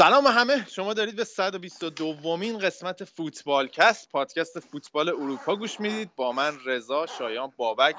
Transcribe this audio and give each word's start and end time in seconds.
سلام 0.00 0.26
همه. 0.26 0.66
شما 0.70 0.94
دارید 0.94 1.16
به 1.16 1.24
122 1.24 1.90
دومین 1.90 2.58
قسمت 2.58 3.04
فوتبالکست 3.04 4.10
پادکست 4.10 4.60
فوتبال 4.60 5.08
اروپا 5.08 5.56
گوش 5.56 5.80
می‌دید. 5.80 6.10
با 6.16 6.32
من 6.32 6.58
رضا 6.66 7.06
شایان 7.06 7.52
بابک. 7.56 7.96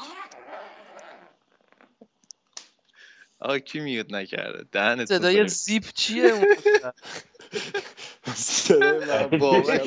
آقا 3.39 3.59
کی 3.59 3.79
میوت 3.79 4.14
نکرده؟ 4.14 4.65
دهنت 4.71 5.05
صدای 5.05 5.47
زیپ 5.47 5.83
چیه 5.93 6.25
اون؟ 6.25 6.45
بابک. 9.39 9.81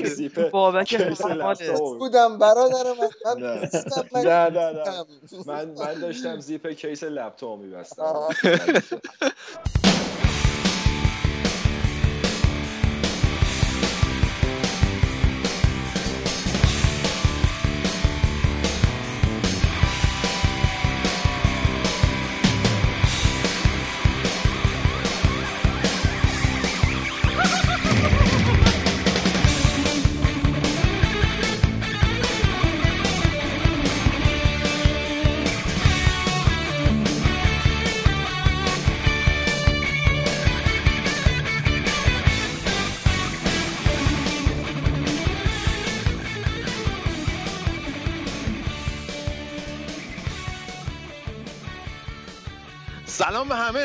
بودم 1.99 2.39
برادر 2.39 2.93
من. 2.93 3.11
نه. 3.43 3.71
من 5.75 6.01
داشتم 6.01 6.40
زیپ 6.40 6.67
کیس 6.67 7.04
لپتاپ 7.04 7.59
میبستم. 7.59 8.29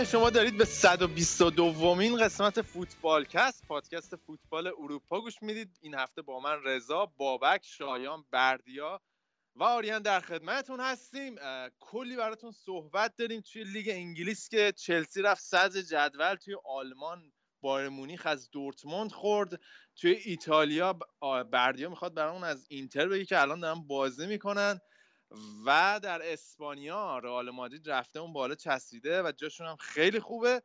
شما 0.05 0.30
دارید 0.30 0.58
به 0.58 0.66
122 0.66 1.50
دومین 1.50 2.17
قسمت 2.17 2.61
فوتبالکست 2.61 3.67
پادکست 3.67 4.16
فوتبال 4.16 4.67
اروپا 4.67 5.22
گوش 5.22 5.44
می‌دید. 5.44 5.78
این 5.81 5.95
هفته 5.95 6.22
با 6.22 6.39
من 6.39 6.64
رضا 6.64 7.06
بابک 7.06 7.61
شایان 7.66 8.25
بردیا 8.31 9.02
و 9.56 9.64
آریان 9.64 10.02
در 10.02 10.19
خدمتتون 10.19 10.80
هستیم. 10.80 11.36
کلی 11.80 12.16
براتون 12.16 12.52
صحبت 12.52 13.16
داریم 13.16 13.41
توی 13.41 13.64
لیگ 13.64 13.89
انگلیس 13.89 14.50
که 14.50 14.72
چلسی 14.72 15.22
رفت 15.22 15.41
صدر 15.41 15.81
جدول 15.81 16.36
توی 16.36 16.56
آلمان 16.66 17.31
بایر 17.61 17.89
مونیخ 17.89 18.25
از 18.25 18.50
دورتموند 18.52 19.11
خورد 19.11 19.59
توی 19.95 20.11
ایتالیا 20.11 21.00
بردیا 21.52 21.89
می‌خواد 21.89 22.13
برامون 22.13 22.44
از 22.44 22.66
اینتر 22.69 23.08
بگی 23.08 23.25
که 23.25 23.41
الان 23.41 23.59
دارن 23.59 23.88
بازی 23.88 24.28
می‌کنن. 24.28 24.80
و 25.66 25.99
در 26.03 26.31
اسپانیا 26.31 27.17
رئال 27.17 27.49
مادرید 27.49 27.89
رفته 27.89 28.19
اون 28.19 28.33
بالا 28.33 28.55
چسبیده 28.55 29.23
و 29.23 29.31
جاشون 29.31 29.67
هم 29.67 29.75
خیلی 29.75 30.19
خوبه. 30.19 30.61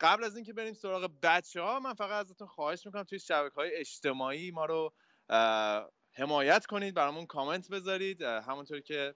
قبل 0.00 0.24
از 0.24 0.36
اینکه 0.36 0.52
بریم 0.52 0.74
سراغ 0.74 1.10
بچه 1.22 1.60
ها 1.60 1.80
من 1.80 1.94
فقط 1.94 2.26
ازتون 2.26 2.48
خواهش 2.48 2.86
می‌کنم 2.86 3.02
توی 3.02 3.18
شبکه 3.18 3.54
های 3.54 3.74
اجتماعی 3.74 4.50
ما 4.50 4.64
رو 4.64 4.92
حمایت 6.12 6.66
کنید 6.66 6.94
برامون 6.94 7.26
کامنت 7.26 7.68
بذارید. 7.68 8.22
همونطور 8.22 8.80
که 8.80 9.14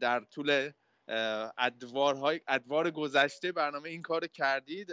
در 0.00 0.20
طول 0.20 0.70
ادوارهای 1.58 2.40
ادوار 2.48 2.90
گذشته 2.90 3.52
برنامه 3.52 3.88
این 3.88 4.02
کار 4.02 4.26
کردید 4.26 4.92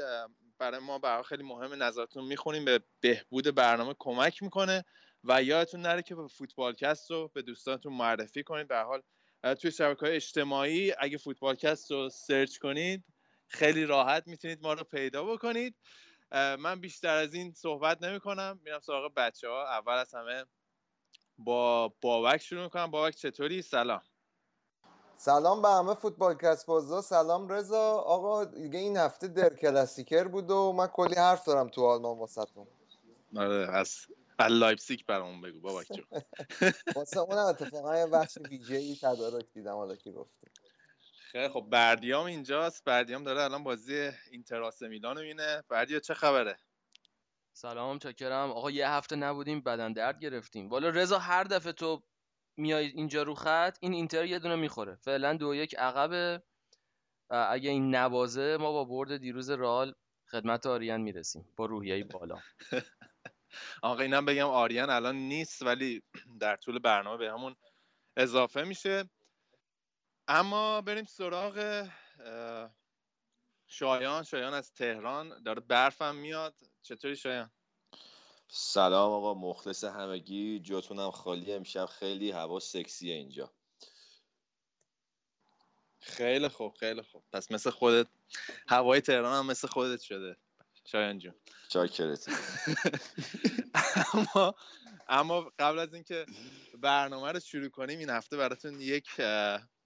برای 0.60 0.80
ما 0.80 1.00
برای 1.00 1.24
خیلی 1.24 1.44
مهمه 1.44 1.76
نظرتون 1.76 2.26
می‌خونیم 2.26 2.66
به 2.66 2.80
بهبود 3.00 3.56
برنامه 3.56 3.96
کمک 4.00 4.44
می‌کنه. 4.44 4.86
و 5.24 5.44
یادتون 5.44 5.82
نره 5.82 6.02
که 6.02 6.16
فوتبالکست 6.16 7.12
رو 7.12 7.28
به 7.34 7.42
دوستانتون 7.42 7.94
معرفی 7.94 8.44
کنید. 8.44 8.68
به 8.68 8.80
حال 8.80 9.02
توی 9.56 9.72
شبکه 9.72 10.06
های 10.06 10.16
اجتماعی 10.16 10.94
اگه 11.00 11.18
فوتبالکست 11.18 11.92
رو 11.92 12.10
سرچ 12.10 12.58
کنید 12.58 13.04
خیلی 13.48 13.86
راحت 13.86 14.28
می‌تونید 14.28 14.62
ما 14.62 14.74
رو 14.74 14.84
پیدا 14.84 15.24
بکنید. 15.24 15.76
من 16.32 16.82
بیشتر 16.82 17.16
از 17.16 17.34
این 17.34 17.54
صحبت 17.54 18.04
نمی 18.04 18.20
کنم 18.20 18.60
میرم 18.64 18.80
سراغ 18.80 19.14
بچه 19.14 19.50
ها 19.50 19.68
اول 19.68 19.94
از 19.94 20.14
همه 20.14 20.46
با 21.38 21.94
بابک 22.02 22.38
شروع 22.38 22.64
می‌کنم. 22.64 22.92
بابک 22.92 23.16
چطوری؟ 23.16 23.62
سلام. 23.62 24.02
سلام 25.18 25.62
به 25.62 25.68
همه 25.68 25.94
فوتبال 25.94 26.38
بازا. 26.68 27.02
سلام 27.02 27.50
رضا. 27.50 27.92
آقا 27.92 28.46
دیگه 28.46 28.80
این 28.80 28.98
هفته 28.98 29.28
در 29.28 29.54
کلاسیکر 29.56 30.24
بود 30.24 30.52
و 30.52 30.74
من 30.74 30.88
کلی 30.88 31.16
حرف 31.16 31.46
دارم 31.46 31.70
تو 31.70 31.86
آلمان 31.86 32.18
واسهتون. 32.18 32.68
آره 33.38 33.72
از 33.72 33.98
از 34.40 34.52
لایپزیگ 34.52 35.00
برامون 35.08 35.42
بگو 35.42 35.60
بابک 35.60 35.88
جون. 35.96 36.06
واسه 36.96 37.20
اونم 37.20 37.46
اتفاقا 37.46 37.98
یه 37.98 38.08
بخش 38.08 38.38
ویژه 38.50 38.76
ای 38.76 38.96
تدارک 38.96 39.46
دیدم 39.54 39.76
حالا 39.76 39.96
که 39.96 40.12
گفتی. 40.12 40.48
خیلی 41.32 41.50
خب 41.50 41.68
بردیام 41.72 42.26
اینجاست. 42.26 42.84
بردیام 42.86 43.24
داره 43.24 43.42
الان 43.42 43.64
بازی 43.64 44.12
اینتر 44.32 44.60
آث 44.60 44.82
میلان 44.82 45.16
رو 45.16 45.22
می‌بینه. 45.22 45.64
بردیا 45.70 46.00
چه 46.00 46.14
خبره؟ 46.14 46.58
سلام 47.54 48.00
چاکرم 48.00 48.52
آقا 48.52 48.72
یه 48.72 48.90
هفته 48.90 49.16
نبودیم 49.16 49.62
بدن 49.62 49.94
درد 49.94 50.20
گرفتیم. 50.20 50.70
والا 50.70 50.90
رضا 50.90 51.20
هر 51.20 51.44
دفعه 51.44 51.72
تو 51.72 52.04
میای 52.58 52.86
اینجا 52.86 53.24
رو 53.24 53.36
خط 53.36 53.78
این 53.82 53.94
اینتر 53.94 54.26
یه 54.26 54.40
دونه 54.40 54.56
می‌خوره. 54.56 54.96
فعلا 54.96 55.34
دو 55.34 55.56
یک 55.56 55.76
عقبه. 55.76 56.44
اه، 57.30 57.52
اگه 57.52 57.70
این 57.70 57.96
نوازه 57.96 58.58
ما 58.58 58.72
با 58.72 58.86
برد 58.86 59.18
دیروز 59.18 59.50
رئال 59.50 59.96
خدمت 60.32 60.66
آریان 60.66 61.02
می‌رسیم. 61.02 61.54
با 61.56 61.66
روحیه 61.66 62.04
بالا. 62.04 62.40
آقا 63.82 64.02
اینم 64.02 64.26
بگم 64.26 64.48
آریان 64.48 64.90
الان 64.90 65.16
نیست 65.16 65.62
ولی 65.62 66.04
در 66.42 66.56
طول 66.56 66.80
برنامه 66.80 67.18
به 67.18 67.32
همون 67.32 67.56
اضافه 68.18 68.64
میشه. 68.64 69.10
اما 70.28 70.82
بریم 70.82 71.06
سراغ 71.06 71.88
شایان. 73.68 74.24
شایان 74.24 74.54
از 74.54 74.74
تهران 74.74 75.44
داره 75.44 75.62
برفم 75.62 76.16
میاد. 76.16 76.56
چطوری 76.82 77.16
شایان؟ 77.16 77.52
سلام 78.48 79.12
آقا 79.12 79.34
مخلص 79.34 79.84
همگی. 79.84 80.60
جاتونم 80.60 81.12
خالی. 81.12 81.54
امشب 81.54 81.86
خیلی 81.86 82.32
هوا 82.32 82.60
سکسیه 82.60 83.16
اینجا. 83.16 83.54
خیلی 86.00 86.48
خوب 86.48 86.74
خیلی 86.74 87.02
خوب. 87.02 87.24
پس 87.34 87.52
مثل 87.52 87.70
خودت 87.70 88.08
هوای 88.68 89.02
تهران 89.02 89.40
هم 89.40 89.46
مثل 89.46 89.68
خودت 89.68 90.02
شده. 90.02 90.38
شایان 90.92 91.18
جون. 91.20 91.34
چاکرت. 91.68 92.26
اما 94.14 94.56
اما 95.08 95.52
قبل 95.60 95.80
از 95.80 95.94
اینکه 95.94 96.26
برنامه 96.78 97.32
رو 97.32 97.40
شروع 97.40 97.70
کنیم 97.70 98.00
این 98.00 98.10
هفته 98.10 98.38
براتون 98.38 98.82
یک 98.82 99.08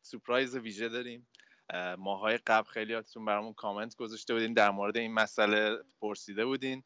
سورپرایز 0.02 0.56
ویژه 0.56 0.90
داریم. 0.90 1.28
اه، 1.70 1.96
ماهای 1.96 2.38
قبل 2.38 2.68
خیلیاتون 2.68 3.26
برامون 3.26 3.54
کامنت 3.54 3.96
گذاشته 3.96 4.34
بودین 4.34 4.54
در 4.54 4.72
مورد 4.72 4.98
این 4.98 5.14
مسئله 5.14 5.78
پرسیده 6.02 6.46
بودین. 6.46 6.84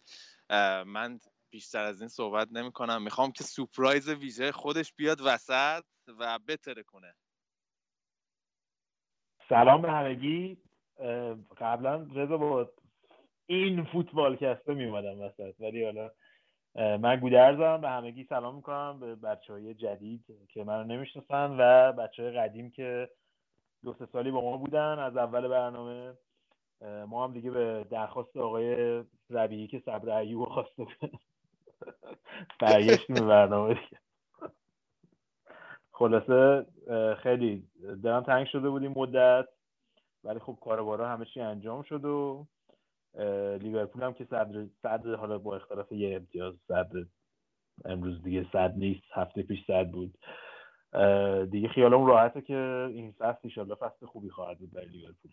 من 0.85 1.19
بیشتر 1.49 1.83
از 1.83 2.01
این 2.01 2.09
صحبت 2.09 2.47
نمی 2.51 2.71
کنم 2.71 3.01
می‌خوام 3.01 3.31
که 3.31 3.43
سورپرایز 3.43 4.09
ویژه 4.09 4.51
خودش 4.51 4.93
بیاد 4.93 5.21
وسط 5.25 5.83
و 6.19 6.39
بتره 6.47 6.83
کنه. 6.83 7.15
سلام 9.49 9.81
به 9.81 9.91
همگی. 9.91 10.57
قبلا 11.57 12.07
رضا 12.15 12.37
با 12.37 12.71
این 13.47 13.83
فوتبال 13.83 14.35
کسته 14.35 14.73
می 14.73 14.85
اومدم 14.85 15.21
وسط. 15.21 15.53
ولی 15.59 15.85
حالا 15.85 16.11
من 16.75 17.15
گودرزم 17.15 17.81
به 17.81 17.89
همگی 17.89 18.23
سلام 18.23 18.55
می‌کنم 18.55 18.99
به 18.99 19.15
بچه 19.15 19.53
های 19.53 19.73
جدید 19.73 20.25
که 20.49 20.63
منو 20.63 20.83
نمی‌شناسن 20.83 21.55
و 21.59 21.91
بچه 21.91 22.23
های 22.23 22.31
قدیم 22.31 22.71
که 22.71 23.09
دو 23.83 23.95
سالی 24.11 24.31
با 24.31 24.41
ما 24.41 24.57
بودن. 24.57 24.99
از 24.99 25.17
اول 25.17 25.47
برنامه 25.47 26.13
ما 27.07 27.23
هم 27.23 27.33
دیگه 27.33 27.51
به 27.51 27.85
درخواست 27.89 28.37
آقای 28.37 29.03
ربیعی 29.29 29.67
که 29.67 29.79
صبر 29.85 30.17
ایوب 30.17 30.49
خواسته 30.49 30.83
بود 30.83 31.19
برگشتیم 32.59 33.15
به 33.15 33.25
برنامه 33.25 33.73
دیگه. 33.73 33.97
خلاصه 35.91 36.65
خیلی 37.15 37.63
دلم 38.03 38.23
تنگ 38.23 38.47
شده 38.47 38.69
بود 38.69 38.83
مدت 38.83 39.47
ولی 40.23 40.39
خب 40.39 40.57
کاربارا 40.61 41.09
همه 41.09 41.25
چی 41.25 41.41
انجام 41.41 41.83
شد 41.83 42.05
و 42.05 42.45
لیورپول 43.61 44.03
هم 44.03 44.13
که 44.13 44.25
صدر 44.25 44.65
صدر 44.81 45.15
حالا 45.15 45.37
با 45.37 45.55
اختلاف 45.55 45.91
یه 45.91 46.15
امتیاز 46.15 46.53
صدر 46.67 47.05
امروز 47.85 48.23
دیگه 48.23 48.45
صد 48.51 48.73
نیست 48.77 49.03
هفته 49.13 49.43
پیش 49.43 49.65
صد 49.67 49.91
بود. 49.91 50.17
دیگه 51.51 51.67
خیالم 51.67 52.05
راحته 52.05 52.41
که 52.41 52.87
این 52.93 53.11
فصل 53.11 53.39
ایشالله 53.43 53.75
فصل 53.75 54.05
خوبی 54.05 54.29
خواهد 54.29 54.59
بود 54.59 54.71
برای 54.71 54.87
لیورپول. 54.87 55.31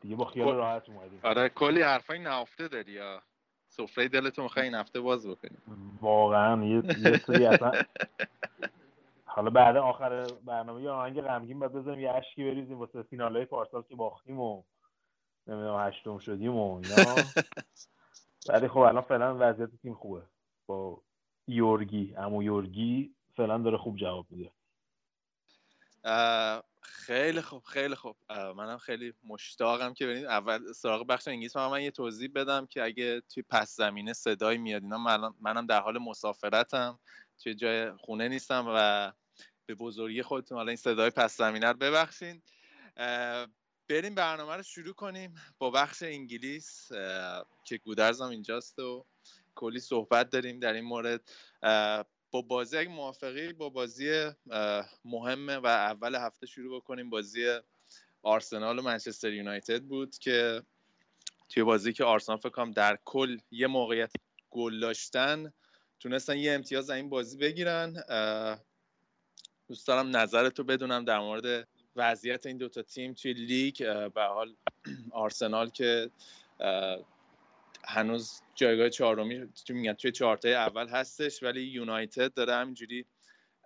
دیگه 0.00 0.16
با 0.16 0.24
خیال 0.24 0.48
خب. 0.48 0.56
راحت 0.56 0.88
اومدیم. 0.88 1.20
آره 1.22 1.48
کلی 1.48 1.82
حرفای 1.82 2.18
نهفته 2.18 2.68
داری 2.68 2.92
یا 2.92 3.22
سفره 3.68 4.08
دلتو 4.08 4.42
می‌خوای 4.42 4.64
این 4.64 4.74
هفته 4.74 5.00
باز 5.00 5.26
بکنی؟ 5.26 5.56
واقعا 6.00 6.64
یه 6.64 6.82
یه 7.04 7.18
سری 7.18 7.46
اصلا 7.46 7.72
حالا 9.34 9.50
بعد 9.50 9.76
آخر 9.76 10.26
برنامه 10.46 10.82
یه 10.82 10.90
آهنگ 10.90 11.20
غمگین 11.20 11.58
باید 11.58 11.72
بزنیم 11.72 12.00
یه 12.00 12.10
اشکی 12.10 12.44
بریزیم 12.44 12.78
واسه 12.78 13.02
فینال 13.02 13.36
های 13.36 13.44
پارسال 13.44 13.82
که 13.82 13.96
باختیم 13.96 14.40
و 14.40 14.62
نمی‌دونم 15.46 15.86
هشتم 15.88 16.18
شدیم 16.18 16.54
و 16.54 16.74
اینا. 16.74 17.16
ولی 18.48 18.68
خب 18.68 18.78
الان 18.78 19.02
فعلا 19.02 19.36
وضعیت 19.40 19.70
تیم 19.82 19.94
خوبه. 19.94 20.22
با 20.66 21.02
یورگی 21.46 22.14
امو 22.16 22.42
یورگی 22.42 23.14
فعلا 23.36 23.58
داره 23.58 23.78
خوب 23.78 23.96
جواب 23.96 24.26
میده. 24.30 24.50
خیلی 26.80 27.40
خوب 27.40 27.62
خیلی 27.62 27.94
خوب. 27.94 28.16
منم 28.30 28.78
خیلی 28.78 29.14
مشتاقم 29.24 29.94
که 29.94 30.06
ببینید 30.06 30.24
اول 30.24 30.72
سراغ 30.72 31.06
بخش 31.06 31.28
انگلیس. 31.28 31.56
من, 31.56 31.66
من 31.66 31.82
یه 31.82 31.90
توضیح 31.90 32.30
بدم 32.34 32.66
که 32.66 32.82
اگه 32.82 33.20
توی 33.20 33.42
پس 33.42 33.76
زمینه 33.76 34.12
صدایی 34.12 34.58
میاد 34.58 34.82
اینا 34.82 34.98
منم 35.40 35.66
در 35.66 35.80
حال 35.80 35.98
مسافرتم. 35.98 36.98
توی 37.42 37.54
جای 37.54 37.92
خونه 37.92 38.28
نیستم 38.28 38.64
و 38.68 39.12
به 39.66 39.74
بزرگی 39.74 40.22
خودتون 40.22 40.58
حالا 40.58 40.68
این 40.68 40.76
صدای 40.76 41.10
پس 41.10 41.36
زمینه 41.36 41.66
رو 41.66 41.76
ببخشین. 41.76 42.42
بریم 43.92 44.14
برنامه 44.14 44.56
رو 44.56 44.62
شروع 44.62 44.94
کنیم. 44.94 45.34
با 45.58 45.70
بخش 45.70 46.02
انگلیس 46.02 46.88
که 47.64 47.76
گودرزم 47.84 48.28
اینجاست 48.28 48.78
و 48.78 49.06
کلی 49.54 49.80
صحبت 49.80 50.30
داریم 50.30 50.60
در 50.60 50.72
این 50.72 50.84
مورد. 50.84 51.20
با 52.30 52.42
بازی 52.48 52.76
اگه 52.76 52.88
موافقی 52.88 53.52
با 53.52 53.68
بازی 53.68 54.30
مهمه 55.04 55.56
و 55.56 55.66
اول 55.66 56.14
هفته 56.14 56.46
شروع 56.46 56.76
بکنیم. 56.76 57.10
بازی 57.10 57.58
آرسنال 58.22 58.78
و 58.78 58.82
منچستر 58.82 59.32
یونایتد 59.32 59.82
بود 59.82 60.18
که 60.18 60.62
توی 61.48 61.62
بازی 61.62 61.92
که 61.92 62.04
آرسنال 62.04 62.38
فکر 62.38 62.64
در 62.64 62.98
کل 63.04 63.38
یه 63.50 63.66
موقعیت 63.66 64.12
گل 64.50 64.80
داشتن 64.80 65.52
تونستن 66.00 66.38
یه 66.38 66.52
امتیاز 66.52 66.90
این 66.90 67.08
بازی 67.08 67.36
بگیرن. 67.38 67.92
دوست 69.68 69.86
دارم 69.86 70.16
نظرتو 70.16 70.64
بدونم 70.64 71.04
در 71.04 71.18
مورد 71.18 71.68
وضعیت 71.96 72.46
این 72.46 72.56
دوتا 72.56 72.82
تیم 72.82 73.12
توی 73.12 73.32
لیگ 73.32 74.08
به 74.14 74.22
حال 74.22 74.54
آرسنال 75.10 75.68
که 75.70 76.10
هنوز 77.84 78.40
جایگاه 78.54 78.88
چهارمی 78.88 79.48
میگن 79.68 79.92
توی 79.92 80.12
چهارتای 80.12 80.54
اول 80.54 80.88
هستش 80.88 81.42
ولی 81.42 81.60
یونایتد 81.62 82.34
داره 82.34 82.54
همینجوری 82.54 83.06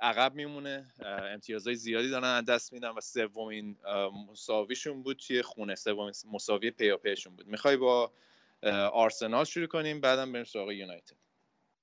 عقب 0.01 0.35
میمونه. 0.35 0.87
امتیازهای 1.33 1.77
زیادی 1.77 2.11
دارن 2.11 2.25
از 2.25 2.45
دست 2.45 2.73
میدن 2.73 2.89
و 2.89 3.01
سومین 3.01 3.77
مساویشون 4.31 5.03
بود 5.03 5.17
توی 5.17 5.43
خونه 5.43 5.75
سومین 5.75 6.13
مساوی 6.33 6.71
پیاپیشون 6.71 7.37
بود. 7.37 7.47
می‌خوای 7.47 7.77
با 7.77 8.13
آرسنال 8.93 9.45
شروع 9.45 9.67
کنیم 9.67 10.01
بعدم 10.01 10.33
بریم 10.33 10.45
سراغ 10.45 10.71
یونایتد. 10.71 11.17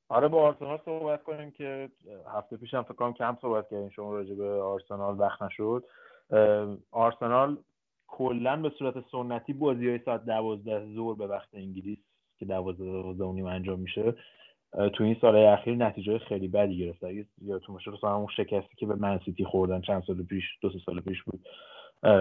آره 0.09 0.27
با 0.27 0.41
آرسنال 0.41 0.79
صحبت 0.85 1.23
کنیم 1.23 1.51
که 1.51 1.89
هفته 2.35 2.57
پیشم 2.57 2.83
فکر 2.83 2.93
کنم 2.93 3.13
کم 3.13 3.37
صحبت 3.41 3.69
کردیم 3.69 3.89
شما 3.89 4.13
راجع 4.13 4.35
به 4.35 4.49
آرسنال 4.49 5.19
وقت 5.19 5.41
نشد. 5.41 5.83
آرسنال 6.91 7.57
کلا 8.07 8.61
به 8.61 8.69
صورت 8.69 9.09
سنتی 9.11 9.53
بازی 9.53 9.89
های 9.89 9.99
ساعت 10.05 10.25
دوازده 10.25 10.85
زور 10.85 11.15
به 11.15 11.27
وقت 11.27 11.49
انگلیس 11.53 11.99
که 12.37 12.45
دوازده 12.45 12.83
دوازده 12.83 13.31
نیم 13.31 13.45
انجام 13.45 13.79
میشه 13.79 14.13
تو 14.93 15.03
این 15.03 15.17
سال 15.21 15.35
اخیر 15.35 15.75
نتیجه 15.75 16.17
خیلی 16.17 16.47
بدی 16.47 16.77
گرفت 16.77 17.03
اگه 17.03 17.25
یادتون 17.41 17.75
باشه 17.75 17.91
مثلا 17.91 18.15
اون 18.15 18.27
شکستی 18.37 18.75
که 18.77 18.85
به 18.85 18.95
منسیتی 18.95 19.45
خوردن 19.45 19.81
چند 19.81 20.03
سال 20.03 20.23
پیش 20.23 20.43
دو 20.61 20.69
سه 20.69 20.79
سال 20.85 21.01
پیش 21.01 21.23
بود 21.23 21.45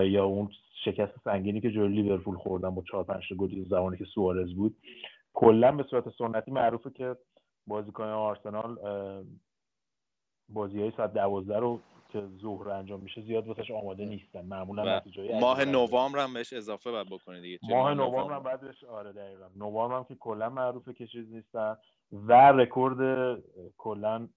یا 0.04 0.24
اون 0.24 0.50
شکست 0.84 1.12
سنگینی 1.24 1.60
که 1.60 1.70
جلوی 1.70 2.02
لیورپول 2.02 2.36
خوردن 2.36 2.70
با 2.70 2.82
چهار 2.90 3.04
پنج 3.04 3.22
گل 3.38 3.64
زمانی 3.68 3.96
که 3.96 4.04
سوارز 4.04 4.54
بود. 4.54 4.76
کلا 5.34 5.72
به 5.72 5.82
صورت 5.82 6.08
سنتی 6.08 6.50
معروفه 6.50 6.90
که 6.90 7.16
بازیکن 7.66 8.04
آرسنال 8.04 8.78
بازی 10.48 10.80
های 10.80 10.92
ساعت 10.96 11.14
دوازده 11.14 11.58
رو 11.58 11.80
که 12.12 12.22
ظهر 12.42 12.68
انجام 12.68 13.00
میشه 13.00 13.20
زیاد 13.20 13.48
واسش 13.48 13.70
آماده 13.70 14.04
نیستن. 14.04 14.40
معمولا 14.46 14.96
نتیجه 14.96 15.40
ماه 15.40 15.64
نوامبر 15.64 16.18
هم 16.18 16.34
بهش 16.34 16.52
اضافه 16.52 16.90
باید 16.90 17.10
بکنه 17.10 17.40
دیگه 17.40 17.58
ماه 17.62 17.94
نوامبر 17.94 18.34
هم 18.34 18.42
بعدش 18.42 18.84
آره 18.84 19.12
دقیقا. 19.12 19.48
نوامبر 19.56 19.96
هم 19.96 20.04
که 20.04 20.14
کلا 20.14 20.50
معروفه 20.50 20.92
که 20.92 21.06
چیز 21.06 21.32
نیستن 21.32 21.76
و 22.12 22.32
رکورد 22.32 23.38
کلا 23.78 24.28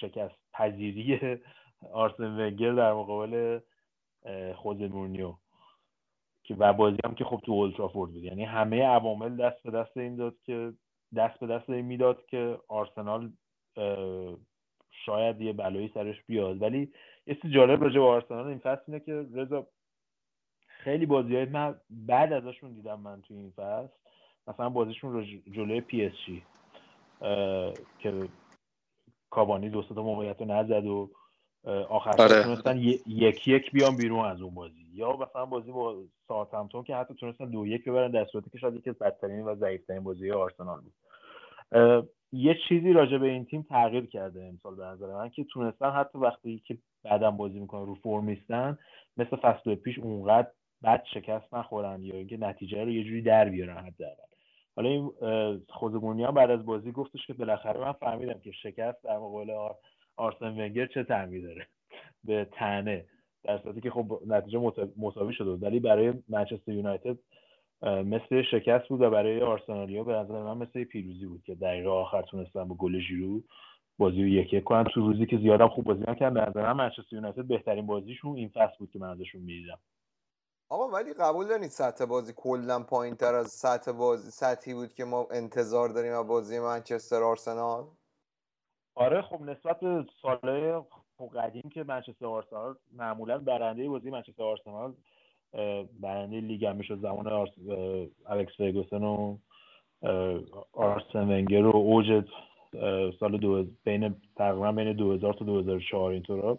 شکست 0.00 0.34
پذیری 0.52 1.38
آرسن 1.92 2.40
ونگر 2.40 2.72
در 2.72 2.92
مقابل 2.92 3.60
خود 4.54 4.82
مورنیو. 4.82 5.34
که 6.44 6.54
و 6.54 6.72
بازی 6.72 6.98
هم 7.04 7.14
که 7.14 7.24
خب 7.24 7.40
تو 7.44 7.52
اولترافورد 7.52 8.12
بود. 8.12 8.24
یعنی 8.24 8.44
همه 8.44 8.82
عوامل 8.82 9.36
دست 9.36 9.62
به 9.62 9.70
دست 9.70 9.96
این 9.96 10.16
داد 10.16 10.34
که 10.46 10.72
دست 11.16 11.40
به 11.40 11.46
دست 11.46 11.70
این 11.70 11.84
می‌داد 11.84 12.26
که 12.26 12.58
آرسنال 12.68 13.32
شاید 15.06 15.40
یه 15.40 15.52
بلایی 15.52 15.90
سرش 15.94 16.22
بیاد. 16.26 16.62
ولی 16.62 16.92
یه 17.26 17.38
جالب 17.50 17.82
راجع 17.82 17.98
به 17.98 18.04
آرسنال 18.04 18.46
این 18.46 18.58
فصل 18.58 18.82
اینه 18.86 19.00
که 19.00 19.26
رضا 19.34 19.66
خیلی 20.66 21.06
بازی 21.06 21.36
های 21.36 21.44
من 21.44 21.80
بعد 21.90 22.32
ازشون 22.32 22.72
دیدم 22.72 23.00
من 23.00 23.22
توی 23.22 23.36
این 23.36 23.50
فصل. 23.50 23.88
مثلا 24.46 24.68
بازیشون 24.68 25.24
جلوی 25.52 25.80
PSG 25.80 26.42
که 27.98 28.28
کاوانی 29.30 29.70
دو 29.70 29.82
تا 29.82 30.02
موقعیت 30.02 30.40
رو 30.40 30.46
نزد 30.46 30.86
و 30.86 31.10
آخر 31.88 32.22
آره. 32.22 32.42
تونستن 32.42 32.78
یک 33.06 33.48
یک 33.48 33.72
بیان 33.72 33.96
بیرون 33.96 34.24
از 34.24 34.40
اون 34.40 34.54
بازی. 34.54 34.86
یا 34.92 35.16
مثلا 35.16 35.46
بازی 35.46 35.72
با 35.72 36.04
ساوتهمپتون 36.28 36.84
که 36.84 36.96
حتی 36.96 37.14
تونستن 37.14 37.50
دو 37.50 37.66
یک 37.66 37.84
ببرن 37.84 38.10
در 38.10 38.24
صورتی 38.24 38.50
که 38.50 38.58
شاید 38.58 38.74
یکی 38.74 38.90
از 38.90 38.98
بدترین 38.98 39.44
و 39.44 39.54
ضعیفترین 39.54 40.04
بازی 40.04 40.30
آرسنال 40.30 40.80
بود. 40.80 40.94
یه 42.32 42.56
چیزی 42.68 42.92
راجع 42.92 43.18
به 43.18 43.26
این 43.26 43.44
تیم 43.44 43.62
تغییر 43.62 44.06
کرده 44.06 44.44
امسال 44.44 44.76
به 44.76 44.84
نظر 44.84 45.14
من 45.14 45.28
که 45.28 45.44
تونستن 45.44 45.90
حتی 45.90 46.18
وقتی 46.18 46.62
که 46.66 46.78
بعدم 47.04 47.36
بازی 47.36 47.60
می‌کنن 47.60 47.86
رو 47.86 47.94
فرم 47.94 48.24
نیستن 48.24 48.78
مثل 49.16 49.36
فصل 49.36 49.74
پیش 49.74 49.98
اونقدر 49.98 50.48
بد 50.82 51.02
شکست 51.14 51.54
نخورن 51.54 52.02
یا 52.02 52.14
اینکه 52.14 52.36
نتیجه 52.36 52.84
رو 52.84 52.90
یه 52.90 53.04
جوری 53.04 53.22
در 53.22 53.48
بیارن 53.48 53.76
حداقل. 53.76 54.22
حالا 54.76 54.88
این 54.88 55.10
خودمونی 55.68 56.26
بعد 56.26 56.50
از 56.50 56.66
بازی 56.66 56.92
گفتش 56.92 57.26
که 57.26 57.32
بالاخره 57.32 57.80
من 57.80 57.92
فهمیدم 57.92 58.40
که 58.40 58.52
شکست 58.52 59.04
در 59.04 59.16
مقابل 59.16 59.50
آرسن 60.16 60.60
ونگر 60.60 60.86
چه 60.86 61.04
تعمی 61.04 61.42
داره. 61.42 61.66
به 62.24 62.48
تنه 62.52 63.04
در 63.44 63.58
که 63.82 63.90
خب 63.90 64.20
نتیجه 64.26 64.72
مساوی 64.96 65.34
شده 65.34 65.50
ولی 65.50 65.80
برای 65.80 66.12
منچستر 66.28 66.72
یونایتد 66.72 67.18
مثل 67.86 68.42
شکست 68.42 68.88
بود 68.88 69.00
و 69.00 69.10
برای 69.10 69.42
آرسنالیا 69.42 70.04
به 70.04 70.12
نظر 70.12 70.42
من 70.42 70.58
مثل 70.58 70.84
پیروزی 70.84 71.26
بود 71.26 71.42
که 71.42 71.54
دقیقه 71.54 71.88
آخر 71.88 72.22
تونستن 72.22 72.64
با 72.64 72.74
گل 72.74 73.00
ژیرو 73.00 73.42
بازی 73.98 74.22
رو 74.22 74.28
یک 74.28 74.52
یک 74.52 74.64
کنن. 74.64 74.84
تو 74.84 75.00
روزی 75.00 75.26
که 75.26 75.36
زیادم 75.36 75.68
خوب 75.68 75.84
بازی 75.84 76.00
نکردن 76.08 76.34
به 76.34 76.40
نظر 76.40 76.72
من 76.72 76.72
منچستر 76.72 77.16
یونایتد 77.16 77.44
بهترین 77.44 77.86
بازیشون 77.86 78.36
این 78.36 78.48
فصل 78.48 78.76
بود 78.78 78.90
که 78.90 78.98
من 78.98 79.10
ازشون 79.10 79.40
می‌دیدم. 79.40 79.78
آقا 80.68 80.88
ولی 80.88 81.14
قبول 81.14 81.46
دارید 81.46 81.68
سطح 81.68 82.04
بازی 82.04 82.32
کلا 82.36 82.82
پایین 82.82 83.14
تر 83.14 83.34
از 83.34 83.46
سطح 83.46 83.92
بازی 83.92 84.30
سطحی 84.30 84.74
بود 84.74 84.94
که 84.94 85.04
ما 85.04 85.28
انتظار 85.30 85.88
داریم 85.88 86.12
از 86.12 86.26
بازی 86.26 86.58
منچستر 86.58 87.22
آرسنال؟ 87.22 87.84
آره 88.94 89.22
خب 89.22 89.40
نسبت 89.40 89.80
به 89.80 90.06
سالهای 90.22 90.82
قدیم 91.34 91.70
که 91.74 91.84
منچستر 91.84 92.26
آرسنال 92.26 92.74
معمولا 92.92 93.38
برنده 93.38 93.88
بازی 93.88 94.10
منچستر 94.10 94.42
آرسنال 94.42 94.94
برنده 96.00 96.40
لیگ 96.40 96.64
هم 96.64 96.76
می‌شد. 96.76 96.98
زمان. 96.98 97.46
الکس 98.26 98.56
فرگوسن 98.56 99.02
و 99.02 99.36
آرسن 100.72 101.28
ونگر 101.28 101.66
و 101.66 101.76
اوج 101.76 102.24
سال 103.20 103.36
دو 103.36 103.64
بین 103.84 104.14
تقریبا 104.36 104.72
بین 104.72 104.92
2000 104.92 105.34
تا 105.34 105.44
2004 105.44 106.10
اینطورا 106.10 106.58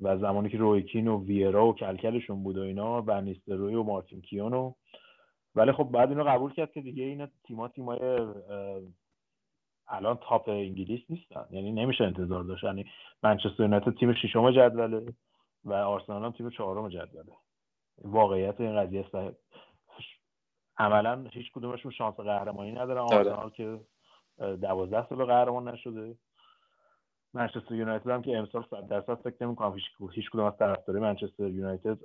و 0.00 0.18
زمانی 0.18 0.48
که 0.48 0.58
رویکین 0.58 1.08
و 1.08 1.24
ویرا 1.24 1.66
و 1.66 1.74
کلکلشون 1.74 2.42
بود 2.42 2.58
و 2.58 2.60
اینا 2.60 3.02
و 3.06 3.20
نیستروی 3.20 3.74
و 3.74 3.82
مارتین 3.82 4.20
کیونو 4.20 4.72
ولی 5.54 5.72
خب 5.72 5.84
بعد 5.84 6.08
اینو 6.08 6.24
قبول 6.24 6.52
کرد 6.52 6.72
که 6.72 6.80
دیگه 6.80 7.04
این 7.04 7.26
تیما 7.44 7.68
تیمای 7.68 7.98
الان 9.88 10.18
تاپ 10.28 10.48
انگلیس 10.48 11.00
نیستن. 11.10 11.46
یعنی 11.50 11.72
نمیشه 11.72 12.04
انتظار 12.04 12.44
داشت. 12.44 12.64
یعنی 12.64 12.86
منچستر 13.22 13.62
یونایتد 13.62 13.94
تیم 13.94 14.14
ششم 14.14 14.50
جدوله. 14.50 15.12
و 15.66 15.72
آرسنال 15.72 16.24
هم 16.24 16.32
تیم 16.32 16.50
چهارم 16.50 16.88
جدوله 16.88 17.32
واقعیت 17.98 18.60
این 18.60 18.76
قضیه 18.76 19.00
است. 19.00 19.36
عملا 20.78 21.28
هیچ 21.32 21.52
کدومشون 21.52 21.92
شانس 21.92 22.14
قهرمانی 22.14 22.72
ندارن. 22.72 23.00
آره. 23.00 23.16
آرسنال 23.16 23.50
که 23.50 23.80
دوازده 24.38 25.08
سال 25.08 25.24
قهرمان 25.24 25.68
نشده. 25.68 26.16
منچستر 27.34 27.74
یونایتد 27.74 28.10
هم 28.10 28.22
که 28.22 28.38
امسال 28.38 28.64
100 28.70 28.86
درصد 28.86 29.14
فکر 29.14 29.46
نمی‌کنم 29.46 29.74
هیچ 29.74 29.84
هیچ 30.12 30.30
کدوم 30.30 30.44
از 30.44 30.56
طرفدارای 30.58 31.02
منچستر 31.02 31.48
یونایتد 31.48 31.98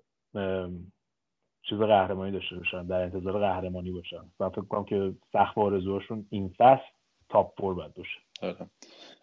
چیز 1.64 1.80
قهرمانی 1.80 2.32
داشته 2.32 2.56
باشن 2.56 2.88
در 2.88 3.02
انتظار 3.02 3.40
قهرمانی 3.40 3.92
باشن. 3.92 4.32
من 4.40 4.50
فکر 4.50 4.62
کنم 4.62 4.84
که 4.84 5.16
سخت 5.34 5.58
آرزوهاشون 5.58 6.28
این 6.30 6.56
فصل 6.58 6.84
تاپ 7.30 7.62
فور 7.62 7.74
باید 7.74 7.94
باشه. 7.94 8.20
آره. 8.42 8.70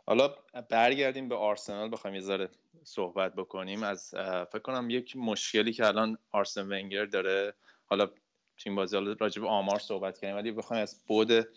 حالا 0.08 0.34
برگردیم 0.70 1.28
به 1.28 1.34
آرسنال 1.34 1.90
بخوایم 1.92 2.14
یه 2.14 2.22
ذره 2.22 2.48
صحبت 2.84 3.34
بکنیم. 3.34 3.82
از 3.82 4.10
فکر 4.52 4.58
کنم 4.58 4.90
یک 4.90 5.16
مشکلی 5.16 5.72
که 5.72 5.86
الان 5.86 6.18
آرسن 6.32 6.72
ونگر 6.72 7.04
داره. 7.04 7.54
حالا 7.86 8.10
تیم 8.58 8.74
بازی 8.74 8.96
حالا 8.96 9.16
راجع 9.20 9.42
به 9.42 9.48
آمار 9.48 9.78
صحبت 9.78 10.20
کنیم 10.20 10.34
ولی 10.34 10.52
بخوایم 10.52 10.82
از 10.82 11.04
بود 11.06 11.48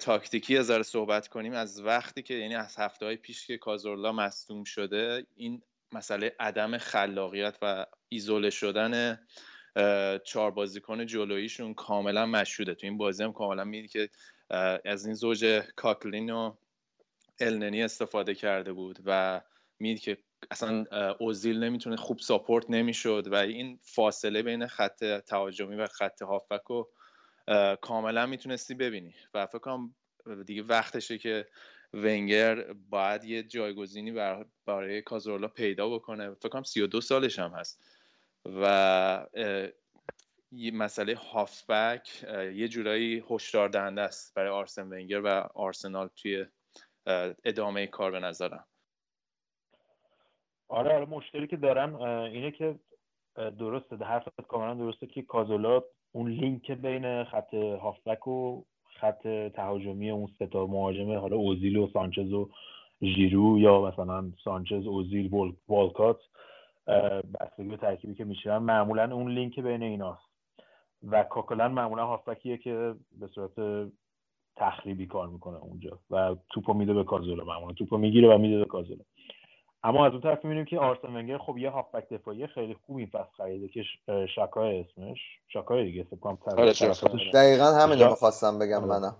تاکتیکی 0.00 0.56
از 0.56 0.86
صحبت 0.86 1.28
کنیم. 1.28 1.52
از 1.52 1.82
وقتی 1.82 2.22
که 2.22 2.34
یعنی 2.34 2.54
از 2.54 2.76
هفته 2.78 3.06
های 3.06 3.16
پیش 3.16 3.46
که 3.46 3.58
کازورلا 3.58 4.12
مصدوم 4.12 4.64
شده 4.64 5.26
این 5.36 5.62
مسئله 5.92 6.36
عدم 6.40 6.78
خلاقیت 6.78 7.58
و 7.62 7.86
ایزوله 8.08 8.50
شدن 8.50 9.20
چهار 10.24 10.50
بازیکن 10.50 11.06
جلویشون 11.06 11.74
کاملا 11.74 12.26
مشهوده. 12.26 12.74
تو 12.74 12.86
این 12.86 12.98
بازی 12.98 13.24
هم 13.24 13.32
کاملا 13.32 13.64
می‌دید 13.64 13.90
که 13.90 14.08
از 14.84 15.06
این 15.06 15.14
زوج 15.14 15.62
کاکلین 15.76 16.30
و 16.30 16.54
النی 17.40 17.82
استفاده 17.82 18.34
کرده 18.34 18.72
بود 18.72 18.98
و 19.04 19.40
می‌دید 19.78 20.00
که 20.02 20.18
اصلا 20.50 20.84
اوزیل 21.20 21.64
نمی‌تونه 21.64 21.96
خوب 21.96 22.18
ساپورت 22.18 22.70
نمی‌شد 22.70 23.28
و 23.30 23.34
این 23.34 23.78
فاصله 23.82 24.42
بین 24.42 24.66
خط 24.66 25.04
تهاجمی 25.04 25.76
و 25.76 25.86
خط 25.86 26.22
هافک 26.22 26.62
رو 26.68 26.90
کاملا 27.80 28.26
می‌تونستی 28.26 28.74
ببینی. 28.74 29.14
و 29.34 29.46
فکر 29.46 29.58
کنم 29.58 29.94
دیگه 30.46 30.62
وقتشه 30.62 31.18
که 31.18 31.46
ونگر 31.94 32.72
باید 32.72 33.24
یه 33.24 33.42
جایگزینی 33.42 34.12
برای 34.66 35.02
کازورلا 35.02 35.48
پیدا 35.48 35.88
بکنه. 35.88 36.34
فکر 36.34 36.48
کنم 36.48 36.62
32 36.62 37.00
سالش 37.00 37.38
هم 37.38 37.50
هست. 37.50 37.82
و 38.44 39.26
یه 40.52 40.70
مسئله 40.70 41.14
هافبک 41.14 42.24
یه 42.54 42.68
جورایی 42.68 43.24
هشدار 43.30 43.68
دهنده 43.68 44.00
است 44.00 44.34
برای 44.34 44.50
آرسن 44.50 44.88
ونگر 44.88 45.20
و 45.20 45.28
آرسنال 45.54 46.08
توی 46.16 46.46
ادامه 47.44 47.86
کار 47.86 48.10
به 48.10 48.20
نظرم. 48.20 48.64
آره 50.68 50.94
آره 50.94 51.04
مشکلی 51.04 51.46
که 51.46 51.56
دارم 51.56 52.02
اینه 52.02 52.50
که 52.50 52.78
درسته 53.36 53.96
حرفت 53.96 54.40
کاملا 54.48 54.74
درسته 54.74 55.06
که 55.06 55.22
کازولا 55.22 55.82
اون 56.12 56.30
لینک 56.30 56.70
بین 56.70 57.24
خط 57.24 57.54
هافبک 57.54 58.26
و 58.26 58.64
خط 59.00 59.28
تهاجمی 59.48 60.10
اون 60.10 60.28
سه 60.38 60.46
تا 60.46 60.66
مهاجمه 60.66 61.18
حالا 61.18 61.36
اوزیل 61.36 61.76
و 61.76 61.88
سانچز 61.92 62.32
و 62.32 62.50
ژیرو 63.02 63.58
یا 63.58 63.82
مثلا 63.82 64.32
سانچز 64.44 64.86
اوزیل 64.86 65.54
والکات 65.68 66.20
بستگی 67.40 67.68
به 67.68 67.76
ترکیبی 67.76 68.14
که 68.14 68.24
میشن 68.24 68.58
معمولا 68.58 69.14
اون 69.14 69.32
لینک 69.32 69.60
بین 69.60 69.82
ایناست. 69.82 70.26
و 71.02 71.22
کاکلن 71.22 71.66
معمولا 71.66 72.06
هافبکیه 72.06 72.58
که 72.58 72.94
به 73.12 73.26
صورت 73.26 73.88
تخریبی 74.56 75.06
کار 75.06 75.28
می‌کنه 75.28 75.56
اونجا 75.56 75.98
و 76.10 76.36
توپو 76.50 76.74
میده 76.74 76.94
به 76.94 77.04
کازولا 77.04 77.44
معمولا 77.44 77.72
توپو 77.72 77.98
می‌گیره 77.98 78.34
و 78.34 78.38
میده 78.38 78.58
به 78.58 78.64
کازولا 78.64 79.04
اما 79.82 80.06
از 80.06 80.12
اون 80.12 80.20
طرف 80.20 80.44
می‌بینیم 80.44 80.64
که 80.64 80.78
آرسن 80.78 81.16
ونگر 81.16 81.38
خب 81.38 81.58
یه 81.58 81.70
هافبک 81.70 82.08
دفاعی 82.08 82.46
خیلی 82.46 82.74
خوب 82.74 82.96
این 82.96 83.06
فصل 83.06 83.30
خریده 83.36 83.68
که 83.68 83.84
شکای 84.34 84.80
اسمش 84.80 85.18
شکای 85.48 85.84
دیگه 85.84 86.02
فکر 86.02 86.16
کنم 86.16 86.38
آره، 86.58 86.72
دقیقا 87.34 87.64
همین 87.64 88.00
رو 88.00 88.14
خواستم 88.14 88.58
بگم 88.58 88.76
آره. 88.76 88.86
منم. 88.86 89.16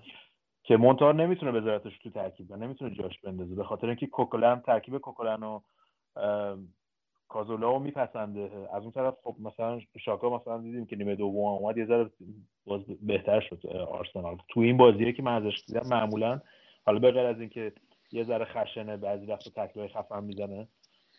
که 0.62 0.76
مونتار 0.76 1.14
نمی‌تونه 1.14 1.52
بذارتش 1.52 1.98
تو 2.02 2.10
ترکیب 2.10 2.50
و 2.50 2.56
نمی‌تونه 2.56 2.94
جاش 2.94 3.20
بندازه 3.20 3.54
به 3.54 3.64
خاطر 3.64 3.86
اینکه 3.86 4.06
کوکلن 4.06 4.60
ترکیب 4.66 4.98
کوکلن 4.98 5.42
و 5.42 5.60
کازولا 7.28 7.72
رو 7.72 7.78
میپسنده. 7.78 8.50
از 8.72 8.82
اون 8.82 8.92
طرف 8.92 9.14
خب 9.24 9.36
مثلا 9.40 9.80
شاکا 9.98 10.36
مثلا 10.36 10.58
دیدیم 10.58 10.86
که 10.86 10.96
نیمه 10.96 11.14
دوم 11.14 11.36
اومد 11.36 11.78
یه 11.78 11.86
ذره 11.86 12.10
باز 12.66 12.80
بهتر 13.02 13.40
شد 13.40 13.66
آرسنال. 13.66 14.36
تو 14.48 14.60
این 14.60 14.76
بازیه 14.76 15.12
که 15.12 15.22
من 15.22 15.46
ازش 15.46 15.64
دیدم 15.66 15.88
معمولا 15.90 16.40
حالا 16.86 16.98
به 16.98 17.10
غیر 17.10 17.26
از 17.26 17.40
اینکه 17.40 17.72
یه 18.12 18.24
ذره 18.24 18.44
خشنه 18.44 18.96
بعضی 18.96 19.26
وقت 19.26 19.48
تکلای 19.48 19.88
خفن 19.88 20.24
می‌زنه 20.24 20.68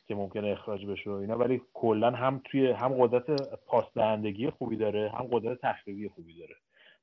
که 0.08 0.16
ممکنه 0.16 0.48
اخراج 0.48 0.86
بشه 0.86 1.10
اینا 1.12 1.38
ولی 1.38 1.62
کلا 1.74 2.12
هم 2.12 2.42
توی 2.46 2.72
هم 2.72 2.94
قدرت 2.94 3.58
پاس 3.66 3.86
دهندگی 3.96 4.50
خوبی 4.50 4.78
داره 4.78 5.10
هم 5.10 5.28
قدرت 5.32 5.62
تخریبی 5.62 6.10
خوبی 6.10 6.40
داره. 6.40 6.56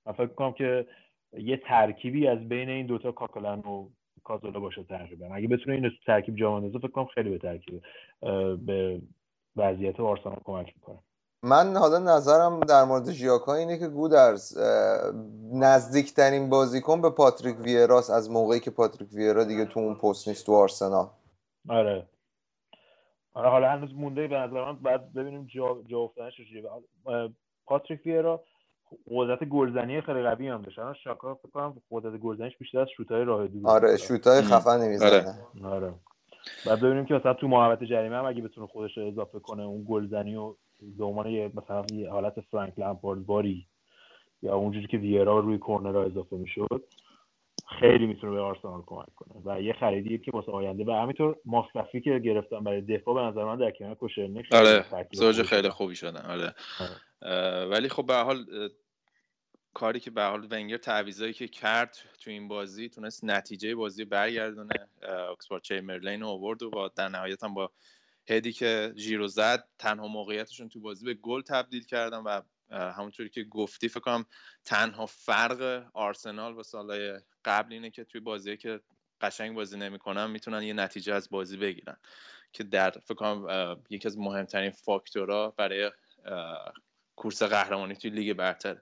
من 0.06 0.12
فکر 0.12 0.26
کنم 0.26 0.52
که 0.52 0.86
یه 1.38 1.56
ترکیبی 1.56 2.28
از 2.28 2.48
بین 2.48 2.68
این 2.68 2.86
دوتا 2.86 3.12
کاکلن 3.12 3.58
و 3.58 3.88
کازولا 4.24 4.60
باشه 4.60 4.82
تقریبا. 4.82 5.26
اگه 5.34 5.48
بتونه 5.48 5.76
این 5.76 5.90
ترکیب 6.06 6.36
جا 6.36 6.60
فکر 6.60 6.88
کنم 6.88 7.06
خیلی 7.06 7.30
به 7.30 7.38
ترکیب 7.38 7.82
به 8.66 9.02
وضعیت 9.56 10.00
آرسنال 10.00 10.36
کمک 10.44 10.72
می‌کنه. 10.76 10.98
من 11.42 11.76
حالا 11.76 11.98
نظرم 11.98 12.60
در 12.60 12.84
مورد 12.84 13.10
ژیاکا 13.10 13.54
اینه 13.54 13.78
که 13.78 13.88
گودرز 13.88 14.58
نزدیکترین 15.52 16.50
بازیکن 16.50 17.00
به 17.00 17.10
پاتریک 17.10 17.56
ویراس 17.60 18.10
از 18.10 18.30
موقعی 18.30 18.60
که 18.60 18.70
پاتریک 18.70 19.12
ویرا 19.12 19.44
دیگه 19.44 19.64
تو 19.64 19.80
اون 19.80 19.94
پست 19.94 20.28
نیست 20.28 20.46
تو 20.46 20.54
آرسنال. 20.54 21.06
آره. 21.68 22.08
آره 23.32 23.50
حالا 23.50 23.70
هنوز 23.70 23.94
مونده 23.94 24.28
به 24.28 24.36
نظر 24.36 24.64
من. 24.64 24.76
بعد 24.76 25.12
ببینیم 25.12 25.46
جا, 25.46 25.82
جا 25.86 25.98
افتادنش 25.98 26.40
پاتریک 27.66 28.06
ویرا 28.06 28.44
قدرت 29.10 29.44
گلزنی 29.44 30.00
خیلی 30.00 30.22
قوی 30.22 30.48
هم 30.48 30.62
داشت. 30.62 30.78
شاکا 31.04 31.34
فکر 31.34 31.50
کنم 31.50 31.74
قدرت 31.90 32.20
گلزنیش 32.20 32.56
بیشتر 32.56 32.80
از 32.80 32.88
شوتای 32.96 33.24
راه 33.24 33.46
دور 33.46 33.70
آره 33.70 33.96
شوتای 33.96 34.42
خفنی 34.42 34.88
می‌زنه 34.88 35.34
آره. 35.62 35.74
آره. 35.74 35.94
بعد 36.66 36.80
ببینیم 36.80 37.04
که 37.04 37.14
مثلا 37.14 37.34
تو 37.34 37.48
محوطه 37.48 37.86
جریمه 37.86 38.16
هم 38.16 38.24
اگه 38.24 38.42
بتونه 38.42 38.66
خودش 38.66 38.98
رو 38.98 39.06
اضافه 39.06 39.38
کنه 39.38 39.62
اون 39.62 39.84
گلزنی 39.88 40.36
و 40.36 40.54
به 40.98 41.04
عنوان 41.04 41.26
مثلا 41.54 41.84
یه 41.92 42.10
حالت 42.10 42.40
فرانک 42.40 42.78
لمپارد 42.78 43.26
باری 43.26 43.66
یا 44.42 44.54
اونجوری 44.54 44.86
که 44.86 44.96
ویرا 44.96 45.38
روی 45.38 45.58
کورنر 45.58 45.96
اضافه 45.96 46.36
می‌شد 46.36 46.84
خیلی 47.80 48.06
می‌تونه 48.06 48.32
به 48.32 48.40
آرسنال 48.40 48.82
کمک 48.86 49.14
کنه. 49.16 49.42
و 49.44 49.60
یه 49.60 49.72
خریدی 49.72 50.18
که 50.18 50.30
واسه 50.30 50.52
آینده 50.52 50.84
و 50.84 50.90
همینطور 50.90 51.36
ماسکفی 51.44 52.00
که 52.00 52.18
گرفتن 52.18 52.64
برای 52.64 52.80
دفاع 52.80 53.14
به 53.14 53.20
نظر 53.20 53.44
من 53.44 53.58
در 53.58 53.70
کنار 53.70 53.94
کوشرنی 53.94 54.42
آره. 54.52 54.84
زوج 55.12 55.42
خیلی 55.42 55.68
خوبی 55.68 55.94
شدن. 55.94 56.26
آره, 56.26 56.54
آره. 56.80 57.66
ولی 57.66 57.88
خب 57.88 58.06
به 58.06 58.14
حال 58.14 58.44
کاری 59.74 60.00
که 60.00 60.10
به 60.10 60.22
حال 60.22 60.46
ونگر 60.50 60.76
تعویضایی 60.76 61.32
که 61.32 61.48
کرد 61.48 61.96
تو 62.20 62.30
این 62.30 62.48
بازی 62.48 62.88
تونست 62.88 63.24
نتیجه 63.24 63.74
بازی 63.74 64.04
برگردونه 64.04 64.88
اکسفورد 65.32 65.72
رو 65.72 66.26
آورد 66.26 66.62
و 66.62 66.70
با 66.70 66.88
در 66.88 67.08
نهایت 67.08 67.44
هم 67.44 67.54
با 67.54 67.70
هدی 68.28 68.52
که 68.52 68.92
ژیرو 68.96 69.28
زد 69.28 69.68
تنها 69.78 70.08
موقعیتشون 70.08 70.68
تو 70.68 70.80
بازی 70.80 71.04
به 71.04 71.14
گل 71.14 71.42
تبدیل 71.42 71.84
کردن 71.84 72.18
و 72.18 72.40
همونطوری 72.70 73.28
که 73.28 73.44
گفتی 73.44 73.88
فکر 73.88 74.00
کنم 74.00 74.26
تنها 74.64 75.06
فرق 75.06 75.86
آرسنال 75.94 76.54
با 76.54 76.62
سالهای 76.62 77.20
قبل 77.44 77.72
اینه 77.72 77.90
که 77.90 78.04
توی 78.04 78.20
بازی 78.20 78.56
که 78.56 78.80
قشنگ 79.20 79.56
بازی 79.56 79.78
نمی‌کنن 79.78 80.30
می‌تونن 80.30 80.62
یه 80.62 80.72
نتیجه 80.72 81.14
از 81.14 81.30
بازی 81.30 81.56
بگیرن 81.56 81.96
که 82.52 82.64
در 82.64 82.90
فکر 82.90 83.14
کنم 83.14 83.82
یکی 83.90 84.08
از 84.08 84.18
مهمترین 84.18 84.70
فاکتورها 84.70 85.54
برای 85.56 85.90
کورس 87.16 87.42
قهرمانی 87.42 87.96
توی 87.96 88.10
لیگ 88.10 88.32
برتر 88.32 88.80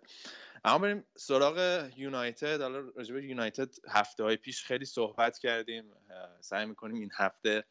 اما 0.65 0.79
بریم 0.79 1.05
سراغ 1.17 1.89
یونایتد. 1.97 2.61
حالا 2.61 2.79
راجع 2.79 3.15
یونایتد 3.15 3.75
هفته 3.89 4.25
های 4.25 4.37
پیش 4.37 4.65
خیلی 4.65 4.85
صحبت 4.85 5.39
کردیم. 5.39 5.85
سعی 6.41 6.67
می‌کنیم 6.67 7.01
این 7.01 7.11
هفته 7.15 7.65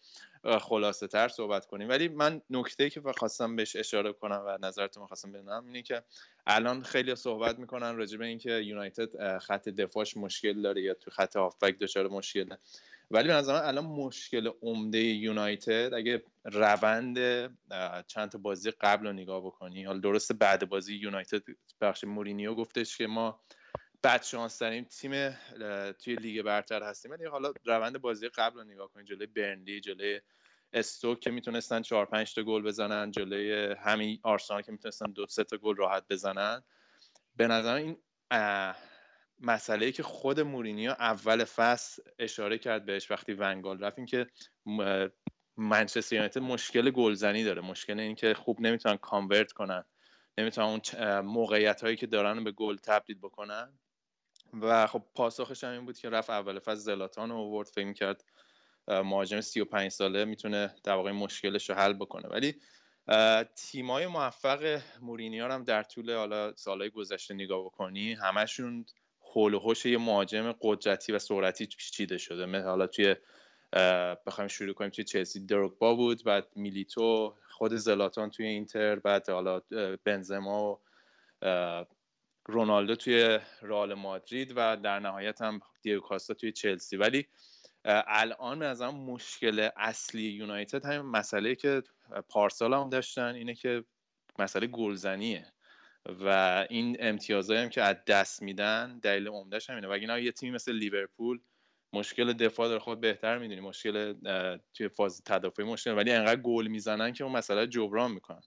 خلاصه 0.61 1.07
تر 1.07 1.27
صحبت 1.27 1.65
کنیم. 1.65 1.89
ولی 1.89 2.07
من 2.07 2.41
نکته 2.49 2.89
که 2.89 3.01
خواستم 3.17 3.55
بهش 3.55 3.75
اشاره 3.75 4.13
کنم 4.13 4.43
و 4.47 4.57
نظرتون 4.61 5.07
خواستم 5.07 5.31
بدونم 5.31 5.65
اینه 5.65 5.81
که 5.81 6.03
الان 6.47 6.83
خیلی 6.83 7.15
صحبت 7.15 7.59
می‌کنن 7.59 7.95
راجع 7.95 8.17
به 8.17 8.25
اینکه 8.25 8.51
یونایتد 8.51 9.37
خط 9.37 9.69
دفاعش 9.69 10.17
مشکل 10.17 10.61
داره 10.61 10.81
یا 10.81 10.93
تو 10.93 11.11
خط 11.11 11.35
هافبک 11.35 11.79
دچار 11.79 12.07
مشکله. 12.07 12.57
ولی 13.11 13.27
به 13.27 13.33
نظر 13.33 13.53
الان 13.53 13.85
مشکل 13.85 14.51
عمده 14.61 14.99
یونایتد 14.99 15.93
اگه 15.93 16.23
روند 16.43 17.17
چند 18.07 18.29
تا 18.29 18.37
بازی 18.37 18.71
قبل 18.71 19.07
رو 19.07 19.13
نگاه 19.13 19.45
بکنی 19.45 19.83
حالا 19.83 19.99
درسته 19.99 20.33
بعد 20.33 20.69
بازی 20.69 20.95
یونایتد 20.95 21.43
بخش 21.81 22.03
مورینیو 22.03 22.55
گفتش 22.55 22.97
که 22.97 23.07
ما 23.07 23.41
بد 24.03 24.23
شانس 24.23 24.57
ترین 24.57 24.85
تیم 24.85 25.29
توی 25.91 26.15
لیگ 26.15 26.41
برتر 26.41 26.83
هستیم. 26.83 27.11
ولی 27.11 27.25
حالا 27.25 27.53
روند 27.65 28.01
بازی 28.01 28.29
قبل 28.29 28.57
رو 28.57 28.63
نگاه 28.63 28.91
کنید 28.91 29.07
جلوی 29.07 29.27
برنلی 29.27 29.81
جلوی 29.81 30.21
استوک 30.73 31.19
که 31.19 31.31
می‌تونستن 31.31 31.81
4 31.81 32.05
5 32.05 32.33
تا 32.33 32.43
گل 32.43 32.61
بزنن 32.61 33.11
جلوی 33.11 33.75
همین 33.79 34.19
آرسنال 34.23 34.61
که 34.61 34.71
می‌تونستن 34.71 35.11
دو 35.11 35.25
سه 35.29 35.43
تا 35.43 35.57
گل 35.57 35.75
راحت 35.75 36.03
بزنن. 36.09 36.63
به 37.35 37.47
نظر 37.47 37.75
این 37.75 37.97
مسئله 39.41 39.91
که 39.91 40.03
خود 40.03 40.39
مورینیو 40.39 40.91
اول 40.91 41.43
فصل 41.43 42.01
اشاره 42.19 42.57
کرد 42.57 42.85
بهش 42.85 43.11
وقتی 43.11 43.33
ونگال 43.33 43.79
رفت 43.79 43.97
این 43.97 44.05
که 44.05 44.27
منچستر 45.57 46.15
یونایتد 46.15 46.41
مشکل 46.41 46.91
گلزنی 46.91 47.43
داره. 47.43 47.61
مشکل 47.61 47.99
این 47.99 48.15
که 48.15 48.33
خوب 48.33 48.61
نمی‌تونن 48.61 48.97
کانورت 48.97 49.51
کنن. 49.51 49.83
نمی‌تونن 50.37 50.67
اون 50.67 51.19
موقعیت 51.19 51.83
هایی 51.83 51.95
که 51.95 52.07
دارن 52.07 52.43
به 52.43 52.51
گل 52.51 52.77
تبدیل 52.77 53.17
بکنن. 53.17 53.79
و 54.61 54.87
خب 54.87 55.03
پاسخش 55.15 55.63
هم 55.63 55.71
این 55.71 55.85
بود 55.85 55.97
که 55.97 56.09
رفت 56.09 56.29
اول 56.29 56.59
فصل 56.59 56.75
زلاتان 56.75 57.29
رو 57.29 57.35
آورد. 57.35 57.67
فکر 57.67 57.93
کرد 57.93 58.23
مهاجم 58.87 59.41
35 59.41 59.91
ساله 59.91 60.25
می‌تونه 60.25 60.75
در 60.83 60.93
واقع 60.93 61.11
مشکلش 61.11 61.69
رو 61.69 61.75
حل 61.75 61.93
بکنه. 61.93 62.27
ولی 62.29 62.55
تیمای 63.55 64.07
موفق 64.07 64.81
مورینیو 65.01 65.51
هم 65.51 65.63
در 65.63 65.83
طول 65.83 66.15
حالا 66.15 66.55
سالهای 66.55 66.89
گذشته 66.89 67.33
نگاه 67.33 67.65
بکنی 67.65 68.13
همشون 68.13 68.85
حول 69.33 69.59
یه 69.85 69.97
مهاجم 69.97 70.55
قدرتی 70.61 71.11
و 71.11 71.19
سرعتی 71.19 71.67
چیده 71.67 72.17
شده. 72.17 72.45
مثل 72.45 72.65
حالا 72.65 72.87
توی 72.87 73.15
بخوایم 74.25 74.47
شروع 74.47 74.73
کنیم 74.73 74.89
توی 74.89 75.03
چلسی 75.03 75.45
دروگبا 75.45 75.95
بود 75.95 76.23
بعد 76.23 76.47
میلیتو 76.55 77.35
خود 77.49 77.75
زلاتان 77.75 78.29
توی 78.29 78.45
اینتر 78.45 78.95
بعد 78.95 79.29
حالا 79.29 79.61
بنزما 80.03 80.79
و 81.41 81.85
رونالدو 82.45 82.95
توی 82.95 83.39
رئال 83.61 83.93
مادرید 83.93 84.53
و 84.55 84.77
در 84.77 84.99
نهایت 84.99 85.41
هم 85.41 85.59
دیگو 85.81 85.99
کاستا 85.99 86.33
توی 86.33 86.51
چلسی. 86.51 86.97
ولی 86.97 87.27
الان 87.85 88.59
به 88.59 88.65
نظرم 88.65 88.95
مشکل 88.95 89.69
اصلی 89.77 90.21
یونایتد 90.21 90.85
همین 90.85 91.01
مسئله 91.01 91.55
که 91.55 91.83
پارسال 92.29 92.73
هم 92.73 92.89
داشتن 92.89 93.35
اینه 93.35 93.55
که 93.55 93.83
مسئله 94.39 94.67
گلزنیه. 94.67 95.45
و 96.05 96.27
این 96.69 96.97
امتیازهایی 96.99 97.63
هم 97.63 97.69
که 97.69 97.81
از 97.81 97.95
دست 98.07 98.41
میدن 98.41 98.99
دلیل 98.99 99.27
عمدهش 99.27 99.69
همینه. 99.69 99.87
و 99.87 99.91
اینا 99.91 100.19
یه 100.19 100.31
تیمی 100.31 100.55
مثل 100.55 100.71
لیورپول 100.71 101.39
مشکل 101.93 102.33
دفاع 102.33 102.67
داره 102.67 102.79
خود 102.79 103.01
بهتر 103.01 103.37
می‌دونی. 103.37 103.61
مشکل 103.61 104.13
توی 104.73 104.87
فاز 104.87 105.23
تدافعی 105.23 105.65
مشکل. 105.65 105.97
ولی 105.97 106.11
انقدر 106.11 106.41
گل 106.41 106.67
می‌زنن 106.67 107.13
که 107.13 107.23
اون 107.23 107.33
مسئله 107.33 107.67
جبران 107.67 108.11
می‌کنن. 108.11 108.41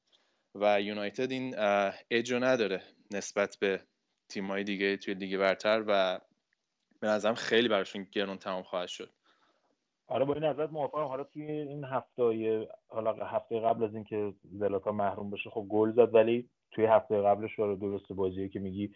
و 0.55 0.81
یونایتد 0.81 1.31
این 1.31 1.55
اجو 2.11 2.39
نداره 2.39 2.83
نسبت 3.11 3.57
به 3.61 3.81
تیمای 4.29 4.65
دیگه 4.65 4.97
توی 4.97 5.15
لیگ 5.15 5.37
برتر 5.37 5.85
و 5.87 6.21
به 7.01 7.07
نظرم 7.07 7.35
خیلی 7.35 7.69
براشون 7.69 8.07
گرون 8.13 8.37
تمام 8.37 8.63
خواهد 8.63 8.89
شد. 8.89 9.11
آره 10.07 10.25
با 10.25 10.35
این 10.35 10.45
نظرت 10.45 10.71
موافقم. 10.71 11.05
حالا 11.05 11.25
توی 11.25 11.51
این 11.51 11.85
هفته 11.85 12.69
حالا 12.89 13.27
هفته 13.27 13.61
قبل 13.61 13.85
از 13.85 13.95
اینکه 13.95 14.35
زلاتا 14.53 14.93
محروم 14.93 15.31
بشه 15.31 15.51
خب 15.51 15.67
گل 15.69 15.93
زد 15.93 16.15
ولی 16.15 16.49
توی 16.75 16.85
هفته 16.85 17.23
قبلش 17.23 17.53
رو 17.59 17.77
درست 17.77 18.13
بازی 18.13 18.49
که 18.49 18.61
میگی 18.61 18.95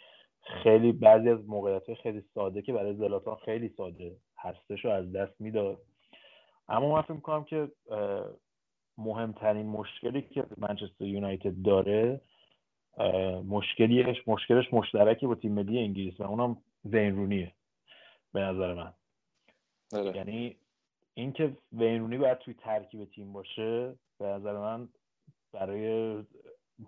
خیلی 0.62 0.92
بعضی 0.92 1.30
از 1.30 1.49
موقعیت 1.49 1.94
خیلی 1.94 2.25
ساده 2.35 2.62
که 2.62 2.73
برای 2.73 2.94
زلاتا 2.94 3.35
خیلی 3.35 3.68
ساده 3.68 4.16
هستش 4.38 4.85
رو 4.85 4.90
از 4.90 5.12
دست 5.12 5.40
می‌داد. 5.40 5.78
اما 6.68 6.94
من 6.94 7.02
فکر 7.02 7.12
می‌کنم 7.12 7.44
که 7.44 7.68
مهمترین 8.99 9.66
مشکلی 9.66 10.23
که 10.23 10.44
منچستر 10.56 11.04
یونایتد 11.04 11.62
داره 11.64 12.20
مشکلیش 13.49 14.28
مشکلش 14.28 14.75
مشترکی 14.75 15.26
با 15.26 15.35
تیم 15.35 15.52
ملی 15.52 15.78
انگلیس 15.78 16.20
و 16.20 16.23
اونم 16.23 16.56
وین 16.85 17.50
به 18.32 18.40
نظر 18.40 18.75
من. 18.75 18.92
داره. 19.90 20.16
یعنی 20.16 20.56
اینکه 21.14 21.56
وینرونی 21.73 22.18
باید 22.18 22.38
توی 22.38 22.54
ترکیب 22.54 23.04
تیم 23.04 23.32
باشه 23.32 23.94
به 24.18 24.26
نظر 24.26 24.58
من 24.58 24.88
برای 25.52 26.14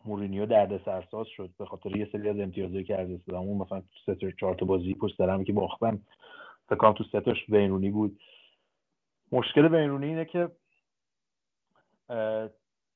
مورینیو 0.04 0.47
درد 0.47 0.85
سرساز 0.85 1.26
شد 1.26 1.50
به 1.59 1.66
خاطر 1.66 1.97
یه 1.97 2.09
سری 2.12 2.28
از 2.28 2.38
امتیازهایی 2.38 2.85
که 2.85 3.00
از 3.00 3.11
دست 3.11 3.28
اون 3.28 3.59
مثلا 3.59 3.80
تو 3.80 4.14
سه 4.14 4.32
چهار 4.40 4.54
تا 4.54 4.66
بازی 4.66 4.94
پشت 4.94 5.16
سر 5.16 5.44
که 5.44 5.52
باختن 5.52 6.02
فکر 6.68 6.92
تو 6.92 7.04
ستاش 7.04 7.49
وینرونی 7.49 7.90
بود. 7.90 8.20
مشکل 9.32 9.75
وینرونی 9.75 10.06
اینه 10.06 10.25
که 10.25 10.49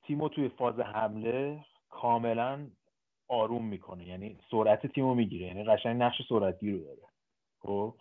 تیمو 0.02 0.28
توی 0.28 0.48
فاز 0.48 0.80
حمله 0.80 1.64
کاملا 1.90 2.66
آروم 3.28 3.64
می‌کنه. 3.64 4.08
یعنی 4.08 4.38
سرعت 4.50 4.86
تیمو 4.86 5.14
می‌گیره. 5.14 5.46
یعنی 5.46 5.64
قشنگ 5.64 6.02
نقش 6.02 6.22
سرعتی 6.28 6.72
رو 6.72 6.78
داره. 6.78 7.02
خب؟ 7.58 7.94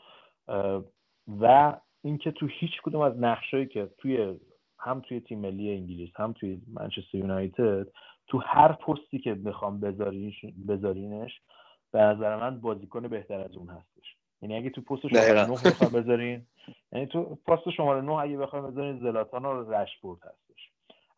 و 1.42 1.76
اینکه 2.04 2.32
تو 2.32 2.48
هیچ 2.48 2.82
کدوم 2.84 3.02
از 3.02 3.20
نقشایی 3.20 3.66
که 3.66 3.90
توی 3.98 4.40
هم 4.80 5.00
توی 5.02 5.20
تیم 5.20 5.40
ملی 5.40 5.72
انگلیس 5.72 6.10
هم 6.16 6.34
توی 6.34 6.62
منچستر 6.74 7.18
یونایتد 7.18 7.88
تو 8.28 8.38
هر 8.38 8.72
پستی 8.72 9.20
که 9.20 9.34
بخوام 9.34 9.80
بذارینش 10.68 11.42
به 11.92 12.00
نظر 12.00 12.36
من 12.36 12.62
بازیکن 12.62 13.08
بهتر 13.08 13.40
از 13.40 13.58
اون 13.58 13.70
هستش. 13.70 14.16
یعنی 14.42 14.56
اگه 14.56 14.70
تو 14.70 14.82
پست 14.82 15.08
شماره 15.08 15.46
9 15.48 15.54
بخوام 15.66 15.92
بذارین 15.92 16.46
یعنی 16.92 17.06
تو 17.08 17.38
پست 17.48 17.70
شماره 17.70 18.02
9 18.02 18.12
اگه 18.12 18.38
بخوام 18.38 18.72
بذارین 18.72 19.00
زلاتان 19.00 19.46
و 19.46 19.72
رشفورد 19.72 20.20
هستش. 20.24 20.70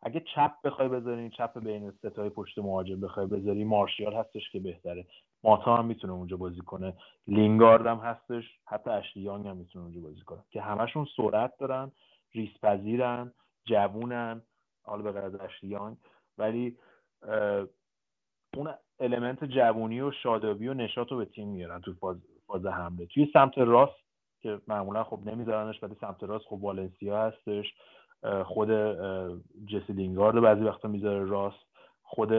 اگه 0.02 0.22
چپ 0.34 0.52
بخوای 0.64 0.88
بذارین 0.88 1.30
چپ 1.30 1.58
بین 1.58 1.90
ستای 1.90 2.30
پشت 2.30 2.58
مهاجم 2.58 3.00
بخوای 3.00 3.26
بذاری 3.26 3.64
مارشیال 3.64 4.14
هستش 4.14 4.50
که 4.50 4.60
بهتره. 4.60 5.06
ماتا 5.44 5.76
هم 5.76 5.86
می‌تونه 5.86 6.12
اونجا 6.12 6.36
بازی 6.36 6.60
کنه. 6.60 6.94
لینگارد 7.26 7.86
هم 7.86 7.96
هستش. 7.98 8.44
حتی 8.66 8.90
اشلیانگ 8.90 9.46
هم 9.46 9.56
می‌تونه 9.56 9.84
اونجا 9.84 10.00
بازی 10.00 10.20
کنه. 10.20 10.44
که 10.50 10.60
همشون 10.60 11.06
سرعت 11.16 11.58
دارن 11.58 11.92
ریسپذیرن 12.32 13.32
جوونن. 13.64 14.42
حالا 14.82 15.02
به 15.02 15.12
غیر 15.12 15.22
از 15.22 15.40
اشلیانگ 15.40 15.96
ولی 16.38 16.78
اون 18.56 18.74
المنت 19.00 19.44
جوونی 19.44 20.00
و 20.00 20.10
شادابی 20.10 20.68
و 20.68 20.74
نشاط 20.74 21.12
رو 21.12 21.16
به 21.16 21.24
تیم 21.24 21.48
میارن 21.48 21.80
تو 21.80 21.94
فاز, 21.94 22.16
فاز 22.46 22.66
حمله. 22.66 23.06
توی 23.06 23.30
سمت 23.32 23.58
راست 23.58 24.06
که 24.40 24.60
معمولا 24.68 25.04
خب 25.04 25.20
نمیذارنش 25.24 25.82
ولی 25.82 25.96
سمت 26.00 26.22
راست 26.22 26.44
خب 26.44 26.52
والنسیا 26.52 27.22
هستش 27.22 27.74
خود 28.44 28.70
جسی 29.66 29.92
لینگارد 29.92 30.40
بعضی 30.40 30.60
وقتا 30.60 30.88
می‌ذاره 30.88 31.24
راست 31.24 31.66
خود 32.02 32.32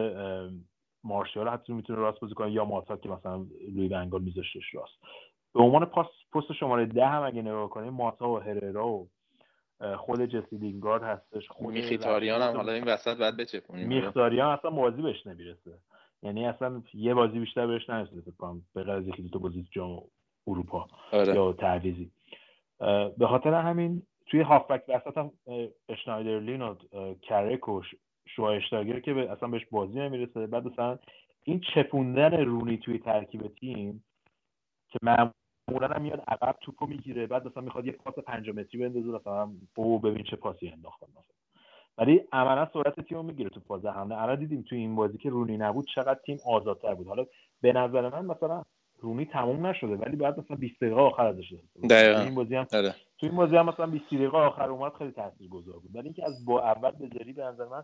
مارشال 1.03 1.47
حتی 1.47 1.73
می‌تونه 1.73 1.99
راست 1.99 2.19
بازی 2.19 2.33
کنه 2.33 2.51
یا 2.51 2.65
ماتا 2.65 2.97
که 2.97 3.09
مثلا 3.09 3.45
روی 3.75 3.87
بنگال 3.87 4.21
میذاشتش 4.21 4.73
راست. 4.73 4.99
به 5.53 5.63
عنوان 5.63 5.85
پست 5.85 6.53
شماره 6.53 6.85
ده 6.85 7.07
هم 7.07 7.23
اگه 7.23 7.41
نگاه 7.41 7.69
کنیم 7.69 7.93
ماتا 7.93 8.29
و 8.29 8.39
هررا 8.39 8.87
و 8.87 9.09
خود 9.97 10.25
جسی 10.25 10.57
لینگارد 10.57 11.03
هستش 11.03 11.47
خود 11.49 11.73
میخیتاریان 11.73 12.41
هم 12.41 12.55
حالا 12.55 12.71
این 12.71 12.83
وسط 12.83 13.17
بعد 13.17 13.37
بچپونیم 13.37 13.87
میخیتاریان 13.87 14.57
اصلا 14.57 14.71
بازی 14.71 15.01
بهش 15.01 15.27
نمی‌رسه. 15.27 15.77
یعنی 16.23 16.45
اصلا 16.45 16.83
یه 16.93 17.13
بازی 17.13 17.39
بیشتر 17.39 17.67
بهش 17.67 17.89
نرسیده 17.89 18.21
فکر 18.21 18.31
کنم 18.31 18.61
به 18.73 18.83
غیر 18.83 18.93
از 18.93 19.07
یکی 19.07 19.21
دو 19.21 19.39
بازی 19.39 19.67
جام 19.71 20.03
اروپا 20.47 20.87
آره. 21.11 21.35
یا 21.35 21.53
تعویزی 21.53 22.11
به 23.17 23.27
خاطر 23.29 23.53
همین 23.53 24.03
توی 24.25 24.41
هافبک 24.41 24.83
وسط 24.87 25.17
هم 25.17 25.31
اشنایدرلین 25.89 26.61
و 26.61 26.75
کرک 27.21 27.67
و 27.67 27.81
شوایشتاگر 28.27 28.99
که 28.99 29.31
اصلا 29.31 29.49
بهش 29.49 29.65
بازی 29.71 29.99
نمی‌رسه. 29.99 30.47
بعد 30.47 30.65
مثلا 30.65 30.99
این 31.43 31.59
چپوندن 31.75 32.45
رونی 32.45 32.77
توی 32.77 32.99
ترکیب 32.99 33.47
تیم 33.47 34.03
که 34.89 34.99
معمولا 35.01 35.31
هم 35.69 36.01
میاد 36.01 36.23
عقب 36.27 36.55
توپو 36.61 36.85
می‌گیره 36.85 37.27
بعد 37.27 37.47
مثلا 37.47 37.63
می‌خواد 37.63 37.85
یه 37.85 37.91
پاس 37.91 38.19
5 38.19 38.49
متری 38.49 38.79
بندازه 38.79 39.07
مثلا 39.07 39.51
او 39.75 39.99
ببین 39.99 40.23
چه 40.23 40.35
پاسی 40.35 40.69
انداختن 40.69 41.07
مثلا. 41.11 41.35
ولی 41.97 42.23
عملا 42.31 42.67
سرعت 42.73 42.99
تیم 42.99 43.17
رو 43.17 43.23
می‌گیره 43.23 43.49
تو 43.49 43.59
فاز 43.59 43.85
حمله 43.85 44.21
الان 44.21 44.39
دیدیم 44.39 44.61
تو 44.61 44.75
این 44.75 44.95
بازی 44.95 45.17
که 45.17 45.29
رونی 45.29 45.57
نبود 45.57 45.87
چقدر 45.95 46.19
تیم 46.25 46.37
آزادتر 46.45 46.93
بود. 46.95 47.07
حالا 47.07 47.25
به 47.61 47.73
نظر 47.73 48.09
من 48.09 48.25
مثلا 48.25 48.63
رونی 48.99 49.25
تموم 49.25 49.65
نشده 49.65 49.95
ولی 49.95 50.15
بعد 50.15 50.39
مثلا 50.39 50.57
20 50.57 50.75
دقیقه 50.81 51.01
آخر 51.01 51.25
ازش 51.25 51.53
دقیقاً. 51.89 52.21
این 52.21 52.35
بازی 52.35 52.55
هم 52.55 52.63
داره. 52.63 52.95
تو 53.19 53.25
این 53.27 53.35
بازی 53.35 53.55
هم 53.55 53.65
مثلا 53.65 53.87
20 53.87 54.05
دقیقه 54.05 54.37
آخر 54.37 54.69
اومد 54.69 54.93
خیلی 54.93 55.11
تاثیرگذار 55.11 55.79
بود. 55.79 55.95
ولی 55.95 56.03
اینکه 56.03 56.25
از 56.25 56.45
با 56.45 56.63
اول 56.63 56.91
بذاری 56.91 57.33
به 57.33 57.43
نظر 57.43 57.65
من 57.65 57.83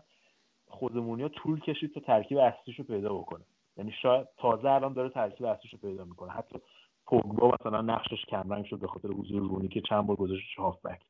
خودمونیا 0.66 1.28
طول 1.28 1.60
کشید 1.60 1.94
تا 1.94 2.00
ترکیب 2.00 2.38
اصلیش 2.38 2.78
رو 2.78 2.84
پیدا 2.84 3.14
بکنه. 3.14 3.44
یعنی 3.76 3.92
شاید 4.02 4.26
تازه 4.36 4.70
الان 4.70 4.92
داره 4.92 5.08
ترکیب 5.08 5.46
اصلیش 5.46 5.72
رو 5.72 5.78
پیدا 5.78 6.04
می‌کنه. 6.04 6.32
حتی 6.32 6.58
پوگبا 7.06 7.56
مثلا 7.60 7.80
نقشش 7.80 8.24
کمرنگ 8.28 8.64
شد 8.64 8.78
به 8.78 8.86
خاطر 8.86 9.08
حضور 9.08 9.42
رونی 9.42 9.68
که 9.68 9.80
چند 9.80 10.06
بار 10.06 10.16
گذاشت 10.16 10.58
هافبک. 10.58 11.00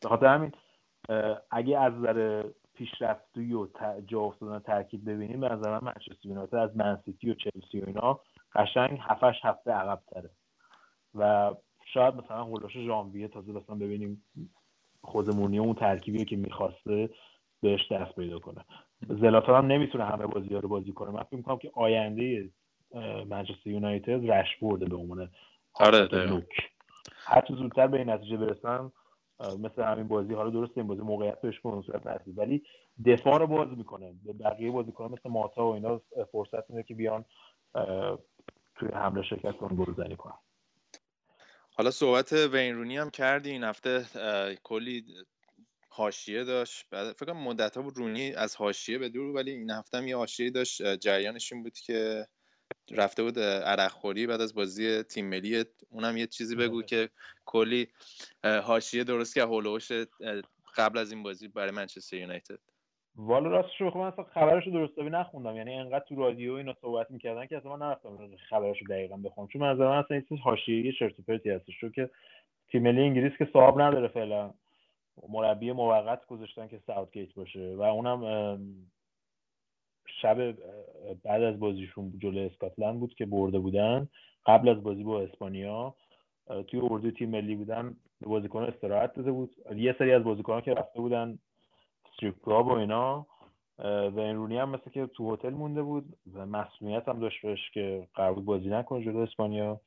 به 0.00 0.08
خاطر 0.08 0.26
همین 0.26 0.52
اگه 1.50 1.78
از 1.78 1.92
نظر 1.92 2.44
پیشرفتی 2.74 3.54
و 3.54 3.68
جا 4.06 4.20
افتادن 4.20 4.58
ترکیب 4.58 5.10
ببینیم 5.10 5.40
به 5.40 5.48
نظر 5.48 5.70
من 5.70 5.80
منچستر 5.82 6.28
یونایتد 6.28 6.54
از 6.54 6.76
منسیتی 6.76 7.30
و 7.30 7.34
چلسی 7.34 7.80
و 7.80 7.84
اینا 7.86 8.20
قشنگ 8.54 8.98
هفتش 9.02 9.36
هفته 9.42 9.70
عقب 9.70 10.02
تره 10.06 10.30
و 11.14 11.54
شاید 11.94 12.14
مثلا 12.14 12.44
هولوش 12.44 12.72
ژانویه 12.72 13.28
تازه 13.28 13.52
مثلا 13.52 13.76
ببینیم 13.76 14.24
خودمونی 15.02 15.58
اون 15.58 15.74
ترکیبی 15.74 16.24
که 16.24 16.36
می‌خواسته 16.36 17.10
بهش 17.60 17.92
دست 17.92 18.14
پیدا 18.14 18.38
کنه. 18.38 18.64
زلاتان 19.08 19.64
هم 19.64 19.66
نمی‌تونه 19.72 20.04
همه 20.04 20.26
بازی 20.26 20.54
ها 20.54 20.60
رو 20.60 20.68
بازی 20.68 20.92
کنه. 20.92 21.10
من 21.10 21.22
فکر 21.22 21.36
می‌کنم 21.36 21.58
که 21.58 21.70
آینده 21.74 22.50
منچستر 23.26 23.66
یونایتد 23.70 24.30
رش 24.30 24.56
برده 24.62 24.86
به 24.86 24.96
عنوان 24.96 25.30
آره 25.74 26.26
نوک. 26.26 26.48
هر 27.16 27.44
زودتر 27.48 27.86
به 27.86 27.98
این 27.98 28.10
نتیجه 28.10 28.36
برسن 28.36 28.92
مثل 29.40 29.82
همین 29.82 30.08
بازی 30.08 30.34
حالا 30.34 30.50
درست 30.50 30.72
این 30.78 30.86
بازی 30.86 31.00
موقعیت 31.00 31.40
بهش 31.40 31.60
به 31.60 31.82
صورت 31.86 32.06
نرسید. 32.06 32.38
ولی 32.38 32.62
دفاع 33.06 33.38
رو 33.38 33.46
باز 33.46 33.68
می‌کنه. 33.68 34.14
به 34.24 34.32
بقیه 34.32 34.70
بازیکنان 34.70 35.12
مثل 35.12 35.28
ماتا 35.28 35.66
و 35.66 35.74
اینا 35.74 36.00
فرصت 36.32 36.70
میده 36.70 36.82
که 36.82 36.94
بیان 36.94 37.24
توی 38.74 38.88
حمله 38.92 39.22
شرکت 39.22 39.56
کنن 39.56 39.76
گل 39.76 39.94
زنی 39.94 40.16
کنن. 40.16 40.38
حالا 41.76 41.90
صحبت 41.90 42.32
وینرونی 42.32 42.96
هم 42.96 43.10
کردی. 43.10 43.50
این 43.50 43.64
هفته 43.64 44.04
کلی 44.62 45.04
حاشیه 45.88 46.44
داشت. 46.44 46.86
بعد 46.90 47.12
فکر 47.12 47.32
کنم 47.32 47.44
مدت 47.44 47.76
ها 47.76 47.82
بود 47.82 47.96
رونی 47.96 48.34
از 48.34 48.56
حاشیه 48.56 48.98
به 48.98 49.08
دور 49.08 49.34
ولی 49.34 49.50
این 49.50 49.70
هفته 49.70 49.98
هم 49.98 50.06
یه 50.06 50.16
حاشیه 50.16 50.50
داشت. 50.50 50.96
جریانش 50.96 51.52
این 51.52 51.62
بود 51.62 51.78
که 51.78 52.26
رفته 52.90 53.22
بود 53.22 53.38
عرق 53.38 53.90
خوری 53.90 54.26
بعد 54.26 54.40
از 54.40 54.54
بازی 54.54 55.02
تیم 55.02 55.28
ملی 55.28 55.64
اونم 55.90 56.16
یه 56.16 56.26
چیزی 56.26 56.56
بگو 56.56 56.82
که 56.82 57.08
کلی 57.44 57.88
حاشیه 58.44 59.04
درست 59.04 59.34
که 59.34 59.42
هولوش 59.42 59.92
قبل 60.76 60.98
از 60.98 61.12
این 61.12 61.22
بازی 61.22 61.48
برای 61.48 61.70
منچستر 61.70 62.16
یونایتد. 62.16 62.58
والا 63.16 63.50
راستش 63.50 63.80
رو 63.80 63.98
من 63.98 64.06
اصلا 64.06 64.24
خبرش 64.24 64.66
رو 64.66 64.72
درست 64.72 64.98
نخوندم. 64.98 65.56
یعنی 65.56 65.74
انقدر 65.74 66.04
تو 66.08 66.14
رادیو 66.14 66.52
اینا 66.52 66.74
صحبت 66.80 67.10
می‌کردن 67.10 67.46
که 67.46 67.56
اصلا 67.56 67.76
من 67.76 67.86
نرفتم 67.86 68.36
خبرش 68.48 68.76
رو 68.80 68.86
دقیقا 68.88 69.16
بخونم 69.16 69.48
چون 69.48 69.62
منظر 69.62 69.88
من 69.88 69.98
اصلا 69.98 70.16
این 70.16 70.26
چیز 70.28 70.38
حاشیه 70.38 70.92
چرت 70.98 71.18
و 71.18 71.22
پرتی 71.22 71.50
هستش. 71.50 71.80
چون 71.80 71.92
که 71.92 72.10
تیم 72.70 72.82
ملی 72.82 73.02
انگلیس 73.02 73.32
که 73.38 73.48
صاحب 73.52 73.80
نداره 73.80 74.08
فعلا. 74.08 74.54
مربی 75.28 75.72
موقت 75.72 76.26
گذاشتن 76.26 76.68
که 76.68 76.80
ساوتگیت 76.86 77.34
باشه. 77.34 77.74
و 77.76 77.82
اونم 77.82 78.58
شب 80.22 80.54
بعد 81.24 81.42
از 81.42 81.60
بازیشون 81.60 82.12
جلوی 82.18 82.46
اسکاتلند 82.46 83.00
بود 83.00 83.14
که 83.14 83.26
برده 83.26 83.58
بودن. 83.58 84.08
قبل 84.46 84.68
از 84.68 84.82
بازی 84.82 85.04
با 85.04 85.20
اسپانیا 85.20 85.94
توی 86.66 86.80
اردو 86.80 87.10
تیم 87.10 87.30
ملی 87.30 87.56
بودن 87.56 87.96
به 88.20 88.26
بازیکن 88.26 88.62
استراحت 88.62 89.14
داده 89.14 89.32
بود. 89.32 89.50
یه 89.76 89.96
سری 89.98 90.12
از 90.12 90.24
بازیکنان 90.24 90.60
که 90.60 90.74
رفته 90.74 91.00
بودن 91.00 91.38
استریپ 92.12 92.48
و 92.48 92.72
اینا 92.72 93.26
و 93.84 94.20
رونی 94.32 94.58
هم 94.58 94.70
مثل 94.70 94.90
که 94.90 95.06
تو 95.06 95.34
هتل 95.34 95.50
مونده 95.50 95.82
بود 95.82 96.04
و 96.34 96.46
مسئولیت 96.46 97.08
هم 97.08 97.20
داشت 97.20 97.42
بهش 97.42 97.70
که 97.70 98.06
قرار 98.14 98.34
بود 98.34 98.44
بازی 98.44 98.68
نکنه 98.68 99.04
جلو 99.04 99.18
اسپانیا. 99.18 99.80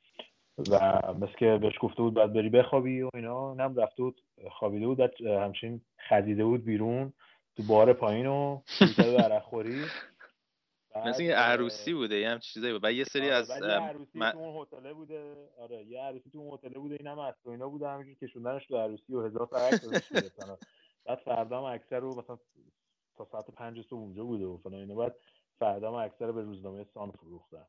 و 0.70 1.02
مثل 1.20 1.32
که 1.38 1.58
بهش 1.62 1.74
گفته 1.80 2.02
بود 2.02 2.14
بعد 2.14 2.32
بری 2.32 2.48
بخوابی 2.48 3.02
و 3.02 3.08
اینا. 3.14 3.54
نم 3.54 3.76
رفته 3.76 4.02
بود 4.02 4.20
خوابیده 4.50 4.86
بود. 4.86 4.98
بعد 4.98 5.20
همچین 5.20 5.80
خزیده 6.08 6.44
بود 6.44 6.64
بیرون 6.64 7.12
تو 7.56 7.62
بار 7.68 7.92
پایین 7.92 8.26
و 8.26 8.60
عرق 8.98 9.42
خوری. 9.42 9.80
مثل 10.96 11.22
یه 11.22 11.34
عروسی 11.34 11.94
بوده 11.94 12.16
یه 12.16 12.28
همچین 12.28 12.52
چیزایی 12.52 12.78
بود. 12.78 12.90
یه 12.90 13.04
سری 13.04 13.26
آره 13.26 13.34
از 13.34 13.50
یه 13.50 13.66
عروسی 13.66 14.18
تو 14.18 14.38
اون 14.38 14.62
هتل 14.62 14.92
بوده. 14.92 15.48
آره 15.58 15.84
یه 15.84 16.00
عروسی 16.00 16.30
تو 16.30 16.38
اون 16.38 16.54
هتل 16.54 16.74
بوده. 16.74 16.96
اینم 17.00 17.18
از 17.18 17.34
اینا 17.46 17.68
بوده. 17.68 17.88
همینجوری 17.88 18.16
کشوندنش 18.16 18.66
تو 18.66 18.76
عروسی 18.76 19.14
و 19.14 19.26
هزار 19.26 19.46
تا 19.46 19.56
عکس 19.56 20.12
بعد 21.06 21.18
فردا 21.18 21.58
هم 21.58 21.64
اکثر 21.64 21.98
رو 21.98 22.18
مثلا 22.18 22.38
تا 23.16 23.24
ساعت 23.32 23.50
پنج 23.50 23.82
صبح 23.90 24.00
اونجا 24.00 24.24
بوده 24.24 24.44
و 24.44 24.56
فلان 24.56 24.80
اینا. 24.80 24.94
بعد 24.94 25.14
فردا 25.58 25.88
هم 25.88 25.94
اکثر 25.94 26.32
به 26.32 26.42
روزنامه 26.42 26.86
سان 26.94 27.10
فروختن. 27.10 27.66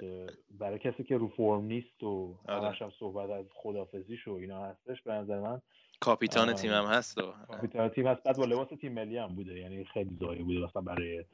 که 0.00 0.26
برای 0.50 0.78
کسی 0.78 1.04
که 1.04 1.16
رو 1.16 1.28
فرم 1.28 1.64
نیست 1.64 2.02
و 2.02 2.38
آره. 2.48 2.70
هم 2.70 2.90
صحبت 2.98 3.30
از 3.30 3.46
خدافزیش 3.54 4.28
و 4.28 4.32
اینا 4.32 4.64
هستش 4.64 5.02
به 5.02 5.12
نظر 5.12 5.40
من 5.40 5.62
کاپیتان 6.00 6.52
تیم 6.52 6.70
هم 6.70 6.84
هست 6.84 7.18
و 7.18 7.32
کاپیتان 7.48 7.88
تیم 7.88 8.06
هست. 8.06 8.22
بعد 8.22 8.36
با 8.36 8.44
لباس 8.44 8.68
تیم 8.80 8.92
ملی 8.92 9.16
هم 9.16 9.34
بوده. 9.34 9.58
یعنی 9.58 9.84
خیلی 9.84 10.16
زایی 10.20 10.42
بوده 10.42 10.58
مثلا 10.58 10.82
برای 10.82 11.24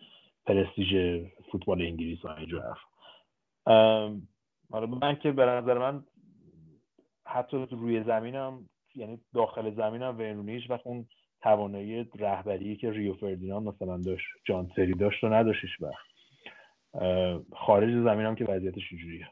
پرستیژ 0.46 1.20
فوتبال 1.52 1.82
انگلیس 1.82 2.24
و 2.24 2.28
اینجور 2.28 2.62
حرف. 2.62 2.78
من 5.02 5.16
که 5.22 5.32
به 5.32 5.46
نظر 5.46 5.78
من 5.78 6.04
حتی 7.26 7.66
روی 7.70 8.04
زمینم 8.04 8.68
یعنی 8.94 9.20
داخل 9.34 9.74
زمینم 9.74 10.18
وینرونی 10.18 10.52
هیچ 10.52 10.70
وقت 10.70 10.86
اون 10.86 11.06
توانایی 11.42 12.10
رهبری 12.18 12.76
که 12.76 12.90
ریو 12.90 13.14
فردینان 13.14 13.62
مثلا 13.62 13.96
داشت 13.96 14.26
جان 14.44 14.70
سری 14.76 14.94
داشت 14.94 15.24
و 15.24 15.28
نداشتش 15.28 15.80
وقت. 15.80 16.06
خارج 17.52 17.90
زمین 17.90 18.26
هم 18.26 18.34
که 18.34 18.44
وضعیتش 18.44 18.92
اینجوریه. 18.92 19.28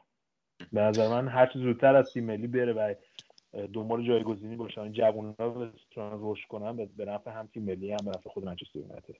به 0.73 0.81
نظر 0.81 1.07
من 1.09 1.27
هر 1.27 1.45
چیز 1.45 1.61
زودتر 1.61 1.95
از 1.95 2.13
تیم 2.13 2.25
ملی 2.25 2.47
بره 2.47 2.73
و 2.73 2.93
دنبال 3.73 4.07
جایگزینی 4.07 4.55
باشن 4.55 4.91
جوونا 4.91 5.49
بتونن 5.49 6.17
رشد 6.21 6.47
کنن 6.47 6.75
به 6.97 7.05
نفع 7.05 7.31
هم 7.31 7.47
تیم 7.47 7.63
ملی 7.63 7.91
هم 7.91 8.05
به 8.05 8.09
نفع 8.09 8.29
خود 8.29 8.45
منچستر 8.45 8.79
یونایتد. 8.79 9.15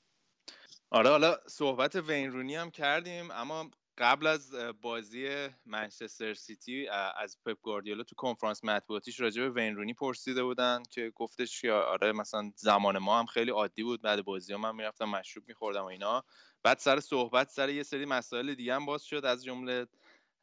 آره 0.95 1.09
حالا 1.09 1.37
صحبت 1.47 1.95
وینرونی 1.95 2.55
هم 2.55 2.71
کردیم 2.71 3.31
اما 3.31 3.71
قبل 3.97 4.27
از 4.27 4.55
بازی 4.81 5.47
منچستر 5.65 6.33
سیتی 6.33 6.87
از 7.17 7.37
پپ 7.45 7.57
گواردیولا 7.61 8.03
تو 8.03 8.15
کنفرانس 8.15 8.63
مطبوعاتیش 8.63 9.19
راجع 9.19 9.41
به 9.41 9.49
وینرونی 9.49 9.93
پرسیده 9.93 10.43
بودن 10.43 10.83
که 10.91 11.11
گفتش 11.15 11.61
که 11.61 11.71
آره 11.71 12.11
مثلا 12.11 12.51
زمان 12.55 12.97
ما 12.97 13.19
هم 13.19 13.25
خیلی 13.25 13.51
عادی 13.51 13.83
بود 13.83 14.01
بعد 14.01 14.25
بازی 14.25 14.53
ها 14.53 14.59
من 14.59 14.75
می‌رفتم 14.75 15.05
مشروب 15.05 15.47
میخوردم 15.47 15.81
و 15.81 15.85
اینا. 15.85 16.23
بعد 16.63 16.77
سر 16.77 16.99
صحبت 16.99 17.49
سر 17.49 17.69
یه 17.69 17.83
سری 17.83 18.05
مسائل 18.05 18.53
دیگه 18.53 18.75
هم 18.75 18.85
باز 18.85 19.03
شد 19.03 19.25
از 19.25 19.43
جمله 19.43 19.87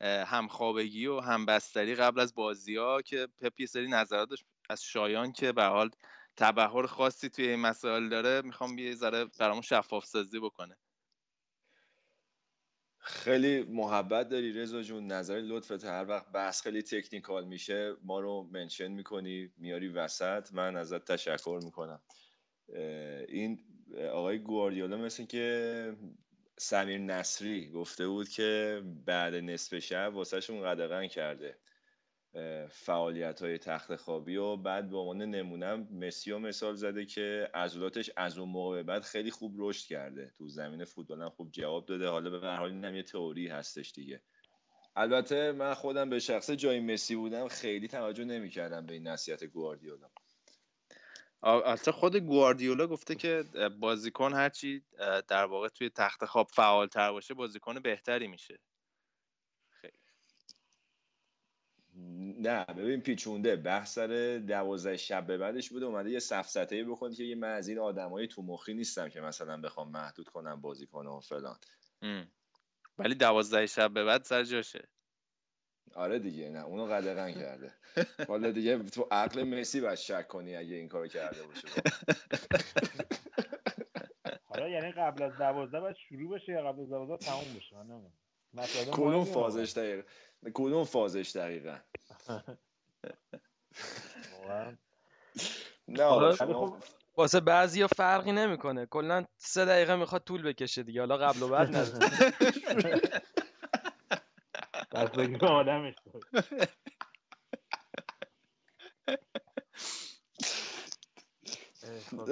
همخوابگی 0.02 1.06
و 1.06 1.20
همبستری 1.20 1.94
قبل 1.94 2.20
از 2.20 2.34
بازی 2.34 2.76
ها 2.76 3.02
که 3.02 3.28
پپ 3.40 3.60
یه 3.60 3.66
سری 3.66 3.88
نظرات 3.88 4.28
داشت 4.28 4.44
از 4.70 4.82
شایان 4.82 5.32
که 5.32 5.52
به 5.52 5.64
حال 5.64 5.90
تبهر 6.36 6.86
خاصی 6.86 7.28
توی 7.28 7.48
این 7.48 7.60
مسائل 7.60 8.08
داره 8.08 8.42
می‌خوام 8.42 8.78
یه 8.78 8.94
ذره 8.94 9.24
برامون 9.24 9.62
شفاف 9.62 10.06
سازی 10.06 10.40
بکنه. 10.40 10.76
خیلی 12.98 13.62
محبت 13.62 14.28
داری 14.28 14.52
رضا 14.52 14.82
جون. 14.82 15.06
نظر 15.06 15.40
لطفت 15.40 15.84
هر 15.84 16.08
وقت 16.08 16.32
بحث 16.32 16.62
خیلی 16.62 16.82
تکنیکال 16.82 17.46
میشه 17.46 17.96
ما 18.02 18.20
رو 18.20 18.48
منشن 18.52 18.88
می‌کنی 18.88 19.52
میاری 19.56 19.88
وسط 19.88 20.52
من 20.52 20.76
ازت 20.76 21.04
تشکر 21.12 21.60
می‌کنم. 21.64 22.02
این 23.28 23.64
آقای 24.12 24.38
گواردیولا 24.38 24.96
مثل 24.96 25.24
که 25.24 25.96
سمیر 26.58 26.98
نصری 26.98 27.70
گفته 27.70 28.06
بود 28.06 28.28
که 28.28 28.82
بعد 29.06 29.34
نصف 29.34 29.78
شب 29.78 30.12
واسهشون 30.14 30.62
قدغن 30.62 31.06
کرده. 31.06 31.58
فعالیت 32.70 33.42
های 33.42 33.58
تخت 33.58 33.96
خوابی 33.96 34.36
و 34.36 34.56
بعد 34.56 34.90
به 34.90 34.96
عنوان 34.96 35.22
نمونم 35.22 35.88
مسی 35.92 36.34
مثال 36.34 36.74
زده 36.74 37.06
که 37.06 37.50
عضلاتش 37.54 38.10
از 38.16 38.38
اون 38.38 38.48
موقع 38.48 38.82
بعد 38.82 39.02
خیلی 39.02 39.30
خوب 39.30 39.54
رشد 39.58 39.86
کرده. 39.86 40.32
تو 40.38 40.48
زمین 40.48 40.84
فوتبال 40.84 41.22
هم 41.22 41.30
خوب 41.30 41.50
جواب 41.50 41.86
داده. 41.86 42.08
حالا 42.08 42.30
به 42.30 42.46
هر 42.46 42.56
حال 42.56 42.70
اینم 42.70 42.96
یه 42.96 43.02
تئوری 43.02 43.48
هستش 43.48 43.92
دیگه. 43.92 44.22
البته 44.96 45.52
من 45.52 45.74
خودم 45.74 46.10
به 46.10 46.18
شخص 46.18 46.50
جای 46.50 46.80
مسی 46.80 47.16
بودم 47.16 47.48
خیلی 47.48 47.88
توجه 47.88 48.24
نمی‌کردم 48.24 48.86
به 48.86 48.92
این 48.92 49.08
نصیحت 49.08 49.44
گواردیولا. 49.44 50.08
البته 51.42 51.92
خود 51.92 52.16
گواردیولا 52.16 52.86
گفته 52.86 53.14
که 53.14 53.44
بازیکن 53.80 54.32
هرچی 54.32 54.82
در 55.28 55.44
واقع 55.44 55.68
توی 55.68 55.90
تخت 55.90 56.24
خواب 56.24 56.48
فعال 56.52 56.86
تر 56.86 57.12
باشه 57.12 57.34
بازیکن 57.34 57.80
بهتری 57.80 58.26
میشه. 58.26 58.58
نه 61.94 62.64
ببین 62.64 63.00
پیچونده 63.00 63.56
بحث 63.56 63.94
سر 63.94 64.38
دوازده 64.38 64.96
شب 64.96 65.26
به 65.26 65.38
بعدش 65.38 65.70
بوده 65.70 65.86
اومده 65.86 66.10
یه 66.10 66.18
سفسطه 66.18 66.84
بکنه 66.84 67.14
که 67.14 67.24
یه 67.24 67.34
من 67.34 67.52
از 67.52 67.68
این 67.68 67.78
آدمای 67.78 68.28
تو 68.28 68.42
مخی 68.42 68.74
نیستم 68.74 69.08
که 69.08 69.20
مثلا 69.20 69.56
بخوام 69.56 69.90
محدود 69.90 70.28
کنم 70.28 70.60
بازی 70.60 70.86
کنه 70.86 71.10
و 71.10 71.20
فلان. 71.20 71.58
ولی 72.98 73.14
دوازده 73.14 73.66
شب 73.66 73.92
به 73.92 74.04
بعد 74.04 74.22
سر 74.22 74.44
جاشه. 74.44 74.88
آره 75.94 76.18
دیگه 76.18 76.48
نه 76.48 76.64
اونو 76.64 76.86
قدغن 76.86 77.32
کرده. 77.32 77.72
حالا 78.28 78.50
دیگه 78.50 78.78
تو 78.78 79.08
عقل 79.10 79.42
مسی 79.42 79.80
باید 79.80 79.94
شک 79.94 80.28
کنی 80.28 80.56
اگه 80.56 80.74
این 80.74 80.88
کارو 80.88 81.08
کرده 81.08 81.42
باشه 81.42 81.68
حالا 84.44 84.68
یعنی 84.68 84.92
قبل 84.92 85.22
از 85.22 85.32
دوازده 85.38 85.80
باید 85.80 85.96
شروع 85.96 86.34
بشه 86.34 86.52
یا 86.52 86.72
قبل 86.72 86.80
از 86.80 86.88
دوازده 86.88 87.16
تموم 87.16 87.54
بشه 87.56 87.76
من 87.76 88.12
کدوم 88.92 89.24
فازش 89.24 89.72
دقیقا 89.72 90.02
کدوم 90.54 90.84
فازش 90.84 91.32
دقیقا 91.36 91.78
نه 95.88 96.36
خب 96.36 96.76
واسه 97.16 97.40
بعضی 97.40 97.82
ها 97.82 97.88
فرقی 97.96 98.32
نمی‌کنه. 98.32 98.86
کلا 98.86 99.24
سه 99.36 99.64
دقیقه 99.64 99.96
می‌خواد 99.96 100.22
طول 100.24 100.42
بکشه 100.42 100.82
دیگه. 100.82 101.00
حالا 101.00 101.16
قبل 101.16 101.42
و 101.42 101.48
بعد 101.48 101.76
نداره. 101.76 102.32
بستگی 104.92 105.36
آدمش 105.46 105.94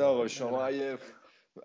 آقا 0.03 0.29
شما 0.29 0.65
اگه 0.65 0.99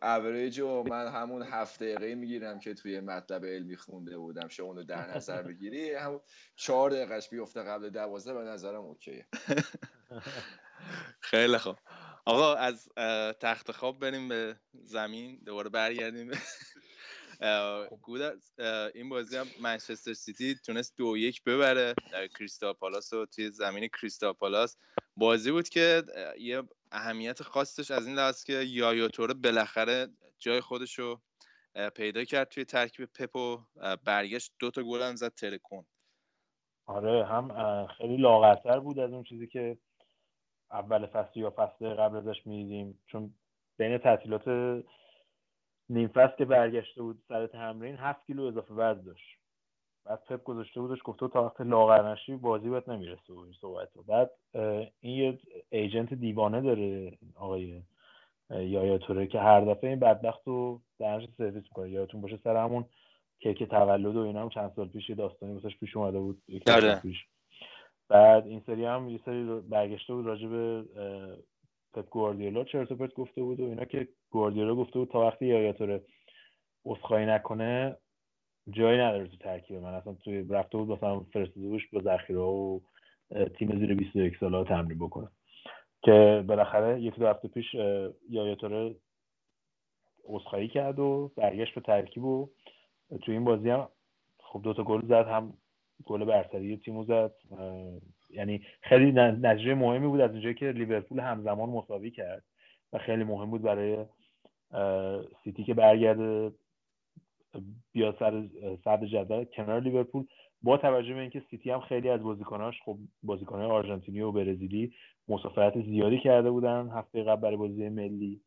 اوریج 0.01 0.59
و 0.59 0.83
من 0.83 1.07
همون 1.07 1.43
هفت 1.43 1.83
دقیقه 1.83 2.15
می‌گیرم 2.15 2.59
که 2.59 2.73
توی 2.73 2.99
مطلب 2.99 3.45
علمی 3.45 3.77
خونده 3.77 4.17
بودم. 4.17 4.47
شما 4.47 4.67
اونو 4.67 4.83
در 4.83 5.15
نظر 5.15 5.43
بگیری 5.43 5.93
همون 5.93 6.21
چهار 6.55 6.89
دقیقهش 6.89 7.29
بیفته 7.29 7.63
قبل 7.63 7.89
دوازده 7.89 8.33
به 8.33 8.43
نظرم 8.43 8.81
اوکیه. 8.81 9.27
خیلی 11.19 11.57
خوب. 11.57 11.75
آقا 12.25 12.55
از 12.55 12.89
تخت 13.39 13.71
خواب 13.71 13.99
بریم 13.99 14.29
به 14.29 14.59
زمین 14.83 15.41
دوباره 15.45 15.69
برگردیم. 15.69 16.31
گود 18.01 18.21
این 18.95 19.09
بازی 19.09 19.37
هم 19.37 19.45
منچستر 19.61 20.13
سیتی 20.13 20.55
تونست 20.55 20.97
دو 20.97 21.17
یک 21.17 21.43
ببره 21.43 21.93
در 22.11 22.27
کریستال 22.27 22.73
پالاس 22.73 23.13
و 23.13 23.25
توی 23.25 23.49
زمین 23.49 23.87
کریستال 23.87 24.33
پالاس. 24.33 24.77
بازی 25.17 25.51
بود 25.51 25.69
که 25.69 26.03
یه 26.39 26.63
اهمیت 26.91 27.43
خاصش 27.43 27.91
از 27.91 28.07
این 28.07 28.15
لحاظ 28.15 28.43
که 28.43 28.53
یایا 28.53 29.07
توره 29.07 29.33
بالاخره 29.33 30.07
جای 30.39 30.61
خودش 30.61 30.99
رو 30.99 31.21
پیدا 31.95 32.23
کرد 32.23 32.49
توی 32.49 32.65
ترکیب 32.65 33.05
پپ 33.05 33.35
و 33.35 33.57
برگشت 34.03 34.51
دو 34.59 34.71
تا 34.71 34.83
گل 34.83 35.01
هم 35.01 35.15
زد 35.15 35.33
ترکون 35.33 35.85
آره 36.85 37.25
هم 37.25 37.87
خیلی 37.87 38.17
لاغرتر 38.17 38.79
بود 38.79 38.99
از 38.99 39.11
اون 39.11 39.23
چیزی 39.23 39.47
که 39.47 39.77
اول 40.71 41.05
فصل 41.05 41.39
یا 41.39 41.53
فصل 41.57 41.89
قبل 41.89 42.17
ازش 42.17 42.47
می‌دیدیم. 42.47 42.99
چون 43.07 43.33
بین 43.77 43.97
تعطیلات 43.97 44.43
نیم 45.89 46.07
فصل 46.07 46.35
که 46.37 46.45
برگشته 46.45 47.01
بود 47.01 47.23
سر 47.27 47.47
تمرین 47.47 47.95
هفت 47.95 48.25
کیلو 48.25 48.43
اضافه 48.43 48.73
وزن 48.73 49.01
داشت. 49.01 49.37
بعد 50.05 50.23
پپ 50.23 50.43
گذاشته 50.43 50.81
بودش 50.81 50.99
گفته 51.03 51.27
تا 51.27 51.45
وقت 51.45 51.61
لاغر 51.61 52.11
نشی 52.11 52.35
بازی 52.35 52.69
بهت 52.69 52.89
نمی‌رسه 52.89 53.33
و 53.33 53.39
این 53.39 53.53
صحبت 53.61 53.89
بعد 54.07 54.31
این 54.99 55.17
یه 55.17 55.39
ایجنت 55.69 56.13
دیوانه 56.13 56.61
داره 56.61 57.17
آقای 57.35 57.81
یایا 58.49 58.97
توره 58.97 59.27
که 59.27 59.39
هر 59.39 59.61
دفعه 59.61 59.89
این 59.89 59.99
بدبخت 59.99 60.41
رو 60.45 60.81
درش 60.99 61.23
سرویس 61.37 61.63
می‌کنه. 61.63 61.89
یادتون 61.89 62.21
باشه 62.21 62.39
سر 62.43 62.55
همون 62.55 62.85
کیک 63.39 63.63
تولد 63.63 64.15
و 64.15 64.19
اینا 64.19 64.41
هم 64.41 64.49
چند 64.49 64.71
سال 64.75 64.87
پیش 64.87 65.11
داستانی 65.11 65.53
واسش 65.53 65.77
پیش 65.77 65.97
اومده 65.97 66.19
بود 66.19 66.41
آره. 66.67 66.99
پیش. 66.99 67.25
بعد 68.09 68.47
این 68.47 68.61
سری 68.65 68.85
هم 68.85 69.09
یه 69.09 69.19
سری 69.25 69.61
برگشته 69.69 70.13
بود 70.13 70.25
راجع 70.25 70.47
به 70.47 70.83
پپ 71.93 72.09
گواردیولا. 72.09 72.63
چرت 72.63 72.91
و 72.91 72.95
پرت 72.95 73.13
گفته 73.13 73.43
بود 73.43 73.59
و 73.59 73.63
اینا 73.63 73.85
که 73.85 74.07
گواردیولا 74.35 74.75
گفته 74.75 74.99
بود 74.99 75.09
تا 75.09 75.19
وقتی 75.19 75.45
یایا 75.45 75.73
توره 75.73 76.01
عذرخواهی 76.85 77.25
نکنه 77.25 77.97
جایی 78.69 78.99
نداره 78.99 79.27
تو 79.27 79.37
ترکیب 79.37 79.77
من. 79.77 79.93
اصلا 79.93 80.13
توی 80.13 80.47
رفته 80.49 80.77
بود 80.77 80.97
مثلا 80.97 81.19
فرستاده 81.19 81.67
بوش 81.67 81.89
با 81.93 82.01
ذخیره 82.01 82.39
و 82.39 82.79
تیم 83.57 83.79
زیر 83.79 83.95
21 83.95 84.37
ساله 84.37 84.63
تمرین 84.63 84.99
بکنه. 84.99 85.27
که 86.03 86.43
بالاخره 86.47 87.01
یک 87.01 87.15
دو 87.15 87.27
هفته 87.27 87.47
پیش 87.47 87.73
یایا 88.29 88.55
توره 88.55 88.95
عذرخواهی 90.25 90.67
کرد 90.67 90.99
و 90.99 91.31
برگشت 91.37 91.75
به 91.75 91.81
ترکیب 91.81 92.23
و 92.23 92.49
تو 93.21 93.31
این 93.31 93.43
بازی 93.43 93.69
هم 93.69 93.87
خب 94.39 94.61
دوتا 94.63 94.83
گل 94.83 95.01
زد 95.05 95.27
هم 95.27 95.53
گل 96.05 96.25
برتری 96.25 96.77
تیمو 96.77 97.03
زد. 97.03 97.31
یعنی 98.29 98.61
خیلی 98.81 99.11
نتیجه 99.11 99.73
مهمی 99.73 100.07
بود 100.07 100.21
از 100.21 100.31
اونجایی 100.31 100.55
که 100.55 100.71
لیورپول 100.71 101.19
همزمان 101.19 101.69
مساوی 101.69 102.11
کرد 102.11 102.43
و 102.93 102.97
خیلی 102.97 103.23
مهم 103.23 103.49
بود 103.49 103.61
برای 103.61 104.05
سیتی 105.43 105.63
که 105.63 105.73
برگرده 105.73 106.51
بیاد 107.91 108.15
سر 108.19 108.43
صدر 108.83 109.05
جدول 109.05 109.43
کنار 109.43 109.81
لیورپول. 109.81 110.25
با 110.61 110.77
توجه 110.77 111.13
به 111.13 111.19
اینکه 111.19 111.43
سیتی 111.51 111.71
هم 111.71 111.79
خیلی 111.79 112.09
از 112.09 112.23
بازیکناش 112.23 112.81
خب 112.85 112.97
بازیکنهای 113.23 113.67
آرژانتینی 113.67 114.21
و 114.21 114.31
برزیلی 114.31 114.93
مسافرت 115.27 115.81
زیادی 115.81 116.19
کرده 116.19 116.51
بودن 116.51 116.89
هفته 116.89 117.23
قبل 117.23 117.41
برای 117.41 117.57
بازی 117.57 117.89
ملی 117.89 118.41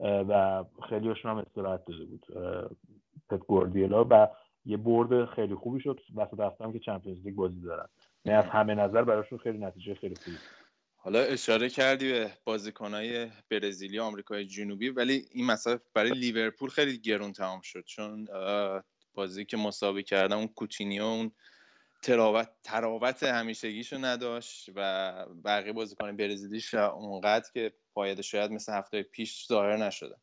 و 0.00 0.64
خیلی 0.88 1.08
هاشون 1.08 1.30
هم 1.30 1.36
استراحت 1.36 1.84
داده 1.84 2.04
بود 2.04 2.26
پپ 3.30 3.46
گوردیولا 3.46 4.06
و 4.10 4.28
یه 4.64 4.76
برد 4.76 5.24
خیلی 5.24 5.54
خوبی 5.54 5.80
شد 5.80 6.00
وسط 6.14 6.40
هفته 6.40 6.64
هم 6.64 6.72
که 6.72 6.78
چمپیونز 6.78 7.26
لیگ 7.26 7.34
بازی 7.34 7.60
دارن. 7.60 7.86
نه 8.24 8.32
از 8.32 8.44
همه 8.44 8.74
نظر 8.74 9.04
براشون 9.04 9.38
خیلی 9.38 9.58
نتیجه 9.58 9.94
خیلی 9.94 10.14
خوبی 10.14 10.36
حالا 11.04 11.18
اشاره 11.20 11.68
کردی 11.68 12.12
به 12.12 12.30
بازیکنهای 12.44 13.26
برزیلی 13.50 13.98
آمریکای 13.98 14.46
جنوبی 14.46 14.88
ولی 14.88 15.22
این 15.32 15.46
مسئله 15.46 15.80
برای 15.94 16.10
لیورپول 16.10 16.70
خیلی 16.70 16.98
گرون 16.98 17.32
تمام 17.32 17.60
شد 17.60 17.84
چون 17.84 18.28
بازی 19.14 19.44
که 19.44 19.56
مساوی 19.56 20.02
کردن 20.02 20.36
اون 20.36 20.46
کوتینیو 20.46 21.02
اون 21.02 21.30
تراوت 22.02 22.48
تراوت 22.62 23.22
همیشگیشو 23.22 23.96
نداشت 23.98 24.70
و 24.74 25.12
بقیه 25.44 25.72
بازیکن 25.72 26.16
برزیلیش 26.16 26.74
اونقدر 26.74 27.50
که 27.54 27.72
باید 27.94 28.20
شاید 28.20 28.50
مثل 28.50 28.72
هفته 28.72 29.02
پیش 29.02 29.46
ظاهر 29.46 29.76
نشده. 29.76 30.16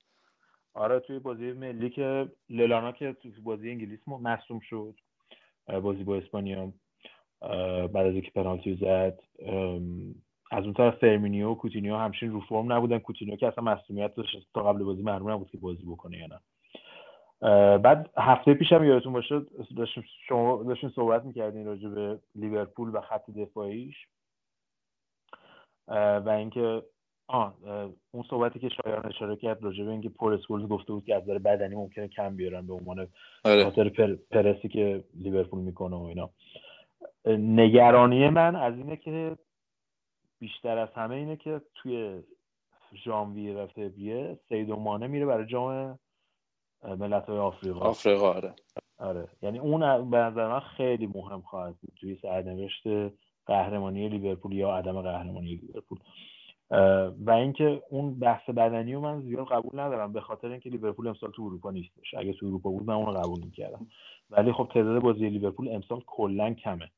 آره 0.74 1.00
توی 1.00 1.20
بازی 1.20 1.52
ملی 1.52 1.90
که 1.90 2.32
للانا 2.50 2.92
که 2.92 3.16
توی 3.22 3.32
بازی 3.32 3.70
انگلیس 3.70 4.08
مصدوم 4.08 4.60
شد 4.60 4.96
بازی 5.84 6.04
با 6.04 6.18
اسپانیا 6.18 6.74
بعد 7.88 8.08
از 8.08 8.14
اینکه 8.14 8.32
پنالتی 8.32 8.76
زد 8.76 9.20
از 10.52 10.64
اون 10.64 10.74
طرف 10.74 10.98
فرمینیو 10.98 11.50
و 11.52 11.56
کوتینیو 11.56 11.96
همچین 11.96 12.32
رو 12.32 12.42
فرم 12.42 12.74
نبودن. 12.74 13.00
کوتینیو 13.00 13.36
که 13.36 13.48
اصلا 13.48 13.64
مصدومیت 13.64 14.16
داشت 14.16 14.48
تا 14.54 14.64
قبل 14.64 14.84
بازی 14.84 15.02
معلوم 15.02 15.32
نبود 15.32 15.50
که 15.50 15.58
بازی 15.58 15.84
بکنه 15.84 16.18
یا 16.18 16.28
نه. 16.28 16.40
بعد 17.78 18.10
هفته 18.18 18.54
پیشم 18.54 18.84
یادتون 18.84 19.14
باشه 19.14 19.42
داشتیم 19.78 20.04
شما 20.28 20.64
داشتین 20.64 20.90
صحبت 20.90 21.26
می‌کردین 21.26 21.66
راجع 21.66 21.90
به 21.90 22.20
لیورپول 22.36 22.90
و 22.94 23.02
خط 23.02 23.30
دفاعیش. 23.30 23.96
و 25.88 26.30
اینکه 26.30 26.84
آه 27.28 27.56
اون 28.12 28.24
صحبتی 28.30 28.60
که 28.60 28.70
شایان 28.70 29.06
اشاره 29.06 29.36
کرد 29.36 29.64
راجع 29.64 29.84
به 29.84 29.92
اینکه 29.92 30.10
پول 30.10 30.34
اسکولز 30.34 30.68
گفته 30.68 30.94
بود 30.94 31.06
که 31.06 31.16
از 31.16 31.24
نظر 31.24 31.38
بدنی 31.38 31.76
ممکنه 31.76 32.08
کم 32.08 32.36
بیارن 32.36 32.68
به 32.68 32.74
عنوان 32.74 33.08
آره. 33.46 33.64
خاطر 33.64 33.90
پر، 33.90 34.16
پرسی 34.32 34.70
که 34.70 35.04
لیورپول 35.16 35.60
می‌کنه 35.62 35.96
و 35.96 36.04
اینا. 36.04 36.30
نگرانی 37.38 38.30
من 38.30 38.56
از 38.56 38.78
اینه 38.78 38.98
که 38.98 39.38
بیشتر 40.42 40.78
از 40.78 40.90
همه 40.96 41.16
اینه 41.16 41.36
که 41.36 41.62
توی 41.76 42.24
ژانویه 43.06 43.54
و 43.54 43.68
فوریه 43.68 44.40
سیدو 44.50 44.76
مانه 44.76 45.08
میره 45.08 45.26
برای 45.26 45.46
جام 45.46 46.00
ملت 46.84 47.26
های 47.26 47.38
آفریقا. 47.38 47.80
آفریقا 47.80 48.34
آره. 48.34 48.54
آره. 48.98 49.28
یعنی 49.42 49.60
اون 49.60 50.10
به 50.10 50.18
نظر 50.18 50.48
من 50.48 50.60
خیلی 50.60 51.08
مهم 51.08 51.42
خواهد 51.42 51.76
بود 51.82 51.94
توی 52.00 52.18
سرنوشت 52.22 52.84
قهرمانی 53.46 54.10
لیورپول 54.10 54.54
یا 54.54 54.76
عدم 54.76 55.02
قهرمانی 55.02 55.56
لیورپول. 55.56 56.00
و 57.26 57.32
اینکه 57.32 57.84
اون 57.90 58.20
بحث 58.20 58.50
بدنی 58.50 58.94
رو 58.94 59.02
من 59.02 59.22
زیاد 59.22 59.48
قبول 59.48 59.80
ندارم 59.80 60.14
به 60.14 60.22
خاطر 60.22 60.48
اینکه 60.48 60.70
لیورپول 60.70 61.08
امسال 61.08 61.32
تو 61.32 61.44
اروپا 61.44 61.72
نیستش. 61.72 62.14
اگه 62.18 62.34
تو 62.34 62.46
اروپا 62.46 62.70
بود 62.70 62.84
من 62.84 62.94
اون 62.94 63.06
رو 63.06 63.22
قبول 63.22 63.40
می‌کردم. 63.44 63.88
ولی 64.30 64.52
خب 64.52 64.70
تعداد 64.74 65.02
بازی 65.02 65.30
لیورپول 65.30 65.70
امسال 65.70 66.02
کلا 66.08 66.54
کمه. 66.54 66.92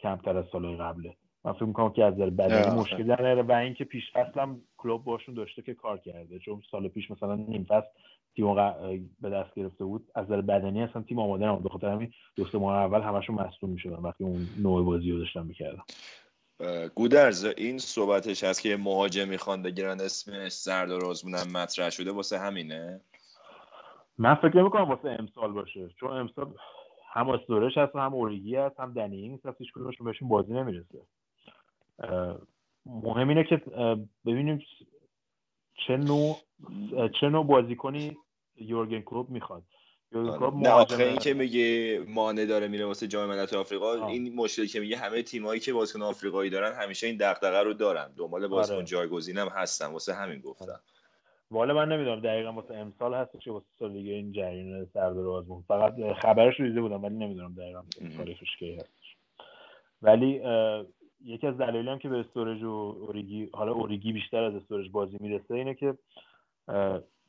کمتر 0.00 0.36
از 0.36 0.44
سالهای 0.52 0.76
قبله. 0.76 1.16
من 1.44 1.52
فکر 1.52 1.64
می‌کنم 1.64 1.90
که 1.90 2.04
از 2.04 2.14
نظر 2.14 2.30
بدنی 2.30 2.80
مشکل 2.80 3.02
داره 3.02 3.42
و 3.42 3.52
اینکه 3.52 3.84
پیش 3.84 4.12
فصلم 4.12 4.60
کلوب 4.76 5.04
باشون 5.04 5.34
داشته 5.34 5.62
که 5.62 5.74
کار 5.74 5.98
کرده. 5.98 6.38
چون 6.38 6.62
سال 6.70 6.88
پیش 6.88 7.10
مثلا 7.10 7.34
نیم 7.34 7.66
فصل 7.68 7.86
تیم 8.34 8.54
به 9.20 9.30
دست 9.30 9.54
گرفته 9.54 9.84
بود. 9.84 10.06
از 10.14 10.24
نظر 10.24 10.40
بدنی 10.40 10.82
اصلا 10.82 11.02
تیم 11.02 11.18
آماده 11.18 11.46
نبود. 11.46 11.62
به 11.62 11.68
خاطر 11.68 11.88
همین 11.88 12.12
دو 12.36 12.60
ماه 12.60 12.76
اول 12.76 13.00
همشون 13.00 13.36
مصدوم 13.36 13.70
می‌شدن 13.70 13.96
وقتی 13.96 14.24
اون 14.24 14.46
نوع 14.62 14.84
بازی 14.84 15.10
رو 15.10 15.18
داشتن 15.18 15.46
می‌کردن. 15.46 15.82
گودرز 16.94 17.44
این 17.56 17.78
صحبتش 17.78 18.44
هست 18.44 18.62
که 18.62 18.76
مهاجم 18.76 19.28
می‌خوان 19.28 19.62
بگیرن 19.62 20.00
اسمش 20.00 20.52
سردار 20.52 21.04
آزمونم 21.04 21.46
مطرح 21.54 21.90
شده. 21.90 22.12
واسه 22.12 22.38
همینه؟ 22.38 23.00
من 24.18 24.34
فکر 24.34 24.62
می‌کنم 24.62 24.88
واسه 24.88 25.16
امسال 25.18 25.52
باشه. 25.52 25.88
چون 26.00 26.10
امسال 26.10 26.54
هم 27.12 27.28
استورش 27.28 27.78
هست 27.78 27.96
هم 27.96 28.14
اوریگی 28.14 28.56
هست 28.56 28.80
هم 28.80 28.92
دنی 28.92 29.40
هست. 29.44 29.60
هیچ 29.60 29.72
کدومشون 29.72 30.06
بهشون 30.06 30.28
بازی 30.28 30.52
نمی‌رسه. 30.52 30.98
مهم 32.86 33.28
اینه 33.28 33.44
که 33.44 33.62
ببینیم 34.26 34.62
چه 35.86 35.96
نوع 35.96 36.36
چه 37.20 37.28
نوع 37.28 37.46
بازیکنی 37.46 38.16
یورگن 38.56 39.00
کلوب 39.00 39.30
می‌خواد 39.30 39.62
آره. 40.14 40.54
نه 40.54 41.04
این 41.04 41.18
که 41.18 41.34
میگه 41.34 41.98
مانع 42.08 42.46
داره 42.46 42.68
میره 42.68 42.84
واسه 42.84 43.06
جام 43.06 43.28
ملت 43.28 43.54
آفریقا 43.54 43.98
آه. 43.98 44.06
این 44.06 44.34
مشکلی 44.34 44.66
که 44.66 44.80
میگه 44.80 44.96
همه 44.96 45.22
تیمایی 45.22 45.60
که 45.60 45.72
بازیکن 45.72 46.02
آفریقایی 46.02 46.50
دارن 46.50 46.72
همیشه 46.82 47.06
این 47.06 47.16
دغدغه 47.16 47.62
رو 47.62 47.72
دارن 47.72 48.12
دنبال 48.16 48.48
بازیکن 48.48 48.76
آره. 48.76 48.84
جایگزین 48.84 49.38
هم 49.38 49.48
هستن 49.48 49.86
واسه 49.86 50.14
همین 50.14 50.40
گفتم 50.40 50.64
آره. 50.64 50.80
والا 51.50 51.74
من 51.74 51.88
نمی‌دونم 51.88 52.20
دقیقا 52.20 52.52
واسه 52.52 52.74
امسال 52.74 53.14
هست 53.14 53.36
چه 53.36 53.52
واسه 53.52 53.66
سال 53.78 53.92
دیگه 53.92 54.12
این 54.12 54.32
جریان 54.32 54.86
سردار 54.94 55.28
آزمون 55.28 55.64
فقط 55.68 55.94
خبرش 56.22 56.60
رو 56.60 56.68
دیده 56.68 56.80
بودم 56.80 57.02
ولی 57.02 57.14
نمی‌دونم 57.14 57.54
دقیقا 57.54 57.82
تاریخش 58.16 58.56
کی 58.58 58.74
هستش 58.74 59.16
ولی 60.02 60.40
یکی 61.24 61.46
از 61.46 61.58
دلایلی 61.58 61.88
هم 61.88 61.98
که 61.98 62.08
به 62.08 62.20
استورج 62.20 62.62
و 62.62 62.96
اوریگی 63.00 63.50
حالا 63.52 63.72
اوریگی 63.72 64.12
بیشتر 64.12 64.44
از 64.44 64.54
استورج 64.54 64.90
بازی 64.90 65.16
می‌رسه 65.20 65.54
اینه 65.54 65.74
که 65.74 65.98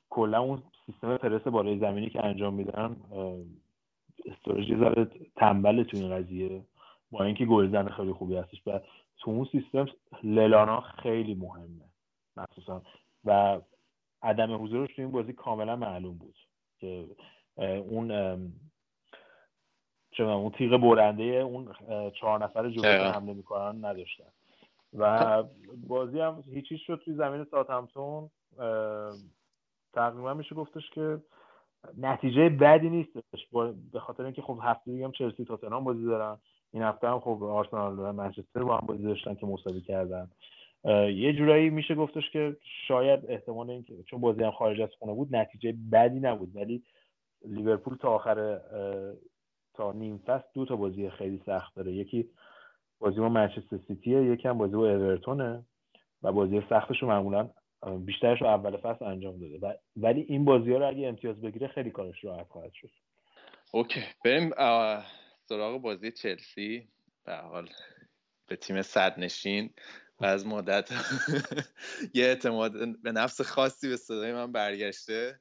کلا 0.10 0.42
اون 0.42 0.64
سیستم 0.86 1.18
پرس 1.18 1.42
بالای 1.42 1.80
زمینی 1.80 2.10
که 2.10 2.26
انجام 2.26 2.54
میدن 2.54 2.96
استورج 4.26 4.70
یه 4.70 4.78
ذره 4.78 5.06
تنبل 5.36 5.84
تو 5.84 5.98
این 5.98 6.10
قضیه 6.10 6.66
با 7.12 7.24
اینکه 7.24 7.46
گلزن 7.46 7.90
خیلی 7.90 8.14
خوبی 8.14 8.36
هستش. 8.36 8.62
و 8.68 8.80
تو 9.18 9.32
اون 9.32 9.48
سیستم 9.52 9.86
للانا 10.24 10.82
خیلی 10.82 11.36
مهمه 11.36 11.86
مخصوصا. 12.38 12.82
و 13.26 13.62
عدم 14.22 14.64
حضورش 14.64 14.96
تو 14.96 15.02
این 15.02 15.12
بازی 15.12 15.34
کاملا 15.34 15.76
معلوم 15.76 16.18
بود 16.18 16.36
که 16.80 17.06
اون 17.90 18.12
اون 20.30 20.52
تیغ 20.52 20.78
برنده 20.78 21.24
اون 21.24 21.68
چهار 22.20 22.44
نفر 22.44 22.70
جلو 22.70 23.12
حمله 23.12 23.34
می‌کنن 23.34 23.86
نداشتن. 23.86 24.24
و 24.98 25.44
بازی 25.88 26.20
هم 26.20 26.44
هیچی 26.54 26.78
شد 26.78 27.02
توی 27.06 27.14
زمین 27.14 27.46
ساوثهمپتون 27.52 28.30
تقریبا 29.94 30.34
میشه 30.34 30.56
گفتش 30.56 30.90
که 30.90 31.18
نتیجه 31.98 32.50
بدی 32.50 32.90
نیستش 32.90 33.48
به 33.94 34.00
خاطر 34.00 34.24
اینکه 34.24 34.42
خب 34.42 34.60
هفته 34.64 34.92
دیگه 34.92 35.06
هم 35.06 35.12
چلسی 35.12 35.46
تاتنهام 35.46 35.84
بازی 35.84 36.06
دارن. 36.06 36.38
این 36.74 36.84
هفته 36.84 37.08
هم 37.08 37.20
خب 37.20 37.44
آرسنال 37.44 38.00
و 38.00 38.12
منچستر 38.12 38.64
با 38.64 38.78
هم 38.78 38.88
بازی 38.88 39.04
داشتن 39.04 39.36
که 39.36 39.46
مساوی 39.46 39.82
کردن. 39.82 40.32
یه 41.16 41.34
جورایی 41.34 41.70
میشه 41.70 41.96
گفتش 41.96 42.30
که 42.30 42.58
شاید 42.88 43.20
احتمال 43.28 43.70
اینکه 43.70 44.04
چون 44.04 44.22
بازی 44.22 44.44
هم 44.44 44.52
خارج 44.52 44.82
از 44.82 44.90
خونه 45.00 45.14
بود 45.14 45.36
نتیجه 45.36 45.76
بدی 45.92 46.20
نبود. 46.20 46.56
ولی 46.56 46.84
لیورپول 47.46 47.98
تا 47.98 48.10
آخر 48.10 48.60
تا 49.82 49.91
نیم 49.91 50.17
فصل 50.17 50.48
دو 50.54 50.65
تا 50.65 50.76
بازی 50.76 51.10
خیلی 51.10 51.41
سخت 51.46 51.76
داره. 51.76 51.94
یکی 51.94 52.30
بازی 53.00 53.20
با 53.20 53.30
منچستر 53.30 53.80
سیتیه 53.88 54.24
یکی 54.24 54.48
هم 54.48 54.58
بازی 54.58 54.76
با 54.76 54.89
اورتونه 54.89 55.65
و 56.24 56.32
بازی 56.32 56.62
سختش 56.70 57.02
رو 57.02 57.08
معمولا 57.08 57.50
بیشترش 58.00 58.41
رو 58.41 58.48
اول 58.48 58.78
فصل 58.78 59.06
انجام 59.06 59.39
داده. 59.39 59.80
ولی 59.96 60.22
این 60.22 60.46
بازی 60.46 60.72
ها 60.72 60.78
رو 60.78 60.88
اگه 60.88 61.08
امتیاز 61.08 61.41
بگیره 61.41 61.67
خیلی 61.67 61.91
کارش 61.91 62.24
راحت 62.24 62.48
خواهد 62.48 62.74
شد. 62.74 62.89
اوکی. 63.72 64.02
بریم 64.26 64.50
سراغ 65.46 65.82
بازی 65.82 66.12
چلسی. 66.12 66.88
به 67.26 67.36
حال 67.36 67.70
به 68.48 68.56
تیم 68.56 68.82
صدنشین 68.82 69.70
و 70.20 70.26
از 70.26 70.48
مدت 70.48 70.91
یه 72.15 72.26
اعتماد 72.26 73.02
به 73.02 73.12
نفس 73.12 73.41
خاصی 73.41 73.89
به 73.89 73.98
صدای 73.98 74.34
من 74.34 74.52
برگشته. 74.52 75.39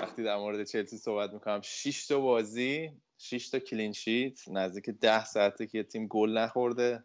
وقتی 0.00 0.24
در 0.24 0.36
مورد 0.36 0.64
چلسی 0.64 0.96
صحبت 0.96 1.32
می‌کنم 1.32 1.60
6 1.62 2.06
تا 2.06 2.20
بازی 2.20 2.90
6 3.18 3.48
تا 3.50 3.58
کلین 3.58 3.92
شیت 3.92 4.48
نزدیک 4.48 4.90
10 4.90 5.24
ساعته 5.24 5.66
که 5.66 5.82
تیم 5.82 6.06
گل 6.06 6.38
نخورده. 6.38 7.04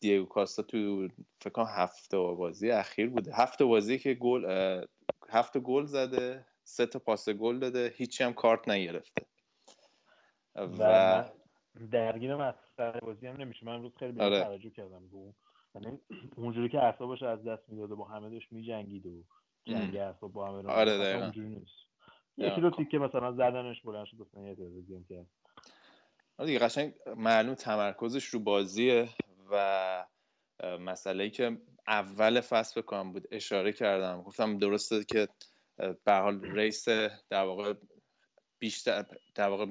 دیگو 0.00 0.24
کاستا 0.24 0.62
تو 0.62 1.08
فکر 1.40 1.50
کنم 1.50 1.66
هفته 1.68 2.16
بازی 2.16 2.70
اخیر 2.70 3.08
بوده. 3.08 3.34
هفته 3.34 3.64
بازی 3.64 3.98
که 3.98 4.14
گل 4.14 4.44
هفته 5.28 5.60
گل 5.60 5.84
زده 5.84 6.46
سه 6.64 6.86
تا 6.86 6.98
پاس 6.98 7.28
گل 7.28 7.58
داده 7.58 7.94
هیچی 7.96 8.24
هم 8.24 8.32
کارت 8.32 8.68
نگرفته. 8.68 9.22
و 10.56 11.24
درگیر 11.90 12.36
مسئله 12.36 13.00
بازی 13.00 13.26
هم 13.26 13.36
نمیشه. 13.36 13.66
من 13.66 13.74
امروز 13.74 13.96
خیلی 13.96 14.20
آره. 14.20 14.40
توجه 14.40 14.70
کردم. 14.70 15.08
به 15.08 15.16
اون 15.16 15.34
یعنی 15.74 15.98
اونجوری 16.36 16.68
که 16.68 16.78
اعصابش 16.78 17.22
از 17.22 17.44
دست 17.44 17.68
می‌داده 17.68 17.94
با 17.94 18.04
همه 18.04 18.30
داشت 18.30 18.52
میجنگید 18.52 19.06
و 19.06 19.24
جنگ 19.64 20.14
و 20.22 20.28
با 20.28 20.48
هم 20.48 20.66
آره 20.66 20.98
دقیقاً. 20.98 21.32
یکی 22.36 22.60
دو 22.60 22.70
تیکه 22.70 22.98
مثلا 22.98 23.32
زدنش 23.32 23.82
بلند 23.82 24.06
شد 24.06 24.16
مثلا 24.20 24.48
یه 24.48 24.54
تلویزیون 24.54 25.04
کرد. 25.08 25.26
آره 26.38 26.46
دیگه 26.46 26.58
قشنگ 26.58 26.94
معلوم 27.16 27.54
تمرکزش 27.54 28.24
رو 28.24 28.40
بازیه 28.40 29.08
و 29.50 30.06
مسئله 30.80 31.24
ای 31.24 31.30
که 31.30 31.58
اول 31.86 32.40
فصل 32.40 32.80
بکنم 32.80 33.12
بود 33.12 33.28
اشاره 33.30 33.72
کردم. 33.72 34.22
گفتم 34.22 34.58
درسته 34.58 35.04
که 35.04 35.28
به 35.76 36.12
حال 36.12 36.44
race 36.44 36.88
در 36.88 37.44
واقع 37.44 37.74
بیشتر 38.58 39.04
در 39.34 39.48
واقع 39.48 39.66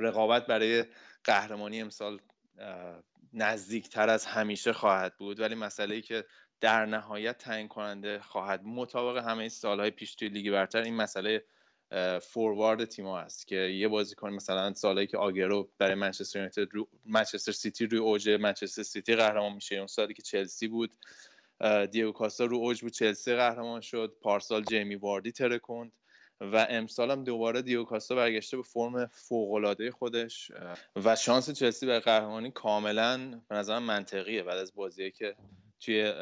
رقابت 0.00 0.46
برای 0.46 0.84
قهرمانی 1.24 1.80
امسال 1.80 2.20
نزدیکتر 3.32 4.08
از 4.08 4.26
همیشه 4.26 4.72
خواهد 4.72 5.16
بود. 5.18 5.40
ولی 5.40 5.54
مسئله 5.54 5.94
ای 5.94 6.02
که 6.02 6.24
در 6.60 6.86
نهایت 6.86 7.38
تعیین 7.38 7.68
کننده 7.68 8.20
خواهد 8.20 8.62
مطابق 8.64 9.24
همه 9.28 9.48
سالهای 9.48 9.90
پیش 9.90 10.14
توی 10.14 10.28
لیگ 10.28 10.52
برتر 10.52 10.82
این 10.82 10.96
مسئله 10.96 11.44
فوروارد 12.22 12.84
تیما 12.84 13.20
هست 13.20 13.46
که 13.46 13.56
یه 13.56 13.88
بازیکن 13.88 14.30
مثلا 14.30 14.72
سالهایی 14.74 15.06
که 15.06 15.18
آگوئرو 15.18 15.70
برای 15.78 15.94
منچستر 15.94 16.38
یونایتد 16.38 16.74
رو 16.74 16.88
منچستر 17.04 17.52
سیتی 17.52 17.86
روی 17.86 18.00
اوج 18.00 18.28
منچستر 18.30 18.82
سیتی 18.82 19.16
قهرمان 19.16 19.52
میشه. 19.52 19.76
اون 19.76 19.86
سالی 19.86 20.14
که 20.14 20.22
چلسی 20.22 20.68
بود 20.68 20.90
دیگو 21.90 22.12
کاستا 22.12 22.44
رو 22.44 22.56
اوج 22.56 22.80
بود 22.82 22.92
چلسی 22.92 23.34
قهرمان 23.34 23.80
شد 23.80 24.16
پارسال 24.22 24.64
جیمی 24.64 24.94
واردی 24.94 25.32
ترکوند 25.32 25.92
و 26.40 26.66
امسال 26.70 27.10
هم 27.10 27.24
دوباره 27.24 27.62
دیو 27.62 27.84
کاستا 27.84 28.14
برگشته 28.14 28.56
به 28.56 28.62
فرم 28.62 29.06
فوق 29.06 29.90
خودش 29.90 30.52
و 31.04 31.16
شانس 31.16 31.50
چلسی 31.50 31.86
به 31.86 32.00
قهرمانی 32.00 32.50
کاملا 32.50 33.40
به 33.48 33.54
نظر 33.54 33.78
منطقیه 33.78 34.42
بعد 34.42 34.58
از 34.58 34.74
بازیه 34.74 35.10
که 35.10 35.36
توی 35.80 36.12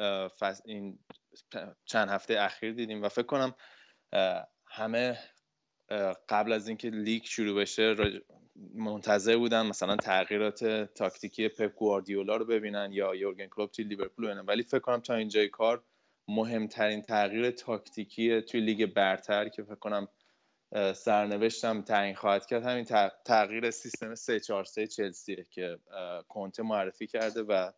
این 0.65 0.99
چند 1.85 2.09
هفته 2.09 2.41
اخیر 2.41 2.73
دیدیم 2.73 3.03
و 3.03 3.09
فکر 3.09 3.27
کنم 3.27 3.55
همه 4.67 5.19
قبل 6.29 6.53
از 6.53 6.69
اینکه 6.69 6.91
لیگ 6.91 7.25
شروع 7.25 7.61
بشه 7.61 7.95
منتظر 8.75 9.37
بودن 9.37 9.67
مثلا 9.67 9.97
تغییرات 9.97 10.65
تاکتیکی 10.95 11.49
پپ 11.49 11.75
گواردیولا 11.75 12.37
رو 12.37 12.45
ببینن 12.45 12.93
یا 12.93 13.15
یورگن 13.15 13.47
کلوپ 13.47 13.71
توی 13.71 13.85
لیورپول 13.85 14.27
ببینن. 14.27 14.47
ولی 14.47 14.63
فکر 14.63 14.79
کنم 14.79 15.01
تا 15.01 15.15
اینجای 15.15 15.49
کار 15.49 15.83
مهمترین 16.29 17.03
تغییر 17.03 17.51
تاکتیکی 17.51 18.43
توی 18.43 18.61
لیگ 18.61 18.87
برتر 18.87 19.49
که 19.49 19.63
فکر 19.63 19.75
کنم 19.75 20.09
سرنوشتم 20.95 21.83
تعیین 21.83 22.15
خواهد 22.15 22.47
کرد 22.47 22.63
همین 22.63 22.85
تغییر 23.25 23.71
سیستم 23.71 24.15
3 24.15 24.41
4 24.41 24.65
3 24.65 24.87
چلسیه 24.87 25.47
که 25.51 25.79
کنته 26.29 26.63
معرفی 26.63 27.07
کرده 27.07 27.43
و 27.43 27.71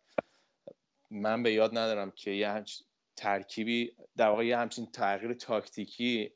من 1.11 1.43
به 1.43 1.53
یاد 1.53 1.77
ندارم 1.77 2.11
که 2.11 2.31
یه 2.31 2.47
ترکیبی 3.15 3.91
در 4.17 4.29
واقع 4.29 4.45
یه 4.45 4.57
همچین 4.57 4.85
تغییر 4.85 5.33
تاکتیکی 5.33 6.31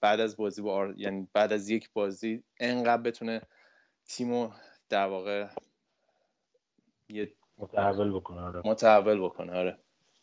بعد 0.00 0.20
از 0.20 0.36
بازی 0.36 0.62
با 0.62 0.92
یعنی 0.96 1.28
بعد 1.32 1.52
از 1.52 1.68
یک 1.68 1.92
بازی 1.92 2.42
انقدر 2.60 3.02
بتونه 3.02 3.40
تیمو 4.04 4.50
در 4.88 5.06
واقع 5.06 5.48
یه 7.08 7.32
متحول 7.58 8.12
بکنه 8.12 8.40
آره. 8.40 8.62
متحول 8.64 9.20
بکنه 9.20 9.52
آره. 9.52 9.78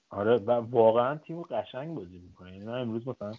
آره 0.10 0.38
و 0.38 0.52
واقعا 0.52 1.18
تیمو 1.18 1.44
قشنگ 1.44 1.96
بازی 1.96 2.18
می‌کنه. 2.18 2.52
یعنی 2.52 2.66
من 2.66 2.82
امروز 2.82 3.08
مثلا 3.08 3.34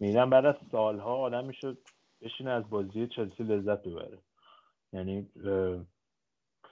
میدم 0.00 0.30
بعد 0.30 0.46
از 0.46 0.54
سالها 0.72 1.16
آدم 1.16 1.46
میشه 1.46 1.76
بشینه 2.20 2.50
از 2.50 2.70
بازی 2.70 3.06
چلسی 3.06 3.42
لذت 3.42 3.82
ببره. 3.82 4.18
یعنی 4.92 5.28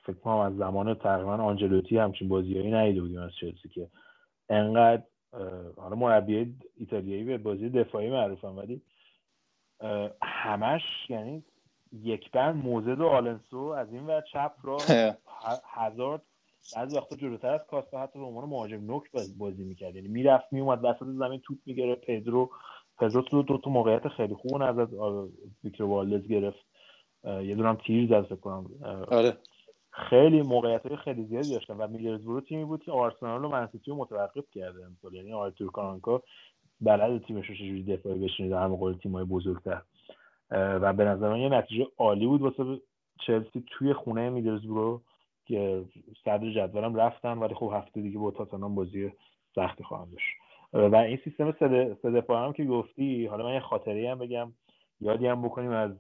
فکر 0.07 0.19
کنم 0.25 0.37
از 0.37 0.57
زمان 0.57 0.95
تقریبا 0.95 1.35
آنجلوتی 1.35 1.99
همچین 1.99 2.29
بازیایی 2.29 2.71
ندیده 2.71 3.01
بودیم 3.01 3.23
از 3.23 3.31
چلسی 3.41 3.69
که 3.69 3.91
انقدر 4.49 5.03
حالا 5.77 5.97
مربی 5.97 6.55
ایتالیایی 6.77 7.25
به 7.25 7.39
بازی 7.39 7.69
دفاعی 7.69 8.11
معروفم 8.11 8.57
ولی 8.57 8.83
همش 10.23 10.83
یعنی 11.09 11.45
یک 11.93 12.31
بند 12.31 12.65
موزد 12.65 13.01
و 13.01 13.07
آلنسو 13.07 13.59
از 13.59 13.93
این 13.93 14.07
ور 14.07 14.21
چپ 14.33 14.53
را 14.63 14.79
هزارد 15.65 16.23
بعضی 16.77 16.97
وقتا 16.97 17.17
جلوتر 17.17 17.55
از 17.55 17.61
کاستا 17.71 18.01
حتی 18.01 18.19
به 18.19 18.25
عنوان 18.25 18.49
مهاجم 18.49 18.85
نوک 18.87 19.03
بازی 19.39 19.65
می‌کرد. 19.65 19.97
یعنی 19.97 20.09
می‌رفت 20.09 20.53
میومد 20.53 20.85
وسط 20.85 21.05
زمین 21.05 21.41
توپ 21.41 21.59
می‌گیره 21.67 21.95
پدرو 21.95 22.51
پدرو 22.99 23.23
تو 23.23 23.43
دو 23.43 23.59
تا 23.59 23.71
موقعیت 23.71 24.09
خیلی 24.09 24.35
خوب 24.35 24.63
از 24.63 24.89
ویکتور 25.65 25.87
والدز 25.87 26.29
گرفت. 26.29 26.67
یه 27.25 27.55
دونم 27.55 27.79
تیر 27.87 28.09
زد 28.09 28.23
فکر 28.27 28.37
کنم. 28.37 28.71
آره. 29.11 29.37
خیلی 29.99 30.43
موقعیت 30.43 30.87
های 30.87 30.97
خیلی 30.97 31.25
زیادی 31.25 31.53
داشتن 31.53 31.75
و 31.75 31.87
میدلزبرو 31.87 32.41
تیمی 32.41 32.65
بود 32.65 32.85
که 32.85 32.93
آرسنال 32.93 33.45
و 33.45 33.49
منسیتی 33.49 33.91
رو 33.91 33.97
متوقف 33.97 34.51
کرده 34.55 34.85
امسال. 34.85 35.15
یعنی 35.15 35.33
آرتور 35.33 35.71
کارانکا 35.71 36.23
بلد 36.81 37.25
تیمش 37.25 37.47
رو 37.47 37.55
چجوری 37.55 37.83
دفاعی 37.83 38.19
بشینه 38.19 38.49
در 38.49 38.67
مقابل 38.67 38.95
تیم‌های 38.95 39.25
بزرگتر. 39.25 39.83
و 40.51 40.93
به 40.93 41.05
نظر 41.05 41.29
من 41.29 41.39
یه 41.39 41.49
نتیجه 41.49 41.87
عالی 41.99 42.27
بود 42.27 42.43
واسه 42.43 42.81
چلسی 43.27 43.65
توی 43.67 43.93
خونه 43.93 44.31
میدلزبرو 44.31 45.03
که 45.47 45.85
صدر 46.25 46.51
جدولم 46.51 46.95
رفتن 46.95 47.39
ولی 47.39 47.55
خب 47.55 47.73
هفته 47.75 48.01
دیگه 48.01 48.19
با 48.19 48.31
تاتنهام 48.31 48.75
بازی 48.75 49.13
سختی 49.55 49.85
خواهم 49.85 50.11
داشت. 50.11 50.37
و 50.93 50.97
این 50.97 51.19
سیستم 51.25 51.53
سه 52.03 52.11
دفاع 52.11 52.47
هم 52.47 52.53
که 52.53 52.65
گفتی 52.65 53.27
حالا 53.27 53.45
من 53.45 53.55
یه 53.55 53.61
خاطری 53.61 54.07
هم 54.07 54.19
بگم 54.19 54.53
یادی 55.01 55.27
هم 55.27 55.43
بکنیم 55.43 55.71
از 55.71 55.91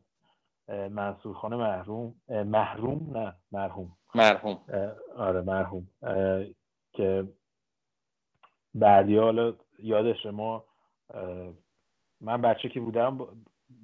منصور 0.68 1.34
خانه 1.34 1.56
محروم 1.56 2.14
محروم 2.28 3.16
نه 3.16 3.34
مرحوم. 3.52 3.96
مرحوم. 4.14 4.58
آره 5.16 5.40
مرحوم. 5.40 5.88
که 6.92 7.28
بردی 8.74 9.20
یادش 9.78 10.26
ما 10.26 10.64
من 12.20 12.42
بچه 12.42 12.68
که 12.68 12.80
بودم 12.80 13.18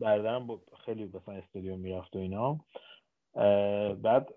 بردارم 0.00 0.60
خیلی 0.84 1.04
مثلا 1.04 1.34
استادیوم 1.34 1.78
می‌رفت 1.78 2.16
و 2.16 2.18
اینا. 2.18 2.60
بعد 3.94 4.34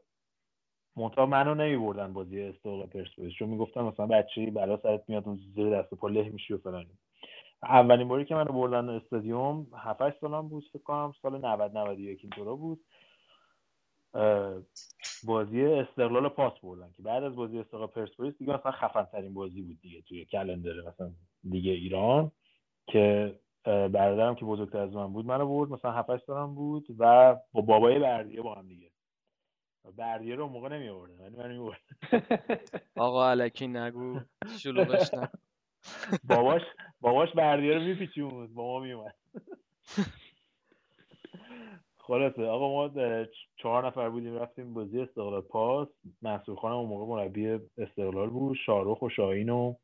منتها 0.96 1.26
منو 1.26 1.56
نمی 1.56 1.78
بردن 1.78 2.14
بازی 2.14 2.42
استقلال 2.42 2.86
پرسپولیس 2.86 3.34
چون 3.34 3.50
می‌گفتن 3.50 3.82
مثلا 3.82 4.06
بچه 4.08 4.52
بلا 4.52 4.78
سرت 4.78 5.04
میاد 5.08 5.28
اون 5.28 5.40
زیر 5.56 5.82
دست 5.82 5.94
پا 5.94 6.08
له 6.08 6.30
میشی 6.30 6.54
و 6.54 6.58
فلان 6.58 6.86
اولین 7.64 8.08
باری 8.08 8.26
که 8.26 8.36
منو 8.36 8.54
بردن 8.54 8.90
استادیوم 8.90 9.68
7 9.76 10.20
سالم 10.22 10.50
بود 10.50 10.66
فکر 10.74 10.84
کنم 10.84 11.14
سال 11.22 11.46
90 11.46 11.78
91 11.78 12.20
اینطورا 12.24 12.56
بود. 12.56 12.86
بازی 15.24 15.66
استقلال 15.66 16.30
پاس 16.30 16.54
بردن 16.64 16.94
که 16.98 17.04
بعد 17.04 17.24
از 17.24 17.36
بازی 17.36 17.60
استقلال 17.60 17.88
پرسپولیس 17.88 18.38
دیگه 18.38 18.54
مثلا 18.54 18.72
خفن 18.72 19.04
ترین 19.06 19.34
بازی 19.34 19.62
بود 19.62 19.82
دیگه 19.82 20.02
توی 20.02 20.26
کلندر 20.26 20.74
مثلا 20.88 21.12
دیگه 21.52 21.72
ایران 21.72 22.32
که 22.88 23.40
برادرم 23.66 24.36
که 24.36 24.46
بزرگتر 24.46 24.80
از 24.80 24.94
من 24.96 25.14
بود 25.14 25.26
منو 25.26 25.48
برد 25.48 25.72
مثلا 25.72 25.92
7 25.92 26.18
سالم 26.26 26.56
بود 26.56 26.88
و 27.00 27.36
با 27.54 27.62
بابای 27.62 28.00
بردیه 28.00 28.42
با 28.42 28.56
هم 28.56 28.68
دیگه. 28.68 28.92
بردیه 29.98 30.36
رو 30.36 30.48
موقع 30.48 30.70
نمی 30.70 30.90
آورده 30.90 31.16
ولی 31.24 31.38
من 31.38 31.58
می 31.58 31.72
آقا 32.98 33.32
علکی 33.32 33.68
نگو 33.68 34.22
شلوغش 34.48 35.14
نه 35.14 35.30
باباش 36.24 36.62
باباش 37.02 37.32
بردیه 37.32 37.74
رو 37.74 37.82
میپیچوند 37.82 38.54
با 38.54 38.64
ما 38.64 38.80
میومد 38.80 39.16
خلاصه 41.98 42.46
آقا 42.46 42.70
ما 42.70 43.26
چهار 43.58 43.88
نفر 43.88 44.10
بودیم 44.10 44.36
رفتیم 44.36 44.74
بازی 44.74 45.02
استقلال 45.02 45.42
پاس. 45.42 45.88
منصور 46.22 46.56
خانم 46.56 46.76
اون 46.76 46.90
موقع 46.90 47.06
مربی 47.06 47.60
استقلال 47.78 48.30
بود. 48.30 48.58
شارخ 48.66 49.02
و 49.02 49.10
شاهین 49.10 49.50
و 49.50 49.76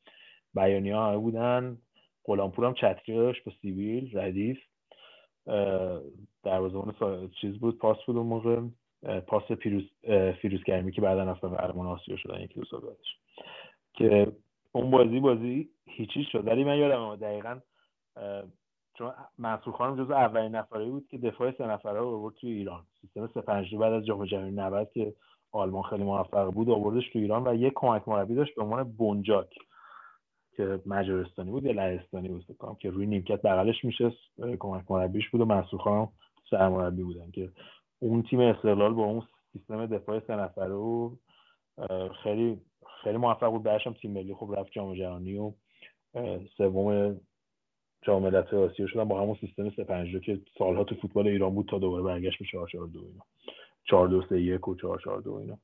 بیانی 0.53 0.89
ها 0.89 1.07
همه 1.07 1.17
بودن. 1.17 1.77
غلامپور 2.25 2.65
هم 2.65 2.73
چتری 2.73 3.15
داشت 3.15 3.43
با 3.43 3.51
سیبیل 3.61 4.17
ردیف. 4.17 4.59
دروازه‌بان 6.43 7.31
چیز 7.41 7.59
بود 7.59 7.77
پاس 7.77 7.97
بود 8.07 8.17
اون 8.17 8.27
موقع. 8.27 8.61
پاس 9.19 9.51
پیروز 9.51 9.83
فیروزگرمی 10.41 10.91
که 10.91 11.01
بعدا 11.01 11.23
رفتن 11.23 11.55
قهرمان 11.55 11.87
آسیا 11.87 12.17
شدن 12.17 12.41
یکی 12.41 12.53
دو 12.53 12.65
سال 12.65 12.81
بعدش. 12.81 13.17
که 13.93 14.31
اون 14.75 14.91
بازی 14.91 15.19
بازی 15.19 15.69
هیچی 15.87 16.23
شد. 16.23 16.47
ولی 16.47 16.63
من 16.63 16.77
یادم 16.77 17.15
دقیقا 17.15 17.59
چون 18.93 19.13
منصور 19.37 19.73
خانم 19.73 20.03
جز 20.03 20.11
اولین 20.11 20.55
نفرایی 20.55 20.89
بود 20.89 21.07
که 21.07 21.17
دفاع 21.17 21.51
سه 21.51 21.67
نفره 21.67 21.99
رو 21.99 22.07
آورد 22.07 22.35
توی 22.35 22.51
ایران. 22.51 22.83
سیستم 23.01 23.27
سه 23.33 23.41
پنج 23.41 23.75
بعد 23.75 23.93
از 23.93 24.05
جام 24.05 24.25
جهانی 24.25 24.51
90 24.51 24.89
که 24.93 25.13
آلمان 25.51 25.83
خیلی 25.83 26.03
موفق 26.03 26.51
بود 26.51 26.69
آوردش 26.69 27.09
تو 27.09 27.19
ایران 27.19 27.47
و 27.47 27.55
یک 27.55 27.73
کمک 27.75 28.07
مربی 28.07 28.35
داشت 28.35 28.55
به 28.55 28.63
عنوان 28.63 28.83
بونجاک 28.83 29.49
که 30.55 30.79
مجارستانی 30.85 31.51
بود 31.51 31.63
یا 31.63 31.71
لهستانی 31.71 32.27
بود 32.29 32.43
فکر 32.43 32.73
که 32.73 32.89
روی 32.89 33.05
نیمکت 33.05 33.41
بغلش 33.41 33.85
میشه 33.85 34.11
کمک 34.59 34.91
مربیش 34.91 35.29
بود 35.29 35.41
و 35.41 35.45
منصور 35.45 35.79
خانم 35.79 36.09
سرمربی 36.49 37.03
بودن 37.03 37.31
که 37.31 37.51
اون 37.99 38.23
تیم 38.23 38.39
استقلال 38.39 38.93
با 38.93 39.03
اون 39.03 39.23
سیستم 39.53 39.85
دفاع 39.85 40.19
سه 40.19 40.35
نفره 40.35 40.67
رو 40.67 41.17
خیلی 42.23 42.61
خیلی 43.03 43.17
موفق 43.17 43.49
بود. 43.49 43.63
بعدش 43.63 43.87
هم 43.87 43.93
تیم 43.93 44.11
ملی 44.11 44.33
خوب 44.33 44.55
رفت 44.55 44.71
جام 44.71 44.95
جهانی 44.95 45.37
و 45.37 45.51
سوم 46.57 47.19
جام 48.01 48.23
ملت‌های 48.23 48.63
آسیا 48.63 48.87
شدن 48.87 49.03
با 49.03 49.21
همون 49.21 49.37
سیستم 49.41 49.69
3 49.69 49.83
5 49.83 50.17
که 50.25 50.41
سالها 50.57 50.83
تو 50.83 50.95
فوتبال 50.95 51.27
ایران 51.27 51.55
بود 51.55 51.67
تا 51.67 51.79
دوباره 51.79 52.03
برگشت 52.03 52.39
به 52.39 52.45
4 52.45 52.67
4 52.67 52.87
2 52.87 52.99
اینا. 52.99 53.23
4 53.83 54.07
2 54.07 54.21
3 54.29 54.41
1 54.41 54.67
و 54.67 54.75
4 54.75 54.99
4 54.99 55.21
2 55.21 55.33
اینا. 55.33 55.57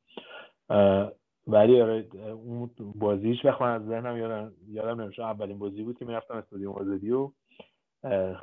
ولی 1.47 1.81
آره 1.81 2.07
اون 2.33 2.69
بازی 2.95 3.27
هیچ 3.27 3.45
وقت 3.45 3.61
من 3.61 3.73
از 3.75 3.85
ذهنم 3.85 4.17
یادم 4.17 4.53
یادم 4.67 5.01
نمیشه 5.01 5.23
اولین 5.23 5.59
بازی 5.59 5.83
بود 5.83 5.97
که 5.97 6.05
می‌رفتم 6.05 6.37
استادیوم 6.37 6.73
آزادی 6.73 7.11
و 7.11 7.31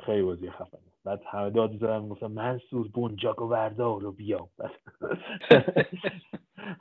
خیلی 0.05 0.21
بازی 0.21 0.49
خفنی 0.49 0.91
بعد 1.07 1.23
همه 1.27 1.51
داد 1.51 1.71
می‌زدن 1.71 2.03
می‌گفتن 2.03 2.27
منصور 2.27 2.89
بونجاگو 2.89 3.45
وردار 3.45 4.01
رو 4.01 4.13
بیا. 4.13 4.49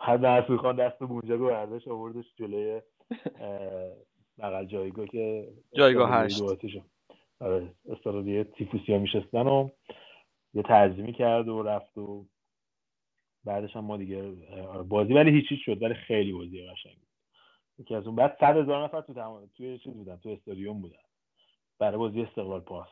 هر 0.01 0.18
منصور 0.27 0.59
خان 0.59 0.77
دست 0.77 1.01
بونجاگو 1.01 1.47
برداشت 1.47 1.89
آوردش 1.89 2.27
جلوی 2.37 2.83
بغل 4.39 4.66
جایگاه 4.66 5.07
که 5.09 5.49
جایگاه 5.74 6.11
هشت. 6.12 6.43
آره 7.41 7.74
استرادیه 7.89 8.45
تیفوسیا 8.45 8.99
میشستن 8.99 9.49
و 9.49 9.70
یه 10.55 10.62
ترجیمی 10.62 11.12
کرد 11.12 11.49
و 11.49 11.62
رفت 11.62 11.99
و 11.99 12.27
بعدش 13.45 13.77
هم 13.77 13.85
ما 13.85 13.97
دیگه 13.97 14.22
آره، 14.68 14.85
بازی 14.85 15.14
ولی 15.14 15.33
هیچی 15.33 15.57
شد 15.57 15.83
ولی 15.83 15.95
خیلی 15.95 16.33
بازی 16.33 16.68
قشنگ 16.68 16.99
یکی 17.79 17.95
از 17.95 18.07
اون 18.07 18.16
بعد 18.16 18.39
صد 18.41 18.57
هزار 18.57 18.85
نفر 18.85 19.01
تو 19.01 19.14
تمام 19.14 19.51
توی 19.57 19.79
چیز 19.79 19.95
بودن 19.95 20.16
تو 20.16 20.29
استادیوم 20.29 20.83
بودن. 20.83 20.97
برای 21.81 21.99
بازی 21.99 22.22
استقلال 22.22 22.61
پاس. 22.61 22.89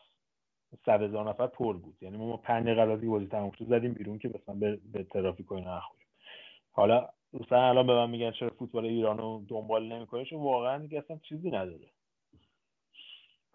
صد 0.86 1.02
هزار 1.02 1.28
نفر 1.28 1.46
پر 1.46 1.76
بود. 1.76 1.96
یعنی 2.00 2.16
ما 2.16 2.36
پنج 2.36 2.66
دقیقه 2.66 3.06
بازی 3.06 3.26
تموم 3.26 3.50
شد 3.50 3.68
زدیم 3.68 3.92
بیرون 3.92 4.18
که 4.18 4.28
مثلا 4.28 4.54
به, 4.54 4.78
به 4.92 5.04
ترافیک 5.04 5.52
و 5.52 5.56
نخوریم. 5.56 6.06
حالا 6.72 7.08
مثلا 7.32 7.68
الان 7.68 7.86
به 7.86 7.94
من 7.94 8.10
میگن 8.10 8.30
چرا 8.30 8.50
فوتبال 8.50 8.84
ایران 8.84 9.18
رو 9.18 9.44
دنبال 9.48 9.92
نمی‌کنه 9.92 10.24
چون 10.24 10.42
واقعا 10.42 10.78
دیگه 10.78 10.98
اصلا 10.98 11.18
چیزی 11.28 11.50
نداره. 11.50 11.90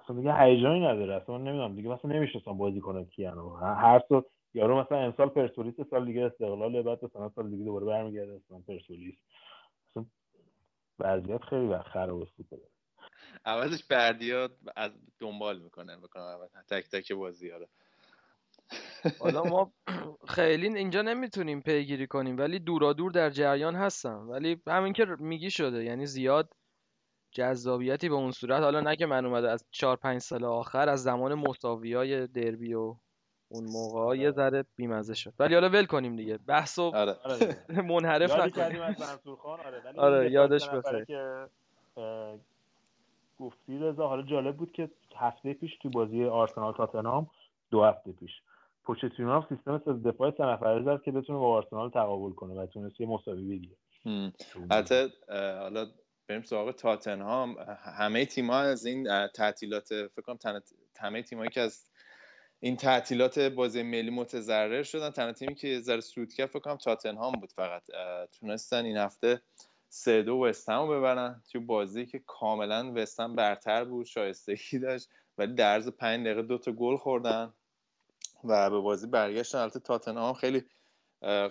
اصلا 0.03 0.15
دیگه 0.15 0.35
هیجانی 0.35 0.79
نداره. 0.79 1.15
اصلا 1.15 1.37
من 1.37 1.43
نمی‌دونم 1.43 1.75
دیگه 1.75 1.89
مثلا 1.89 2.11
نمی‌شناسم 2.11 2.57
بازی 2.57 2.79
کنه 2.79 3.05
کیان 3.05 3.37
هر 3.61 4.01
سال 4.09 4.23
یارو 4.53 4.79
مثلا 4.79 4.97
امسال 4.97 5.29
پرسپولیس 5.29 5.81
سال 5.89 6.05
دیگه 6.05 6.25
استقلال 6.25 6.81
بعد 6.81 7.05
مثلا 7.05 7.29
سال 7.29 7.49
دیگه 7.49 7.63
دوباره 7.63 7.85
برمیگرده 7.85 8.35
مثلا 8.35 8.59
پرسپولیس. 8.67 9.15
اصلا 9.89 10.05
وضعیت 10.99 11.43
خیلی 11.43 11.77
خراب 11.77 12.23
فوتبال 12.25 12.59
عوضش 13.45 13.83
بردیا 13.83 14.49
از 14.75 14.91
دنبال 15.19 15.59
می‌کنه 15.59 15.97
بکنم 15.97 16.39
تک 16.69 16.89
تک 16.89 17.11
بازی 17.11 17.49
رو. 17.49 17.67
حالا 19.19 19.43
ما 19.43 19.71
خیلی 20.27 20.67
اینجا 20.67 21.01
نمی‌تونیم 21.01 21.61
پیگیری 21.61 22.07
کنیم 22.07 22.37
ولی 22.37 22.59
دورا 22.59 22.93
دور 22.93 23.11
در 23.11 23.29
جریان 23.29 23.75
هستم. 23.75 24.29
ولی 24.29 24.61
همین 24.67 24.93
که 24.93 25.05
میگی 25.05 25.51
شده 25.51 25.83
یعنی 25.83 26.05
زیاد 26.05 26.53
جذابیتی 27.31 28.09
به 28.09 28.15
اون 28.15 28.31
صورت. 28.31 28.61
حالا 28.61 28.81
نه 28.81 28.95
که 28.95 29.05
من 29.05 29.25
اومده 29.25 29.51
از 29.51 29.65
چهار 29.71 29.95
پنج 29.95 30.21
سال 30.21 30.43
آخر 30.43 30.89
از 30.89 31.03
زمان 31.03 31.33
مساوی 31.33 31.93
های 31.93 32.27
دربی 32.27 32.73
و 32.73 32.95
اون 33.47 33.63
موقع 33.63 34.17
یه 34.17 34.31
ذره 34.31 34.65
بیمزه 34.75 35.13
شد. 35.13 35.33
ولی 35.39 35.53
حالا 35.53 35.69
ول 35.69 35.85
کنیم 35.85 36.15
دیگه. 36.15 36.37
بحث 36.37 36.79
و 36.79 36.95
آره. 36.95 37.17
منحرف 37.69 38.31
نکنیم. 38.31 38.81
آره, 38.81 39.97
آره 39.97 40.31
یادش 40.31 40.69
بخیر. 40.69 41.05
که 41.05 41.47
گفتی 43.39 43.77
رضا 43.77 44.07
حالا 44.07 44.21
جالب 44.21 44.57
بود 44.57 44.71
که 44.71 44.89
هفته 45.15 45.53
پیش 45.53 45.77
تو 45.81 45.89
بازی 45.89 46.25
آرسنال 46.25 46.73
تاتنهام 46.73 47.29
دو 47.71 47.83
هفته 47.83 48.11
پیش. 48.11 48.31
پوچتینو 48.83 49.31
هم 49.31 49.45
سیستم 49.49 50.01
دفاع 50.01 50.31
سه 50.37 50.43
نفره 50.43 50.83
زد 50.83 51.01
که 51.01 51.11
بتونه 51.11 51.39
با 51.39 51.55
آرسنال 51.55 51.89
تقابل 51.89 52.35
کنه 52.35 52.53
و 52.53 52.65
تونست 52.65 53.01
یه 53.01 53.07
مساوی 53.07 53.57
بگیره. 53.57 53.75
البته 54.71 55.09
حالا 55.29 55.87
بریم 56.27 56.41
سراغ 56.41 56.71
تاتنهام. 56.71 57.55
همه 57.97 58.25
تیم‌ها 58.25 58.59
از 58.59 58.85
این 58.85 59.27
تعطیلات 59.27 59.87
فکر 59.87 60.21
کنم 60.35 60.61
همه 60.99 61.21
تیمایی 61.21 61.49
که 61.49 61.61
از 61.61 61.89
این 62.59 62.75
تعطیلات 62.75 63.39
بازی 63.39 63.83
ملی 63.83 64.09
متضرر 64.09 64.83
شدن 64.83 65.09
تنها 65.09 65.33
تیمی 65.33 65.55
که 65.55 65.79
ذره 65.79 66.01
سود 66.01 66.33
کرد 66.33 66.49
فکر 66.49 66.59
کنم 66.59 66.75
تاتنهام 66.75 67.33
بود 67.33 67.51
فقط. 67.51 67.83
تونستن 68.39 68.85
این 68.85 68.97
هفته 68.97 69.41
سه 69.91 70.21
دو 70.21 70.35
وستهم 70.35 70.89
ببرن. 70.89 71.43
توی 71.51 71.61
بازی 71.61 72.05
که 72.05 72.19
کاملا 72.19 72.91
وستهم 72.95 73.35
برتر 73.35 73.85
بود 73.85 74.05
شایستگی 74.05 74.79
داشت. 74.79 75.09
ولی 75.37 75.53
در 75.53 75.73
عرض 75.73 75.87
پنج 75.87 76.25
دقیقه 76.25 76.41
دو 76.41 76.57
تا 76.57 76.71
گل 76.71 76.97
خوردن 76.97 77.53
و 78.43 78.69
به 78.69 78.79
بازی 78.79 79.07
برگشتن. 79.07 79.57
البته 79.57 79.79
تاتنهام 79.79 80.33
خیلی 80.33 80.63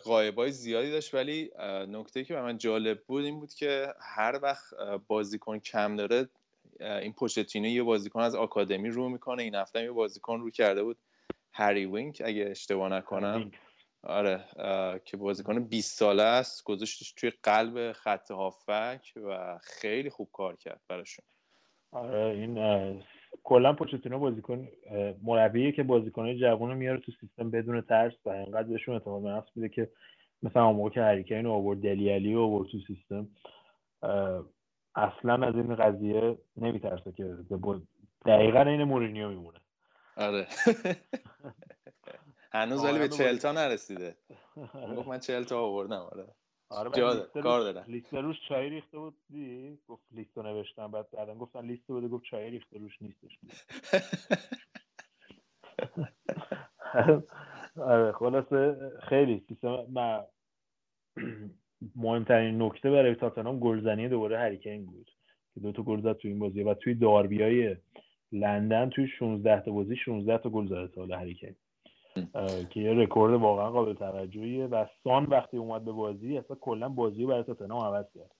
قایبای 0.05 0.53
زیادی 0.53 0.91
داشت. 0.91 1.15
ولی 1.15 1.51
نکته 1.89 2.25
که 2.25 2.35
به 2.35 2.43
من 2.43 2.59
جالب 2.59 3.03
بود 3.05 3.25
این 3.25 3.41
بود 3.41 3.55
که 3.55 3.95
هر 4.01 4.41
وقت 4.43 4.75
بازیکن 5.07 5.59
کم 5.59 5.97
داره 5.97 6.29
این 6.81 7.13
پوشتینو 7.13 7.69
یه 7.69 7.83
بازیکن 7.83 8.21
از 8.21 8.35
آکادمی 8.35 8.91
رو 8.91 9.09
می‌کنه. 9.09 9.43
این 9.43 9.55
هفته 9.55 9.83
یه 9.83 9.91
بازیکن 9.91 10.41
رو 10.41 10.51
کرده 10.51 10.83
بود. 10.83 10.99
هری 11.53 11.87
وینک 11.87 12.23
اگه 12.25 12.47
اشتباه 12.51 12.89
نکنم. 12.89 13.51
آره 14.09 14.45
که 15.05 15.17
بازیکن 15.17 15.65
20 15.65 15.99
ساله 15.99 16.23
است 16.23 16.65
گذاشتش 16.65 17.13
توی 17.13 17.33
قلب 17.43 17.93
خط 17.93 18.31
هافک 18.31 19.13
و 19.17 19.59
خیلی 19.63 20.11
خوب 20.11 20.29
کار 20.33 20.57
کرد 20.57 20.81
براشون. 20.89 21.25
آره 21.93 22.25
این 22.25 23.03
کلا 23.45 23.73
پوچتینو 23.73 24.19
بازیکن 24.19 24.69
مربیه 25.23 25.73
که 25.73 25.83
بازیکنای 25.83 26.39
جوون 26.39 26.71
رو 26.71 26.77
میاره 26.77 27.01
تو 27.01 27.13
سیستم 27.21 27.51
بدون 27.51 27.81
ترس 27.81 28.13
و 28.25 28.31
انقدر 28.31 28.69
بهشون 28.69 28.95
اعتماد 28.95 29.23
به 29.23 29.29
نفس 29.29 29.49
میده 29.57 29.69
که 29.69 29.91
مثلا 30.43 30.67
اون 30.67 30.77
موقع 30.77 30.91
که 30.91 31.01
هریکین 31.01 31.47
آورد 31.47 31.83
دلی 31.83 32.11
علی 32.11 32.35
آورد 32.35 32.69
تو 32.69 32.79
سیستم 32.87 33.29
اصلا 34.95 35.47
از 35.47 35.55
این 35.55 35.75
قضیه 35.75 36.39
نمیترسه 36.57 37.13
که 37.13 37.37
دقیقا 38.27 38.61
این 38.61 38.85
مورینیو 38.85 39.29
میمونه. 39.29 39.59
آره. 40.17 40.47
هنوز 42.53 42.85
ولی 42.85 42.99
به 42.99 43.09
چهل 43.09 43.53
نرسیده. 43.53 44.17
گفت 44.97 45.09
من 45.09 45.19
چهل 45.19 45.45
تا 45.45 45.61
آوردم 45.61 46.01
آره. 46.01 46.35
آره 46.71 46.91
کار 47.43 47.61
دارم 47.61 47.85
لیست 47.89 48.15
روش 48.15 48.37
چای 48.49 48.71
ریخته 48.71 48.99
بود 48.99 49.15
دی؟ 49.31 49.79
گفت 49.89 50.03
لیست 50.11 50.39
نوشتم 50.39 50.91
بعد 50.91 51.11
بعدا 51.11 51.35
گفتن 51.35 51.67
لیست 51.67 51.87
بوده 51.87 52.09
گفت 52.09 52.25
چای 52.25 52.51
ریخته 52.51 52.79
روش 52.79 53.03
نیستش. 53.03 53.39
آره 57.77 58.13
خلاصه 58.13 58.77
خیلی 59.09 59.45
سیستم 59.49 59.87
من 59.93 60.25
مهمترین 61.97 62.63
نکته 62.63 62.91
برای 62.91 63.15
تاتنهام 63.15 63.59
گلزنی 63.59 64.09
دوباره 64.09 64.39
هریکین 64.39 64.87
بود 64.87 65.11
که 65.55 65.61
دو 65.61 65.73
تا 65.73 65.83
گل 65.83 66.01
زد 66.01 66.13
تو 66.17 66.29
این 66.29 66.39
بازی 66.39 66.63
و 66.63 66.75
توی 66.75 66.95
داربیای 66.95 67.77
لندن 68.33 68.91
توی 68.91 69.09
16 69.09 69.61
تا 69.61 69.71
بازی 69.71 69.97
16 69.97 70.39
تا 70.39 70.51
گل 70.51 70.67
زده 70.67 70.89
تا 70.89 71.17
هریکین. 71.17 71.57
که 72.71 72.81
یه 72.81 72.93
رکورد 72.93 73.35
واقعا 73.35 73.71
قابل 73.71 73.95
توجهیه. 73.95 74.67
و 74.67 74.87
سان 75.05 75.25
وقتی 75.25 75.57
اومد 75.57 75.85
به 75.85 75.93
بازی 75.93 76.39
اصلا 76.39 76.57
کلا 76.61 76.89
بازی 76.89 77.27
برای 77.27 77.43
تاتنهام 77.43 77.95
عوض 77.95 78.07
کرد. 78.15 78.31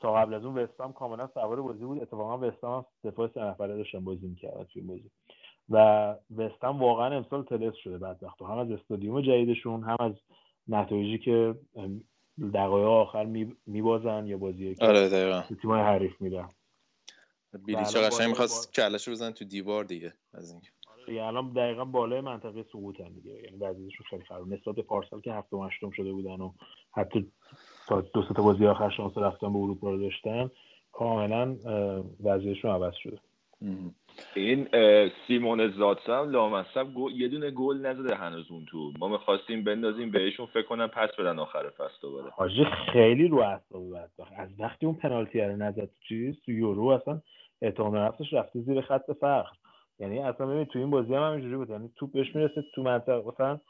تا 0.00 0.14
قبل 0.14 0.34
از 0.34 0.44
اون 0.44 0.58
وستام 0.58 0.92
کاملا 0.92 1.28
سوار 1.34 1.62
بازی 1.62 1.84
بود. 1.84 2.02
اتفاقا 2.02 2.38
وستام 2.38 2.86
دفاع 3.04 3.28
سه 3.34 3.40
نفره 3.40 3.76
داشتن 3.76 4.04
بازی 4.04 4.26
می‌کرد 4.26 4.66
توی 4.72 4.82
بازی. 4.82 5.10
و 5.70 5.78
وستام 6.36 6.80
واقعا 6.80 7.16
امسال 7.16 7.44
تلس 7.44 7.74
شده 7.74 7.98
بعد 7.98 8.20
هم 8.40 8.58
از 8.58 8.70
استادیوم 8.70 9.20
جدیدشون 9.20 9.82
هم 9.82 9.96
از 10.00 10.12
نتایجی 10.68 11.18
که 11.18 11.54
دقایق 12.54 12.86
آخر 12.86 13.24
میبازن 13.66 14.26
یا 14.26 14.38
بازی 14.38 14.74
که 14.74 14.86
آره 14.86 15.42
تیمای 15.62 15.80
حریف 15.80 16.20
میرن. 16.20 16.48
بیلیچا 17.66 18.00
قشنگ 18.00 18.28
می‌خواست 18.28 18.74
کلش 18.74 19.08
بزن 19.08 19.30
تو 19.30 19.44
دیوار 19.44 19.84
دیگه 19.84 20.12
از 20.34 20.50
این 20.50 20.60
دیگه 21.06 21.24
الان 21.24 21.52
دقیقا 21.52 21.84
بالای 21.84 22.20
منطقه 22.20 22.62
سقوط 22.62 23.00
هم 23.00 23.08
دیگه. 23.08 23.32
یعنی 23.32 23.56
وضعیتشون 23.56 24.06
خیلی 24.10 24.24
خراب. 24.24 24.52
نسبت 24.52 24.74
به 24.74 24.82
پارسال 24.82 25.20
که 25.20 25.32
هفتم 25.32 25.62
هشتم 25.62 25.90
شده 25.90 26.12
بودن 26.12 26.40
و 26.40 26.52
حتی 26.92 27.26
تا 27.88 28.00
دو 28.00 28.22
تا 28.22 28.42
بازی 28.42 28.66
آخر 28.66 28.90
شانس 28.90 29.18
رفتن 29.18 29.52
به 29.52 29.58
اروپا 29.58 29.90
رو 29.90 30.02
داشتن 30.02 30.50
کاملا 30.92 31.56
وضعیتشون 32.24 32.70
عوض 32.70 32.94
شده. 32.94 33.18
این 34.34 34.68
سیمون 35.26 35.70
زادسا 35.70 36.22
هم 36.22 36.30
لامصب 36.30 36.86
یه 37.14 37.28
دونه 37.28 37.50
گل 37.50 37.76
نزده 37.76 38.14
هنوز 38.14 38.50
اون 38.50 38.64
تو. 38.64 38.92
ما 38.98 39.08
می‌خواستیم 39.08 39.64
بندازیم 39.64 40.10
بهشون 40.10 40.46
فکر 40.46 40.62
کنم 40.62 40.86
پس 40.86 41.08
بدن 41.18 41.38
آخر 41.38 41.70
فصل 41.70 41.98
دوباره. 42.02 42.30
حاجی 42.30 42.64
خیلی 42.92 43.28
رو 43.28 43.38
اعصاب 43.38 43.90
بدبخت 43.90 44.32
از 44.36 44.48
وقتی 44.58 44.86
اون 44.86 44.94
پنالتی 44.94 45.40
رو 45.40 45.56
نزد 45.56 45.88
چیز 46.08 46.40
تو 46.44 46.52
یورو 46.52 46.86
اصلا 46.86 47.20
اعتماد 47.62 47.96
نفسش 47.96 48.32
رفته 48.32 48.60
زیر 48.60 48.80
خط 48.80 49.10
فقر 49.20 49.50
یعنی 49.98 50.18
اصلا 50.18 50.46
ببین 50.46 50.64
تو 50.64 50.78
این 50.78 50.90
بازی 50.90 51.14
هم 51.14 51.22
همینجوری 51.22 51.56
بود. 51.56 51.70
یعنی 51.70 51.92
توپ 51.96 52.12
بهش 52.12 52.34
می‌رسه 52.34 52.64
تو 52.74 52.82
منطقه 52.82 53.22
مثلا 53.28 53.60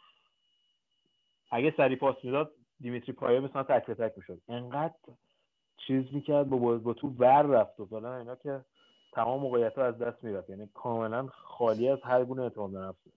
اگه 1.51 1.75
سری 1.77 1.97
پاس 1.97 2.17
می‌داد 2.23 2.53
دیمیتری 2.81 3.13
پایه 3.13 3.41
مثلا 3.41 3.63
تک 3.63 3.91
تک 3.91 4.13
می‌شد. 4.17 4.41
انقدر 4.49 4.95
چیز 5.87 6.05
می‌کرد 6.13 6.49
با 6.49 6.79
با 6.79 6.95
تو 6.95 7.09
ور 7.09 7.43
رفت 7.43 7.81
و 7.81 7.87
فلان 7.87 8.19
اینا 8.19 8.37
که 8.37 8.65
تمام 9.13 9.41
موقعیت 9.41 9.79
از 9.79 9.99
دست 9.99 10.25
می‌رفت. 10.25 10.51
یعنی 10.51 10.69
کاملا 10.75 11.27
خالی 11.27 11.89
از 11.89 11.99
هر 12.05 12.25
گونه 12.25 12.43
اعتماد 12.43 12.71
به 12.71 12.79
نفسه 12.79 13.11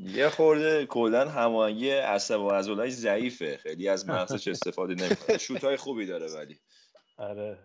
یه 0.00 0.28
خورده 0.28 0.86
کلا 0.86 1.28
هماهنگی 1.28 1.90
عصب 1.90 2.40
و 2.40 2.50
عضلای 2.50 2.90
ضعیفه. 2.90 3.56
خیلی 3.56 3.88
از 3.88 4.08
مغزش 4.08 4.48
استفاده 4.54 4.94
نمی‌کنه. 4.94 5.38
شوت 5.38 5.64
های 5.64 5.76
خوبی 5.76 6.06
داره 6.06 6.26
ولی. 6.34 6.58
آره 7.18 7.58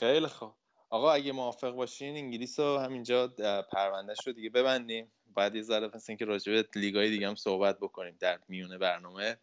خیلی 0.00 0.26
خوب. 0.26 0.52
آقا 0.92 1.12
اگه 1.12 1.32
موافق 1.32 1.70
باشین 1.70 2.16
انگلیس 2.16 2.60
رو 2.60 2.78
همینجا 2.78 3.28
پروندهش 3.72 4.26
رو 4.26 4.32
دیگه 4.32 4.50
ببندیم. 4.50 5.12
بعد 5.34 5.54
یه 5.54 5.62
ذره 5.62 5.88
پس 5.88 6.08
اینکه 6.08 6.24
راجع 6.24 6.52
به 6.52 6.68
لیگای 6.76 7.10
دیگه 7.10 7.28
هم 7.28 7.34
صحبت 7.34 7.78
بکنیم 7.78 8.16
در 8.20 8.38
میونه 8.48 8.78
برنامه. 8.78 9.36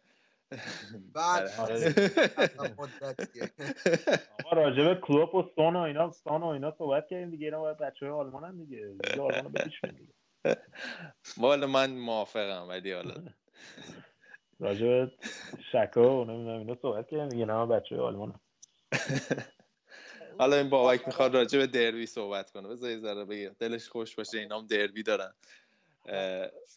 بعد 1.14 1.50
آره. 1.60 1.94
آقا 4.44 4.56
راجع 4.56 4.84
به 4.84 5.00
کلوپ 5.00 5.34
و 5.34 5.42
سون 5.54 5.76
و 5.76 5.78
اینا 5.78 6.10
سون 6.10 6.42
و 6.42 6.46
اینا 6.46 6.74
صحبت 6.78 7.08
کردیم 7.08 7.30
دیگه. 7.30 7.44
اینا 7.44 7.60
باید 7.60 7.78
بچه 7.78 8.06
های 8.06 8.14
آلمان 8.14 8.44
هم 8.44 8.64
دیگه. 8.64 8.96
دیگه 9.02 9.20
آلمان 9.20 9.52
دیگه 9.52 9.70
والا 11.36 11.66
من 11.66 11.90
موافقم 11.90 12.68
ولی 12.68 12.92
حالا. 12.92 13.14
راجع 14.60 14.86
به 14.86 15.12
شکا 15.72 16.20
و 16.20 16.24
نمی‌دونم 16.24 16.58
اینا 16.58 16.76
صحبت 16.82 17.08
کردیم 17.08 17.28
دیگه 17.28 17.42
اینا 17.42 17.66
بچه 17.66 17.96
های 17.96 18.04
آلمان 18.04 18.30
هم. 18.30 18.40
حالا 20.40 20.56
این 20.56 20.70
بابک 20.70 21.06
می‌خواد 21.06 21.34
راجع 21.34 21.58
به 21.58 21.66
دربی 21.66 22.06
صحبت 22.06 22.50
کنه. 22.50 22.68
بذار 22.68 22.90
یه 22.90 22.98
ذره 22.98 23.24
بگیر 23.24 23.50
دلش 23.50 23.88
خوش 23.88 24.16
باشه 24.16 24.38
اینا 24.38 24.58
هم 24.58 24.66
دربی 24.66 25.02
دارن. 25.02 25.34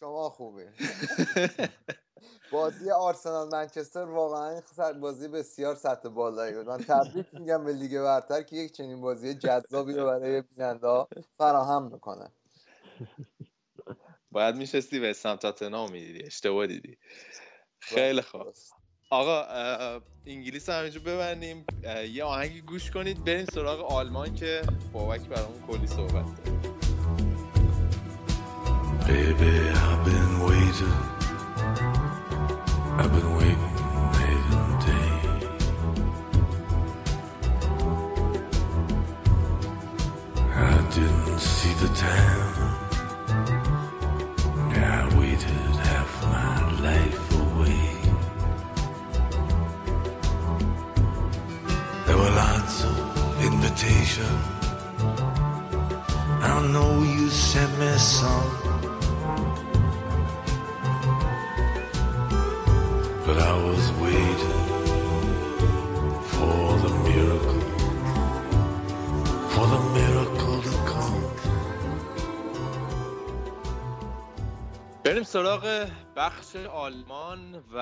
شما 0.00 0.30
خوبه 0.30 0.68
بازی 2.52 2.90
آرسنال 2.90 3.48
منچستر 3.48 4.04
واقعا 4.04 4.60
بازی 5.00 5.28
بسیار 5.28 5.74
سطح 5.74 6.08
بالایی 6.08 6.54
بود. 6.54 6.66
من 6.66 6.78
تبریک 6.78 7.26
میگم 7.32 7.64
به 7.64 7.72
لیگ 7.72 8.00
برتر 8.00 8.42
که 8.42 8.56
یک 8.56 8.72
چنین 8.72 9.00
بازی 9.00 9.34
جذابی 9.34 9.92
رو 9.92 10.06
برای 10.06 10.42
بیننده 10.42 11.06
فراهم 11.38 11.92
می‌کنه 11.92 12.32
باید 14.32 14.56
میشستی 14.56 15.00
به 15.00 15.12
سمت 15.12 15.62
می‌دیدی. 15.62 16.26
اشتباه 16.26 16.66
دیدی. 16.66 16.98
خیلی 17.80 18.22
خوب. 18.22 18.54
آقا 19.14 19.44
انگلیس 20.26 20.68
هم 20.68 20.78
همینجور 20.78 21.02
ببندیم 21.02 21.64
یه 22.12 22.24
آهنگی 22.24 22.60
گوش 22.60 22.90
کنید 22.90 23.24
بریم 23.24 23.46
سراغ 23.54 23.92
آلمان 23.92 24.34
که 24.34 24.62
بابک 24.92 25.20
برامون 25.20 25.62
کلی 25.68 25.86
صحبت 25.86 26.12
داره 26.12 26.54
Baby, 29.06 29.54
I've 29.86 30.02
been 30.08 30.32
waiting. 30.48 30.98
I've 33.00 33.12
been 33.16 33.30
waiting 33.38 33.74
night 34.14 34.44
and 34.58 34.74
day. 34.86 35.10
I 40.70 40.74
didn't 40.94 41.38
see 41.38 41.74
the 41.82 41.90
time. 42.06 42.63
Invitations. 53.64 54.44
I 56.50 56.54
know 56.72 56.92
you 57.16 57.28
sent 57.30 57.72
me 57.80 57.92
some. 58.16 58.50
But 63.26 63.38
I 63.52 63.54
was 63.68 63.84
waiting 64.04 64.62
for 66.32 66.58
the 66.84 66.92
miracle, 67.08 67.62
for 69.52 69.66
the 69.74 69.82
miracle 69.98 70.58
to 70.68 70.76
come. 70.90 71.20
بریم 75.04 75.22
سراغ 75.22 75.88
بخش 76.16 76.56
آلمان 76.56 77.64
و 77.74 77.78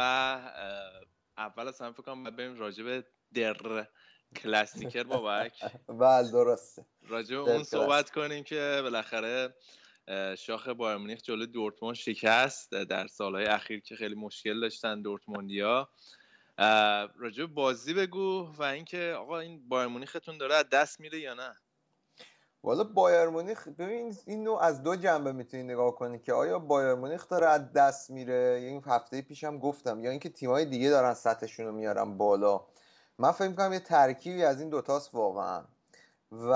اول 1.38 1.68
از 1.68 1.80
همه 1.80 1.92
فکر 1.92 2.02
کنم 2.02 2.24
بریم 2.24 2.58
راجع 2.58 2.84
به 2.84 3.04
در 3.34 3.86
کلاسیکر 4.36 5.02
بابک. 5.02 5.52
بله 6.00 6.30
درسته. 6.30 6.84
راجع 7.08 7.36
اون 7.36 7.64
صحبت 7.64 8.10
کنیم 8.10 8.44
که 8.44 8.80
بالاخره 8.82 9.54
شاخ 10.38 10.68
بایر 10.68 10.96
مونیخ 10.96 11.22
جلوی 11.22 11.46
دورتموند 11.46 11.94
شکست 11.94 12.70
در 12.72 13.06
سالهای 13.06 13.46
اخیر 13.46 13.80
که 13.80 13.96
خیلی 13.96 14.14
مشکل 14.14 14.60
داشتن 14.60 15.02
دورتموندیا. 15.02 15.88
راجع 17.16 17.46
بازی 17.46 17.94
بگو 17.94 18.52
و 18.58 18.62
اینکه 18.62 19.14
آقا 19.18 19.38
این 19.38 19.68
بایرن 19.68 19.86
مونیختون 19.88 20.38
داره 20.38 20.54
از 20.54 20.68
دست 20.72 21.00
میره 21.00 21.20
یا 21.20 21.34
نه؟ 21.34 21.56
والا 22.64 22.84
بایرن 22.84 23.28
مونیخ 23.28 23.68
ببین 23.68 24.14
اینو 24.26 24.54
از 24.54 24.82
دو 24.82 24.96
جنبه 24.96 25.32
می‌تونی 25.32 25.62
نگاه 25.62 25.94
کنی 25.94 26.18
که 26.18 26.32
آیا 26.32 26.58
بایرن 26.58 26.94
مونیخ 26.94 27.28
داره 27.28 27.46
از 27.46 27.72
دست 27.72 28.10
میره؟ 28.10 28.60
یا 28.62 28.68
این 28.68 28.82
هفته 28.86 29.22
پیشم 29.22 29.58
گفتم 29.58 30.04
یا 30.04 30.10
اینکه 30.10 30.28
تیمای 30.28 30.64
دیگه 30.64 30.90
دارن 30.90 31.14
سطحشون 31.14 31.66
رو 31.66 31.72
میارن 31.72 32.18
بالا. 32.18 32.66
من 33.18 33.30
فکر 33.32 33.48
می‌کنم 33.48 33.72
یه 33.72 33.80
ترکیبی 33.80 34.44
از 34.44 34.60
این 34.60 34.68
دوتاست 34.68 35.14
واقعا. 35.14 35.62
و 36.32 36.54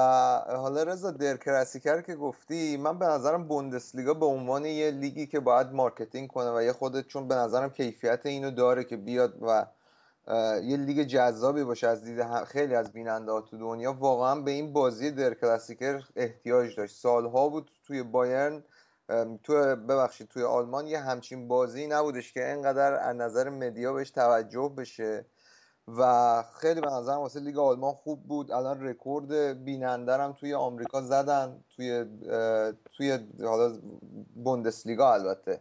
حالا 0.56 0.82
رضا 0.82 1.10
Der 1.10 1.36
Klassiker 1.36 2.00
که 2.00 2.14
گفتی 2.14 2.76
من 2.76 2.98
به 2.98 3.06
نظرم 3.06 3.48
بوندسلیگا 3.48 4.14
به 4.14 4.26
عنوان 4.26 4.64
یه 4.64 4.90
لیگی 4.90 5.26
که 5.26 5.40
باید 5.40 5.72
marketing 5.72 6.28
کنه 6.28 6.56
و 6.56 6.62
یه 6.62 6.72
خودت 6.72 7.06
چون 7.06 7.28
به 7.28 7.34
نظرم 7.34 7.70
کیفیت 7.70 8.26
اینو 8.26 8.50
داره 8.50 8.84
که 8.84 8.96
بیاد 8.96 9.38
و 9.42 9.66
یه 10.62 10.76
لیگ 10.76 11.02
جذابی 11.02 11.64
باشه 11.64 11.88
از 11.88 12.04
دید 12.04 12.44
خیلی 12.44 12.74
از 12.74 12.92
بیننده 12.92 13.32
ها 13.32 13.40
تو 13.40 13.58
دنیا. 13.58 13.92
واقعا 13.92 14.40
به 14.40 14.50
این 14.50 14.72
بازی 14.72 15.10
Der 15.10 15.34
Klassiker 15.34 16.04
احتیاج 16.16 16.76
داشت. 16.76 16.96
سالها 16.96 17.48
بود 17.48 17.70
توی 17.86 18.02
بایرن 18.02 18.64
تو 19.42 19.54
ببخشید 19.76 20.28
توی 20.28 20.42
آلمان 20.42 20.86
یه 20.86 21.00
همچین 21.00 21.48
بازی 21.48 21.86
نبودش 21.86 22.32
که 22.32 22.52
اینقدر 22.52 22.94
از 22.94 23.16
نظر 23.16 23.48
media 23.48 23.92
بهش 23.92 24.10
توجه 24.10 24.72
بشه. 24.76 25.26
و 25.88 26.42
خیلی 26.54 26.80
به 26.80 26.90
نظرم 26.90 27.18
واسه 27.18 27.40
لیگ 27.40 27.58
آلمان 27.58 27.92
خوب 27.92 28.22
بود. 28.22 28.52
الان 28.52 28.80
رکورد 28.80 29.64
بیننده 29.64 30.16
هم 30.16 30.32
توی 30.32 30.54
آمریکا 30.54 31.02
زدن 31.02 31.64
توی 31.76 32.04
توی 32.92 33.18
حالا 33.44 33.78
بوندسلیگا 34.34 35.12
البته. 35.12 35.60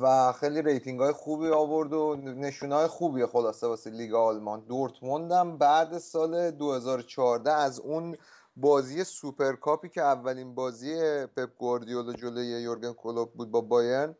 و 0.00 0.32
خیلی 0.32 0.62
rating 0.62 1.00
های 1.00 1.12
خوبی 1.12 1.48
آورد 1.48 1.92
و 1.92 2.16
نشونه 2.16 2.74
های 2.74 2.86
خوبی 2.86 3.26
خلاصه 3.26 3.66
واسه 3.66 3.90
لیگ 3.90 4.14
آلمان. 4.14 4.60
دورتموند 4.60 5.32
هم 5.32 5.58
بعد 5.58 5.98
سال 5.98 6.50
2014 6.50 7.52
از 7.52 7.80
اون 7.80 8.16
بازی 8.56 9.04
سوپرکاپی 9.04 9.88
که 9.88 10.02
اولین 10.02 10.54
بازی 10.54 10.94
پپ 11.26 11.50
گواردیولا 11.58 12.12
جلوی 12.12 12.46
یورگن 12.46 12.92
کلوپ 12.92 13.32
بود 13.32 13.50
با 13.50 13.60
بایرن 13.60 14.14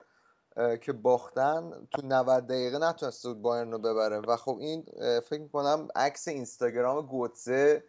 که 0.81 0.93
باختن 0.93 1.71
تو 1.91 2.07
90 2.07 2.47
دقیقه 2.47 2.79
نتونسته 2.79 3.29
بود 3.29 3.43
بایرن 3.43 3.73
رو 3.73 3.79
ببره. 3.79 4.19
و 4.19 4.37
خب 4.37 4.59
این 4.61 4.85
فکر 5.21 5.41
می‌کنم 5.41 5.89
عکس 5.97 6.29
اینستاگرام 6.29 7.07
گوتزه 7.07 7.85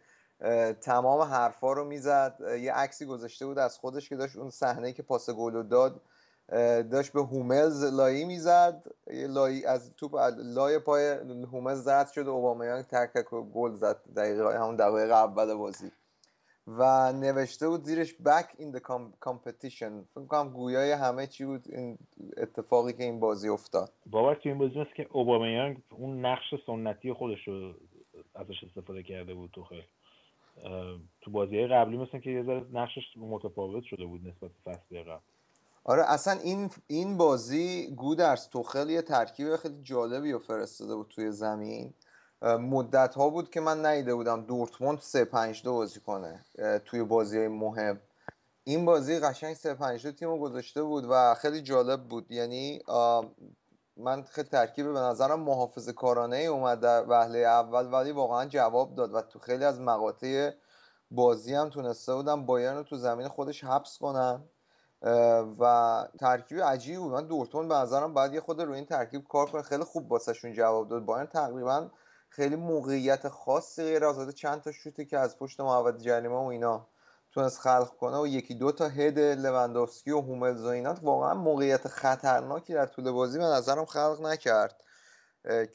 تمام 0.82 1.22
حرفا 1.22 1.74
رو 1.74 1.86
می‌زد. 1.86 2.38
یه 2.62 2.74
عکسی 2.74 3.06
گذاشته 3.06 3.46
بود 3.46 3.60
از 3.60 3.78
خودش 3.78 4.10
که 4.10 4.16
داشت 4.16 4.36
اون 4.36 4.50
صحنه 4.50 4.94
که 4.94 5.04
پاس 5.04 5.30
گل 5.30 5.64
داد 5.64 6.02
داشت 6.92 7.14
به 7.14 7.22
هوملز 7.22 7.84
لایی 7.84 8.26
می‌زد. 8.26 8.84
لایی 9.08 9.66
از 9.66 9.92
توپ 9.98 10.16
لای 10.38 10.80
پای 10.80 11.10
هوملز 11.52 11.88
رد 11.88 12.12
شد 12.12 12.28
و 12.28 12.32
اوبامیانگ 12.32 12.86
تک 12.86 13.14
تک 13.14 13.30
گل 13.30 13.74
زد 13.76 13.98
دقیقه 14.16 14.60
همون 14.60 14.76
دقایق 14.76 15.12
اول 15.12 15.54
بازی. 15.54 15.92
و 16.68 17.12
نوشته 17.14 17.70
بود 17.70 17.84
زیرش 17.84 18.14
back 18.14 18.46
in 18.60 18.78
the 18.78 18.80
com- 18.80 19.28
competition. 19.30 19.92
فکر 20.16 20.26
کنم 20.28 20.50
گویای 20.50 20.92
همه 20.92 21.28
چی 21.28 21.46
بود 21.46 21.66
این 21.70 21.98
اتفاقی 22.38 22.94
که 22.94 23.04
این 23.04 23.20
بازی 23.20 23.50
افتاد. 23.50 23.92
بابک 24.06 24.44
تو 24.44 24.50
این 24.50 24.58
بازی 24.58 24.80
مثل 24.80 24.94
که 24.98 25.08
اوبامیانگ 25.12 25.78
اون 25.92 26.26
نقش 26.26 26.54
سنتی 26.66 27.14
خودش 27.14 27.48
رو 27.48 27.74
ازش 28.36 28.64
استفاده 28.64 29.04
کرده 29.04 29.34
بود 29.34 29.50
تو 29.54 29.64
خیلی. 29.64 29.84
تو 31.22 31.32
بازی 31.32 31.68
قبلی 31.68 31.98
مثل 31.98 32.20
که 32.20 32.30
یه 32.30 32.44
ذره 32.44 32.66
نقشش 32.74 33.18
متفاوت 33.18 33.84
شده 33.84 34.06
بود 34.06 34.22
نسبت 34.28 34.52
به 34.64 34.72
فصل 34.72 35.04
قبل. 35.04 35.20
آره 35.84 36.04
اصلا 36.12 36.40
این 36.40 36.70
این 36.88 37.18
بازی 37.18 37.88
گودرز 37.96 38.50
توخل 38.50 38.90
یه 38.90 39.02
ترکیب 39.02 39.56
خیلی 39.56 39.82
جالبی 39.84 40.32
رو 40.32 40.40
فرستاده 40.40 40.96
بود 40.96 41.08
توی 41.08 41.32
زمین. 41.32 41.94
مدت 42.42 43.16
ها 43.16 43.30
بود 43.30 43.50
که 43.50 43.62
من 43.62 43.86
ندیده 43.86 44.16
بودم 44.16 44.42
دورتموند 44.42 45.00
3 45.00 45.26
5 45.26 45.64
2 45.64 45.74
بازی 45.74 46.00
کنه 46.00 46.46
توی 46.86 47.04
بازی 47.04 47.38
های 47.38 47.48
مهم. 47.48 48.02
این 48.64 48.86
بازی 48.86 49.20
قشنگ 49.20 49.56
3 49.56 49.74
5 49.74 50.04
2 50.08 50.12
تیمو 50.12 50.38
گذاشته 50.38 50.84
بود 50.84 51.06
و 51.10 51.36
خیلی 51.36 51.62
جالب 51.62 52.04
بود. 52.04 52.32
یعنی 52.32 52.82
من 53.98 54.24
خیلی 54.24 54.50
ترکیب 54.50 54.94
به 54.94 55.00
نظرم 55.00 55.40
محافظه 55.40 55.94
کارانه 55.94 56.36
ای 56.36 56.46
اومد 56.46 56.80
در 56.80 57.06
وهله 57.10 57.40
اول 57.40 57.94
ولی 57.94 58.12
واقعا 58.12 58.46
جواب 58.46 58.96
داد 58.96 59.14
و 59.14 59.22
تو 59.22 59.40
خیلی 59.40 59.64
از 59.64 59.82
مقاطع 59.82 60.52
بازی 61.12 61.54
هم 61.54 61.70
تونسته 61.70 62.16
بودن 62.16 62.46
بایرن 62.46 62.78
رو 62.78 62.84
تو 62.84 62.98
زمین 62.98 63.28
خودش 63.28 63.64
حبس 63.64 64.00
اه، 65.02 65.56
و 65.60 66.04
ترکیب 66.20 66.62
عجیبی 66.62 66.98
بود. 66.98 67.12
من 67.12 67.28
دورتموند 67.28 67.70
به 67.70 67.76
نظرم 67.76 68.14
باید 68.14 68.34
یه 68.34 68.42
خود 68.42 68.62
روی 68.62 68.76
این 68.76 68.86
ترکیب 68.86 69.28
کار 69.28 69.52
کنه. 69.52 69.62
خیلی 69.62 69.84
خوب 69.84 70.12
واسهشون 70.12 70.54
جواب 70.54 70.90
داد. 70.90 71.06
بایرن 71.06 71.28
تقریبا 71.28 71.90
خیلی 72.30 72.56
موقعیت 72.56 73.28
خاصی 73.28 73.84
غیر 73.84 74.06
از 74.06 74.36
چند 74.36 74.62
تا 74.62 74.72
شوتی 74.72 75.06
که 75.06 75.18
از 75.18 75.38
پشت 75.38 75.60
محوطه 75.60 75.98
جریمه 75.98 76.36
و 76.36 76.46
اینا 76.46 76.88
تونست 77.32 77.60
خلق 77.60 77.98
کنه 77.98 78.18
و 78.18 78.28
یکی 78.28 78.56
دو 78.56 78.72
تا 78.72 78.88
هد 78.88 79.20
لوندوفسکی 79.20 80.12
و 80.12 80.22
هوملز 80.22 80.64
و 80.64 80.68
اینا 80.68 80.96
واقعا 81.02 81.34
موقعیت 81.34 81.88
خطرناکی 81.88 82.74
در 82.74 82.86
طول 82.86 83.12
بازی 83.12 83.38
به 83.38 83.46
نظرم 83.46 83.86
خلق 83.86 84.22
نکرد. 84.22 84.84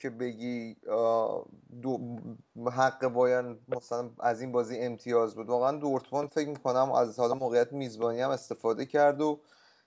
که 0.01 0.11
بگی 0.11 0.77
دو 1.83 2.19
حق 2.73 3.07
بایرن 3.07 3.59
مثلا 3.69 4.11
از 4.21 4.41
این 4.41 4.53
بازی 4.53 4.79
امتیاز 4.79 5.35
بود. 5.35 5.49
واقعا 5.49 5.79
دورتموند 5.79 6.29
فکر 6.29 6.49
می‌کنم 6.49 6.93
از 6.93 7.19
حالا 7.19 7.35
موقعیت 7.35 7.73
میزبانی 7.73 8.21
هم 8.21 8.31
استفاده 8.31 8.87
کرد 8.87 9.21
و 9.21 9.41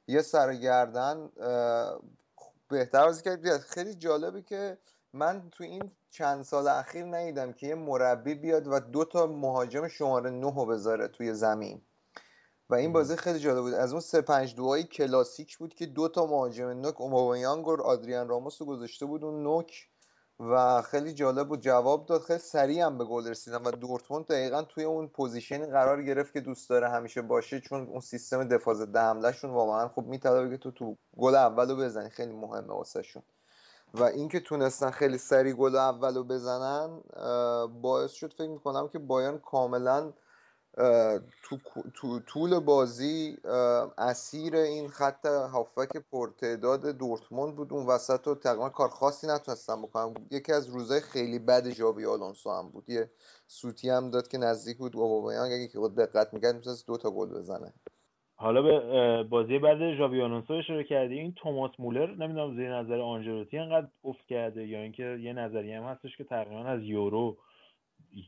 یه 0.07 0.21
سرگردن 0.21 1.29
بهتر 2.69 3.05
بازی 3.05 3.23
کرد. 3.23 3.57
خیلی 3.57 3.95
جالبه 3.95 4.41
که 4.41 4.77
من 5.13 5.49
تو 5.51 5.63
این 5.63 5.91
چند 6.17 6.43
سال 6.43 6.67
اخیر 6.67 7.05
ندیدم 7.05 7.53
که 7.53 7.67
یه 7.67 7.75
مربی 7.75 8.35
بیاد 8.35 8.67
و 8.67 8.79
دو 8.79 9.05
تا 9.05 9.27
مهاجم 9.27 9.87
شماره 9.87 10.29
نه 10.29 10.53
رو 10.55 10.65
بذاره 10.65 11.07
توی 11.07 11.33
زمین. 11.33 11.81
و 12.69 12.75
این 12.75 12.93
بازی 12.93 13.15
خیلی 13.15 13.39
جالب 13.39 13.61
بود. 13.61 13.73
از 13.73 13.91
اون 13.91 14.01
سه 14.01 14.21
پنج 14.21 14.55
دوهای 14.55 14.83
کلاسیک 14.83 15.57
بود 15.57 15.73
که 15.73 15.85
دو 15.85 16.07
تا 16.07 16.25
مهاجم 16.25 16.67
نوک 16.69 17.01
اومابیانگ 17.01 17.67
و 17.67 17.81
آدریان 17.81 18.27
راموس 18.27 18.61
رو 18.61 18.67
گذاشته 18.67 19.05
بود 19.05 19.23
اون 19.23 19.43
نوک 19.43 19.89
و 20.39 20.81
خیلی 20.81 21.13
جالب 21.13 21.47
بود. 21.47 21.61
جواب 21.61 22.05
داد 22.05 22.21
خیلی 22.21 22.39
سریع 22.39 22.85
هم 22.85 22.97
به 22.97 23.05
گل 23.05 23.27
رسیدن 23.27 23.63
و 23.63 23.71
دورتموند 23.71 24.25
دقیقا 24.25 24.61
توی 24.61 24.83
اون 24.83 25.07
position 25.07 25.65
قرار 25.65 26.03
گرفت 26.03 26.33
که 26.33 26.41
دوست 26.41 26.69
داره 26.69 26.89
همیشه 26.89 27.21
باشه 27.21 27.59
چون 27.59 27.87
اون 27.87 27.99
سیستم 27.99 28.43
دفاع 28.43 28.73
ضد 28.73 28.97
حملهشون 28.97 29.51
واقعا 29.51 29.87
خوب 29.87 30.07
میطلبه 30.07 30.49
که 30.49 30.57
تو 30.57 30.71
تو 30.71 30.97
گل 31.17 31.35
اولو 31.35 31.75
بزنی. 31.75 32.09
خیلی 32.09 32.33
مهمه 32.33 32.73
واسهشون. 32.73 33.23
و 33.93 34.03
اینکه 34.03 34.39
تونستن 34.39 34.91
خیلی 34.91 35.17
سریع 35.17 35.53
گل 35.53 35.75
اولو 35.75 36.23
بزنن 36.23 37.01
باعث 37.81 38.11
شد 38.11 38.33
فکر 38.33 38.49
می‌کنم 38.49 38.87
که 38.87 38.99
بایرن 38.99 39.37
کاملا 39.37 40.13
تو, 41.43 41.57
تو 41.93 42.19
طول 42.19 42.59
بازی 42.59 43.37
اسیر 43.97 44.55
این 44.55 44.89
خط 44.89 45.25
هافک 45.25 45.97
پرتعداد 45.97 46.85
دورتموند 46.85 47.55
بود. 47.55 47.73
اون 47.73 47.85
وسط 47.85 48.27
و 48.27 48.35
تقریبا 48.35 48.69
کار 48.69 48.89
خاصی 48.89 49.27
نتونستم 49.27 49.81
بکنم. 49.81 50.13
یکی 50.31 50.51
از 50.53 50.67
روزهای 50.67 51.01
خیلی 51.01 51.39
بد 51.39 51.69
ژابی 51.69 52.05
آلونسو 52.05 52.51
هم 52.51 52.69
بود. 52.69 52.89
یه 52.89 53.11
سوتی 53.47 53.89
هم 53.89 54.11
داد 54.11 54.27
که 54.27 54.37
نزدیک 54.37 54.77
بود 54.77 54.97
اوبامیانگ. 54.97 55.53
اگه 55.53 55.67
که 55.67 55.79
دقت 55.79 56.33
می‌کرد 56.33 56.55
می‌تونست 56.55 56.87
دو 56.87 56.97
تا 56.97 57.11
گل 57.11 57.29
بزنه. 57.29 57.73
حالا 58.35 58.61
به 58.61 59.23
بازی 59.23 59.59
بعد 59.59 59.95
ژاوی 59.95 60.21
آلونسو 60.21 60.53
اشاره 60.53 60.83
کردی 60.83 61.19
این 61.19 61.33
توماس 61.33 61.71
مولر 61.79 62.15
نمی‌دونم 62.15 62.55
زیر 62.55 62.75
نظر 62.75 62.99
آنجلوتی 62.99 63.57
انقدر 63.57 63.87
افت 64.03 64.27
کرده 64.27 64.67
یا 64.67 64.79
اینکه 64.79 65.03
یه 65.21 65.33
نظریه 65.33 65.77
هم 65.77 65.83
هستش 65.83 66.17
که 66.17 66.23
تقریبا 66.23 66.63
از 66.63 66.83
یورو 66.83 67.37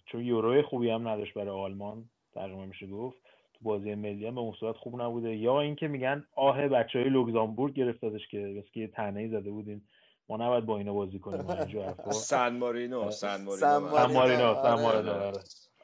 چون 0.05 0.25
یورو 0.25 0.61
خوبی 0.61 0.89
هم 0.89 1.07
نداشت 1.07 1.33
برای 1.33 1.49
آلمان 1.49 2.05
تقریبا 2.33 2.65
میشه 2.65 2.87
گفت. 2.87 3.17
تو 3.53 3.59
بازی 3.61 3.95
ملی 3.95 4.27
هم 4.27 4.35
به 4.35 4.41
اون 4.41 4.53
صورت 4.59 4.75
خوب 4.75 5.01
نبوده. 5.01 5.35
یا 5.35 5.61
اینکه 5.61 5.87
میگن 5.87 6.25
آه 6.35 6.67
بچه 6.67 6.99
های 6.99 7.09
لوکزامبورگ 7.09 7.73
گرفتادش 7.73 8.27
که 8.27 8.39
بس 8.39 8.71
که 8.71 8.79
یه 8.79 8.87
تنهی 8.87 9.27
زده 9.27 9.51
بودین. 9.51 9.81
ما 10.29 10.37
نباید 10.37 10.65
با 10.65 10.77
اینا 10.77 10.93
بازی 10.93 11.19
کنیم 11.19 11.49
اینجا 11.49 11.93
سن 12.11 12.57
مارینو 12.57 13.11
سن 13.11 13.43
مارینو 13.43 14.55
سن 14.63 14.83
مارینو 14.83 15.31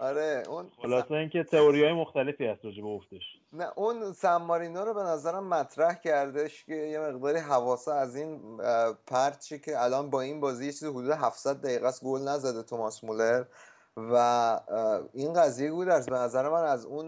آره 0.04 0.43
اون 0.47 0.72
خلاصه 0.82 1.14
اینکه 1.14 1.43
تئوری 1.43 1.84
های 1.84 1.93
مختلفی 1.93 2.45
هست 2.45 2.66
راجع 2.66 2.82
به 2.82 2.88
افتش 2.88 3.24
نه 3.54 3.68
اون 3.76 4.14
سن 4.14 4.36
مارینو 4.36 4.86
رو 4.86 4.93
به 4.93 5.01
نظرم 5.04 5.47
مطرح 5.47 5.93
کردش 5.93 6.66
که 6.66 6.76
یه 6.76 6.99
مقداری 6.99 7.39
حواسه 7.39 7.93
از 7.93 8.16
این 8.16 8.58
پرچی 9.08 9.60
که 9.60 9.84
الان 9.84 10.10
با 10.10 10.22
این 10.22 10.39
بازی 10.39 10.66
یه 10.66 10.72
چیزی 10.72 10.88
حدود 10.88 11.12
700 11.12 11.62
دقیقه 11.62 11.88
است 11.88 12.04
گل 12.04 12.22
نزده 12.22 12.64
توماس 12.64 13.04
مولر 13.04 13.43
و 13.97 14.16
این 15.14 15.34
قضیه 15.34 15.72
بود 15.72 15.89
از 15.89 16.06
به 16.06 16.16
نظر 16.16 16.49
من 16.49 16.64
از 16.64 16.86
اون 16.86 17.06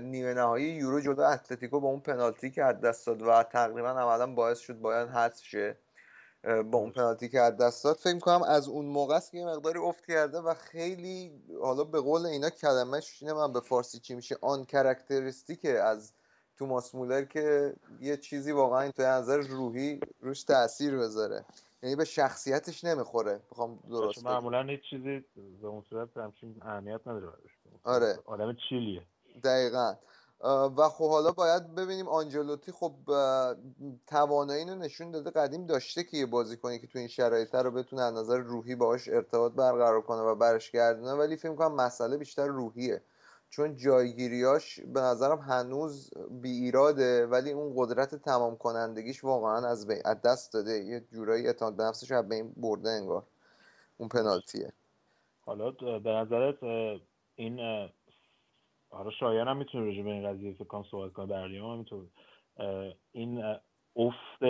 نیمه 0.00 0.34
نهایی 0.34 0.66
یورو 0.66 1.00
جلو 1.00 1.20
اتلتیکو 1.20 1.80
با 1.80 1.88
اون 1.88 2.00
پنالتی 2.00 2.50
که 2.50 2.64
از 2.64 2.80
دست 2.80 3.06
داد 3.06 3.22
و 3.22 3.42
تقریبا 3.42 3.88
عملا 3.88 4.26
باعث 4.26 4.58
شد 4.58 4.74
باید 4.80 5.08
حذف 5.08 5.44
شه. 5.44 5.76
با 6.48 6.78
اون 6.78 6.90
پنالتی 6.92 7.28
که 7.28 7.40
از 7.40 7.56
دست 7.56 7.84
داد 7.84 7.96
فکر 7.96 8.18
کنم 8.18 8.42
از 8.42 8.68
اون 8.68 8.86
موقع 8.86 9.14
است 9.14 9.30
که 9.30 9.38
یه 9.38 9.46
مقداری 9.46 9.78
افت 9.78 10.06
کرده 10.06 10.38
و 10.38 10.54
خیلی 10.54 11.32
حالا 11.62 11.84
به 11.84 12.00
قول 12.00 12.26
اینا 12.26 12.50
کلمهش 12.50 13.18
اینه 13.22 13.34
من 13.34 13.52
به 13.52 13.60
فارسی 13.60 13.98
چی 13.98 14.14
میشه 14.14 14.36
آن 14.40 14.64
کرکتریستیکه 14.64 15.80
از 15.80 16.12
توماس 16.56 16.94
مولر 16.94 17.24
که 17.24 17.74
یه 18.00 18.16
چیزی 18.16 18.52
واقعا 18.52 18.90
تو 18.90 19.02
نظر 19.02 19.36
روحی 19.36 20.00
روش 20.20 20.42
تاثیر 20.42 20.98
بذاره. 20.98 21.44
یعنی 21.82 21.96
به 21.96 22.04
شخصیتش 22.04 22.84
نمی‌خوره. 22.84 23.40
بخوام 23.50 23.78
درست 23.90 24.24
معمولا 24.24 24.62
هیچ 24.62 24.80
چیزی 24.90 25.24
به 25.62 25.68
اون 25.68 25.82
صورت 25.90 26.16
همچین 26.16 26.56
اهمیت 26.62 27.00
نداره 27.06 27.32
آره. 27.84 28.18
آدم 28.24 28.56
چیلیه. 28.68 29.02
دقیقا. 29.44 29.94
و 30.44 30.88
خب 30.88 31.10
حالا 31.10 31.32
باید 31.32 31.74
ببینیم 31.74 32.08
آنجلوتی 32.08 32.72
خب 32.72 32.92
توانایی 34.06 34.64
رو 34.64 34.74
نشون 34.74 35.10
داده 35.10 35.30
قدیم 35.30 35.66
داشته 35.66 36.04
که 36.04 36.16
یه 36.16 36.26
بازی 36.26 36.56
کنی 36.56 36.78
که 36.78 36.86
تو 36.86 36.98
این 36.98 37.08
شرایط 37.08 37.54
رو 37.54 37.70
بتونه 37.70 38.02
از 38.02 38.14
نظر 38.14 38.38
روحی 38.38 38.74
باهاش 38.74 39.08
ارتباط 39.08 39.52
برقرار 39.52 40.00
کنه 40.02 40.20
و 40.20 40.34
برش 40.34 40.70
گردونه. 40.70 41.12
ولی 41.12 41.36
فکر 41.36 41.54
کنم 41.54 41.74
مسئله 41.74 42.16
بیشتر 42.16 42.46
روحیه. 42.46 43.02
چون 43.50 43.76
جایگیریاش 43.76 44.80
به 44.80 45.00
نظرم 45.00 45.38
هنوز 45.38 46.10
بی 46.30 46.50
ایراده 46.50 47.26
ولی 47.26 47.52
اون 47.52 47.72
قدرت 47.76 48.14
تمام 48.14 48.56
کنندگیش 48.56 49.24
واقعا 49.24 49.68
از, 49.68 49.90
از 50.04 50.22
دست 50.22 50.52
داده. 50.52 50.72
یه 50.72 51.00
جورایی 51.12 51.46
اعتماد 51.46 51.76
به 51.76 51.82
نفسش 51.82 52.12
به 52.12 52.34
این 52.34 52.52
برده 52.56 52.90
انگار. 52.90 53.22
اون 53.96 54.08
پنالتیه. 54.08 54.72
حالا 55.40 55.70
به 55.98 56.10
نظرت 56.10 56.62
این 57.36 57.88
حالا 58.90 59.10
شایان 59.10 59.48
هم 59.48 59.56
می‌تونه 59.56 59.84
راجع 59.86 60.02
به 60.02 60.10
این 60.10 60.28
قضیه 60.28 60.52
فکر 60.52 60.64
کنم 60.64 60.84
صحبت 60.90 61.12
کنه 61.12 61.26
بریم 61.26 61.64
هم 61.64 61.84
این 63.12 63.44
افت 63.96 64.44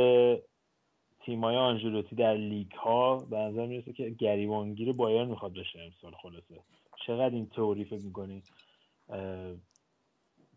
تیمای 1.24 1.56
آنجلوتی 1.56 2.16
در 2.16 2.34
لیگ 2.34 2.72
ها 2.72 3.16
به 3.16 3.36
نظر 3.36 3.66
می‌رسه 3.66 3.92
که 3.92 4.10
گریبانگیر 4.10 4.92
بایرن 4.92 5.28
می‌خواد 5.28 5.52
بشه 5.52 5.78
امسال 5.80 6.12
خلاصه. 6.22 6.62
چقدر 7.06 7.34
این 7.34 7.48
تئوری 7.48 7.84
فکر 7.84 8.04
می‌کنی؟ 8.04 8.42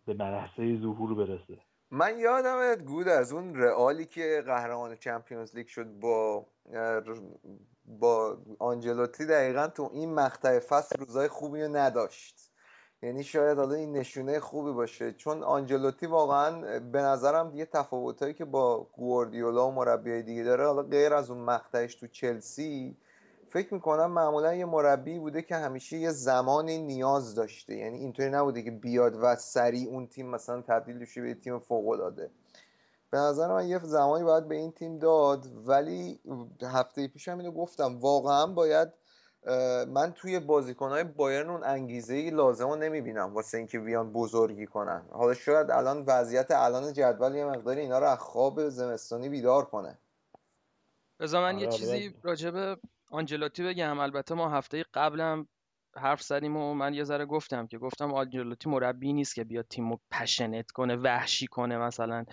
به 0.06 0.14
مرحله 0.14 0.82
ظهور 0.82 1.14
برسه. 1.14 1.58
من 1.92 2.20
یادم 2.20 2.76
گود 2.76 3.08
از 3.08 3.34
اون 3.34 3.56
رئالی 3.56 4.06
که 4.06 4.44
قهرمان 4.46 4.96
چمپیونز 4.96 5.56
لیگ 5.56 5.68
شد 5.68 5.86
با 5.86 6.46
با 7.86 8.38
آنجلوتی 8.60 9.26
دقیقا 9.26 9.68
تو 9.68 9.90
این 9.94 10.14
مقطع 10.14 10.60
فصل 10.60 11.00
روزای 11.00 11.28
خوبی 11.28 11.62
رو 11.62 11.68
نداشت. 11.76 12.51
یعنی 13.04 13.24
شاید 13.24 13.58
حالا 13.58 13.76
این 13.76 13.92
نشونه 13.92 14.40
خوبی 14.40 14.72
باشه. 14.72 15.14
چون 15.14 15.44
آنجلوتی 15.44 16.06
واقعا 16.06 16.80
به 16.80 17.02
نظرم 17.02 17.52
یه 17.56 17.66
تفاوتایی 17.66 18.34
که 18.34 18.46
با 18.46 18.88
گواردیولا 18.94 19.68
و 19.68 19.72
مربیای 19.72 20.24
دیگه 20.24 20.44
داره 20.44 20.66
حالا 20.66 20.84
غیر 20.84 21.14
از 21.14 21.30
اون 21.30 21.40
مقطعش 21.40 21.96
تو 21.96 22.08
چلسی 22.08 22.98
فکر 23.50 23.74
می‌کنم 23.74 24.12
معمولا 24.12 24.56
یه 24.56 24.66
مربی 24.66 25.20
بوده 25.20 25.42
که 25.42 25.56
همیشه 25.56 25.98
یه 25.98 26.12
زمانی 26.12 26.78
نیاز 26.78 27.36
داشته. 27.36 27.76
یعنی 27.76 27.98
اینطوری 27.98 28.30
نبوده 28.30 28.62
که 28.62 28.72
بیاد 28.72 29.16
و 29.22 29.36
سریع 29.36 29.90
اون 29.90 30.08
تیم 30.08 30.30
مثلا 30.30 30.62
تبدیل 30.62 31.00
بشه 31.00 31.22
به 31.22 31.34
تیم 31.34 31.60
فوق 31.60 31.90
العاده 31.90 32.32
به 33.12 33.18
نظر 33.18 33.54
من 33.54 33.68
یه 33.68 33.80
زمانی 33.80 34.24
باید 34.24 34.48
به 34.48 34.56
این 34.56 34.72
تیم 34.72 34.98
داد 34.98 35.48
ولی 35.68 36.20
هفته 36.62 37.08
پیش 37.08 37.28
هم 37.28 37.38
اینو 37.38 37.52
گفتم 37.52 38.00
واقعا 38.00 38.48
باید 38.48 38.90
من 39.88 40.14
توی 40.16 40.40
بازیکنهای 40.40 41.04
بایرن 41.04 41.50
اون 41.50 41.64
انگیزه 41.64 42.14
ای 42.14 42.30
لازم 42.30 42.70
رو 42.70 42.76
نمی‌بینم 42.76 43.34
واسه 43.34 43.58
اینکه 43.58 43.80
بیان 43.80 44.14
بزرگی 44.14 44.66
کنن. 44.66 45.06
حالا 45.12 45.34
شاید 45.34 45.72
الان 45.72 46.04
وضعیت 46.08 46.52
الان 46.52 46.94
جدول 46.94 47.36
یه 47.36 47.46
مقداری 47.46 47.82
اینا 47.82 48.00
رو 48.00 48.06
از 48.06 48.20
خواب 48.20 48.70
زمستانی 48.70 49.30
بیدار 49.30 49.66
کنه. 49.66 49.98
بذار 51.20 51.42
من 51.42 51.60
یه 51.60 51.68
چیزی 51.68 52.16
راجب 52.24 52.80
آنجلوتی 53.12 53.64
بگم. 53.64 54.00
البته 54.00 54.36
ما 54.36 54.50
هفته 54.50 54.86
قبلم 54.94 55.48
حرف 55.96 56.22
زدیم 56.22 56.58
و 56.58 56.74
من 56.74 56.94
یه 56.94 57.04
ذره 57.04 57.26
گفتم 57.26 57.68
که 57.68 57.78
گفتم 57.78 58.14
آنجلوتی 58.14 58.70
مربی 58.70 59.14
نیست 59.14 59.36
که 59.36 59.44
بیاد 59.44 59.66
تیمو 59.70 59.98
پشنت 60.12 60.72
کنه 60.72 60.96
وحشی 60.96 61.48
کنه 61.48 61.78
مثلا. 61.78 62.26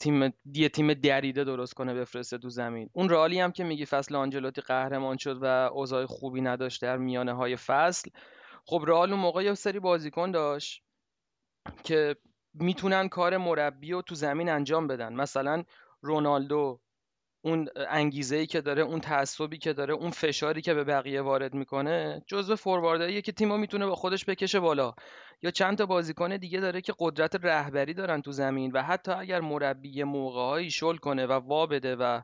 تیم 0.00 0.32
یه 0.54 0.68
تیم 0.68 0.94
دریده 0.94 1.44
درست 1.44 1.74
کنه 1.74 1.94
بفرسته 1.94 2.38
تو 2.38 2.48
زمین. 2.48 2.90
اون 2.92 3.08
رالی 3.08 3.40
هم 3.40 3.52
که 3.52 3.64
میگی 3.64 3.86
فصل 3.86 4.16
آنجلوتی 4.16 4.60
قهرمان 4.60 5.16
شد 5.16 5.38
و 5.42 5.44
اوضاع 5.72 6.06
خوبی 6.06 6.40
نداشت 6.40 6.82
در 6.82 6.96
میانه 6.96 7.32
های 7.32 7.56
فصل. 7.56 8.10
خب 8.64 8.84
رئال 8.86 9.10
اون 9.10 9.20
موقع 9.20 9.44
یه 9.44 9.54
سری 9.54 9.80
بازیکن 9.80 10.30
داشت 10.30 10.82
که 11.84 12.16
می‌تونن 12.54 13.08
کار 13.08 13.36
مربی 13.36 13.92
رو 13.92 14.02
تو 14.02 14.14
زمین 14.14 14.48
انجام 14.48 14.86
بدن. 14.86 15.12
مثلا 15.12 15.64
رونالدو 16.00 16.80
اون 17.42 17.68
انگیزه 17.88 18.36
ای 18.36 18.46
که 18.46 18.60
داره 18.60 18.82
اون 18.82 19.00
تعصبی 19.00 19.58
که 19.58 19.72
داره 19.72 19.94
اون 19.94 20.10
فشاری 20.10 20.60
که 20.62 20.74
به 20.74 20.84
بقیه 20.84 21.22
وارد 21.22 21.54
می‌کنه 21.54 22.22
جزو 22.26 22.56
فوروارداییه 22.56 23.22
که 23.22 23.32
تیمو 23.32 23.56
می‌تونه 23.56 23.86
با 23.86 23.94
خودش 23.94 24.24
بکشه 24.24 24.60
بالا. 24.60 24.94
یا 25.42 25.50
چند 25.50 25.78
تا 25.78 25.86
بازیکن 25.86 26.36
دیگه 26.36 26.60
داره 26.60 26.80
که 26.80 26.94
قدرت 26.98 27.44
رهبری 27.44 27.94
دارن 27.94 28.22
تو 28.22 28.32
زمین 28.32 28.72
و 28.72 28.82
حتی 28.82 29.12
اگر 29.12 29.40
مربی 29.40 30.04
موقعهایی 30.04 30.70
شل 30.70 30.96
کنه 30.96 31.26
و 31.26 31.32
وا 31.32 31.66
بده 31.66 31.96
و 31.96 32.20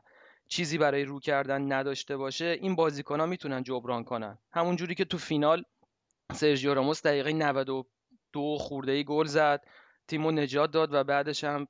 چیزی 0.47 0.77
برای 0.77 1.03
رو 1.03 1.19
کردن 1.19 1.71
نداشته 1.73 2.17
باشه 2.17 2.45
این 2.61 2.75
بازیکن 2.75 3.19
ها 3.19 3.25
می‌تونن 3.25 3.63
جبران 3.63 4.03
کنن. 4.03 4.37
همون 4.53 4.75
جوری 4.75 4.95
که 4.95 5.05
تو 5.05 5.17
فینال 5.17 5.63
سرژیو 6.33 6.73
راموس 6.73 7.01
دقیقه 7.01 7.33
92 7.33 8.57
خورده 8.59 8.91
ای 8.91 9.03
گل 9.03 9.25
زد 9.25 9.63
تیمو 10.07 10.31
نجات 10.31 10.71
داد 10.71 10.93
و 10.93 11.03
بعدش 11.03 11.43
هم 11.43 11.67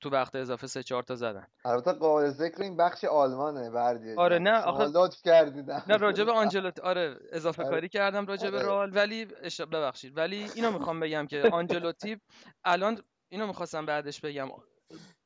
تو 0.00 0.10
وقت 0.10 0.36
اضافه 0.36 0.66
سه 0.66 0.82
چهار 0.82 1.02
تا 1.02 1.14
زدن. 1.16 1.46
البته 1.64 1.92
قابل 1.92 2.28
ذکر 2.30 2.62
این 2.62 2.76
بخش 2.76 3.04
آلمانه 3.04 3.70
بردی. 3.70 4.14
آره 4.14 4.38
نه 4.38 4.60
آخه 4.62 4.84
لطف 4.84 5.22
کردید 5.22 5.70
نه 5.70 5.96
راجب 5.96 6.28
آنجلوتی 6.28 6.80
آره 6.82 7.16
اضافه 7.32 7.64
کاری 7.64 7.88
کردم 7.88 8.26
راجب 8.26 8.54
آره. 8.54 8.64
رئال 8.64 8.96
ولی 8.96 9.26
اش... 9.42 9.60
ببخشید 9.60 10.16
ولی 10.16 10.50
اینو 10.54 10.70
می‌خوام 10.70 11.00
بگم 11.00 11.26
که 11.26 11.42
آنجلوتی 11.52 12.20
الان 12.64 13.02
اینو 13.32 13.46
می‌خواستم 13.46 13.86
بعدش 13.86 14.20
بگم. 14.20 14.48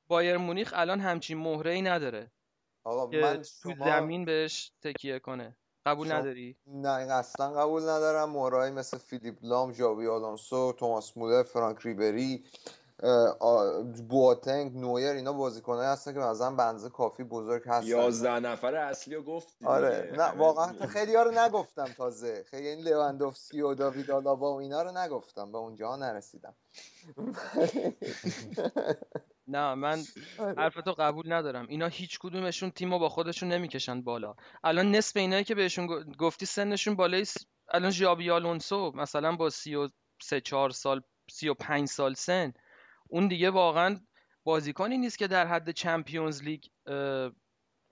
بایر 0.09 0.37
مونیخ 0.37 0.73
الان 0.77 1.01
همچین 1.01 1.39
مهره 1.39 1.71
ای 1.71 1.83
نداره 1.83 2.31
آقا 2.85 3.11
که 3.11 3.17
من 3.23 3.37
تو 3.37 3.75
شما 3.75 3.85
زمین 3.85 4.25
بهش 4.25 4.73
تکیه 4.83 5.19
کنه. 5.19 5.57
قبول 5.87 6.09
شما- 6.09 6.19
نداری؟ 6.19 6.57
نه 6.67 6.95
این 6.95 7.11
اصلا 7.11 7.53
قبول 7.53 7.83
ندارم. 7.83 8.31
مورایی 8.31 8.73
مثل 8.73 8.99
فیلیپ 8.99 9.39
لام 9.43 9.73
ژاوی 9.73 10.07
آلونسو 10.09 10.73
توماس 10.73 11.17
مولر 11.17 11.43
فرانک 11.43 11.79
ریبری 11.83 12.45
بواتنگ 14.09 14.77
نویر 14.77 15.09
اینا 15.11 15.33
بازیکنایی 15.33 15.89
هستن 15.89 16.13
که 16.13 16.19
مثلا 16.19 16.51
بنزه 16.55 16.89
کافی 16.91 17.25
بزرگ 17.25 17.63
هستن. 17.67 17.87
یازده 17.87 18.41
نفر 18.41 18.75
اصلی 18.75 19.15
رو 19.15 19.23
گفت 19.23 19.49
آره. 19.65 20.13
نه 20.17 20.25
واقعا 20.31 20.87
خیلی 20.87 21.15
ها 21.15 21.23
رو 21.23 21.31
نگفتم 21.31 21.85
تازه. 21.85 22.45
خیلی 22.51 22.69
این 22.69 22.81
لواندوفسکی 22.89 23.61
و 23.61 23.75
داوید 23.75 24.11
آلابا 24.11 24.55
و 24.55 24.61
اینا 24.61 24.83
رو 24.83 24.99
نگفتم. 24.99 25.53
به 25.53 25.59
اونجا 25.59 25.97
نرسیدم. 25.97 26.55
نه 29.49 29.75
من 29.75 29.99
آره. 30.39 30.55
حرفتو 30.59 30.93
قبول 30.93 31.33
ندارم. 31.33 31.67
اینا 31.69 31.87
هیچ 31.87 32.19
کدومشون 32.19 32.71
تیمو 32.71 32.99
با 32.99 33.09
خودشون 33.09 33.49
نمی‌کشن 33.53 34.03
بالا. 34.03 34.35
الان 34.65 34.91
نصف 34.95 35.17
اینایی 35.17 35.45
که 35.45 35.55
بهشون 35.55 36.13
گفتی 36.19 36.47
سنشون 36.47 36.97
بالای 36.97 37.25
س- 37.25 37.37
الان 37.73 37.91
ژابی 37.91 38.31
آلونسو 38.31 38.93
مثلا 38.95 39.37
با 39.37 39.51
سی 39.51 39.75
و 39.75 39.89
سه 40.23 40.41
چهار 40.41 40.71
سال 40.71 41.03
سی 41.31 41.49
و 41.49 41.55
پنج 41.55 41.89
سال 41.89 42.15
سن. 42.15 42.53
اون 43.09 43.29
دیگه 43.29 43.51
واقعا 43.51 44.01
بازیکنی 44.45 44.99
نیست 44.99 45.19
که 45.19 45.27
در 45.27 45.47
حد 45.47 45.71
چمپیونز 45.71 46.43
لیگ 46.43 46.63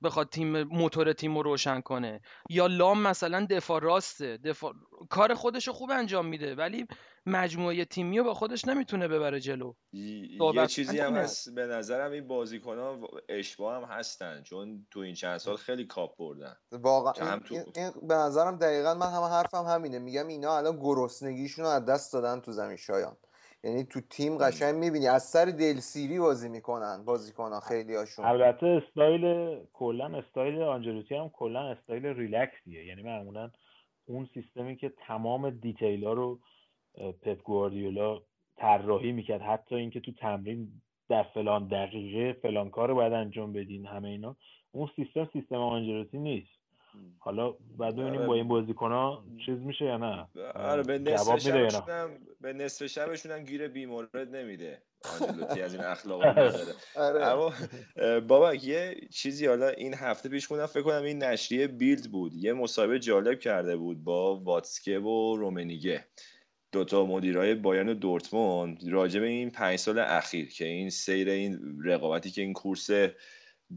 بخواد 0.03 0.29
تیم 0.29 0.63
موتور 0.63 1.13
تیم 1.13 1.37
رو 1.37 1.43
روشن 1.43 1.81
کنه. 1.81 2.21
یا 2.51 2.67
لام 2.67 3.03
مثلا 3.03 3.47
دفاع 3.51 3.81
راسته. 3.81 4.37
دفاع 4.37 4.73
کار 5.11 5.35
خودشو 5.35 5.73
خوب 5.73 5.91
انجام 5.91 6.27
میده 6.27 6.55
ولی 6.55 6.87
مجموعه 7.27 7.85
تیمی 7.85 8.19
رو 8.19 8.25
با 8.25 8.35
خودش 8.35 8.65
نمی‌تونه 8.65 9.09
ببره 9.09 9.41
جلو. 9.41 9.73
یه 9.93 10.67
چیزی 10.67 10.99
هم. 10.99 11.17
هست 11.17 11.55
به 11.55 11.67
نظرم 11.67 12.13
این 12.13 12.27
بازیکن 12.27 12.79
ها 12.79 13.09
اشباه 13.29 13.77
هم 13.77 13.99
هستن 13.99 14.43
چون 14.43 14.87
تو 14.91 15.01
این 15.01 15.15
چند 15.15 15.39
سال 15.39 15.57
خیلی 15.57 15.87
کاپ 15.87 16.17
بردن. 16.19 16.57
واقعا 16.73 17.33
این, 17.33 17.41
تو- 17.41 17.55
این, 17.55 17.65
این 17.77 18.09
به 18.09 18.15
نظرم 18.15 18.57
دقیقا 18.57 18.95
من 18.95 19.07
همه 19.07 19.29
حرفم 19.29 19.65
همینه. 19.65 19.99
میگم 19.99 20.27
اینا 20.27 20.57
الان 20.57 20.77
گرسنگیشون 20.81 21.65
رو 21.65 21.71
از 21.71 21.85
دست 21.85 22.13
دادن 22.13 22.41
تو 22.41 22.53
زمین 22.53 22.77
شایان. 22.77 23.17
یعنی 23.65 23.85
تو 23.85 24.01
تیم 24.01 24.39
قشنگ 24.39 24.75
می‌بینی. 24.75 25.07
از 25.09 25.23
سر 25.23 25.45
دلسیری 25.45 26.19
بازی 26.19 26.49
می‌کنن 26.49 27.05
بازیکنها 27.05 27.61
خیلی 27.61 27.95
هاشون 27.95 28.25
البته 28.25 28.67
استایل 28.67 29.57
کلا 29.73 30.19
استایل 30.19 30.63
آنجلوتی 30.63 31.15
هم 31.15 31.29
کلا 31.29 31.71
style 31.71 32.07
relax 32.07 32.56
یه. 32.56 32.85
یعنی 32.87 33.03
معمولا 33.03 33.51
اون 34.05 34.29
سیستمی 34.35 34.77
که 34.77 34.93
تمام 35.07 35.51
detail 35.51 36.04
ا 36.04 36.13
رو 36.13 36.41
اه، 36.95 37.13
پپ 37.13 37.43
گواردیولا 37.43 38.21
طراحی 38.57 39.13
می‌کرد. 39.13 39.41
حتی 39.41 39.75
اینکه 39.75 40.01
تو 40.01 40.13
تمرین 40.13 40.69
در 41.09 41.23
فلان 41.23 41.69
دقیقه 41.69 42.33
فلان 42.33 42.71
کار 42.71 42.89
رو 42.89 42.95
باید 42.95 43.13
انجام 43.13 43.53
بدین 43.53 43.87
همه 43.87 44.09
اینا. 44.09 44.37
اون 44.73 44.91
سیستم 44.97 45.29
سیستم 45.33 45.55
آنجلوتی 45.55 46.19
نیست. 46.19 46.62
حالا 47.19 47.55
بعد 47.79 47.97
ببینیم 47.97 48.19
آره. 48.19 48.27
با 48.27 48.35
این 48.35 48.49
بازیکن 48.49 48.93
ها 48.93 49.25
چیز 49.47 49.59
میشه 49.59 49.85
یا 49.85 49.97
نه؟ 49.97 50.29
آره 50.55 50.83
به 50.83 50.99
نصف 50.99 51.25
جواب 51.25 51.37
میده 51.37 51.59
یا 51.59 51.65
نه؟ 51.65 51.71
شبشون 51.71 51.95
هم 51.95 52.11
به 52.41 52.53
نصف 52.53 52.87
شبشون 52.87 53.33
هم 53.33 53.45
گیر 53.45 53.69
بیمورد 53.69 54.17
نمیده. 54.17 54.83
آنجلوتی 55.21 55.63
از 55.63 55.75
این 55.75 55.85
اخلاق 55.85 56.27
نداره. 56.27 56.75
آره. 56.97 57.27
اما 57.27 57.53
بابا 58.21 58.55
یه 58.55 58.97
چیزی 59.11 59.47
حالا 59.47 59.69
این 59.69 59.95
هفته 59.95 60.29
پیش 60.29 60.47
خوندم 60.47 60.67
فکر 60.67 60.83
کنم 60.83 61.03
این 61.03 61.23
نشریه 61.23 61.67
بیلد 61.67 62.11
بود. 62.11 62.35
یه 62.35 62.53
مصاحبه 62.53 62.99
جالب 62.99 63.39
کرده 63.41 63.77
بود 63.77 64.05
با 64.05 64.37
واتسکه 64.37 64.99
و 64.99 65.37
رومنیگه. 65.37 66.05
دوتا 66.73 67.07
مدیرای 67.07 67.55
بایرن 67.55 67.89
و 67.89 67.95
دورتموند 67.95 68.89
راجع 68.89 69.21
به 69.21 69.27
این 69.27 69.51
پنج 69.51 69.79
سال 69.79 69.99
اخیر 69.99 70.49
که 70.49 70.65
این 70.65 70.91
سیر 70.91 71.29
این 71.29 71.79
رقابتی 71.85 72.31
که 72.31 72.43
این 72.43 72.53
کورس 72.53 72.91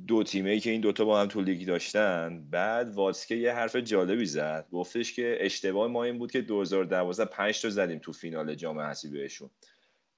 دو 0.08 0.24
تیمه 0.24 0.50
ای 0.50 0.60
که 0.60 0.70
این 0.70 0.82
دوتا 0.82 1.06
با 1.06 1.22
هم 1.22 1.28
تو 1.28 1.42
لیگ 1.42 1.68
داشتن 1.68 2.48
بعد 2.52 2.90
واتسکه 2.90 3.36
یه 3.36 3.54
حرف 3.54 3.76
جالبی 3.76 4.26
زد. 4.26 4.68
گفتش 4.72 5.14
که 5.14 5.38
اشتباه 5.40 5.88
ما 5.88 6.04
این 6.04 6.18
بود 6.18 6.32
که 6.32 6.42
2012 6.42 7.26
پنج 7.26 7.62
تا 7.62 7.70
زدیم 7.70 8.00
تو 8.00 8.12
فینال 8.12 8.56
جام 8.56 8.80
حذفی 8.80 9.10
بهشون. 9.10 9.50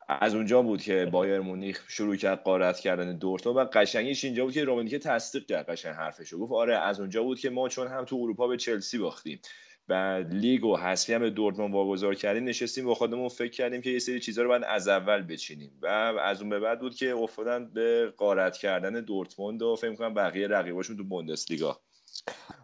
از 0.09 0.35
اونجا 0.35 0.61
بود 0.61 0.81
که 0.81 1.05
بایر 1.05 1.39
مونیخ 1.39 1.85
شروع 1.87 2.15
کرد 2.15 2.43
قارت 2.43 2.79
کردن 2.79 3.17
دورتموند 3.17 3.67
و 3.67 3.69
قشنگیش 3.73 4.25
اینجا 4.25 4.45
بود 4.45 4.53
که 4.53 4.63
رومنیکه 4.63 4.99
تصدیق 4.99 5.45
کرد 5.45 5.69
قشنگ 5.69 5.95
حرفشو. 5.95 6.39
گفت 6.39 6.53
آره 6.53 6.77
از 6.77 6.99
اونجا 6.99 7.23
بود 7.23 7.39
که 7.39 7.49
ما 7.49 7.69
چون 7.69 7.87
هم 7.87 8.05
تو 8.05 8.15
اروپا 8.15 8.47
به 8.47 8.57
چلسی 8.57 8.97
باختیم. 8.97 9.39
بعد 9.87 10.33
لیگ 10.33 10.65
و 10.65 10.77
حذفی 10.77 11.13
هم 11.13 11.29
دورتموند 11.29 11.73
واگذار 11.73 12.15
کردیم 12.15 12.43
نشستیم 12.43 12.85
با 12.85 12.95
خودمون 12.95 13.29
فکر 13.29 13.51
کردیم 13.51 13.81
که 13.81 13.89
یه 13.89 13.99
سری 13.99 14.19
چیزا 14.19 14.41
رو 14.41 14.47
باید 14.47 14.63
از 14.63 14.87
اول 14.87 15.21
بچینیم. 15.21 15.71
و 15.81 15.87
از 16.21 16.41
اون 16.41 16.49
به 16.49 16.59
بعد 16.59 16.79
بود 16.79 16.95
که 16.95 17.15
افتادن 17.15 17.69
به 17.73 18.13
قارت 18.17 18.57
کردن 18.57 19.01
دورتموند 19.01 19.61
و 19.61 19.75
فکر 19.75 19.95
کنم 19.95 20.13
بقیه 20.13 20.47
رقیباشون 20.47 20.97
تو 20.97 21.03
بوندسلیگا. 21.03 21.79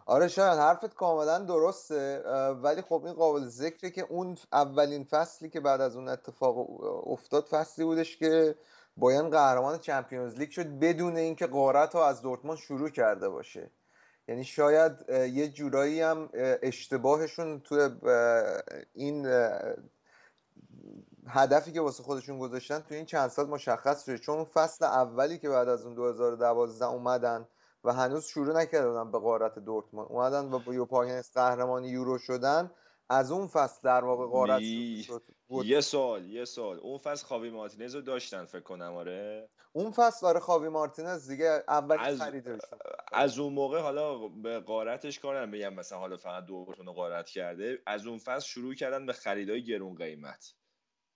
آره 0.06 0.28
شاید 0.28 0.58
حرفت 0.58 0.94
کاملا 0.94 1.38
درسته 1.38 2.18
ولی 2.62 2.82
خب 2.82 3.02
این 3.04 3.14
قابل 3.14 3.44
ذکره 3.44 3.90
که 3.90 4.06
اون 4.08 4.36
اولین 4.52 5.04
فصلی 5.04 5.50
که 5.50 5.60
بعد 5.60 5.80
از 5.80 5.96
اون 5.96 6.08
اتفاق 6.08 6.84
افتاد 7.10 7.44
فصلی 7.44 7.84
بودش 7.84 8.16
که 8.16 8.54
بایرن 8.96 9.30
قهرمان 9.30 9.78
چمپیونز 9.78 10.38
لیگ 10.38 10.50
شد 10.50 10.66
بدون 10.66 11.16
اینکه 11.16 11.46
قارت 11.46 11.94
رو 11.94 12.00
از 12.00 12.22
دورتموند 12.22 12.58
شروع 12.58 12.88
کرده 12.88 13.28
باشه. 13.28 13.70
یعنی 14.28 14.44
شاید 14.44 14.92
یه 15.10 15.48
جورایی 15.48 16.00
هم 16.00 16.28
اه، 16.34 16.56
اشتباهشون 16.62 17.60
توی 17.60 17.90
این 18.94 19.26
هدفی 21.28 21.72
که 21.72 21.80
واسه 21.80 22.02
خودشون 22.02 22.38
گذاشتن 22.38 22.80
تو 22.80 22.94
این 22.94 23.04
چند 23.04 23.30
سال 23.30 23.46
مشخص 23.46 24.04
شده. 24.04 24.18
چون 24.18 24.44
فصل 24.44 24.84
اولی 24.84 25.38
که 25.38 25.48
بعد 25.48 25.68
از 25.68 25.84
اون 25.84 25.94
2012 25.94 26.84
اومدن 26.84 27.48
و 27.84 27.92
هنوز 27.92 28.24
شروع 28.24 28.56
نکرده 28.56 28.88
بودن 28.88 29.10
به 29.10 29.18
قارت 29.18 29.58
دورتموند. 29.58 30.06
اومدن 30.10 30.52
و 30.52 30.58
با 30.58 30.74
یوپاگنس 30.74 31.32
قهرمان 31.34 31.84
یورو 31.84 32.18
شدن. 32.18 32.70
از 33.10 33.32
اون 33.32 33.46
فصل 33.46 33.80
در 33.82 34.04
واقع 34.04 34.26
قارت 34.26 34.62
شد 35.06 35.22
بود. 35.48 35.66
یه 35.66 35.80
سال 35.80 36.24
یه 36.30 36.44
سال 36.44 36.78
اون 36.80 36.98
فصل 36.98 37.26
خاوی 37.26 37.50
مارتینز 37.50 37.94
رو 37.94 38.00
داشتن 38.00 38.44
فکر 38.44 38.60
کنم 38.62 38.94
آره؟ 38.94 39.48
اون 39.72 39.90
فصل 39.90 40.26
آره 40.26 40.40
خاوی 40.40 40.68
مارتینز 40.68 41.28
دیگه 41.28 41.64
اولین 41.68 42.00
از- 42.00 42.22
خریدشون 42.22 42.58
از 43.12 43.38
اون 43.38 43.52
موقع 43.52 43.80
حالا 43.80 44.28
به 44.28 44.60
قارتش 44.60 45.18
کارم 45.18 45.50
بگم 45.50 45.74
مثلا 45.74 45.98
حالا 45.98 46.16
فقط 46.16 46.44
دورتون 46.44 46.86
رو 46.86 46.92
قارت 46.92 47.28
کرده. 47.28 47.78
از 47.86 48.06
اون 48.06 48.18
فصل 48.18 48.46
شروع 48.46 48.74
کردن 48.74 49.06
به 49.06 49.12
خریدای 49.12 49.64
گرون 49.64 49.94
قیمت. 49.94 50.54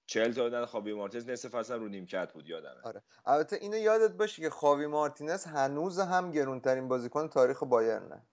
چهل 0.07 0.33
تا 0.33 0.49
دادن 0.49 0.65
خابی 0.67 0.93
مارتینز 0.93 1.29
نصف 1.29 1.49
فصل 1.49 1.79
رو 1.81 1.89
نیمکت 1.89 2.33
بود 2.33 2.49
یادمه. 2.49 2.81
آره. 2.85 3.03
البته 3.27 3.57
اینو 3.57 3.77
یادت 3.77 4.13
باشه 4.17 4.43
که 4.43 4.51
خاوی 4.51 4.87
مارتینز 4.87 5.45
هنوز 5.45 5.99
هم 6.01 6.31
گرونترین 6.31 6.89
بازیکن 6.89 7.29
تاریخ 7.29 7.63
بایرنه. 7.63 8.27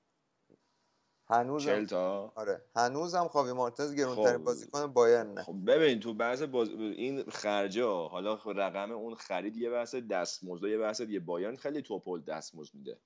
هنوز 1.27 1.67
هم 1.67 1.85
تا 1.85 2.31
آره. 2.35 2.61
هنوز 2.75 3.15
هم 3.15 3.27
خاوی 3.27 3.51
مارتینز 3.51 3.95
گرونترین 3.95 4.37
خب. 4.37 4.43
بازیکن 4.43 4.87
بایرنه 4.87 5.43
خب 5.43 5.55
ببین 5.67 5.99
تو 5.99 6.13
بحث 6.13 6.41
باز... 6.41 6.69
این 6.69 7.23
خرجا 7.23 8.07
حالا 8.07 8.39
رقم 8.45 8.91
اون 8.91 9.15
خرید 9.15 9.57
یه 9.57 9.69
بحث 9.69 9.95
دستمزد 9.95 10.63
یه 10.63 10.77
بحث 10.77 11.01
دیگه. 11.01 11.19
بایرن 11.19 11.55
خیلی 11.55 11.81
توپل 11.81 12.21
دستمزد 12.21 12.73
میده. 12.73 12.97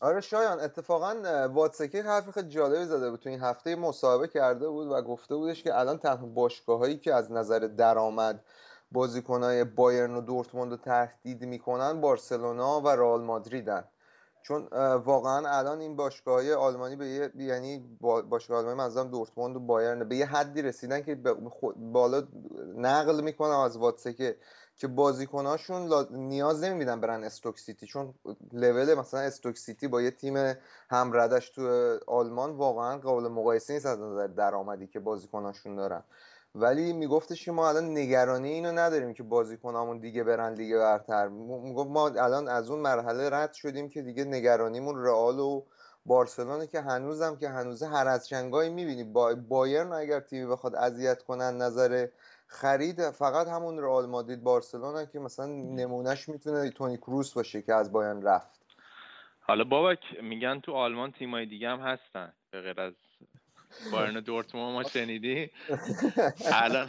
آره 0.00 0.20
شایان 0.20 0.60
اتفاقا 0.60 1.14
واتسکی 1.52 1.98
حرف 1.98 2.30
خیلی 2.30 2.48
جالبی 2.48 2.84
زده 2.84 3.10
بود. 3.10 3.20
تو 3.20 3.28
این 3.28 3.40
هفته 3.40 3.76
مصاحبه 3.76 4.28
کرده 4.28 4.68
بود 4.68 4.88
و 4.90 5.02
گفته 5.02 5.36
بودش 5.36 5.62
که 5.62 5.78
الان 5.78 5.98
تنها 5.98 6.26
باشگاهایی 6.26 6.98
که 6.98 7.14
از 7.14 7.32
نظر 7.32 7.58
درآمد 7.58 8.44
بازیکنهای 8.92 9.64
بایرن 9.64 10.14
و 10.14 10.20
دورتموند 10.20 10.70
رو 10.70 10.76
تهدید 10.76 11.44
می‌کنن 11.44 12.00
بارسلونا 12.00 12.80
و 12.80 12.88
رئال 12.88 13.22
مادریدن. 13.22 13.84
چون 14.44 14.68
واقعا 15.04 15.48
الان 15.58 15.80
این 15.80 15.96
باشگاه 15.96 16.34
های 16.34 16.52
آلمانی 16.54 16.96
به 16.96 17.06
یه 17.08 17.32
یعنی 17.36 17.98
با- 18.00 18.22
باشگاه 18.22 18.58
آلمانی 18.58 18.78
منظورم 18.78 19.08
دورتموند 19.10 19.56
و 19.56 19.60
بایرن 19.60 20.08
به 20.08 20.16
یه 20.16 20.26
حدی 20.26 20.62
رسیدن 20.62 21.02
که 21.02 21.18
خود- 21.50 21.76
بالا 21.78 22.22
نقل 22.76 23.20
می‌کنم 23.20 23.58
از 23.60 23.76
واتسکه 23.76 24.36
که 24.76 24.88
بازیکناشون 24.88 26.06
نیاز 26.10 26.64
نمیدن 26.64 27.00
برن 27.00 27.24
استوک 27.24 27.58
سیتی 27.58 27.86
چون 27.86 28.14
لول 28.52 28.94
مثلا 28.94 29.20
استوک 29.20 29.58
سیتی 29.58 29.88
با 29.88 30.02
یه 30.02 30.10
تیم 30.10 30.54
همردش 30.90 31.50
تو 31.50 31.98
آلمان 32.06 32.52
واقعا 32.52 32.98
قابل 32.98 33.28
مقایسه 33.28 33.74
نیست 33.74 33.86
از 33.86 34.00
نظر 34.00 34.26
درآمدی 34.26 34.86
که 34.86 35.00
بازیکناشون 35.00 35.76
دارن. 35.76 36.04
ولی 36.54 36.92
میگفتش 36.92 37.44
که 37.44 37.52
ما 37.52 37.68
الان 37.68 37.98
نگرانی 37.98 38.48
اینو 38.48 38.72
نداریم 38.72 39.14
که 39.14 39.22
بازیکنامون 39.22 39.98
دیگه 39.98 40.24
برن 40.24 40.54
لیگ 40.54 40.76
برتر. 40.76 41.28
می‌گفت 41.28 41.90
ما 41.90 42.08
الان 42.08 42.48
از 42.48 42.70
اون 42.70 42.80
مرحله 42.80 43.30
رد 43.30 43.52
شدیم 43.52 43.88
که 43.88 44.02
دیگه 44.02 44.24
نگرانیمون 44.24 45.04
رئال 45.04 45.38
و 45.38 45.62
بارسلونه 46.06 46.66
که 46.66 46.80
هنوزم 46.80 47.36
که 47.36 47.48
هنوز 47.48 47.82
هر 47.82 48.08
از 48.08 48.28
چنگایی 48.28 48.70
می‌بینی. 48.70 49.04
با 49.04 49.34
بایرن 49.48 49.92
اگر 49.92 50.20
تیمی 50.20 50.46
بخواد 50.46 50.74
اذیت 50.74 51.22
کنن 51.22 51.56
نظر 51.56 52.06
خرید 52.46 53.10
فقط 53.10 53.48
همون 53.48 53.78
رئال 53.78 54.06
مادرید 54.06 54.42
بارسلونه 54.42 55.06
که 55.12 55.18
مثلا 55.18 55.46
نمونهش 55.46 56.28
می‌تونه 56.28 56.70
تونی 56.70 56.96
کروس 56.96 57.34
باشه 57.34 57.62
که 57.62 57.74
از 57.74 57.92
بایرن 57.92 58.22
رفت. 58.22 58.60
حالا 59.40 59.64
بابک 59.64 59.98
میگن 60.22 60.60
تو 60.60 60.72
آلمان 60.72 61.12
تیمای 61.12 61.46
دیگه 61.46 61.68
هم 61.68 61.80
هستن 61.80 62.32
به 62.50 62.60
غیر 62.60 62.80
از 62.80 62.92
بایرن 63.92 64.20
دورتموند 64.20 64.72
ما 64.72 64.82
شنیدی؟ 64.82 65.50
الان 66.52 66.88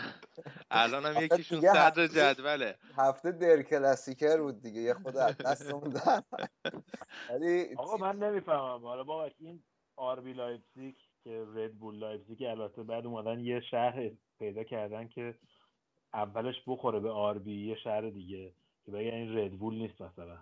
الان 0.71 1.05
هم 1.05 1.23
یکیشون 1.23 1.61
صدر 1.61 2.07
جدوله. 2.07 2.75
هفته 2.97 3.31
Der 3.31 3.61
Klassiker 3.61 4.37
بود 4.41 4.61
دیگه 4.61 4.81
یه 4.81 4.93
خود 4.93 5.17
از 5.17 5.37
دستمون 5.37 5.89
در 5.89 6.23
ولی 7.29 7.75
آقا 7.77 7.97
من 7.97 8.15
نمی‌فهمم. 8.15 8.85
حالا 8.85 9.03
بابا 9.03 9.29
این 9.39 9.63
RB 9.95 10.33
لایپزیگ 10.33 10.95
که 11.23 11.45
Red 11.55 11.73
Bull 11.79 11.95
لایپزیگ 11.95 12.43
البته 12.43 12.83
بعد 12.83 13.05
اومدن 13.05 13.39
یه 13.39 13.61
شهر 13.71 14.11
پیدا 14.39 14.63
کردن 14.63 15.07
که 15.07 15.35
اولش 16.13 16.55
بخوره 16.67 16.99
به 16.99 17.09
RB 17.11 17.67
یه 17.67 17.75
شهر 17.83 18.01
دیگه 18.09 18.53
که 18.85 18.91
بگن 18.91 19.13
این 19.13 19.37
Red 19.37 19.51
Bull 19.51 19.75
نیست 19.75 20.01
مثلا 20.01 20.37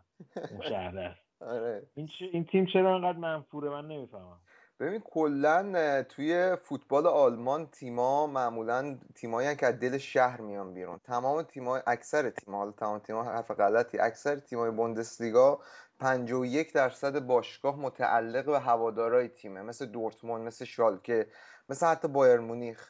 اون 0.52 0.62
شهر 0.70 0.98
است. 0.98 1.20
آره. 1.42 1.88
این, 1.96 2.08
چه- 2.08 2.26
این 2.32 2.46
تیم 2.46 2.66
چرا 2.66 2.96
انقدر 2.96 3.18
منفوره؟ 3.18 3.70
من 3.70 3.88
نمی‌فهمم. 3.88 4.40
ببین 4.80 5.02
کلا 5.02 6.04
توی 6.04 6.56
فوتبال 6.64 7.08
آلمان 7.08 7.68
تیما 7.68 8.28
معمولا 8.28 8.98
تیمایی 9.16 9.56
که 9.56 9.68
از 9.68 9.80
دل 9.80 9.98
شهر 9.98 10.42
میان 10.42 10.74
بیرون. 10.74 11.00
تمام 11.04 11.42
تیمای 11.42 11.82
اکثر 11.88 12.30
تیم‌ها 12.30 12.60
حالا 12.60 12.72
تمام 12.72 13.00
تیم‌ها 13.00 13.24
حرف 13.24 13.52
غلطی 13.52 14.00
اکثر 14.00 14.36
تیمای 14.36 14.72
بوندسلیگا 14.72 15.60
51 16.00 16.74
درصد 16.74 17.20
باشگاه 17.20 17.80
متعلق 17.80 18.46
به 18.46 18.60
هوادارای 18.60 19.28
تیمه. 19.28 19.62
مثل 19.62 19.86
دورتموند 19.86 20.44
مثل 20.44 20.66
شالکه 20.66 21.28
مثل 21.70 21.86
حتی 21.86 22.08
بایر 22.08 22.40
مونیخ. 22.40 22.90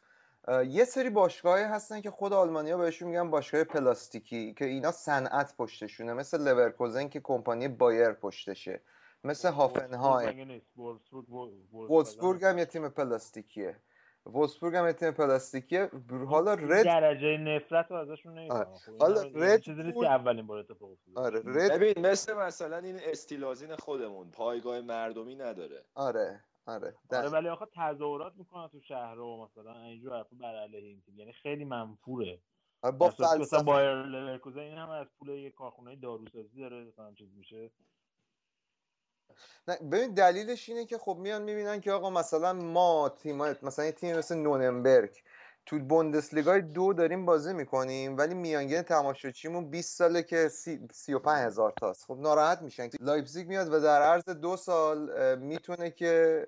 یه 0.68 0.86
سری 0.86 1.10
باشگاهی 1.10 1.64
هستن 1.64 2.02
که 2.02 2.12
خود 2.12 2.34
آلمانیا 2.34 2.78
بهشون 2.78 3.08
میگن 3.10 3.30
باشگاه 3.30 3.64
پلاستیکی 3.64 4.54
که 4.54 4.66
اینا 4.66 4.92
صنعت 4.92 5.56
پشتشونه. 5.58 6.14
مثل 6.14 6.42
لورکوزن 6.42 7.08
که 7.10 7.20
کمپانی 7.20 7.68
بایر 7.68 8.12
پشتشه. 8.12 8.82
مثل 9.24 9.52
هافنهایم. 9.52 10.62
وولسبورگ 11.74 12.44
هم 12.44 12.58
یه 12.58 12.66
تیم 12.66 12.90
پلاستیکیه. 12.90 13.76
وولسبورگ 14.26 14.76
هم 14.76 14.86
یه 14.86 14.94
تیم 14.94 15.12
پلاستیکیه. 15.12 15.90
حالا 16.28 16.54
رد 16.54 16.86
درجه 16.86 17.38
نفرت 17.38 17.92
رو 17.92 17.98
ازشون 17.98 18.40
نمی‌فهمم 18.40 18.76
خب 18.76 18.92
این 18.92 19.02
حالا 19.02 19.22
رد 19.36 19.60
چیزی 19.60 19.94
که 19.94 20.08
اولین 20.08 20.48
بار 20.48 20.58
اتفاق 20.58 20.98
آره 21.16 21.42
رد 21.46 21.72
ببین 21.72 22.08
مثل 22.08 22.34
مثلا 22.34 22.78
این 22.78 23.00
استیلازین 23.04 23.76
خودمون 23.76 24.32
پایگاه 24.32 24.82
مردمی 24.82 25.36
نداره. 25.36 25.86
آره 25.96 26.44
آره 26.66 26.96
آره. 27.12 27.30
ولی 27.30 27.48
آخه 27.48 27.66
تظاهرات 27.76 28.34
می‌کنن 28.36 28.68
تو 28.68 28.80
شهر 28.80 29.20
و 29.20 29.46
مثلا 29.46 29.82
اینجور 29.82 30.18
حرفا 30.18 30.36
بر 30.36 30.56
علیه 30.56 30.90
این 30.90 31.02
تیم. 31.02 31.20
یعنی 31.20 31.32
خیلی 31.34 31.66
منفوره. 31.66 32.40
آره، 32.82 32.96
با 32.96 33.10
که 33.10 33.24
مثلا 33.24 33.38
فلسفه. 33.38 33.64
بایر 33.64 33.94
لورکوزن 33.94 34.60
این 34.60 34.78
هم 34.78 34.90
از 34.90 35.08
پول 35.20 35.30
یه 35.30 35.50
کارخونه 35.50 35.96
داروسازی 35.96 36.60
داره 36.62 36.84
مثلا 36.84 37.14
چیز 37.14 37.36
میشه. 37.38 37.72
نه 39.68 39.78
ببین 39.92 40.14
دلیلش 40.14 40.70
اینه 40.70 40.86
که 40.86 40.98
خب 40.98 41.18
میان 41.22 41.42
می‌بینن 41.42 41.82
که 41.82 41.92
آقا 41.92 42.10
مثلا 42.10 42.54
ما 42.54 43.10
تیم 43.10 43.38
مثلا 43.38 43.92
تیم 43.92 44.18
مثل 44.18 44.36
نورنبرگ 44.36 45.24
تو 45.66 45.80
بوندسلیگای 45.80 46.62
دو 46.62 46.94
داریم 46.94 47.26
بازی 47.26 47.54
می‌کنیم 47.54 48.18
ولی 48.18 48.34
میانگین 48.34 48.82
تماشاچیمون 48.82 49.70
20 49.70 49.98
ساله 49.98 50.24
که 50.24 50.48
سی, 50.50 50.88
35 50.92 51.46
هزار 51.46 51.74
تاست. 51.80 52.06
خب 52.06 52.18
ناراحت 52.20 52.62
میشن. 52.62 52.90
لایپزیگ 53.00 53.48
میاد 53.48 53.74
و 53.74 53.80
در 53.80 54.02
عرض 54.02 54.24
دو 54.24 54.58
سال 54.58 55.10
می‌تونه 55.40 55.92
که 55.92 56.48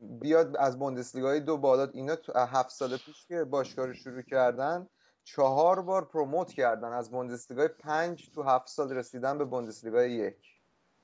بیاد 0.00 0.56
از 0.56 0.78
بوندسلیگای 0.78 1.40
دو 1.40 1.56
بالا 1.56 1.88
اینا 1.94 2.16
هفت 2.34 2.70
سال 2.70 2.96
پیش 2.96 3.26
که 3.26 3.44
باشگاه 3.44 3.86
رو 3.86 3.94
شروع 3.94 4.22
کردن 4.22 4.88
چهار 5.24 5.82
بار 5.82 6.04
promote 6.04 6.52
کردن. 6.52 6.92
از 6.92 7.10
بوندسلیگای 7.10 7.68
پنج 7.68 8.30
تو 8.34 8.42
هفت 8.42 8.68
سال 8.68 8.92
رسیدن 8.92 9.38
به 9.38 9.44
بوندسلیگای 9.44 10.12
یک. 10.12 10.57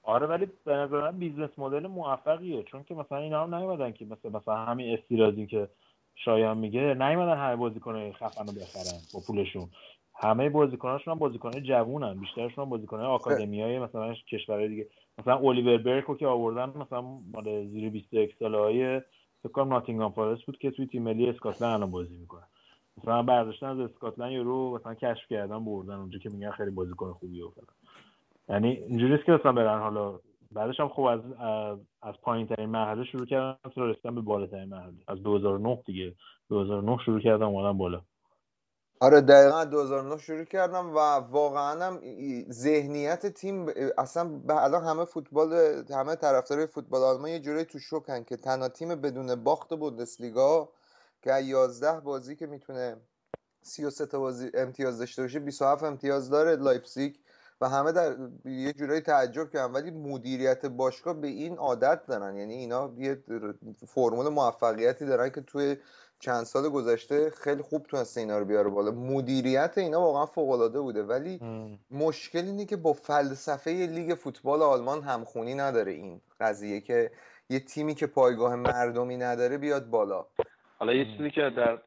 آره 0.05 0.27
ولی 0.27 0.47
به 0.65 0.73
نظر 0.73 1.01
من 1.01 1.19
business 1.19 1.51
model 1.59 1.87
موفقیه. 1.87 2.63
چون 2.63 2.85
که 2.85 2.95
مثلا 2.95 3.19
اینا 3.19 3.43
هم 3.43 3.55
نیومدن 3.55 3.93
که 3.93 4.05
مثلا 4.05 4.31
مثلا 4.31 4.57
همین 4.57 4.99
استراتژی 4.99 5.47
که 5.47 5.69
شایان 6.15 6.59
میگه 6.59 6.81
نیومدن 6.81 7.37
همه 7.37 7.57
بازیکن 7.57 8.13
خفن 8.13 8.47
رو 8.47 8.53
بخرن 8.53 8.99
با 9.15 9.21
پولشون. 9.27 9.69
همه 10.15 10.51
بازیکناشون 10.51 11.13
هم 11.13 11.19
بازیکنای 11.19 11.61
جوونن. 11.61 12.21
بیشترشون 12.21 12.65
هم 12.65 12.71
بازیکنای 12.71 13.07
آکادمیای 13.07 13.79
مثلا 13.79 14.15
کشورهای 14.15 14.69
دیگه. 14.69 14.87
مثلا 15.19 15.37
الیور 15.39 15.79
برک 15.79 16.03
رو 16.03 16.15
که 16.15 16.27
آوردن 16.27 16.73
مثلا 16.83 17.01
مال 17.03 17.67
زیر 17.67 17.91
21 17.91 18.35
ساله 18.39 18.59
های 18.59 19.01
فکر 19.43 19.53
کنم 19.53 19.69
ناتینگهام 19.69 20.13
فارست 20.13 20.43
بود 20.43 20.59
که 20.59 20.71
توی 20.71 20.87
تیم 20.87 21.03
ملی 21.03 21.29
اسکاتلند 21.29 21.73
الان 21.73 21.91
بازی 21.91 22.17
می‌کنه. 22.17 22.43
مثلا 22.99 23.23
برداشتن 23.23 23.67
از 23.67 23.79
اسکاتلند 23.79 24.33
یارو 24.33 24.60
رو 24.60 24.79
مثلا 24.79 24.95
کشف 24.95 25.29
کردن 25.31 25.65
بردن 25.65 25.95
اونجا 25.95 26.19
که 26.19 26.31
میگن 26.31 26.51
خیلی 26.51 26.71
بازیکن 26.71 27.13
خوبیه 27.13 27.45
و 27.45 27.51
فلان. 27.51 27.84
یعنی 28.49 28.69
اینجوریه 28.69 29.19
که 29.27 29.33
مثلا 29.33 29.53
برن 29.53 29.81
حالا 29.81 30.21
بعدش 30.53 30.81
هم 30.81 30.89
خب 30.89 31.03
از 31.03 31.21
از, 32.03 32.15
پایین 32.23 32.47
ترین 32.47 32.69
مرحله 32.69 33.05
شروع 33.05 33.27
کردن 33.27 33.57
تا 33.75 33.85
رسیدن 33.85 34.15
به 34.15 34.21
بالاترین 34.21 34.69
مرحله. 34.69 34.95
از 35.09 35.23
2009 35.23 35.83
دیگه. 35.87 36.15
2009 36.49 36.99
شروع 37.05 37.21
کردن 37.21 37.45
اومدن 37.45 37.79
بالا. 37.79 38.01
آره 39.01 39.21
دقیقا 39.21 39.65
2009 39.65 40.19
شروع 40.19 40.45
کردم 40.45 40.91
و 40.91 40.99
واقعا 41.31 41.87
هم 41.87 42.01
ذهنیت 42.51 43.27
تیم 43.27 43.67
اصلا 43.99 44.41
الان 44.49 44.85
همه 44.85 45.05
فوتبال 45.05 45.53
همه 45.91 46.17
طرفدارای 46.17 46.67
فوتبال 46.67 47.03
آلمان 47.03 47.31
یه 47.31 47.41
جوری 47.41 47.65
تو 47.65 47.79
شوکن 47.79 48.25
که 48.25 48.37
تنها 48.37 48.69
تیم 48.69 48.89
بدون 48.89 49.45
باخت 49.45 49.75
بوندسلیگا 49.75 50.69
که 51.23 51.33
از 51.33 51.49
11 51.49 52.01
بازی 52.01 52.37
که 52.37 52.47
می‌تونه 52.47 52.97
33 53.63 54.07
تا 54.07 54.19
بازی 54.19 54.51
امتیاز 54.55 54.99
داشته 54.99 55.23
باشه 55.23 55.41
27 55.41 55.85
امتیاز 55.85 56.31
داره 56.31 56.57
لایپزیگ. 56.57 57.15
و 57.61 57.69
همه 57.69 57.93
در 57.93 58.17
یه 58.45 58.73
جورایی 58.73 59.01
تعجب 59.01 59.51
کردن. 59.51 59.73
ولی 59.73 59.91
مدیریت 59.91 60.67
باشگاه 60.67 61.21
به 61.21 61.29
این 61.29 61.57
عادت 61.57 62.07
دارن. 62.07 62.37
یعنی 62.37 62.55
اینا 62.55 62.93
یه 62.99 63.25
فرمول 63.89 64.29
موفقیتی 64.29 65.07
دارن 65.07 65.31
که 65.31 65.41
توی 65.41 65.77
چند 66.21 66.45
سال 66.45 66.69
گذشته 66.69 67.31
خیلی 67.31 67.63
خوب 67.63 67.83
تونسته 67.83 68.21
اینا 68.21 68.39
رو 68.39 68.45
بیاره 68.45 68.71
بالا. 68.71 68.91
مدیریت 68.91 69.79
اینا 69.79 70.01
واقعا 70.01 70.27
فوق 70.27 70.51
العاده 70.51 70.81
بوده. 70.81 71.03
ولی 71.03 71.41
مشکل 71.91 72.45
اینه 72.45 72.65
که 72.65 72.77
با 72.77 72.93
فلسفه 72.93 73.71
لیگ 73.71 74.15
فوتبال 74.15 74.63
آلمان 74.63 75.03
همخونی 75.03 75.55
نداره 75.55 75.93
این 75.93 76.21
قضیه 76.41 76.81
که 76.81 77.11
یه 77.51 77.61
تیمی 77.61 77.95
که 77.95 78.07
پایگاه 78.07 78.57
مردمی 78.57 79.17
نداره 79.17 79.59
بیاد 79.59 79.91
بالا. 79.91 80.27
حالا 80.79 80.93
یه 80.93 81.05
چیزی 81.17 81.31
که 81.31 81.51
در 81.57 81.79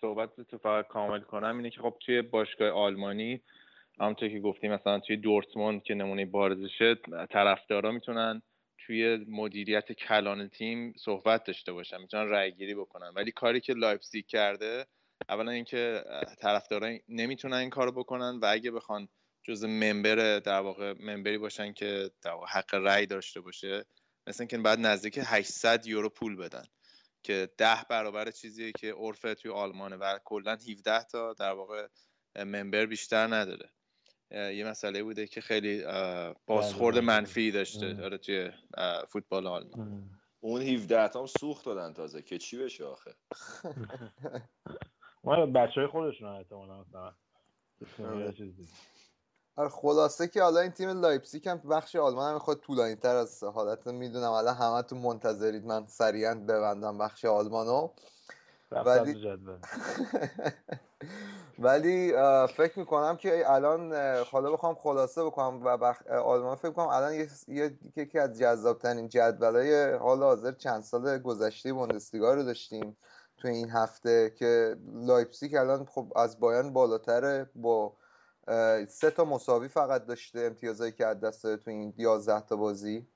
صحبت 0.00 0.40
تو 0.40 0.58
فقط 0.58 0.88
کامل 0.88 1.20
کنم 1.20 1.56
اینه 1.56 1.70
که 1.70 1.80
خب 1.82 1.94
توی 2.06 2.22
باشگاه 2.22 2.70
آلمانی 2.70 3.40
همونطور 4.00 4.28
که 4.28 4.40
گفتیم 4.40 4.72
مثلا 4.72 4.98
توی 4.98 5.16
دورتموند 5.16 5.82
که 5.82 5.94
نمونه 5.94 6.26
بارزشه 6.26 6.94
طرفدارا 7.30 7.92
می‌تونن 7.92 8.42
توی 8.78 9.26
مدیریت 9.28 9.92
کلان 9.92 10.48
تیم 10.48 10.94
صحبت 10.96 11.44
داشته 11.44 11.72
باشن 11.72 12.00
می‌تونن 12.00 12.30
رأی 12.30 12.52
گیری 12.52 12.74
بکنن. 12.74 13.12
ولی 13.16 13.32
کاری 13.32 13.60
که 13.60 13.72
لایپزیگ 13.72 14.26
کرده 14.26 14.86
اولا 15.28 15.50
اینکه 15.50 16.04
طرفدارا 16.38 16.96
نمی‌تونن 17.08 17.56
این 17.56 17.70
کارو 17.70 17.92
بکنن 17.92 18.38
و 18.42 18.46
اگه 18.50 18.70
بخوان 18.70 19.08
جز 19.42 19.64
member 19.64 20.38
در 20.38 20.60
واقع 20.60 20.94
member 21.00 21.33
ی 21.33 21.38
باشن 21.38 21.72
که 21.72 22.10
در 22.22 22.30
واقع 22.30 22.46
حق 22.46 22.74
رأی 22.74 23.06
داشته 23.06 23.40
باشه 23.40 23.84
مثلا 24.26 24.46
که 24.46 24.58
بعد 24.58 24.80
نزدیک 24.80 25.18
800 25.22 25.86
یورو 25.86 26.08
پول 26.08 26.36
بدن 26.36 26.64
که 27.22 27.48
ده 27.58 27.84
برابر 27.90 28.30
چیزیه 28.30 28.72
که 28.72 28.92
عرف 28.92 29.20
توی 29.20 29.50
آلمانه 29.50 29.96
و 29.96 30.18
کلا 30.24 30.52
17 30.52 31.04
تا 31.04 31.32
در 31.32 31.52
واقع 31.52 31.86
ممبر 32.36 32.86
بیشتر 32.86 33.26
نداره. 33.26 33.70
یه 34.30 34.64
مسئله 34.68 35.02
بوده 35.02 35.26
که 35.26 35.40
خیلی 35.40 35.84
بازخورد 36.46 36.98
منفی 36.98 37.50
داشته. 37.50 37.92
داره 37.92 38.18
توی 38.18 38.50
فوتبال 39.08 39.46
آلمان. 39.46 40.10
اون 40.40 40.62
17 40.62 41.08
تام 41.08 41.26
سوخت 41.26 41.64
دادن 41.64 41.92
تازه. 41.92 42.22
که 42.22 42.38
چی 42.38 42.58
بشه 42.58 42.84
آخه؟ 42.84 43.14
ما 45.24 45.46
بچه 45.46 45.80
های 45.80 45.86
خودشون 45.86 46.28
احتمالا 46.28 46.80
مثلا 46.80 47.14
آره. 49.56 49.68
خلاصه 49.68 50.28
که 50.28 50.42
حالا 50.42 50.60
این 50.60 50.70
تیم 50.70 51.00
لایپزیگ 51.00 51.48
هم 51.48 51.58
بخش 51.58 51.96
آلمان 51.96 52.32
هم 52.32 52.38
خود 52.38 52.60
طولانی 52.60 52.94
تر 52.94 53.16
از 53.16 53.44
حالت 53.44 53.86
می‌دونم 53.86 54.30
الان 54.30 54.56
همه 54.56 54.82
تو 54.82 54.96
منتظرید 54.96 55.64
من 55.64 55.86
سریعا 55.86 56.34
ببندم 56.34 56.98
بخش 56.98 57.24
آلمانو. 57.24 57.88
ولی 58.72 59.18
ولی 61.58 62.12
فکر 62.56 62.78
می‌کنم 62.78 63.16
که 63.16 63.50
الان 63.50 63.92
حالا 64.30 64.52
بخوام 64.52 64.74
خلاصه 64.74 65.24
بکنم 65.24 65.60
و 65.64 65.76
بخ... 65.76 66.06
آلمان 66.06 66.56
فکر 66.56 66.70
کنم 66.70 66.88
الان 66.88 67.28
یکی 67.96 68.18
از 68.18 68.38
جذابترین 68.38 69.08
جدولای 69.08 69.94
حال 69.94 70.22
حاضر 70.22 70.52
چند 70.52 70.82
سال 70.82 71.18
گذشته 71.18 71.72
بوندسلیگا 71.72 72.34
رو 72.34 72.42
داشتیم 72.42 72.96
تو 73.38 73.48
این 73.48 73.70
هفته 73.70 74.34
که 74.38 74.76
لایپزیگ 74.92 75.54
الان 75.54 75.84
خب 75.84 76.12
از 76.16 76.40
بایرن 76.40 76.72
بالاتره 76.72 77.50
با 77.54 77.96
سه 78.88 79.10
تا 79.16 79.24
مساوی 79.24 79.68
فقط 79.68 80.06
داشته 80.06 80.40
امتیازایی 80.40 80.92
که 80.92 81.06
از 81.06 81.20
دست 81.20 81.56
تو 81.56 81.70
این 81.70 81.94
11 81.96 82.40
تا 82.40 82.56
بازی 82.56 83.06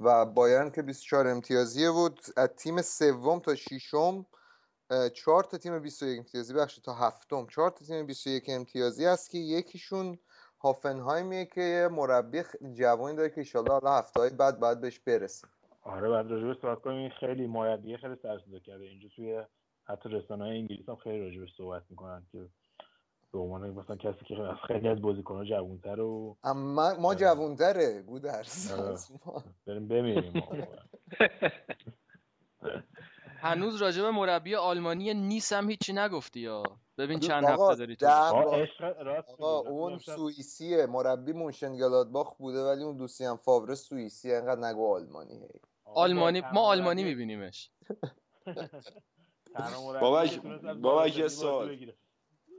و 0.00 0.24
بایرن 0.24 0.70
که 0.70 0.82
24 0.82 1.28
امتیازیه 1.28 1.90
بود 1.90 2.20
از 2.36 2.48
تیم 2.48 2.82
سوم 2.82 3.40
تا 3.40 3.54
ششم 3.54 4.26
چهار 5.14 5.44
تا 5.44 5.58
تیم 5.58 5.78
21 5.78 6.18
امتیازی 6.18 6.54
بخش 6.54 6.78
تا 6.78 6.94
هفتم 6.94 7.46
چهار 7.46 7.70
تا 7.70 7.84
تیم 7.84 8.06
21 8.06 8.44
امتیازی 8.48 9.04
هست 9.04 9.30
که 9.30 9.38
یکیشون 9.38 10.18
هافنهایمیه 10.60 11.44
که 11.44 11.88
مربی 11.92 12.42
جوانی 12.74 13.16
داره 13.16 13.30
که 13.30 13.38
ایشالله 13.38 13.70
حالا 13.72 13.98
هفته 13.98 14.20
های 14.20 14.30
بعد 14.30 14.60
باید 14.60 14.80
بهش 14.80 14.98
برسیم 14.98 15.50
آره 15.82 16.08
بعد 16.08 16.30
راجبش 16.30 16.62
صحبت 16.62 16.80
کنیم 16.82 17.10
خیلی 17.20 17.46
مربیه 17.46 17.96
خیلی 17.96 18.16
سر 18.22 18.38
صدا 18.46 18.58
کرده 18.58 18.84
اینجا 18.84 19.08
توی 19.16 19.42
حتی 19.84 20.08
رسانه 20.08 20.44
های 20.44 20.58
انگلیس 20.58 20.88
هم 20.88 20.96
خیلی 20.96 21.20
راجبش 21.20 21.56
صحبت 21.56 21.82
می‌کنن 21.90 22.26
که 22.32 22.48
به 23.32 23.38
عنوان 23.38 23.70
مثلا 23.70 23.96
کسی 23.96 24.24
که 24.24 24.42
از 24.42 24.56
خیلی 24.66 24.88
از 24.88 25.02
بازیکن‌ها 25.02 25.44
جوان‌تر 25.44 26.00
و 26.00 26.36
اما 26.44 26.94
ما 27.00 27.08
آره. 27.08 27.18
جوونتره 27.18 28.02
گودرس 28.02 28.72
آره. 28.72 28.96
بریم 29.66 29.88
ببینیم 29.88 30.32
ما. 30.40 30.66
هنوز 33.42 33.82
راجع 33.82 34.02
به 34.02 34.10
مربی 34.10 34.54
آلمانی 34.54 35.14
نیس 35.14 35.52
هم 35.52 35.70
هیچی 35.70 35.92
نگفتی 35.92 36.40
یا 36.40 36.62
ببین 36.98 37.20
چند 37.20 37.44
هفته 37.44 37.74
داری 37.74 37.96
تو 37.96 38.06
ده 38.06 38.12
آقا. 38.12 38.66
اون 39.58 39.98
سوئیسیه 39.98 40.86
مربی 40.86 41.32
مونشنگلادباخ 41.32 42.34
بوده 42.36 42.64
ولی 42.64 42.82
اون 42.84 42.96
دوسیان 42.96 43.36
فاوره 43.36 43.74
سوئیسیه 43.74 44.36
انقدر 44.36 44.60
نگو 44.60 44.94
آلمانی 44.94 45.38
هی. 45.38 45.48
آلمانی 45.84 46.42
ما 46.52 46.60
آلمانی 46.60 47.04
میبینیمش 47.04 47.70
بالاتری 50.82 51.20
یه 51.20 51.28
سوال. 51.28 51.70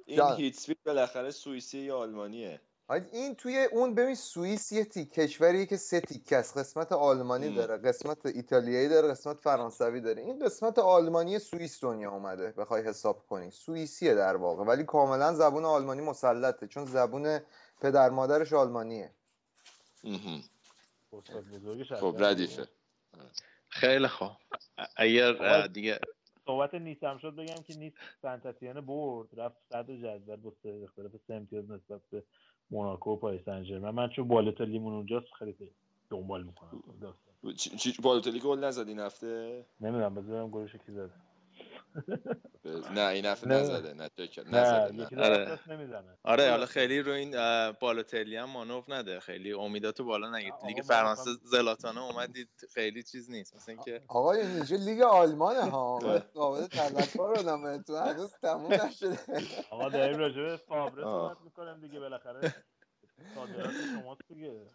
این 0.06 0.18
جان. 0.18 0.38
هیتسپید 0.38 0.78
بالاخره 0.86 1.32
سوئیسی 1.32 1.80
یا 1.80 1.98
آلمانیه 1.98 2.62
این 2.90 3.36
توی 3.36 3.68
اون 3.72 3.96
ببین 3.96 4.16
سوئیس 4.16 4.72
یه 4.72 4.86
تیک 4.86 5.14
کشوریه 5.14 5.66
که 5.66 5.78
سه 5.78 6.02
تیکه 6.02 6.38
است 6.38 6.58
قسمت 6.58 6.92
آلمانی 6.92 7.48
ام. 7.48 7.56
داره 7.56 7.78
قسمت 7.78 8.26
ایتالیایی 8.26 8.90
داره 8.90 9.08
قسمت 9.08 9.40
فرانسوی 9.40 10.02
داره. 10.02 10.22
این 10.22 10.46
قسمت 10.46 10.80
آلمانی 10.80 11.40
سوئیس 11.40 11.84
دنیا 11.84 12.12
اومده 12.12 12.52
بخوای 12.52 12.84
حساب 12.84 13.26
کنی. 13.28 13.52
سوئیسیه 13.52 14.16
در 14.16 14.36
واقع 14.36 14.64
ولی 14.64 14.84
کاملا 14.84 15.34
زبون 15.34 15.66
آلمانی 15.66 16.02
مسلطه 16.02 16.68
چون 16.68 16.86
زبون 16.86 17.40
پدر 17.82 18.10
مادرش 18.10 18.54
آلمانیه. 18.54 19.12
خب. 22.00 22.24
ردیفه. 22.24 22.68
خیلی 23.70 24.08
خوب. 24.08 24.32
اگر 24.98 25.68
دیگه 25.68 26.00
صحبت 26.46 26.74
نیستم 26.74 27.18
شد 27.18 27.36
بگم 27.36 27.64
که 27.64 27.76
نیست 27.76 27.98
سنتتیانه 28.22 28.82
برد 28.82 29.28
رفت 29.40 29.58
صدر 29.70 29.96
جدول 29.98 30.36
با 30.36 30.54
سه 30.64 30.82
اختلاف 30.84 31.12
سه 31.28 31.34
امتیاز 31.34 31.72
نسبت 31.72 32.02
به 32.12 32.24
موناکو 32.74 33.12
و 33.12 33.16
پاریس 33.16 33.46
سن 33.46 33.64
ژرمن 33.64 33.90
من 33.90 34.10
چون 34.10 34.28
بالتالیمون 34.28 34.94
اونجاست 34.94 35.34
خیلی 35.40 35.56
دنبال 36.10 36.44
می‌کنم. 36.44 36.84
بالوتلی 38.04 38.40
گل 38.40 38.64
نزد 38.64 38.88
این 38.88 39.00
هفته؟ 39.00 39.66
نمی‌دونم 39.82 40.16
بذارم 40.16 40.50
گلش 40.50 40.76
کی 40.76 40.92
زده. 40.92 41.12
نه 42.96 43.02
این 43.08 43.26
هفته 43.26 43.48
نه. 43.48 43.56
نزده 43.56 43.94
نه 43.94 44.10
نزده 44.48 44.92
نه 44.92 45.24
آره. 45.24 45.60
آره 46.24 46.50
حالا 46.50 46.66
خیلی 46.66 47.00
رو 47.02 47.12
این 47.12 47.32
بالوتلی 47.72 48.36
هم 48.38 48.50
مانور 48.50 48.84
نده 48.88 49.20
خیلی 49.20 49.54
امیداتو 49.54 50.04
بالا 50.04 50.38
نگیر 50.38 50.54
آقا، 50.54 50.68
لیگ 50.68 50.82
فرانسه 50.82 51.22
مثلا- 51.22 51.36
زلاتانه 51.44 52.02
اومدید 52.04 52.50
خیلی 52.74 53.04
چیز 53.04 53.30
نیست 53.32 53.56
مثل 53.56 53.72
اینکه 53.72 54.02
آقا 54.08 54.32
این 54.32 54.52
اینجا 54.52 54.76
لیگ 54.76 55.02
آلمانه 55.02 55.62
ها 55.62 55.98
اه. 56.04 56.20
قابل 56.20 56.68
تذکر 56.68 57.34
بدم 57.34 57.82
تو 57.82 57.96
هنوز 57.98 58.34
تموم 58.42 58.74
نشده 58.74 59.20
آقا 59.70 59.90
داریم 59.90 60.18
راجع 60.18 60.42
به 60.42 60.58
فابره 60.58 61.06
آه. 61.06 61.30
صحبت 61.30 61.44
می‌کنیم 61.44 61.80
دیگه 61.82 62.00
بالاخره 62.00 62.56
شماست 64.02 64.22
دیگه 64.28 64.68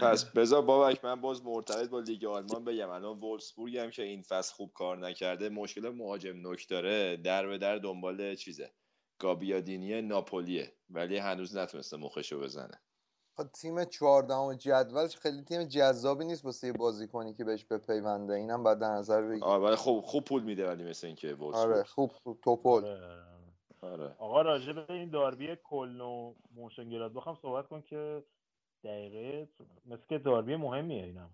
پس 0.00 0.24
بذار 0.24 0.62
بابک 0.62 1.04
من 1.04 1.20
باز 1.20 1.44
مرتبط 1.44 1.88
با 1.88 2.00
لیگ 2.00 2.24
آلمان 2.24 2.64
بگم. 2.64 2.90
الان 2.90 3.18
وولفسبورگ 3.18 3.76
هم 3.76 3.90
که 3.90 4.02
این 4.02 4.22
فصل 4.22 4.54
خوب 4.54 4.72
کار 4.74 4.98
نکرده 4.98 5.48
مشکل 5.48 5.88
مهاجم 5.88 6.36
نوک 6.36 6.68
داره. 6.68 7.16
در 7.16 7.46
به 7.46 7.58
در 7.58 7.78
دنبال 7.78 8.34
چیزه؟ 8.34 8.70
گابیادینی 9.18 10.02
ناپولیه 10.02 10.72
ولی 10.90 11.16
هنوز 11.16 11.56
نتونسته 11.56 11.96
مخشو 11.96 12.40
بزنه. 12.40 12.80
خب 13.36 13.46
تیم 13.52 13.84
14 13.84 14.56
جدولش 14.56 15.16
خیلی 15.16 15.42
تیم 15.42 15.64
جذابی 15.64 16.24
نیست 16.24 16.44
واسه 16.44 16.66
یه 16.66 16.72
بازیکنی 16.72 17.34
که 17.34 17.44
بهش 17.44 17.64
بپیونده. 17.64 18.34
اینم 18.34 18.62
باید 18.62 18.78
در 18.78 18.90
نظر 18.90 19.22
بگیری 19.22 19.42
آره 19.42 19.62
ولی 19.62 19.76
خوب 19.76 20.04
خوب 20.04 20.24
پول 20.24 20.42
میده 20.42 20.68
ولی 20.68 20.84
مثل 20.84 21.06
اینکه 21.06 21.36
آره 21.40 21.82
خوب 21.82 22.12
خوب 22.12 22.40
توپل. 22.40 22.84
آره. 22.84 23.35
آره. 23.82 24.14
آقا 24.18 24.42
راجع 24.42 24.72
به 24.72 24.92
این 24.92 25.10
داربی 25.10 25.56
کلن 25.64 26.00
و 26.00 26.34
موشنگلاد 26.54 27.12
بخوام 27.12 27.36
صحبت 27.42 27.68
کن 27.68 27.82
که 27.82 28.24
دقیقه 28.84 29.48
مثل 29.86 30.02
که 30.08 30.18
داربی 30.18 30.56
مهمیه 30.56 31.04
اینم. 31.04 31.30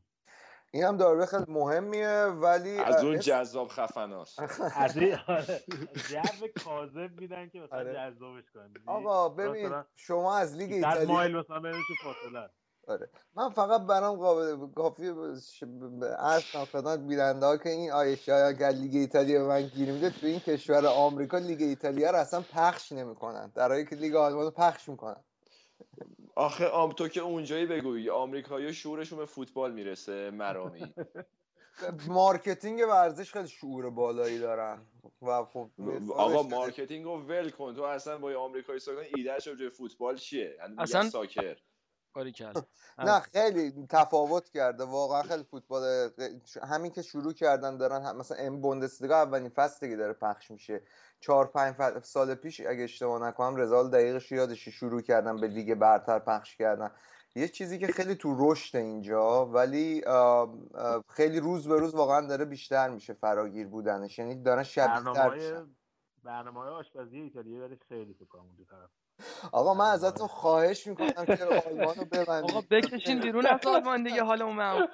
این 0.74 0.84
هم 0.84 0.97
داربه 0.97 1.26
خیلی 1.26 1.45
مهمیه 1.49 2.24
ولی 2.24 2.78
از 2.78 3.05
اون 3.05 3.18
جذاب 3.18 3.68
خفناست. 3.68 4.40
از 4.76 4.97
این 4.97 5.18
آره، 5.26 5.62
جو 6.09 6.47
کاذب 6.64 7.20
میدن 7.20 7.49
که 7.49 7.61
مثلا 7.61 7.78
آره. 7.78 7.95
جذابش 7.95 8.51
کنن. 8.55 8.74
آقا 8.86 9.28
ببین 9.28 9.84
شما 9.97 10.36
از 10.36 10.57
لیگ 10.57 10.70
100 10.70 10.74
ایتالیا 10.74 11.09
مایل 11.09 11.36
مثلا 11.36 11.61
بینشون 11.61 11.97
فاصله 12.03 12.51
آره. 12.89 13.11
من 13.37 13.51
فقط 13.51 13.80
برام 13.83 14.16
قابل 14.18 14.72
کافی 14.74 15.09
عرض 16.18 16.51
کنم 16.53 16.64
خدمت 16.64 16.99
بیننده 16.99 17.47
ها 17.47 17.57
که 17.57 17.68
این 17.68 17.93
آیه 17.93 18.16
شاید 18.16 18.57
اگر 18.57 18.70
لیگ 18.70 18.95
ایتالیا 18.97 19.41
به 19.43 19.49
من 19.49 19.68
گیر 19.68 19.93
میده 19.93 20.11
تو 20.11 20.26
این 20.26 20.41
کشور 20.41 20.87
آمریکا 20.87 21.39
لیگ 21.39 21.62
ایتالیا 21.62 22.11
رو 22.11 22.16
اصلا 22.18 22.41
پخش 22.43 22.93
نمی‌کنن. 22.93 23.53
در 23.55 23.68
حالی 23.68 23.87
که 23.87 23.97
لیگ 23.97 24.14
آلمان 24.14 24.45
رو 24.45 24.51
پخش 24.51 24.89
می‌کنن. 24.89 25.24
آخه 26.37 26.68
آم 26.68 26.93
تو 26.93 27.09
که 27.09 27.20
اونجایی 27.20 27.66
بگویی 27.66 28.11
آمریکایی 28.11 28.74
شعورشون 28.74 29.18
به 29.18 29.26
فوتبال 29.26 29.72
می‌رسه 29.72 30.30
مرامی. 30.30 30.95
marketing 32.09 32.80
ورزش 32.89 33.33
خیلی 33.33 33.49
شعور 33.49 33.91
بالایی 33.91 34.39
دارن. 34.39 34.87
و 35.22 35.45
خب 35.45 35.70
آقا 36.16 36.43
marketing 36.42 37.05
رو 37.05 37.18
ول 37.22 37.51
کن. 37.51 37.74
تو 37.74 37.83
اصلا 37.83 38.18
با 38.18 38.30
یه 38.30 38.37
آمریکایی 38.37 38.78
ساکن 38.78 39.03
ایدهش 39.16 39.49
به 39.49 39.70
فوتبال 39.70 40.16
چیه؟ 40.16 40.57
یعنی 40.59 40.74
اصلا- 40.78 41.03
soccer. 41.11 41.57
کاری 42.12 42.32
کرد. 42.32 42.66
نه 42.98 43.20
خیلی 43.20 43.86
تفاوت 43.88 44.48
کرده. 44.48 44.84
واقعا 44.84 45.22
خیلی 45.22 45.44
فوتبال 45.44 46.10
همین 46.62 46.90
که 46.90 47.02
شروع 47.02 47.32
کردن 47.32 47.76
دارن 47.76 48.16
مثلا 48.16 48.36
ام 48.38 48.60
بوندسلیگا 48.60 49.16
اولین 49.16 49.48
فصلی 49.48 49.90
که 49.90 49.96
داره 49.96 50.12
پخش 50.12 50.50
میشه. 50.50 50.82
چهار 51.20 51.46
پنج 51.46 51.98
سال 52.02 52.34
پیش 52.34 52.60
اگه 52.60 52.84
اشتباه 52.84 53.28
نکنم 53.28 53.56
سال 53.57 53.90
دقیقش 53.90 54.32
یادش 54.32 54.68
شروع 54.68 55.00
کردن 55.00 55.36
به 55.36 55.46
لیگ 55.46 55.74
برتر 55.74 56.18
پخش 56.18 56.56
کردن. 56.56 56.90
یه 57.34 57.48
چیزی 57.48 57.78
که 57.78 57.86
خیلی 57.86 58.14
تو 58.14 58.36
رشد 58.38 58.76
اینجا 58.76 59.46
ولی 59.46 60.04
آه، 60.04 60.54
آه، 60.74 61.04
خیلی 61.08 61.40
روز 61.40 61.68
به 61.68 61.76
روز 61.76 61.94
واقعا 61.94 62.26
داره 62.26 62.44
بیشتر 62.44 62.88
میشه 62.88 63.14
فراگیر 63.14 63.66
بودنش. 63.66 64.18
یعنی 64.18 64.42
دارن 64.42 64.62
شبیه 64.62 65.12
تر 65.14 65.66
برنامه 66.24 66.60
های 66.60 66.68
آشپزی 66.68 67.20
ایتالیا 67.20 67.60
ولی 67.60 67.76
خیلی 67.88 68.14
تو 68.14 68.24
کام 68.24 68.46
اونجا 68.46 68.64
طرف. 68.64 68.90
آقا 69.52 69.74
من 69.74 69.90
ازتون 69.90 70.26
خواهش 70.26 70.86
می‌کنم 70.86 71.26
که 71.26 71.44
آلمان 71.44 71.96
رو 71.96 72.04
ببندید. 72.04 72.50
آقا 72.50 72.60
بکشین 72.60 73.20
بیرون 73.20 73.46
از 73.46 73.66
آلمان 73.66 74.02
دیگه 74.02 74.22
حالمون 74.22 74.56
معموله 74.56 74.88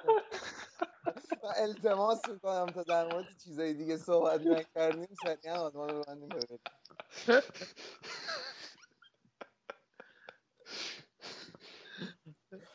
من 1.43 1.53
التماس 1.55 2.27
می‌کنم 2.27 2.65
تا 2.65 2.83
در 2.83 3.13
مورد 3.13 3.25
چیزای 3.43 3.73
دیگه 3.73 3.97
صحبت 3.97 4.41
نکردیم 4.41 5.07
سریعا 5.23 5.59
آلمان 5.59 5.89
رو 5.89 6.01
ببندیم. 6.01 6.29
ببینیم 6.29 6.59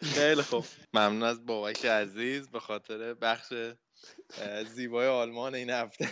خیلی 0.03 0.43
خوب. 0.43 0.65
ممنون 0.95 1.23
از 1.23 1.47
بابک 1.47 1.85
عزیز 1.87 2.51
به 2.51 2.61
خاطر 2.61 3.15
بخش 3.15 3.53
زیبای 4.67 5.09
آلمان 5.09 5.55
این 5.55 5.71
هفته. 5.71 6.09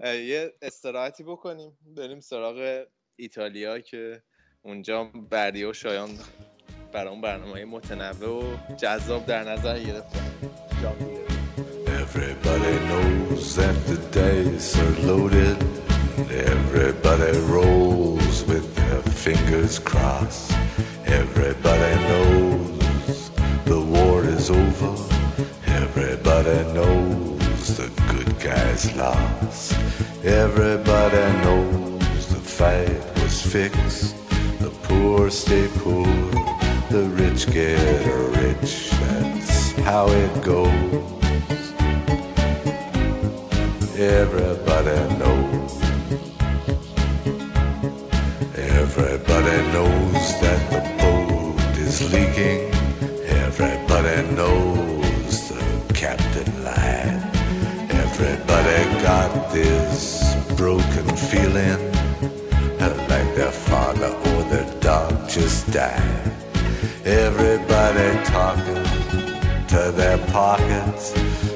یه 0.00 0.54
استراحتی 0.62 1.24
بکنیم. 1.24 1.78
بریم 1.80 2.20
سراغ 2.20 2.86
ایتالیا 3.16 3.80
که 3.80 4.22
اونجا 4.62 5.04
بردی 5.04 5.64
و 5.64 5.72
شایان 5.72 6.10
اون 6.94 7.20
برنامه 7.20 7.64
متنوع 7.64 8.44
و 8.44 8.76
جذاب 8.76 9.26
در 9.26 9.52
نظر 9.52 9.78
گرفتن 9.78 10.26
Everybody 12.02 12.74
knows 12.88 13.56
that 13.56 13.76
the 13.88 13.98
dice 14.18 14.70
are 14.84 14.96
loaded. 15.10 15.58
Everybody 16.52 17.32
rolls 17.56 18.36
with 18.50 18.66
their 18.78 19.02
fingers 19.24 19.78
crossed. 19.78 20.52
Everybody 21.20 21.92
knows 22.08 23.30
the 23.70 23.80
war 23.94 24.24
is 24.36 24.46
over. 24.50 24.94
Everybody 25.82 26.58
knows 26.76 27.64
the 27.80 27.88
good 28.12 28.30
guys 28.48 28.82
lost. 28.96 29.74
Everybody 30.24 31.24
knows 31.44 31.95
fight 32.56 33.04
was 33.20 33.42
fixed. 33.42 34.16
The 34.60 34.70
poor 34.84 35.28
stay 35.28 35.68
poor. 35.76 36.06
The 36.88 37.04
rich 37.12 37.52
get 37.52 38.06
rich. 38.40 38.88
That's 38.92 39.72
how 39.88 40.08
it 40.08 40.32
goes. 40.42 41.64
Everybody 43.98 44.96
knows. 45.20 45.72
Everybody 48.56 49.56
knows 49.74 50.24
that 50.40 50.60
the 50.72 50.82
boat 51.00 51.76
is 51.76 52.10
leaking. 52.10 52.72
Everybody 53.44 54.16
knows 54.34 55.48
the 55.50 55.92
captain 55.92 56.64
lied. 56.64 57.20
Everybody 57.90 58.78
got 59.02 59.52
this 59.52 60.34
broken 60.56 61.06
feeling 61.16 61.95
their 63.35 63.51
father 63.51 64.07
or 64.07 64.43
their 64.43 64.79
dog 64.79 65.29
just 65.29 65.71
died. 65.71 66.31
Everybody 67.05 68.23
talking 68.25 68.83
to 69.67 69.91
their 69.91 70.17
pockets. 70.27 71.13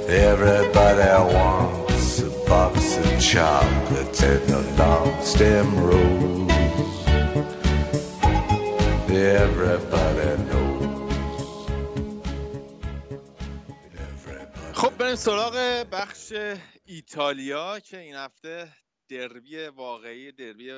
Everybody 0.07 1.33
wants 1.33 2.19
a 2.21 2.29
box 2.47 2.97
of 2.97 3.21
chocolates 3.21 4.21
and 4.23 4.49
a 4.49 4.61
long 4.77 5.21
stem 5.23 5.67
rose. 5.79 6.51
Everybody 9.09 10.43
knows. 10.49 10.85
Everybody 13.97 14.73
خب 14.73 14.97
بریم 14.97 15.15
سراغ 15.15 15.85
بخش 15.91 16.33
ایتالیا 16.85 17.79
که 17.79 17.97
این 17.97 18.15
هفته 18.15 18.67
دربی 19.10 19.66
واقعی 19.66 20.32
دربی 20.32 20.72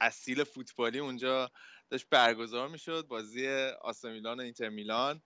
اصیل 0.00 0.44
فوتبالی 0.44 0.98
اونجا 0.98 1.50
داشت 1.90 2.06
برگزار 2.10 2.68
می‌شد 2.68 3.06
بازی 3.08 3.48
آسمیلان 3.82 4.40
و 4.40 4.42
اینتر 4.42 4.68
میلان 4.68 5.22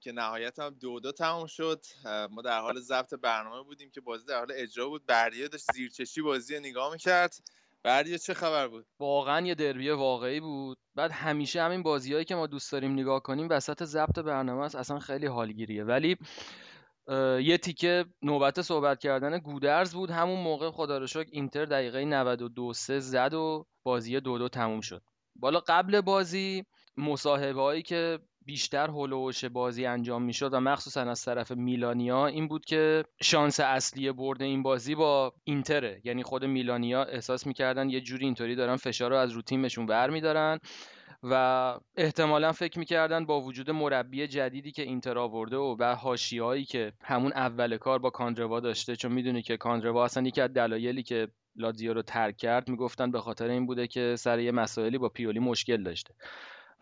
که 0.00 0.12
نهایت 0.12 0.58
هم 0.58 0.70
دو 0.80 1.00
دو 1.00 1.12
تمام 1.12 1.46
شد. 1.46 1.84
ما 2.30 2.42
در 2.42 2.60
حال 2.60 2.80
ضبط 2.80 3.14
برنامه 3.14 3.62
بودیم 3.62 3.90
که 3.90 4.00
بازی 4.00 4.26
در 4.26 4.38
حال 4.38 4.52
اجرا 4.54 4.88
بود. 4.88 5.06
بردیه 5.06 5.48
داشت 5.48 5.72
زیرچشی 5.72 6.22
بازی 6.22 6.60
نگاه 6.60 6.92
می‌کرد. 6.92 7.34
بردیه 7.82 8.18
چه 8.18 8.34
خبر 8.34 8.68
بود؟ 8.68 8.86
واقعا 8.98 9.46
یه 9.46 9.54
دربی 9.54 9.90
واقعی 9.90 10.40
بود. 10.40 10.78
بعد 10.94 11.10
همیشه 11.10 11.62
همین 11.62 11.82
بازیهایی 11.82 12.24
که 12.24 12.34
ما 12.34 12.46
دوست 12.46 12.72
داریم 12.72 12.92
نگاه 12.92 13.22
کنیم 13.22 13.46
وسط 13.50 13.84
ضبط 13.84 14.18
برنامه 14.18 14.64
است 14.64 14.74
اصلا 14.74 14.98
خیلی 14.98 15.26
حالگیریه. 15.26 15.84
ولی 15.84 16.16
یه 17.42 17.58
تیکه 17.58 18.04
نوبت 18.22 18.62
صحبت 18.62 18.98
کردن 18.98 19.38
گودرز 19.38 19.94
بود. 19.94 20.10
همون 20.10 20.40
موقع 20.40 20.70
خدا 20.70 20.98
رو 20.98 21.06
شکر 21.06 21.28
اینتر 21.32 21.64
دقیقه 21.64 22.04
92 22.04 22.72
3 22.72 23.00
زد 23.00 23.34
و 23.34 23.66
بازی 23.82 24.20
دو 24.20 24.38
دو 24.38 24.48
تموم 24.48 24.80
شد. 24.80 25.02
بالا 25.36 25.60
قبل 25.60 26.00
بازی 26.00 26.64
مصاحبه 26.96 27.60
هایی 27.60 27.82
که 27.82 28.18
بیشتر 28.46 28.90
هلوش 28.90 29.44
بازی 29.44 29.86
انجام 29.86 30.22
می‌شد 30.22 30.54
و 30.54 30.60
مخصوصا 30.60 31.00
از 31.00 31.24
طرف 31.24 31.50
میلانیا 31.50 32.26
این 32.26 32.48
بود 32.48 32.64
که 32.64 33.04
شانس 33.22 33.60
اصلی 33.60 34.12
برد 34.12 34.42
این 34.42 34.62
بازی 34.62 34.94
با 34.94 35.32
اینتره. 35.44 36.00
یعنی 36.04 36.22
خود 36.22 36.44
میلانیا 36.44 37.04
احساس 37.04 37.46
می‌کردن 37.46 37.90
یه 37.90 38.00
جوری 38.00 38.24
اینطوری 38.24 38.54
دارن 38.54 38.76
فشار 38.76 39.10
رو 39.10 39.16
از 39.16 39.30
رو 39.30 39.42
تیمشون 39.42 39.86
ور 39.86 40.10
میدارن. 40.10 40.58
و 41.22 41.74
احتمالا 41.96 42.52
فکر 42.52 42.78
می‌کردن 42.78 43.26
با 43.26 43.40
وجود 43.40 43.70
مربی 43.70 44.26
جدیدی 44.26 44.72
که 44.72 44.82
اینتر 44.82 45.18
آورده 45.18 45.56
و 45.56 45.76
و 45.78 45.94
حاشیه‌هایی 45.94 46.64
که 46.64 46.92
همون 47.04 47.32
اول 47.32 47.76
کار 47.76 47.98
با 47.98 48.10
کاندروا 48.10 48.60
داشته 48.60 48.96
چون 48.96 49.12
می‌دونی 49.12 49.42
که 49.42 49.56
کاندروا 49.56 50.04
اصلا 50.04 50.22
یکی 50.22 50.40
از 50.40 50.52
دلایلی 50.52 51.02
که 51.02 51.28
لاتزیو 51.56 51.94
رو 51.94 52.02
ترک 52.02 52.36
کرد 52.36 52.68
می‌گفتن 52.68 53.10
به 53.10 53.20
خاطر 53.20 53.48
این 53.48 53.66
بوده 53.66 53.86
که 53.86 54.16
سر 54.18 54.38
یه 54.38 54.52
مسائلی 54.52 54.98
با 54.98 55.08
پیولی 55.08 55.38
مشکل 55.38 55.82
داشته. 55.82 56.14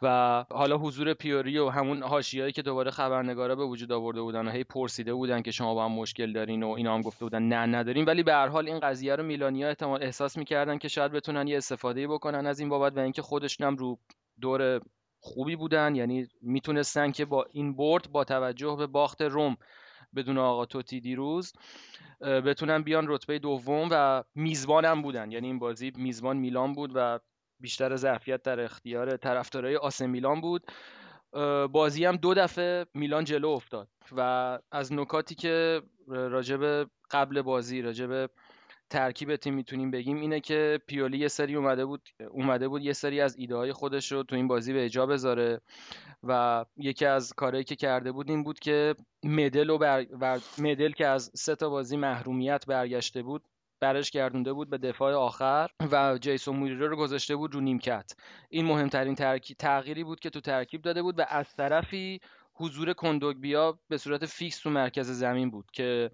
و 0.03 0.45
حالا 0.51 0.78
حضور 0.78 1.14
پیوری 1.14 1.59
و 1.59 1.68
همون 1.68 2.03
حاشیه‌ای 2.03 2.53
که 2.53 2.62
دوباره 2.62 2.91
خبرنگارا 2.91 3.57
به 3.57 3.64
وجود 3.64 3.93
آورده 3.93 4.22
بودن 4.22 4.49
و 4.49 4.51
هی 4.51 4.64
پرسیده 4.64 5.14
بودن 5.14 5.43
که 5.43 5.51
شما 5.51 5.74
با 5.74 5.84
هم 5.84 5.93
مشکل 5.93 6.32
دارین 6.32 6.62
و 6.62 6.68
اینا 6.68 6.95
هم 6.95 7.03
گفته 7.03 7.24
بودن 7.24 7.43
نه 7.43 7.78
نداریم. 7.78 8.07
ولی 8.07 8.22
به 8.22 8.32
هر 8.32 8.49
حال 8.49 8.68
این 8.68 8.78
قضیه 8.78 9.16
رو 9.16 9.22
میلانیا 9.22 9.68
احتمال 9.68 10.03
احساس 10.03 10.36
می‌کردن 10.36 10.78
که 10.78 10.88
شاید 10.88 11.12
بتونن 11.12 11.49
یه 11.49 11.57
استفاده 11.57 12.09
بکنن 12.09 12.47
از 12.47 12.61
این 12.61 12.68
بابت 12.68 12.97
و 12.97 13.01
اینکه 13.01 13.22
خودشون 13.22 13.66
هم 13.66 13.76
رو 13.76 13.99
دور 14.41 14.80
خوبی 15.20 15.57
بودن. 15.57 15.95
یعنی 15.95 16.28
می‌تونستن 16.43 17.11
که 17.11 17.24
با 17.24 17.47
این 17.53 17.76
برد 17.76 18.12
با 18.12 18.24
توجه 18.24 18.76
به 18.78 18.86
باخت 18.86 19.22
روم 19.22 19.57
بدون 20.16 20.38
آقا 20.38 20.66
توتی 20.66 21.01
دیروز 21.01 21.53
بتونن 22.20 22.82
بیان 22.82 23.05
رتبه 23.09 23.38
دوم 23.38 23.88
و 23.91 24.24
میزبان 24.34 24.84
هم 24.84 25.03
بودن. 25.03 25.30
یعنی 25.30 25.47
این 25.47 25.59
بازی 25.59 25.93
میزبان 25.97 26.36
میلان 26.36 26.72
بود 26.72 26.91
و 26.95 27.18
بیشتر 27.61 27.97
ظرفیت 27.97 28.43
در 28.43 28.61
اختیار 28.61 29.16
طرفدارای 29.16 29.76
آسه 29.76 30.07
میلان 30.07 30.41
بود. 30.41 30.66
بازی 31.72 32.05
هم 32.05 32.16
دو 32.16 32.34
دفعه 32.34 32.86
میلان 32.95 33.24
جلو 33.24 33.49
افتاد 33.49 33.88
و 34.16 34.59
از 34.72 34.93
نکاتی 34.93 35.34
که 35.34 35.82
راجب 36.09 36.91
قبل 37.11 37.43
بازی 37.43 37.82
راجب 37.82 38.30
ترکیب 38.91 39.36
تیم 39.36 39.55
می‌تونیم 39.55 39.91
بگیم 39.91 40.20
اینه 40.20 40.41
که 40.41 40.80
پیولی 40.86 41.18
یه 41.18 41.28
سری 41.28 41.55
اومده 41.55 41.84
بود 41.84 42.09
اومده 42.30 42.68
بود 42.68 42.82
یه 42.82 42.93
سری 42.93 43.20
از 43.20 43.36
ایده 43.36 43.57
های 43.57 43.72
خودش 43.72 44.12
رو 44.12 44.22
تو 44.22 44.36
این 44.36 44.49
بازی 44.49 44.72
به 44.72 44.84
اجا 44.84 45.07
بذاره 45.07 45.61
و 46.22 46.64
یکی 46.76 47.07
از 47.07 47.32
کارهایی 47.32 47.64
که 47.64 47.76
کرده 47.76 48.12
بود 48.12 48.30
این 48.30 48.45
بود 48.45 48.59
که 48.59 48.95
مدل 49.24 49.70
و 49.70 49.78
بر... 49.78 50.05
بر- 50.05 50.41
مدل 50.59 50.93
که 50.93 51.07
از 51.07 51.30
سه 51.34 51.55
تا 51.55 51.68
بازی 51.68 51.97
محرومیت 51.97 52.66
برگشته 52.66 53.22
بود 53.22 53.45
برش 53.80 54.11
گردونده 54.11 54.53
بود 54.53 54.70
به 54.70 54.78
دفاع 54.78 55.14
آخر 55.14 55.70
و 55.93 56.18
جیسون 56.20 56.57
موریرو 56.57 56.88
رو 56.88 56.97
گذاشته 56.97 57.36
بود 57.36 57.55
رو 57.55 57.61
نیمکت. 57.61 58.12
این 58.49 58.66
مهمترین 58.66 59.14
ترکی... 59.14 59.55
تغییری 59.55 60.05
بود 60.05 60.20
که 60.20 60.30
تو 60.30 60.41
ترکیب 60.41 60.82
داده 60.82 61.03
بود 61.03 61.18
و 61.18 61.24
از 61.28 61.57
طرفی 61.57 62.20
حضور 62.55 62.93
کندوگبیا 62.93 63.78
به 63.88 63.99
صورت 63.99 64.26
فیکس 64.26 64.59
تو 64.59 64.70
مرکز 64.70 65.11
زمین 65.11 65.51
بود 65.51 65.70
که 65.72 66.11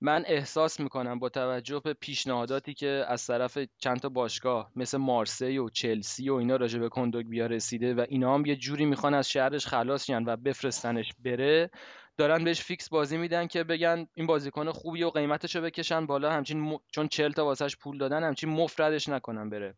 من 0.00 0.24
احساس 0.26 0.80
می‌کنم 0.80 1.18
با 1.18 1.28
توجه 1.28 1.80
به 1.84 1.94
پیشنهاداتی 1.94 2.74
که 2.74 3.04
از 3.08 3.26
طرف 3.26 3.58
چند 3.78 4.00
تا 4.00 4.08
باشگاه 4.08 4.72
مثل 4.76 4.98
مارسی 4.98 5.58
و 5.58 5.68
چلسی 5.68 6.30
و 6.30 6.34
اینا 6.34 6.56
راجع 6.56 6.78
به 6.78 6.88
کندوگبیا 6.88 7.46
رسیده 7.46 7.94
و 7.94 8.04
اینا 8.08 8.34
هم 8.34 8.46
یه 8.46 8.56
جوری 8.56 8.84
می‌خوان 8.84 9.14
از 9.14 9.30
شهرش 9.30 9.66
خلاص 9.66 10.04
شن 10.06 10.24
و 10.26 10.36
بفرستنش 10.36 11.12
بره 11.24 11.70
دارن 12.16 12.44
بهش 12.44 12.60
فیکس 12.60 12.88
بازی 12.88 13.16
میدن 13.16 13.46
که 13.46 13.64
بگن 13.64 14.06
این 14.14 14.26
بازیکن 14.26 14.70
خوبیه 14.72 15.06
و 15.06 15.10
قیمتشو 15.10 15.60
بکشن 15.60 16.06
بالا 16.06 16.32
همچین 16.32 16.60
م... 16.60 16.76
چون 16.92 17.08
40 17.08 17.32
تا 17.32 17.44
واسش 17.44 17.76
پول 17.76 17.98
دادن 17.98 18.24
همچین 18.24 18.50
مفت 18.50 18.75
ردش 18.75 19.08
نکنن 19.08 19.50
بره. 19.50 19.74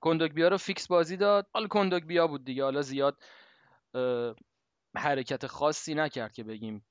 کندوگبیا 0.00 0.48
رو 0.48 0.56
فیکس 0.56 0.86
بازی 0.88 1.16
داد. 1.16 1.46
حالا 1.54 1.66
کندوگبیا 1.66 2.26
بود 2.26 2.44
دیگه. 2.44 2.64
حالا 2.64 2.82
زیاد 2.82 3.22
اه، 3.94 4.34
حرکت 4.96 5.46
خاصی 5.46 5.94
نکرد 5.94 6.32
که 6.32 6.44
بگیم 6.44 6.84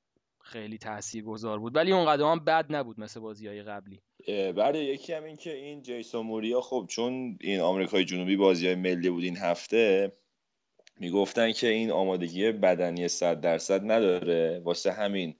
خیلی 0.51 0.77
تاثیرگذار 0.77 1.59
بود. 1.59 1.75
ولی 1.75 1.91
اونقدر 1.91 2.23
هم 2.23 2.39
بد 2.39 2.65
نبود 2.69 2.99
مثل 2.99 3.19
بازی 3.19 3.47
های 3.47 3.63
قبلی 3.63 4.01
بعد 4.55 4.75
یکی 4.75 5.13
هم 5.13 5.23
این 5.23 5.35
که 5.35 5.55
این 5.55 5.81
جیسون 5.81 6.25
موریو 6.25 6.61
خب 6.61 6.85
چون 6.89 7.37
این 7.41 7.59
آمریکای 7.59 8.05
جنوبی 8.05 8.35
بازی 8.35 8.65
های 8.65 8.75
ملی 8.75 9.09
بود 9.09 9.23
این 9.23 9.37
هفته 9.37 10.11
می‌گفتن 10.99 11.51
که 11.51 11.67
این 11.67 11.91
آمادگی 11.91 12.51
بدنی 12.51 13.07
صد 13.07 13.41
درصد 13.41 13.91
نداره. 13.91 14.61
واسه 14.65 14.91
همین 14.91 15.35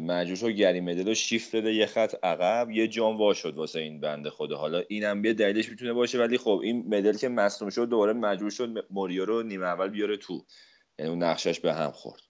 مجبور 0.00 0.36
شد 0.36 0.48
گری 0.48 0.80
مدل 0.80 1.06
رو 1.06 1.14
شیفت 1.14 1.56
بده 1.56 1.74
یه 1.74 1.86
خط 1.86 2.14
عقب 2.22 2.70
یه 2.70 2.88
جام 2.88 3.16
وا 3.16 3.34
شد 3.34 3.56
واسه 3.56 3.80
این 3.80 4.00
بنده 4.00 4.30
خدا. 4.30 4.56
حالا 4.56 4.82
اینم 4.88 5.24
یه 5.24 5.32
دلیلش 5.32 5.68
می‌تونه 5.68 5.92
باشه 5.92 6.18
ولی 6.18 6.38
خب 6.38 6.60
این 6.64 6.84
مدل 6.86 7.16
که 7.16 7.28
مصدوم 7.28 7.70
شد 7.70 7.88
دوباره 7.88 8.12
مجبور 8.12 8.50
شد 8.50 8.86
موریا 8.90 9.24
رو 9.24 9.42
نیمه 9.42 9.66
اول 9.66 9.88
بیاره 9.88 10.16
تو. 10.16 10.44
یعنی 10.98 11.10
اون 11.10 11.22
نقشش 11.22 11.60
به 11.60 11.74
هم 11.74 11.90
خورد. 11.90 12.20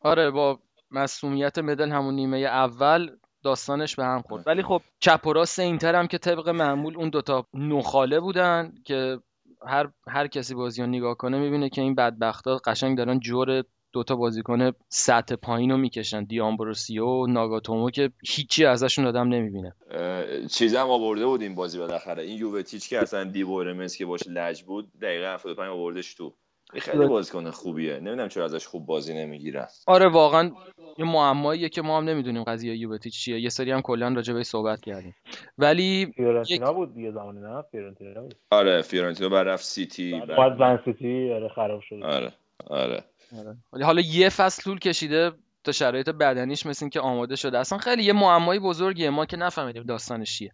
آره 0.00 0.30
با 0.30 0.58
مسئولیت 0.92 1.58
مدل 1.58 1.90
همون 1.90 2.14
نیمه 2.14 2.38
اول 2.38 3.10
داستانش 3.44 3.96
به 3.96 4.04
هم 4.04 4.22
خورد. 4.22 4.44
ولی 4.46 4.62
خب 4.62 4.82
چپ 5.00 5.26
و 5.26 5.32
راست 5.32 5.58
اینتر 5.58 5.94
هم 5.94 6.06
که 6.06 6.18
طبق 6.18 6.48
معمول 6.48 6.96
اون 6.96 7.10
دوتا 7.10 7.46
نخاله 7.54 8.20
بودن 8.20 8.72
که 8.84 9.18
هر 9.66 9.88
هر 10.08 10.26
کسی 10.26 10.54
بازی 10.54 10.82
رو 10.82 10.88
نگاه 10.88 11.14
کنه 11.14 11.38
می‌بینه 11.38 11.68
که 11.68 11.80
این 11.80 11.94
بدبختا 11.94 12.56
قشنگ 12.56 12.98
دارن 12.98 13.20
جور 13.20 13.64
دوتا 13.92 14.16
بازیکن 14.16 14.72
سطح 14.88 15.34
پایین 15.34 15.70
رو 15.70 15.76
می‌کشن. 15.76 16.24
دیامبروسیو 16.24 17.06
و 17.06 17.26
ناگاتومو 17.26 17.90
که 17.90 18.10
هیچی 18.28 18.64
ازشون 18.64 19.06
آدم 19.06 19.28
نمی‌بینه. 19.28 19.74
اه، 19.90 20.46
چیز 20.46 20.74
هم 20.74 20.90
آورده 20.90 21.26
بود 21.26 21.42
این 21.42 21.54
بازی 21.54 21.78
بالاخره. 21.78 22.22
این 22.22 22.38
یووتیچ 22.38 22.88
که 22.88 22.98
اصلا 22.98 23.24
دیبورمس 23.24 23.96
که 23.96 24.06
باش 24.06 24.20
لج 24.26 24.62
بود 24.62 24.92
دقیقه 25.02 25.34
75 25.34 25.68
آوردش 25.68 26.14
تو. 26.14 26.34
خیلی 26.80 27.06
بازیکن 27.06 27.50
خوبیه. 27.50 27.94
نمی‌دونم 27.94 28.28
چرا 28.28 28.44
ازش 28.44 28.66
خوب 28.66 28.86
بازی 28.86 29.14
نمی‌گیرن. 29.14 29.66
آره 29.86 30.08
واقعا 30.08 30.50
یه 30.98 31.04
معماییه 31.04 31.68
که 31.68 31.82
ما 31.82 31.98
هم 31.98 32.04
نمی‌دونیم 32.04 32.42
قضیه 32.42 32.76
یوونتوس 32.76 33.12
چیه. 33.12 33.40
یه 33.40 33.48
سری 33.48 33.70
هم 33.70 33.80
کلا 33.80 34.08
راجع 34.08 34.34
بهش 34.34 34.46
صحبت 34.46 34.80
کردیم. 34.80 35.14
ولی 35.58 36.12
فیورنتینا 36.16 36.72
بود 36.72 36.94
دیگه 36.94 37.10
زمانی 37.10 37.40
نه؟ 37.40 37.62
فیورنتینا 37.62 38.20
بود. 38.20 38.34
آره 38.50 38.82
فیورنتینو 38.82 39.30
بعد 39.30 39.48
رفت 39.48 39.64
سیتی 39.64 40.20
بعد 40.20 40.52
من 40.52 40.78
سیتی 40.84 41.32
آره 41.32 41.48
خراب 41.48 41.80
شد. 41.80 42.02
آره 42.02 42.32
آره. 42.66 43.04
آره. 43.38 43.56
ولی 43.72 43.84
حالا 43.84 44.00
یه 44.00 44.28
فصل 44.28 44.62
طول 44.62 44.78
کشیده 44.78 45.32
تا 45.64 45.72
شرایط 45.72 46.08
بدنیش 46.08 46.66
مثل 46.66 46.88
که 46.88 47.00
آماده 47.00 47.36
شده. 47.36 47.58
اصلا 47.58 47.78
خیلی 47.78 48.02
یه 48.02 48.12
معمایی 48.12 48.60
بزرگیه. 48.60 49.10
ما 49.10 49.26
که 49.26 49.36
نفهمیدیم 49.36 49.82
داستانش 49.82 50.38
چیه. 50.38 50.52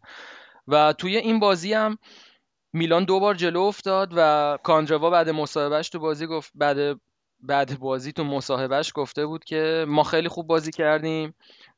و 0.68 0.92
توی 0.92 1.16
این 1.16 1.40
بازی 1.40 1.72
هم 1.72 1.98
میلان 2.78 3.04
دو 3.04 3.20
بار 3.20 3.34
جلو 3.34 3.60
افتاد 3.60 4.12
و 4.16 4.58
کاندروا 4.62 5.10
بعد 5.10 5.28
مصاحبهش 5.28 5.88
تو 5.88 5.98
بازی 5.98 6.26
گفت 6.26 6.52
بعد 6.54 7.00
بعد 7.40 7.78
بازی 7.78 8.12
تو 8.12 8.24
مصاحبهش 8.24 8.92
گفته 8.94 9.26
بود 9.26 9.44
که 9.44 9.84
ما 9.88 10.02
خیلی 10.02 10.28
خوب 10.28 10.46
بازی 10.46 10.72
کردیم 10.72 11.34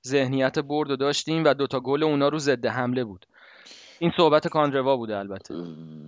ذهنیت 0.06 0.58
برد 0.58 0.90
رو 0.90 0.96
داشتیم 0.96 1.44
و 1.44 1.54
دوتا 1.54 1.80
گل 1.80 2.02
اونا 2.02 2.28
رو 2.28 2.38
ضد 2.38 2.66
حمله 2.66 3.04
بود. 3.04 3.26
این 3.98 4.12
صحبت 4.16 4.48
کاندروا 4.48 4.96
بوده 4.96 5.16
البته. 5.18 5.54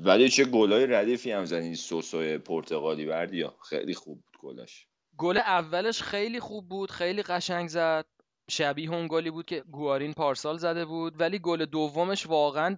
ولی 0.05 0.29
چه 0.29 0.45
گلای 0.45 0.87
ردیفی 0.87 1.33
هم 1.33 1.45
زد 1.45 1.55
این 1.55 1.75
سوسوی 1.75 2.39
پرتغالی 2.39 3.07
بردیا. 3.07 3.55
خیلی 3.69 3.95
خوب 3.95 4.23
بود 4.23 4.41
گلش. 4.43 4.87
گل 5.19 5.37
اولش 5.37 6.03
خیلی 6.03 6.41
خوب 6.41 6.69
بود 6.69 6.91
خیلی 6.91 7.23
قشنگ 7.23 7.69
زد. 7.69 8.07
شبیه 8.51 8.91
اون 8.91 9.09
گلی 9.11 9.31
بود 9.31 9.47
که 9.47 9.65
گوارین 9.71 10.13
پارسال 10.13 10.59
زده 10.59 10.85
بود. 10.85 11.21
ولی 11.21 11.39
گل 11.39 11.65
دومش 11.65 12.27
واقعا 12.27 12.77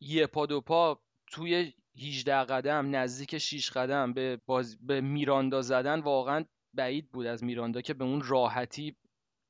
یه 0.00 0.26
پا 0.26 0.46
دو 0.46 0.60
پا 0.60 1.00
توی 1.30 1.72
18 1.96 2.34
قدم 2.34 2.96
نزدیک 2.96 3.38
6 3.38 3.70
قدم 3.70 4.12
به, 4.12 4.38
باز... 4.46 4.86
به 4.86 5.00
میراندا 5.00 5.62
زدن 5.62 6.00
واقعا 6.00 6.44
بعید 6.74 7.10
بود 7.10 7.26
از 7.26 7.44
میراندا 7.44 7.80
که 7.80 7.94
به 7.94 8.04
اون 8.04 8.22
راحتی 8.24 8.96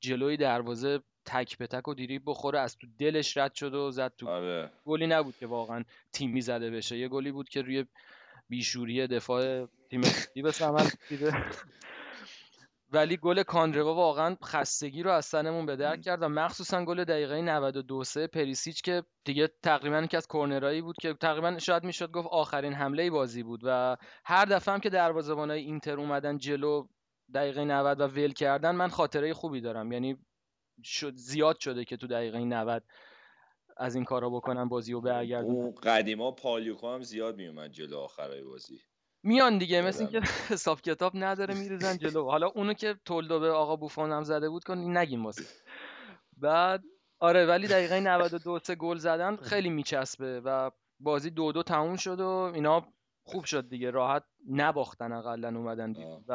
جلوی 0.01 0.37
دروازه 0.37 0.99
تک 1.25 1.57
به 1.57 1.67
تک 1.67 1.87
و 1.87 1.93
دیری 1.93 2.19
بخوره 2.19 2.59
از 2.59 2.77
تو 2.77 2.87
دلش 2.99 3.37
رد 3.37 3.53
شد 3.53 3.73
و 3.73 3.91
زد 3.91 4.13
تو 4.17 4.27
آره. 4.27 4.71
گلی 4.85 5.07
نبود 5.07 5.37
که 5.37 5.47
واقعا 5.47 5.83
تیمی 6.11 6.41
زده 6.41 6.71
بشه. 6.71 6.97
یه 6.97 7.07
گلی 7.07 7.31
بود 7.31 7.49
که 7.49 7.61
روی 7.61 7.85
بیشوری 8.49 9.07
دفاع 9.07 9.67
تیم 9.89 10.01
به 10.43 10.51
ثمر 10.51 10.89
ولی 12.91 13.17
گل 13.17 13.43
کاندروا 13.43 13.95
واقعا 13.95 14.37
خستگی 14.43 15.03
رو 15.03 15.11
از 15.11 15.25
سنمون 15.25 15.65
به 15.65 15.75
در 15.75 15.97
کرد 15.97 16.23
و 16.23 16.27
مخصوصا 16.29 16.85
گل 16.85 17.03
دقیقه 17.03 17.41
92 17.41 18.03
سه 18.03 18.27
پریسیچ 18.27 18.81
که 18.81 19.03
دیگه 19.25 19.49
تقریبا 19.63 20.05
که 20.05 20.17
از 20.17 20.27
کورنرایی 20.27 20.81
بود 20.81 20.95
که 21.01 21.13
تقریبا 21.13 21.57
شاید 21.59 21.83
می‌شد 21.83 22.11
گفت 22.11 22.27
آخرین 22.31 22.73
حمله 22.73 23.09
بازی 23.09 23.43
بود 23.43 23.59
و 23.63 23.97
هر 24.25 24.45
دفعه 24.45 24.73
هم 24.73 24.79
که 24.79 24.89
دروازه‌بانای 24.89 25.61
اینتر 25.61 25.99
اومدن 25.99 26.37
جلو 26.37 26.87
دقیقه 27.33 27.65
90 27.65 28.01
و 28.01 28.03
ول 28.03 28.33
کردن 28.33 28.75
من 28.75 28.87
خاطره 28.87 29.33
خوبی 29.33 29.61
دارم. 29.61 29.91
یعنی 29.91 30.17
شد 30.83 31.15
زیاد 31.15 31.59
شده 31.59 31.85
که 31.85 31.97
تو 31.97 32.07
دقیقه 32.07 32.39
90 32.39 32.83
از 33.77 33.95
این 33.95 34.03
کارا 34.03 34.29
بکنن 34.29 34.69
بازی 34.69 34.93
رو 34.93 35.01
برگردونن 35.01 35.55
اون 35.55 35.71
قدیما 35.71 36.31
پالیوکو 36.31 36.87
هم 36.93 37.01
زیاد 37.01 37.35
میومد 37.35 37.71
جلو 37.71 37.97
آخرای 37.97 38.43
بازی. 38.43 38.81
میان 39.23 39.57
دیگه 39.57 39.81
مثل 39.81 40.03
اینکه 40.03 40.19
حساب 40.53 40.81
کتاب 40.81 41.11
نداره 41.15 41.53
میریزن 41.53 41.97
جلو. 41.97 42.29
حالا 42.29 42.47
اونو 42.47 42.73
که 42.73 42.95
تولدو 43.05 43.39
به 43.39 43.51
آقا 43.51 43.75
بوفون 43.75 44.11
هم 44.11 44.23
زده 44.23 44.49
بود 44.49 44.63
کن 44.63 44.77
نگیم 44.97 45.25
واسه. 45.25 45.43
بعد 46.37 46.83
آره 47.19 47.45
ولی 47.45 47.67
دقیقه 47.67 47.99
92 47.99 48.59
سه 48.59 48.75
گل 48.75 48.97
زدن 48.97 49.35
خیلی 49.35 49.69
میچسبه 49.69 50.41
و 50.45 50.71
بازی 50.99 51.29
دو 51.29 51.51
دو 51.51 51.63
تموم 51.63 51.95
شد 51.95 52.19
و 52.19 52.27
اینا 52.27 52.87
خوب 53.23 53.43
شد 53.45 53.69
دیگه. 53.69 53.91
راحت 53.91 54.23
نباختن 54.49 55.11
اقلا 55.11 55.47
اومدن 55.47 55.95
آه. 55.95 56.21
و 56.27 56.33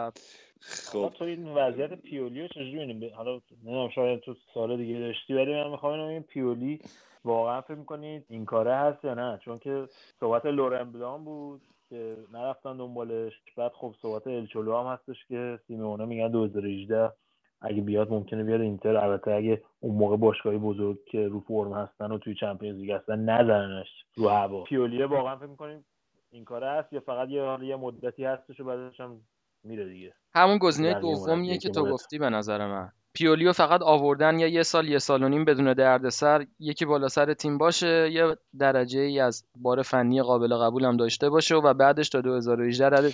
حالا 0.92 1.08
خب 1.08 1.14
تو 1.14 1.24
این 1.24 1.48
وضعیت 1.48 1.94
پیولی 1.94 2.42
رو 2.42 2.48
چجوری؟ 2.48 3.10
حالا 3.10 3.40
نمی‌دونم 3.50 3.88
شاید 3.94 4.20
تو 4.20 4.34
سال 4.54 4.76
دیگه 4.76 4.98
داشتی 4.98 5.34
ولی 5.34 5.54
من 5.54 5.70
می‌خوام 5.70 6.00
این 6.00 6.22
پیولی 6.22 6.80
واقعا 7.24 7.60
فکر 7.60 7.74
می‌کنید 7.74 8.26
این 8.28 8.44
کاره 8.44 8.76
هست 8.76 9.04
یا 9.04 9.14
نه؟ 9.14 9.40
چون 9.44 9.58
که 9.58 9.88
صحبت 10.20 10.46
لورن 10.46 10.92
بلان 10.92 11.24
بود. 11.24 11.62
که 11.94 12.16
نرفتن 12.32 12.76
دنبالش. 12.76 13.32
بعد 13.56 13.72
خب 13.72 13.94
صحبت 14.02 14.26
الچولو 14.26 14.76
هم 14.76 14.92
هستش 14.92 15.26
که 15.28 15.58
سیمونه 15.66 16.04
میگن 16.04 16.28
2018 16.28 17.12
اگه 17.60 17.82
بیاد 17.82 18.10
ممکنه 18.10 18.44
بیاد 18.44 18.60
اینتر. 18.60 18.96
البته 18.96 19.30
اگه 19.30 19.62
اون 19.80 19.94
موقع 19.94 20.16
باشگاهی 20.16 20.58
بزرگ 20.58 21.04
که 21.04 21.28
رو 21.28 21.40
فرم 21.40 21.72
هستن 21.72 22.12
و 22.12 22.18
توی 22.18 22.34
چمپیونز 22.34 22.78
لیگ 22.78 22.90
هستن 22.90 23.18
نزننش 23.18 23.88
رو 24.14 24.28
هوا. 24.28 24.64
پیولیه 24.64 25.06
واقعا 25.06 25.36
فکر 25.36 25.46
می‌کنیم 25.46 25.84
این 26.30 26.44
کاره 26.44 26.70
هست 26.70 26.92
یا 26.92 27.00
فقط 27.00 27.28
یه 27.28 27.58
یه 27.62 27.76
مدتی 27.76 28.24
هستش 28.24 28.60
و 28.60 28.64
بعدش 28.64 29.00
هم 29.00 29.20
میره 29.64 29.84
دیگه. 29.88 30.14
همون 30.34 30.58
گزینه 30.58 30.94
بقیه 30.94 31.00
دومیه 31.00 31.58
که 31.58 31.70
تو 31.70 31.86
گفتی 31.86 32.18
به 32.18 32.30
نظر 32.30 32.66
من. 32.66 32.92
پیولیو 33.14 33.52
فقط 33.52 33.82
آوردن 33.82 34.38
یا 34.38 34.46
یه 34.48 34.62
سال 34.62 34.88
یه 34.88 34.98
سال 34.98 35.22
و 35.22 35.28
نیم 35.28 35.44
بدون 35.44 35.72
دردسر 35.72 36.46
یکی 36.58 36.84
بالا 36.84 37.08
سر 37.08 37.34
تیم 37.34 37.58
باشه 37.58 38.10
یه 38.12 38.36
درجه 38.58 39.00
ای 39.00 39.20
از 39.20 39.44
بار 39.56 39.82
فنی 39.82 40.22
قابل 40.22 40.56
قبول 40.56 40.84
هم 40.84 40.96
داشته 40.96 41.28
باشه 41.28 41.54
و 41.54 41.74
بعدش 41.74 42.08
تا 42.08 42.20
2018 42.20 42.86
رده 42.86 43.12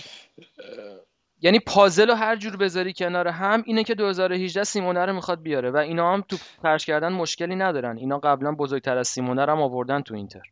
یعنی 1.42 1.58
پازل 1.58 2.08
رو 2.08 2.14
هر 2.14 2.36
جور 2.36 2.56
بذاری 2.56 2.92
کنار 2.92 3.28
هم 3.28 3.62
اینه 3.66 3.84
که 3.84 3.94
2018 3.94 4.64
سیمونه 4.64 5.06
رو 5.06 5.12
می‌خواد 5.12 5.42
بیاره 5.42 5.70
و 5.70 5.76
اینا 5.76 6.12
هم 6.12 6.20
تو 6.28 6.36
پرش 6.62 6.86
کردن 6.86 7.12
مشکلی 7.12 7.56
ندارن. 7.56 7.98
اینا 7.98 8.18
قبلا 8.18 8.52
بزرگتر 8.52 8.98
از 8.98 9.08
سیمونه 9.08 9.44
رو 9.44 9.52
هم 9.52 9.62
آوردن 9.62 10.02
تو 10.02 10.14
اینتر. 10.14 10.42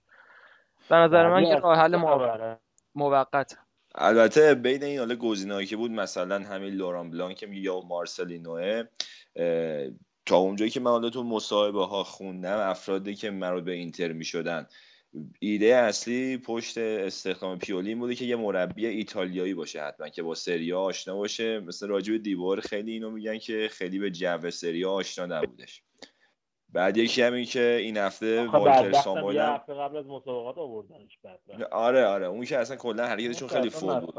به 0.91 0.97
نظر 0.97 1.29
من 1.29 1.43
یه 1.43 1.57
از 1.57 1.63
راه 1.63 1.79
حل 1.79 1.99
خبره؟ 1.99 2.59
موقت. 2.95 3.59
البته 3.95 4.55
بین 4.55 4.83
این 4.83 4.99
حالا 4.99 5.15
گزینه‌هایی 5.15 5.67
که 5.67 5.77
بود 5.77 5.91
مثلا 5.91 6.39
همین 6.39 6.75
لوران 6.75 7.11
بلانک 7.11 7.45
میگه 7.45 7.63
یا 7.63 7.81
مارسلینوه 7.81 8.85
تا 10.27 10.37
اونجایی 10.37 10.71
که 10.71 10.81
من 10.81 10.91
حالا 10.91 11.11
تو 11.11 11.23
مصاحبه 11.23 11.87
ها 11.87 12.05
خوندم 12.05 12.59
افرادی 12.59 13.15
که 13.15 13.31
مربوط 13.31 13.65
به 13.65 13.73
اینتر 13.73 14.13
می‌شدن 14.13 14.67
ایده 15.41 15.67
اصلی 15.67 16.39
پشت 16.39 16.79
استخدام 16.79 17.59
پیولی 17.59 17.89
این 17.89 17.99
بوده 17.99 18.15
که 18.15 18.25
یه 18.25 18.37
مربی 18.37 18.87
ایتالیایی 18.87 19.55
باشه 19.55 19.83
حتما 19.83 20.09
که 20.09 20.23
با 20.23 20.35
سریا 20.35 20.81
آشنا 20.81 21.17
باشه. 21.17 21.61
مثل 21.61 21.89
راجب 21.89 22.17
دیوار 22.17 22.61
خیلی 22.61 22.93
اینو 22.93 23.11
میگن 23.11 23.39
که 23.39 23.69
خیلی 23.73 23.99
به 23.99 24.11
جو 24.11 24.51
سریا 24.51 24.91
آشنا 24.93 25.27
نبودش. 25.27 25.83
بعد 26.73 26.97
یکی 26.97 27.23
همین 27.23 27.45
که 27.45 27.79
این 27.81 27.97
هفته 27.97 28.47
والتر 28.47 28.93
ساموئل 28.93 29.39
هفته 29.39 29.75
قبل 29.75 29.97
از 29.97 30.07
مسابقات 30.07 30.59
آوردنش 30.59 31.19
آره 31.71 32.05
آره. 32.05 32.27
اون 32.27 32.45
که 32.45 32.59
اصلا 32.59 32.77
کلا 32.77 33.07
حرکتشون 33.07 33.49
خیلی 33.49 33.71
فول 33.71 34.01
بود. 34.01 34.15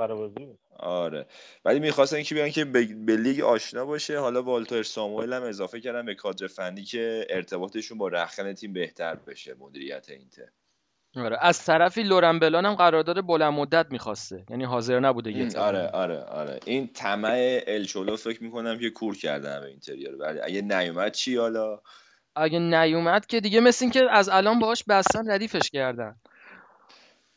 آره. 0.80 1.26
ولی 1.65 1.80
می‌خواستن 1.80 2.23
که 2.23 2.35
بیان 2.35 2.49
که 2.49 2.65
به, 2.65 3.15
لیگ 3.15 3.41
آشنا 3.41 3.85
باشه. 3.85 4.19
حالا 4.19 4.43
والتر 4.43 4.84
ساموئل 4.84 5.34
هم 5.34 5.43
اضافه 5.43 5.80
کردن 5.80 6.05
به 6.05 6.15
کادر 6.15 6.47
فنی 6.47 6.84
که 6.84 7.27
ارتباطشون 7.30 7.97
با 7.97 8.07
رخکن 8.07 8.53
تیم 8.53 8.73
بهتر 8.73 9.15
بشه 9.15 9.55
مدیریت 9.59 10.09
اینتر. 10.09 10.49
آره. 11.15 11.38
از 11.41 11.65
طرفی 11.65 12.03
لورن 12.03 12.39
بلان 12.39 12.65
هم 12.65 12.76
قرارداد 12.76 13.26
بلند 13.26 13.53
مدت 13.53 13.85
می‌خواسته. 13.91 14.45
یعنی 14.49 14.63
حاضر 14.63 14.99
نبوده 14.99 15.31
یه 15.31 15.59
آره 15.59 15.88
آره 15.88 16.23
آره. 16.23 16.59
این 16.65 16.88
طمع 16.88 17.61
الچولو 17.67 18.15
فکر 18.15 18.43
می‌کنم 18.43 18.80
که 18.80 18.89
کور 18.89 19.17
کردن 19.17 19.59
به 19.59 19.67
اینتریور 19.67 20.15
ولی 20.15 20.39
اگه 20.39 20.61
نیومد 20.61 21.11
چی 21.11 21.38
حالا؟ 21.38 21.81
اگه 22.39 22.59
نیومد 22.59 23.25
که 23.25 23.39
دیگه 23.39 23.59
مثل 23.59 23.85
این 23.85 23.91
که 23.91 24.11
از 24.11 24.29
الان 24.29 24.59
باهاش 24.59 24.83
بستن 24.83 25.31
ردیفش 25.31 25.69
کردن. 25.69 26.15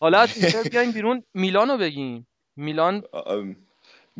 حالا 0.00 0.20
از 0.22 0.34
بیایم 0.70 0.92
بیرون 0.92 1.24
میلانو 1.34 1.78
بگیم. 1.78 2.26
میلان 2.56 3.02
ام، 3.26 3.56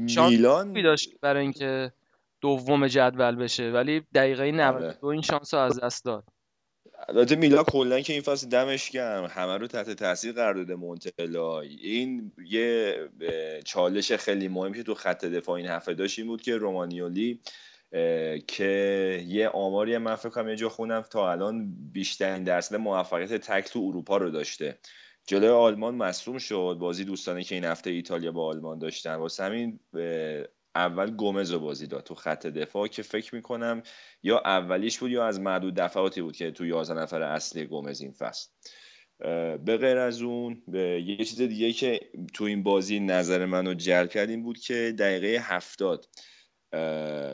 شانس 0.06 0.30
میلان 0.30 0.66
خوبی 0.66 0.82
داشت 0.82 1.10
برای 1.20 1.42
اینکه 1.42 1.92
دوم 2.40 2.86
جدول 2.86 3.36
بشه 3.36 3.70
ولی 3.70 4.02
دقیقه 4.14 4.42
آره. 4.42 4.52
92 4.52 5.06
این 5.06 5.22
شانس 5.22 5.54
رو 5.54 5.60
از 5.60 5.80
دست 5.80 6.04
داد. 6.04 6.24
البته 7.08 7.36
میلان 7.36 7.64
کلا 7.64 8.00
که 8.00 8.12
این 8.12 8.22
فصل 8.22 8.48
دمش 8.48 8.90
گرم. 8.90 9.24
همه 9.24 9.58
رو 9.58 9.66
تحت 9.66 9.90
تاثیر 9.90 10.32
قرار 10.32 10.54
داده 10.54 10.74
مونتلا 10.74 11.60
این 11.60 12.32
یه 12.44 12.96
چالش 13.64 14.12
خیلی 14.12 14.48
مهم 14.48 14.72
که 14.72 14.82
تو 14.82 14.94
خط 14.94 15.24
دفاع 15.24 15.56
این 15.56 15.66
هفته 15.66 15.94
داشت 15.94 16.18
این 16.18 16.28
بود 16.28 16.42
که 16.42 16.56
رومانیولی 16.56 17.40
که 18.46 19.24
یه 19.26 19.48
آماری 19.48 19.98
من 19.98 20.14
فکر 20.14 20.28
کنم 20.28 20.48
یه 20.48 20.56
جا 20.56 20.68
خونم 20.68 21.02
تا 21.02 21.32
الان 21.32 21.74
بیشترین 21.92 22.44
درصد 22.44 22.76
موفقیت 22.76 23.34
تک 23.34 23.64
تو 23.64 23.78
اروپا 23.88 24.16
رو 24.16 24.30
داشته. 24.30 24.78
جلوی 25.26 25.48
آلمان 25.48 25.94
مصدوم 25.94 26.38
شد. 26.38 26.76
بازی 26.80 27.04
دوستانه 27.04 27.44
که 27.44 27.54
این 27.54 27.64
هفته 27.64 27.90
ایتالیا 27.90 28.32
با 28.32 28.46
آلمان 28.46 28.78
داشتن. 28.78 29.14
واسه 29.14 29.44
همین 29.44 29.80
اول 30.74 31.10
گومز 31.10 31.52
رو 31.52 31.58
بازی 31.58 31.86
داد 31.86 32.02
تو 32.02 32.14
خط 32.14 32.46
دفاع 32.46 32.88
که 32.88 33.02
فکر 33.02 33.34
می‌کنم 33.34 33.82
یا 34.22 34.38
اولیش 34.38 34.98
بود 34.98 35.10
یا 35.10 35.26
از 35.26 35.40
معدود 35.40 35.74
دفعاتی 35.74 36.22
بود 36.22 36.36
که 36.36 36.50
تو 36.50 36.66
11 36.66 36.94
نفر 36.94 37.22
اصلی 37.22 37.64
گومز 37.64 38.00
این 38.00 38.12
فصل. 38.12 38.48
به 39.64 39.76
غیر 39.76 39.98
از 39.98 40.22
اون 40.22 40.62
یه 41.06 41.16
چیز 41.16 41.42
دیگه 41.42 41.72
که 41.72 42.00
تو 42.34 42.44
این 42.44 42.62
بازی 42.62 43.00
نظر 43.00 43.46
منو 43.46 43.74
جلب 43.74 44.10
کرد 44.10 44.30
این 44.30 44.42
بود 44.42 44.58
که 44.58 44.94
دقیقه 44.98 45.42
هفتاد. 45.42 46.06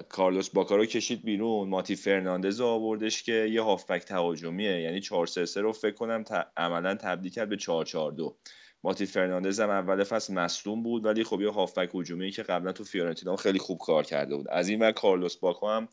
کارلوس 0.09 0.51
باکا 0.51 0.72
رو 0.72 0.87
کشید 0.87 1.25
بیرون. 1.25 1.69
ماتی 1.69 1.97
فرناندز 1.97 2.61
آوردش 2.61 3.23
که 3.23 3.33
یه 3.33 3.63
هافبک 3.63 4.03
تهاجمیه. 4.03 4.81
یعنی 4.81 5.01
4 5.01 5.27
3 5.27 5.47
3 5.47 5.61
رو 5.61 5.73
فکر 5.73 5.95
کنم 5.95 6.25
عملا 6.57 6.95
تبدیل 6.95 7.33
کرد 7.33 7.49
به 7.49 7.57
4 7.57 7.85
4 7.85 8.13
2 8.13 8.37
ماتی 8.85 9.07
فرناندز 9.07 9.61
هم 9.61 9.71
اول 9.71 10.05
فصل 10.05 10.35
مصدوم 10.35 10.83
بود 10.83 11.05
ولی 11.05 11.25
خب 11.25 11.41
یه 11.41 11.51
هافبک 11.51 11.91
هجومی 11.95 12.31
که 12.31 12.43
قبلا 12.43 12.73
تو 12.73 12.85
فیورنتینا 12.85 13.37
خیلی 13.37 13.59
خوب 13.59 13.79
کار 13.79 14.05
کرده 14.05 14.37
بود. 14.37 14.49
از 14.49 14.69
این 14.69 14.81
ور 14.81 14.93
کارلوس 14.93 15.37
باکا 15.37 15.69
هم 15.69 15.89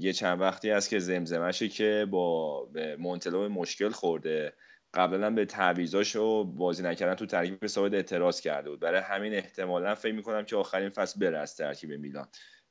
یه 0.00 0.12
چند 0.12 0.40
وقتی 0.40 0.70
است 0.70 0.90
که 0.90 0.98
زمزمشه 0.98 1.68
که 1.68 2.06
با 2.10 2.68
مونتلا 2.98 3.48
مشکل 3.48 3.90
خورده. 3.90 4.52
قبلا 4.94 5.30
به 5.30 5.44
تعویضاش 5.44 6.16
و 6.16 6.44
بازی 6.44 6.82
نکردن 6.82 7.14
تو 7.14 7.26
ترکیب 7.26 7.66
ثابت 7.66 7.94
اعتراض 7.94 8.40
کرده 8.40 8.70
بود. 8.70 8.80
برای 8.80 9.00
همین 9.00 9.34
احتمالا 9.34 9.94
فکر 9.94 10.14
می‌کنم 10.14 10.44
که 10.44 10.56
آخرین 10.56 10.88
فصل 10.88 11.20
بره 11.20 11.38
از 11.38 11.56
ترکیب 11.56 11.92
میلان. 11.92 12.28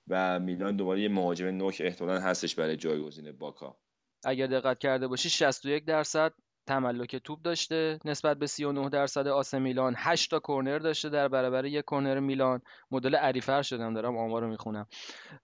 و 0.07 0.39
میلان 0.39 0.75
دوباره 0.75 1.01
یه 1.01 1.09
مهاجم 1.09 1.45
نوک 1.45 1.81
احتمالا 1.85 2.19
هستش 2.19 2.55
برای 2.55 2.77
جایگزین 2.77 3.31
باکا. 3.31 3.77
اگر 4.25 4.47
دقت 4.47 4.79
کرده 4.79 5.07
باشی 5.07 5.29
61 5.29 5.85
درصد 5.85 6.33
تملک 6.67 7.15
توپ 7.15 7.41
داشته. 7.41 7.99
نسبت 8.05 8.37
به 8.37 8.47
39 8.47 8.89
درصد 8.89 9.27
آسه 9.27 9.59
میلان 9.59 9.93
8 9.97 10.29
تا 10.29 10.39
کرنر 10.39 10.79
داشته. 10.79 11.09
در 11.09 11.27
برابر 11.27 11.65
یک 11.65 11.85
کرنر 11.91 12.19
میلان 12.19 12.61
مدل 12.91 13.15
عریفر 13.15 13.61
شدم 13.61 13.93
دارم 13.93 14.17
آمار 14.17 14.41
رو 14.41 14.47
می‌خونم. 14.47 14.87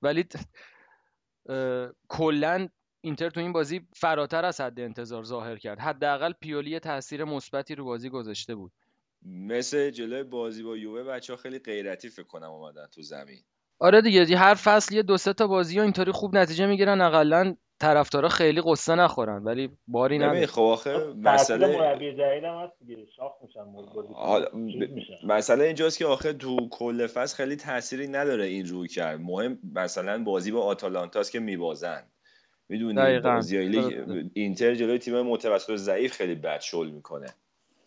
ولی 0.02 0.26
کلا 2.10 2.68
اینتر 3.02 3.30
تو 3.30 3.40
این 3.40 3.54
بازی 3.54 3.82
فراتر 3.94 4.46
از 4.46 4.62
حد 4.62 4.80
انتظار 4.80 5.24
ظاهر 5.24 5.58
کرد. 5.58 5.80
حداقل 5.80 6.34
پیولی 6.42 6.80
تاثیر 6.80 7.24
مثبتی 7.24 7.76
رو 7.76 7.86
بازی 7.86 8.10
گذاشته 8.10 8.56
بود. 8.56 8.72
مثل 9.26 9.90
جلوی 9.90 10.24
بازی 10.24 10.64
با 10.64 10.78
یووه 10.78 11.04
بچه 11.04 11.34
ها 11.34 11.38
خیلی 11.38 11.60
غیرتی 11.60 12.10
فکر 12.10 12.28
کنم 12.28 12.50
اومدن 12.50 12.88
تو 12.96 13.02
زمین. 13.02 13.40
آره 13.80 14.02
دیگه 14.02 14.26
دی- 14.26 14.34
هر 14.34 14.54
فصل 14.54 14.96
یه 14.96 15.04
دو 15.04 15.18
سه 15.18 15.34
تا 15.34 15.48
بازی 15.48 15.80
و 15.80 15.82
اینطوری 15.82 16.12
خوب 16.12 16.38
نتیجه 16.38 16.66
می‌گیرن 16.66 17.02
اقلا 17.02 17.56
طرفدارا 17.80 18.30
خیلی 18.30 18.62
قصه 18.66 18.96
نخورن 18.96 19.44
ولی 19.44 19.70
باری 19.88 20.18
نداره. 20.18 20.46
خب 20.46 20.62
آخه 20.62 20.98
مسئله 21.18 21.78
مربی 21.78 22.12
جدید 22.12 22.44
هم 22.44 22.64
هست 22.64 22.74
دیگه 22.80 23.06
شاخ 23.16 23.32
میشن 23.44 23.60
حالا 24.14 24.46
مسئله 25.24 25.64
اینجاست 25.64 25.98
که 25.98 26.06
آخه 26.06 26.34
تو 26.34 26.70
کل 26.72 27.08
فصل 27.08 27.38
خیلی 27.38 27.56
تأثیری 27.56 28.08
نداره 28.08 28.46
این 28.46 28.66
روی 28.66 28.88
کرد. 28.88 29.20
مهم 29.20 29.60
مثلا 29.74 30.24
بازی 30.24 30.52
با 30.52 30.62
آتالانتاست 30.62 31.32
که 31.32 31.40
میبازن. 31.40 32.04
می‌دونی. 32.70 33.20
بازی 33.20 33.70
درسته. 33.70 34.30
اینتر 34.34 34.76
جلوی 34.76 34.98
تیم 34.98 35.22
متوسط 35.22 35.70
و 35.70 35.78
ضعیف 35.78 36.14
خیلی 36.14 36.36
بد 36.36 36.60
شل 36.60 36.90
می‌کنه 36.90 37.28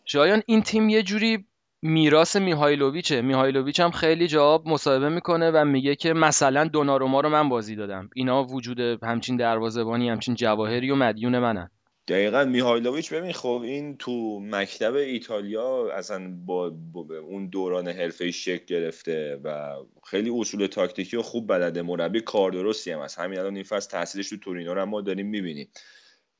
شایان 0.05 0.41
این 0.45 0.61
تیم 0.61 0.89
یه 0.89 1.03
جوری 1.03 1.45
میراث 1.81 2.35
میهایلوویچه 2.35 3.21
میهایلوویچ 3.21 3.79
هم 3.79 3.91
خیلی 3.91 4.27
جواب 4.27 4.67
مصاحبه 4.67 5.09
می‌کنه 5.09 5.51
و 5.51 5.65
میگه 5.65 5.95
که 5.95 6.13
مثلا 6.13 6.67
دوناروما 6.67 7.21
رو 7.21 7.29
من 7.29 7.49
بازی 7.49 7.75
دادم 7.75 8.09
اینا 8.15 8.43
وجود 8.43 8.79
همچین 8.79 9.37
دروازه‌بانی 9.37 10.09
همچین 10.09 10.35
جواهری 10.35 10.91
و 10.91 10.95
مدیون 10.95 11.39
منن 11.39 11.69
دقیقا 12.11 12.45
میهایلوویچ 12.45 13.13
ببین 13.13 13.33
خب 13.33 13.61
این 13.63 13.97
تو 13.97 14.39
مکتب 14.39 14.93
ایتالیا 14.93 15.91
اصلا 15.93 16.33
با, 16.45 16.69
با 16.69 17.05
اون 17.17 17.47
دوران 17.47 17.87
حرفه‌ای 17.87 18.31
شکل 18.31 18.65
گرفته 18.65 19.39
و 19.43 19.75
خیلی 20.03 20.29
اصول 20.29 20.67
تاکتیکی 20.67 21.17
و 21.17 21.21
خوب 21.21 21.47
بلده 21.47 21.81
مربی 21.81 22.21
کار 22.21 22.51
درستی 22.51 22.91
هم 22.91 22.99
هست. 22.99 23.19
همین 23.19 23.39
الان 23.39 23.55
این 23.55 23.63
فصل 23.63 23.89
تاثیرش 23.89 24.29
تو 24.29 24.37
تورینو 24.37 24.73
رو 24.73 24.85
ما 24.85 25.01
داریم 25.01 25.27
می‌بینیم. 25.27 25.67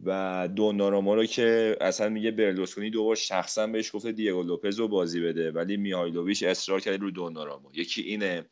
و 0.03 0.49
دوناروما 0.55 1.15
رو 1.15 1.25
که 1.25 1.77
اصلا 1.81 2.09
میگه 2.09 2.31
برلوسکونی 2.31 2.89
دو 2.89 3.03
بار 3.03 3.15
شخصا 3.15 3.67
بهش 3.67 3.95
گفته 3.95 4.11
دیگو 4.11 4.43
لوپز 4.43 4.79
رو 4.79 4.87
بازی 4.87 5.21
بده 5.21 5.51
ولی 5.51 5.77
میهایلوویچ 5.77 6.43
اصرار 6.43 6.79
کرده 6.79 6.97
رو 6.97 7.11
دوناروما 7.11 7.69
یکی 7.73 8.01
اینه 8.01 8.45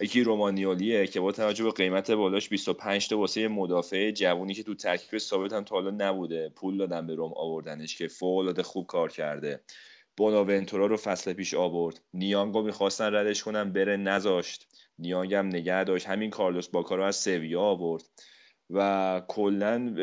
یکی 0.00 0.22
رومانیولیه 0.22 1.06
که 1.06 1.20
با 1.20 1.32
توجه 1.32 1.64
به 1.64 1.70
قیمت 1.70 2.10
بالاش 2.10 2.48
25 2.48 3.08
تا 3.08 3.18
واسه 3.18 3.48
مدافع 3.48 4.10
جوونی 4.10 4.54
که 4.54 4.62
تو 4.62 4.74
ترکیب 4.74 5.18
ثابت 5.18 5.52
هم 5.52 5.64
تا 5.64 5.74
حالا 5.74 5.90
نبوده 5.90 6.48
پول 6.48 6.78
دادن 6.78 7.06
به 7.06 7.14
روم 7.14 7.32
آوردنش 7.36 7.96
که 7.96 8.08
فوق 8.08 8.38
العاده 8.38 8.62
خوب 8.62 8.86
کار 8.86 9.10
کرده. 9.10 9.60
بوناونتورا 10.16 10.86
رو 10.86 10.96
فصل 10.96 11.32
پیش 11.32 11.54
آورد. 11.54 12.00
نیانگو 12.14 12.62
می‌خواستن 12.62 13.14
ردش 13.14 13.42
کنن 13.42 13.72
بره 13.72 13.96
نذاشت. 13.96 14.68
نیانگ 14.98 15.34
هم 15.34 15.46
نگه 15.46 15.84
داشت. 15.84 16.06
همین 16.06 16.30
کارلوس 16.30 16.68
باکا 16.68 16.94
رو 16.94 17.02
از 17.02 17.16
سویا 17.16 17.60
آورد. 17.60 18.02
و 18.70 19.22
کلا 19.28 19.94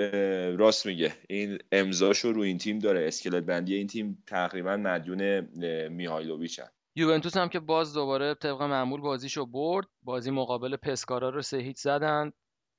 راست 0.57 0.85
میگه. 0.85 1.13
این 1.29 1.57
امضاشو 1.71 2.31
رو 2.31 2.41
این 2.41 2.57
تیم 2.57 2.79
داره. 2.79 3.07
اسکلت 3.07 3.43
بندی 3.43 3.75
این 3.75 3.87
تیم 3.87 4.23
تقریبا 4.27 4.77
مدیون 4.77 5.39
میهایلوویچ 5.89 6.59
هم. 6.59 6.69
یوونتوس 6.99 7.37
هم 7.37 7.49
که 7.49 7.59
باز 7.59 7.93
دوباره 7.93 8.33
طبق 8.33 8.61
معمول 8.61 9.01
بازیشو 9.01 9.45
برد. 9.45 9.87
بازی 10.03 10.31
مقابل 10.31 10.75
پسکارا 10.75 11.29
رو 11.29 11.41
سه 11.41 11.57
هیچ 11.57 11.77
زدن. 11.77 12.31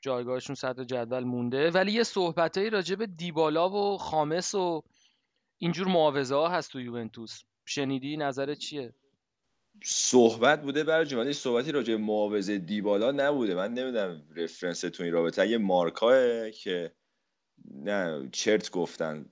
جایگاهشون 0.02 0.54
صدر 0.54 0.84
جدول 0.84 1.24
مونده. 1.24 1.70
ولی 1.70 1.92
یه 1.92 2.02
صحبتایی 2.02 2.70
راجع 2.70 2.94
به 2.94 3.06
دیبالا 3.06 3.70
و 3.70 3.98
خامس 3.98 4.54
و 4.54 4.82
اینجور 5.58 5.88
معاوضه 5.88 6.34
ها 6.34 6.48
هست 6.48 6.72
تو 6.72 6.80
یوونتوس. 6.80 7.42
شنیدی؟ 7.64 8.16
نظرت 8.16 8.58
چیه؟ 8.58 8.94
صحبت 9.84 10.62
بوده 10.62 10.84
برای 10.84 11.14
ولی 11.14 11.32
صحبتی 11.32 11.72
راجع 11.72 11.94
به 11.94 12.02
معاوضه 12.02 12.58
دیبالا 12.58 13.10
نبوده. 13.10 13.54
من 13.54 13.74
نمی‌دونم 13.74 14.22
رفرنس 14.36 14.80
تو 14.80 15.02
این 15.02 15.12
رابطه. 15.12 15.48
یه 15.48 15.58
مارکاه 15.58 16.50
که 16.50 16.92
نه 17.74 18.28
چرت 18.32 18.70
گفتن. 18.70 19.26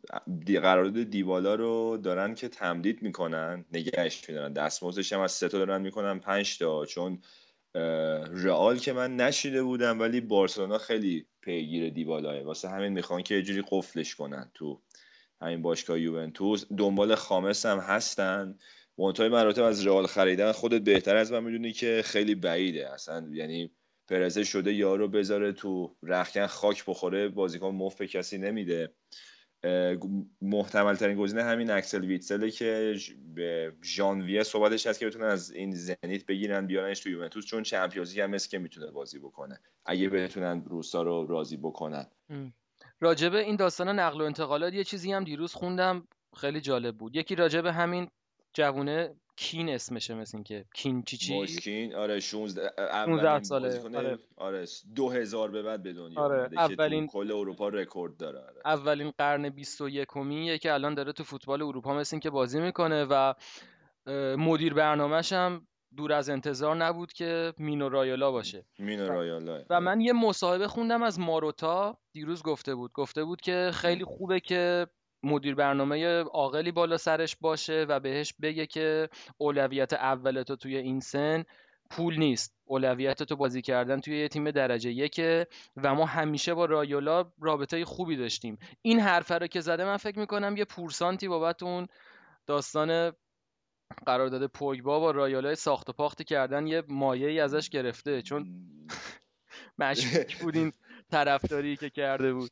دی 0.44 0.58
قرارداد 0.58 1.02
دیبالا 1.02 1.54
رو 1.54 1.96
دارن 2.02 2.34
که 2.34 2.48
تمدید 2.48 3.02
می‌کنن 3.02 3.64
نگهش 3.72 4.28
میدارن. 4.28 4.52
دستمزدش 4.52 5.12
هم 5.12 5.20
از 5.20 5.32
سه 5.32 5.48
تا 5.48 5.58
دارن 5.58 5.82
می‌کنن 5.82 6.18
پنج 6.18 6.58
تا. 6.58 6.86
چون 6.86 7.22
رئال 8.34 8.78
که 8.78 8.92
من 8.92 9.16
نشیده 9.16 9.62
بودم 9.62 10.00
ولی 10.00 10.20
بارسلونا 10.20 10.78
خیلی 10.78 11.26
پیگیر 11.40 11.90
دیبالاه. 11.90 12.42
واسه 12.42 12.68
همین 12.68 12.92
می‌خوان 12.92 13.22
که 13.22 13.34
یه 13.34 13.42
جوری 13.42 13.64
قفلش 13.70 14.14
کنن 14.14 14.50
تو 14.54 14.82
همین 15.40 15.62
باشگاه 15.62 16.00
یوونتوس. 16.00 16.64
دنبال 16.78 17.14
خامس 17.14 17.66
هم 17.66 17.78
هستن. 17.78 18.58
منتهای 18.98 19.28
مراتب 19.28 19.62
از 19.62 19.86
رئال 19.86 20.06
خریدن 20.06 20.52
خودت 20.52 20.82
بهتر 20.82 21.16
از 21.16 21.32
من 21.32 21.44
می‌دونی 21.44 21.72
که 21.72 22.02
خیلی 22.04 22.34
بعیده. 22.34 22.92
اصلا 22.92 23.28
یعنی 23.32 23.70
پرزه 24.08 24.44
شده 24.44 24.72
یارو 24.72 25.08
بذاره 25.08 25.52
تو 25.52 25.96
رخکن 26.02 26.46
خاک 26.46 26.84
بخوره 26.86 27.28
بازیکن 27.28 27.68
مفت 27.68 27.98
به 27.98 28.06
کسی 28.06 28.38
نمیده. 28.38 28.94
محتمل 30.42 30.94
ترین 30.94 31.18
گزینه 31.18 31.42
همین 31.42 31.70
اکسل 31.70 32.04
ویتسله 32.04 32.50
که 32.50 32.94
به 33.34 33.72
ژانویه 33.84 34.42
صحبتش 34.42 34.86
هست 34.86 34.98
که 34.98 35.06
بتونن 35.06 35.26
از 35.26 35.50
این 35.50 35.74
زنیت 35.74 36.26
بگیرن 36.26 36.66
بیارنش 36.66 37.00
تو 37.00 37.10
یوونتوس 37.10 37.46
چون 37.46 37.62
چمپیونز 37.62 38.18
هم 38.18 38.30
مثل 38.30 38.48
که 38.48 38.58
می‌تونه 38.58 38.90
بازی 38.90 39.18
بکنه. 39.18 39.60
اگه 39.86 40.08
بتونن 40.08 40.64
روسا 40.64 41.02
رو 41.02 41.26
راضی 41.26 41.56
بکنن. 41.56 42.06
راجبه 43.00 43.38
این 43.38 43.56
داستان 43.56 43.88
نقل 43.88 44.20
و 44.20 44.24
انتقالات 44.24 44.74
یه 44.74 44.84
چیزی 44.84 45.12
هم 45.12 45.24
دیروز 45.24 45.54
خوندم 45.54 46.08
خیلی 46.36 46.60
جالب 46.60 46.96
بود. 46.96 47.16
یکی 47.16 47.34
راجبه 47.34 47.72
همین 47.72 48.08
جوونه 48.54 49.14
کین 49.40 49.68
اسمشه 49.68 50.14
مثل 50.14 50.36
این 50.36 50.44
که 50.44 50.64
کین 50.74 51.02
چی 51.02 51.16
چی؟ 51.16 51.34
موسکین 51.34 51.94
آره 51.94 52.20
16 52.20 52.70
16 52.78 52.82
اولین 53.28 53.42
ساله، 53.42 53.98
آره. 53.98 54.18
آره 54.36 54.64
2000 54.96 55.50
به 55.50 55.62
بعد 55.62 55.82
به 55.82 55.92
دنیا 55.92 56.20
آره، 56.20 56.48
اولین- 56.56 57.06
کل 57.06 57.32
اروپا 57.32 57.68
رکورد 57.68 58.16
داره 58.16 58.38
آره. 58.38 58.60
اولین 58.64 59.12
قرن 59.18 59.48
21 59.48 60.08
یه 60.30 60.58
که 60.58 60.72
الان 60.72 60.94
داره 60.94 61.12
تو 61.12 61.24
فوتبال 61.24 61.62
اروپا 61.62 61.94
مثل 61.94 62.16
این 62.16 62.20
که 62.20 62.30
بازی 62.30 62.60
می‌کنه 62.60 63.04
و 63.10 63.34
مدیر 64.36 64.74
برنامهش 64.74 65.32
هم 65.32 65.66
دور 65.96 66.12
از 66.12 66.28
انتظار 66.30 66.76
نبود 66.76 67.12
که 67.12 67.52
مینو 67.58 67.88
رایولا 67.88 68.30
باشه. 68.30 68.64
مینو 68.78 69.08
رایالا. 69.08 69.64
و 69.70 69.80
من 69.80 70.00
یه 70.00 70.12
مصاحبه 70.12 70.68
خوندم 70.68 71.02
از 71.02 71.20
ماروتا 71.20 71.98
دیروز 72.12 72.42
گفته 72.42 72.74
بود. 72.74 72.92
گفته 72.92 73.24
بود 73.24 73.40
که 73.40 73.70
خیلی 73.74 74.04
خوبه 74.04 74.40
که 74.40 74.86
مدیر 75.22 75.54
برنامه 75.54 76.22
عاقلی 76.22 76.72
بالا 76.72 76.96
سرش 76.96 77.36
باشه 77.36 77.86
و 77.88 78.00
بهش 78.00 78.34
بگه 78.42 78.66
که 78.66 79.08
اولویت 79.38 79.92
اول 79.92 80.42
تو 80.42 80.56
توی 80.56 80.76
این 80.76 81.00
سن 81.00 81.44
پول 81.90 82.18
نیست. 82.18 82.54
اولویت 82.64 83.22
تو 83.22 83.36
بازی 83.36 83.62
کردن 83.62 84.00
توی 84.00 84.18
یه 84.20 84.28
تیم 84.28 84.50
درجه 84.50 84.90
یکه 84.90 85.46
و 85.76 85.94
ما 85.94 86.06
همیشه 86.06 86.54
با 86.54 86.64
رایولا 86.64 87.32
رابطه 87.40 87.84
خوبی 87.84 88.16
داشتیم. 88.16 88.58
این 88.82 89.00
حرفه 89.00 89.38
رو 89.38 89.46
که 89.46 89.60
زده 89.60 89.84
من 89.84 89.96
فکر 89.96 90.18
می‌کنم 90.18 90.56
یه 90.56 90.64
پورسانتی 90.64 91.28
بابت 91.28 91.62
اون 91.62 91.86
داستان 92.46 93.12
قرارداد 94.06 94.46
پوگبا 94.46 95.00
با 95.00 95.10
رایولا 95.10 95.54
ساخت 95.54 95.88
و 95.88 95.92
پاختی 95.92 96.24
کردن 96.24 96.66
یه 96.66 96.82
مایه 96.88 97.28
ای 97.28 97.40
ازش 97.40 97.68
گرفته. 97.68 98.22
چون 98.22 98.46
مشکوک 99.78 100.38
بود 100.38 100.56
این 100.56 100.72
طرفداری 101.10 101.76
که 101.76 101.90
کرده 101.90 102.32
بود. 102.32 102.50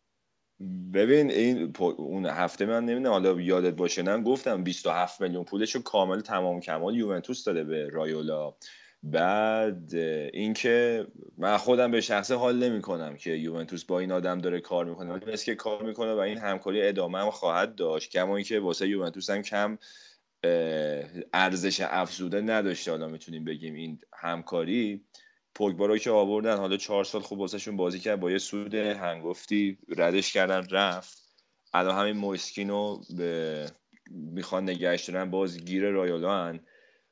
ببین 0.95 1.31
این 1.31 1.73
اون 1.97 2.27
هفته 2.27 2.67
من 2.67 2.85
نمی‌دونم 2.85 3.13
حالا 3.13 3.41
یادت 3.41 3.75
باشه 3.75 4.03
نه 4.03 4.23
گفتم 4.23 4.65
27 4.65 5.21
میلیون 5.21 5.45
پولش 5.45 5.75
رو 5.75 5.83
کامل 5.83 6.21
تمام 6.21 6.61
کمال 6.61 6.97
یوونتوس 6.97 7.45
داده 7.45 7.65
به 7.65 7.89
رایولا. 7.89 8.55
بعد 9.03 9.95
اینکه 10.33 11.07
من 11.39 11.57
خودم 11.57 11.91
به 11.91 12.01
شخصه 12.01 12.35
حال 12.35 12.59
نمی 12.59 12.83
کنم 12.83 13.17
که 13.17 13.31
یوونتوس 13.31 13.85
با 13.85 14.01
این 14.01 14.13
آدم 14.13 14.39
داره 14.39 14.61
کار 14.61 14.85
می‌کنه. 14.85 15.13
ولی 15.13 15.33
مثل 15.33 15.45
که 15.45 15.55
کار 15.55 15.83
می‌کنه 15.83 16.15
و 16.15 16.19
این 16.19 16.39
همکاری 16.39 16.89
ادامه 16.89 17.19
هم 17.19 17.31
خواهد 17.31 17.75
داشت 17.75 18.11
کما 18.11 18.37
اینکه 18.37 18.61
واسه 18.61 18.89
یوونتوس 18.89 19.31
هم 19.31 19.43
کم 19.43 19.79
ارزش 21.33 21.81
افزوده 21.81 22.41
نداشته. 22.41 22.91
حالا 22.91 23.09
می‌تونیم 23.09 23.45
بگیم 23.45 23.75
این 23.75 23.99
همکاری. 24.15 25.05
پوگبا 25.57 25.87
رو 25.87 25.99
که 25.99 26.11
آوردن 26.11 26.57
حالا 26.57 26.77
چهار 26.77 27.05
سال 27.05 27.21
خوب 27.21 27.39
واسهشون 27.39 27.77
بازی 27.77 27.99
کرد 27.99 28.21
با 28.21 28.31
یه 28.31 28.39
سود 28.39 28.75
هنگفتی 28.75 29.79
ردش 29.97 30.33
کردن 30.33 30.67
رفت 30.71 31.33
الان 31.75 31.99
همین 31.99 32.17
مویسکینو 32.17 33.01
به 33.17 33.67
می‌خوان 34.11 34.63
نگهش 34.63 35.09
دارن 35.09 35.31
باز 35.31 35.65
گیر 35.65 35.91
رایولا 35.91 36.45
هن. 36.45 36.61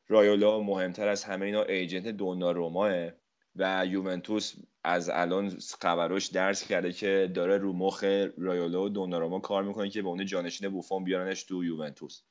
رایولا 0.09 0.61
مهمتر 0.61 1.09
از 1.09 1.25
همه 1.25 1.47
اینا 1.47 1.63
ایجنت 1.63 2.09
دوناروماه 2.09 3.11
و 3.57 3.87
یوونتوس 3.87 4.55
از 4.85 5.09
الان 5.09 5.59
خبراش 5.81 6.27
درس 6.27 6.67
کرده 6.67 6.93
که 6.93 7.31
داره 7.35 7.59
رو 7.59 7.73
مخ 7.73 8.05
رایولا 8.39 8.83
و 8.83 8.89
دوناروما 8.89 9.41
کار 9.41 9.63
می‌کنه 9.63 9.91
که 9.91 10.03
به 10.03 10.09
اون 10.09 10.27
جانشین 10.27 10.69
بوفون 10.69 11.05
بیارنش 11.05 11.45
تو 11.45 11.65
یوونتوس 11.65 12.23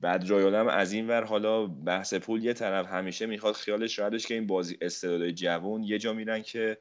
بعد 0.00 0.30
رایولا 0.30 0.60
هم 0.60 0.68
از 0.68 0.92
این 0.92 1.08
ور 1.08 1.24
حالا 1.24 1.66
بحث 1.66 2.14
پول 2.14 2.44
یه 2.44 2.52
طرف 2.52 2.86
همیشه 2.86 3.26
می‌خواد 3.26 3.54
خیالش 3.54 3.98
راحتش 3.98 4.26
که 4.26 4.34
این 4.34 4.46
بازی 4.46 4.78
استعدادهای 4.80 5.32
جوون 5.32 5.82
یه 5.82 5.98
جا 5.98 6.12
میرن 6.12 6.42
که 6.42 6.78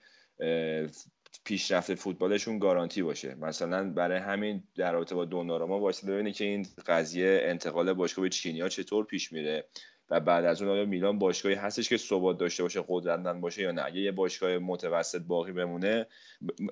پیشرفت 1.45 1.95
فوتبالشون 1.95 2.59
گارانتی 2.59 3.03
باشه. 3.03 3.35
مثلا 3.35 3.89
برای 3.89 4.17
همین 4.17 4.63
در 4.75 4.91
رابطه 4.91 5.15
با 5.15 5.25
دوناروما 5.25 5.79
واسه 5.79 6.07
ببینه 6.07 6.31
که 6.31 6.45
این 6.45 6.67
قضیه 6.87 7.39
انتقال 7.43 7.93
باشگاه 7.93 8.23
به 8.23 8.29
چینیا 8.29 8.69
چطور 8.69 9.05
پیش 9.05 9.31
میره. 9.31 9.65
و 10.09 10.19
بعد 10.19 10.45
از 10.45 10.61
اون 10.61 10.71
آیا 10.71 10.85
میلان 10.85 11.19
باشگاهی 11.19 11.55
هستش 11.55 11.89
که 11.89 11.97
ثبات 11.97 12.37
داشته 12.37 12.63
باشه 12.63 12.83
قدرتمند 12.87 13.41
باشه 13.41 13.61
یا 13.61 13.71
نه؟ 13.71 13.85
اگه 13.85 13.99
یه 13.99 14.11
باشگاه 14.11 14.57
متوسط 14.57 15.21
باقی 15.21 15.51
بمونه 15.51 16.07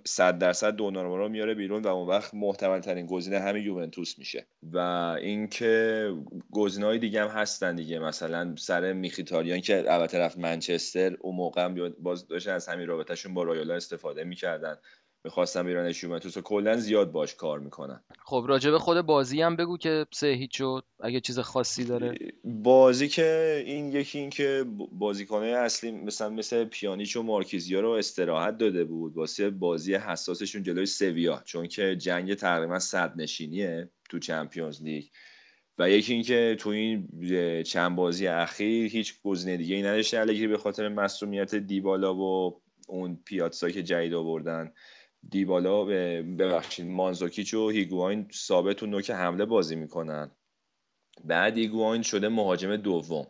صد 0.06 0.38
درصد 0.38 0.76
دوناروما 0.76 1.18
رو 1.18 1.30
میاره 1.30 1.54
بیرون 1.54 1.82
و 1.82 1.88
اون 1.88 2.08
وقت 2.08 2.34
محتمل 2.34 2.80
ترین 2.80 3.06
گزینه 3.06 3.40
همین 3.40 3.64
یوونتوس 3.64 4.20
میشه. 4.20 4.48
و 4.64 4.78
اینکه 5.22 6.10
گزینه 6.52 6.86
های 6.86 7.00
دیگه 7.00 7.22
هم 7.22 7.28
هستن 7.28 7.76
دیگه. 7.76 8.00
مثلا 8.00 8.56
سر 8.56 8.94
میخیتاریان 8.94 9.62
که 9.62 9.94
البته 9.94 10.20
رفت 10.20 10.38
منچستر 10.38 11.18
اون 11.20 11.36
موقع 11.36 11.66
هم 11.66 11.96
باز 12.00 12.28
داشتن 12.28 12.52
از 12.52 12.68
همین 12.68 12.88
رابطهشون 12.88 13.34
با 13.34 13.44
رایولا 13.44 13.76
استفاده 13.76 14.24
می‌کردن. 14.24 14.78
می‌خواستن 15.26 15.66
بیرنش 15.66 16.04
یوونتوس 16.04 16.38
کلا 16.38 16.78
زیاد 16.78 17.12
باش 17.12 17.36
کار 17.36 17.60
می‌کنن. 17.60 18.04
خب 18.26 18.46
راجع 18.48 18.72
به 18.72 18.80
خود 18.80 19.02
بازی 19.02 19.42
هم 19.42 19.56
بگو 19.56 19.78
که 19.78 20.06
سه 20.14 20.28
هیچ 20.28 20.58
شد 20.58 20.84
اگه 21.00 21.20
چیز 21.20 21.40
خاصی 21.40 21.86
داره. 21.86 22.18
بازی 22.44 23.08
که 23.08 23.64
این 23.66 23.92
یکی 23.92 24.20
این 24.20 24.30
که 24.30 24.66
بازیکنه 24.92 25.46
اصلی 25.46 25.92
مثلا 25.92 26.30
مثل 26.30 26.66
پیانیچ 26.66 27.16
و 27.16 27.24
مارکیزیا 27.24 27.82
رو 27.82 27.90
استراحت 27.90 28.58
داده 28.58 28.84
بود 28.84 29.18
واسه 29.18 29.50
بازی 29.50 29.96
حساسشون 29.96 30.64
جلوی 30.64 30.86
سویا 30.86 31.42
چون 31.46 31.68
که 31.68 31.96
جنگ 31.96 32.34
تقریبا 32.34 32.80
صد 32.80 33.14
نشینیه 33.16 33.90
تو 34.10 34.20
چمپیونز 34.20 34.84
لیگ. 34.84 35.06
و 35.78 35.90
یکی 35.90 36.14
اینکه 36.14 36.56
تو 36.60 36.70
این 36.70 37.08
چند 37.64 37.96
بازی 37.96 38.28
اخیر 38.28 38.92
هیچ 38.92 39.22
گزینه 39.24 39.58
دیگه 39.58 39.76
ای 39.76 39.82
نداشته 39.82 40.20
الگری 40.20 40.48
به 40.48 40.58
خاطر 40.58 40.90
مسئولیت 40.90 41.56
دیبالا 41.56 42.16
و 42.16 42.62
اون 42.88 43.20
پیاتسایی 43.26 43.74
که 43.74 43.84
جدید 43.84 44.14
آوردن. 44.14 44.74
دیبالا 45.30 45.84
ببخشید 46.24 46.88
مانزوکیچ 46.88 47.54
و 47.54 47.70
هیگواین 47.70 48.28
ثابت 48.34 48.76
تو 48.76 48.86
نوک 48.86 49.12
حمله 49.12 49.46
بازی 49.46 49.76
می‌کنن. 49.76 50.32
بعد 51.26 51.58
هیگواین 51.58 52.02
شده 52.02 52.30
مهاجم 52.30 52.76
دوم. 52.76 53.28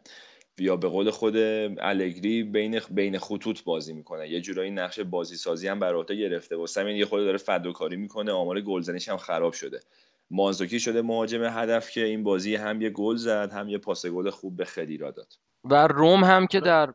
یا 0.57 0.77
به 0.77 0.87
قول 0.87 1.09
خود 1.09 1.37
الگری 1.37 2.43
بین 2.43 2.79
بین 2.91 3.19
خطوط 3.19 3.63
بازی 3.63 3.93
می‌کنه. 3.93 4.29
یه 4.29 4.41
جورایی 4.41 4.71
نقش 4.71 4.99
بازی 4.99 5.35
سازی 5.35 5.67
هم 5.67 5.79
بر 5.79 5.95
عهده 5.95 6.15
گرفته. 6.15 6.55
واسه 6.55 6.81
همین 6.81 6.95
یه 6.95 7.05
خود 7.05 7.19
داره 7.19 7.37
فداکاری 7.37 7.95
می‌کنه. 7.95 8.31
آمار 8.31 8.61
گلزنیش 8.61 9.09
هم 9.09 9.17
خراب 9.17 9.53
شده. 9.53 9.79
مانزوکی 10.31 10.79
شده 10.79 11.01
مهاجم 11.01 11.43
هدف 11.43 11.91
که 11.91 12.03
این 12.03 12.23
بازی 12.23 12.55
هم 12.55 12.81
یه 12.81 12.89
گل 12.89 13.15
زد 13.15 13.51
هم 13.51 13.69
یه 13.69 13.77
پاس 13.77 14.05
گل 14.05 14.29
خوب 14.29 14.57
به 14.57 14.65
خدیرا 14.65 15.11
داد. 15.11 15.33
و 15.63 15.87
روم 15.87 16.23
هم 16.23 16.47
که 16.47 16.59
در 16.59 16.93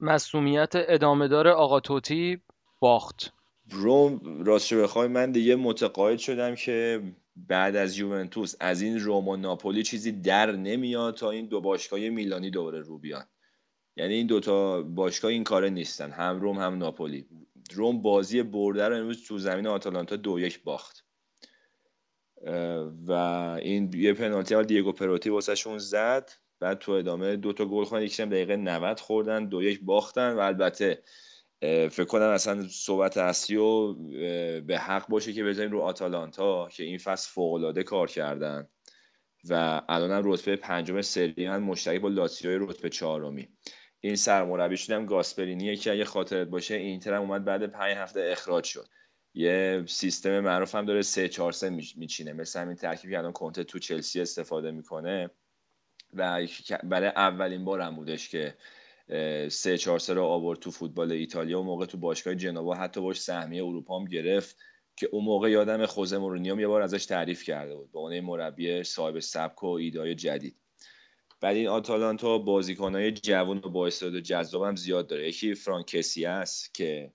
مسئولیت 0.00 0.72
ادامه 0.74 1.28
دار 1.28 1.48
آقا 1.48 1.80
توتی 1.80 2.42
باخت. 2.80 3.32
روم 3.70 4.20
راستش 4.44 4.72
بخوای 4.72 5.08
من 5.08 5.32
دیگه 5.32 5.56
متقاعد 5.56 6.18
شدم 6.18 6.54
که 6.54 7.02
بعد 7.36 7.76
از 7.76 7.98
یوونتوس 7.98 8.54
از 8.60 8.82
این 8.82 9.00
روم 9.00 9.28
و 9.28 9.36
ناپولی 9.36 9.82
چیزی 9.82 10.12
در 10.12 10.52
نمیاد 10.52 11.16
تا 11.16 11.30
این 11.30 11.46
دو 11.46 11.60
باشگاه 11.60 12.00
میلانی 12.00 12.50
دوباره 12.50 12.80
رو 12.80 12.98
بیان. 12.98 13.24
یعنی 13.96 14.14
این 14.14 14.26
دوتا 14.26 14.82
باشگاه 14.82 15.30
این 15.30 15.44
کاره 15.44 15.70
نیستن 15.70 16.10
هم 16.10 16.40
روم 16.40 16.58
هم 16.58 16.78
ناپولی. 16.78 17.26
روم 17.74 18.02
بازی 18.02 18.42
برده 18.42 18.88
رو 18.88 18.96
امروز 18.96 19.26
تو 19.26 19.38
زمین 19.38 19.66
آتالانتا 19.66 20.16
دو 20.16 20.40
یک 20.40 20.62
باخت. 20.62 21.04
و 23.06 23.12
این 23.62 23.90
یه 23.94 24.12
پنالتی 24.12 24.54
ها 24.54 24.62
دیگو 24.62 24.92
پروتی 24.92 25.30
واسهشون 25.30 25.78
زد 25.78 26.30
بعد 26.60 26.78
تو 26.78 26.92
ادامه 26.92 27.36
دو 27.36 27.52
تا 27.52 27.64
گل 27.64 27.84
خوردن 27.84 28.04
یکیش 28.04 28.20
دقیقه 28.20 28.56
90 28.56 29.00
خوردن 29.00 29.46
دو 29.46 29.62
یک 29.62 29.80
باختن 29.82 30.34
و 30.34 30.38
البته 30.38 31.02
فکر 31.62 32.04
کنم 32.04 32.22
اصلا 32.22 32.68
صحبت 32.68 33.16
اصلی 33.16 33.56
و 33.56 33.92
به 34.60 34.78
حق 34.78 35.08
باشه 35.08 35.32
که 35.32 35.44
بذاریم 35.44 35.72
رو 35.72 35.80
آتالانتا 35.80 36.68
که 36.68 36.82
این 36.82 36.98
فصل 36.98 37.30
فوق 37.30 37.82
کار 37.82 38.08
کردن 38.08 38.68
و 39.48 39.82
الان 39.88 40.10
هم 40.10 40.22
رتبه 40.24 40.56
پنجم 40.56 41.02
سری 41.02 41.44
هم 41.44 41.62
مشترک 41.62 42.00
با 42.00 42.08
لاتزیو 42.08 42.66
رتبه 42.66 42.88
چهارمی. 42.88 43.48
این 44.00 44.16
سرمربیشون 44.16 44.96
هم 44.96 45.06
گاسپرینیه 45.06 45.76
که 45.76 45.92
اگه 45.92 46.04
خاطرت 46.04 46.48
باشه 46.48 46.74
اینتر 46.74 47.14
هم 47.14 47.20
اومد 47.20 47.44
بعد 47.44 47.66
پنج 47.66 47.96
هفته 47.96 48.28
اخراج 48.32 48.64
شد. 48.64 48.88
یه 49.34 49.84
سیستم 49.86 50.40
معروف 50.40 50.74
هم 50.74 50.84
داره 50.84 51.02
3 51.02 51.28
4 51.28 51.52
3 51.52 51.70
میچینه. 51.70 52.32
مثل 52.32 52.60
همین 52.60 52.76
ترکیبی 52.76 53.16
الان 53.16 53.32
کنته 53.32 53.64
تو 53.64 53.78
چلسی 53.78 54.20
استفاده 54.20 54.70
می‌کنه. 54.70 55.30
و 56.14 56.46
برای 56.82 57.08
اولین 57.08 57.64
بار 57.64 57.80
هم 57.80 57.96
بودش 57.96 58.28
که 58.28 58.54
سه 59.48 59.78
چهار 59.78 59.98
سه 59.98 60.14
رو 60.14 60.24
آورد 60.24 60.58
تو 60.58 60.70
فوتبال 60.70 61.12
ایتالیا. 61.12 61.60
و 61.60 61.64
موقع 61.64 61.86
تو 61.86 61.98
باشگاه 61.98 62.34
جنوا 62.34 62.74
حتی 62.74 63.00
باش 63.00 63.20
سهمیه 63.20 63.64
اروپا 63.64 63.98
هم 63.98 64.04
گرفت 64.04 64.56
که 64.96 65.08
اون 65.12 65.24
موقع 65.24 65.50
یادم 65.50 65.86
خوزه 65.86 66.18
مورینیو 66.18 66.60
یه 66.60 66.66
بار 66.66 66.82
ازش 66.82 67.06
تعریف 67.06 67.44
کرده 67.44 67.76
بود 67.76 67.92
به 67.92 67.98
عنوان 67.98 68.20
مربی 68.20 68.84
صاحب 68.84 69.18
سبک 69.18 69.62
و 69.62 69.66
ایدای 69.66 70.14
جدید. 70.14 70.56
بعد 71.40 71.56
این 71.56 71.68
آتالانتا 71.68 72.38
بازیکنهای 72.38 73.12
جوان 73.12 73.58
و 73.58 73.68
با 73.68 73.90
و 74.02 74.20
جذاب 74.20 74.62
هم 74.62 74.76
زیاد 74.76 75.06
داره. 75.06 75.28
یکی 75.28 75.54
فرانکسی 75.54 76.24
است 76.24 76.74
که 76.74 77.12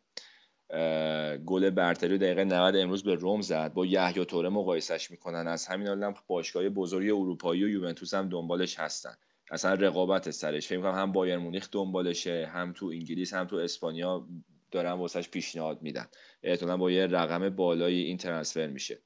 گل 1.46 1.70
برتری 1.70 2.18
دقیقه 2.18 2.44
90 2.44 2.76
امروز 2.76 3.04
به 3.04 3.16
روم 3.16 3.42
زد. 3.42 3.74
با 3.74 3.86
یحیی 3.86 4.26
توره 4.26 4.50
مقایسش 4.50 5.12
می‌کنن. 5.12 5.48
از 5.48 5.66
همین 5.66 5.88
حال 5.88 6.14
باشگاه 6.28 6.70
بزرگی 6.70 7.12
اروپایی 7.12 7.64
و 7.64 7.70
یوونتوس 7.70 8.14
هم 8.14 8.30
دنبالش 8.30 8.80
هستن. 8.80 9.16
اصلا 9.52 9.74
رقابت 9.74 10.32
سرش. 10.32 10.68
فکر 10.68 10.82
کنم 10.82 10.96
هم 10.96 11.12
بایر 11.12 11.38
مونیخ 11.38 11.70
دنبالشه 11.72 12.50
هم 12.54 12.74
تو 12.74 12.86
انگلیس 12.86 13.34
هم 13.34 13.48
تو 13.48 13.56
اسپانیا 13.56 14.28
دارن 14.72 14.92
واسش 14.92 15.30
پیشنهاد 15.30 15.82
میدن. 15.82 16.06
احتمالا 16.44 16.78
با 16.78 16.92
یه 16.92 17.06
رقم 17.06 17.50
بالایی 17.50 18.04
این 18.04 18.18
ترنسفر 18.18 18.68
میشه. 18.68 19.02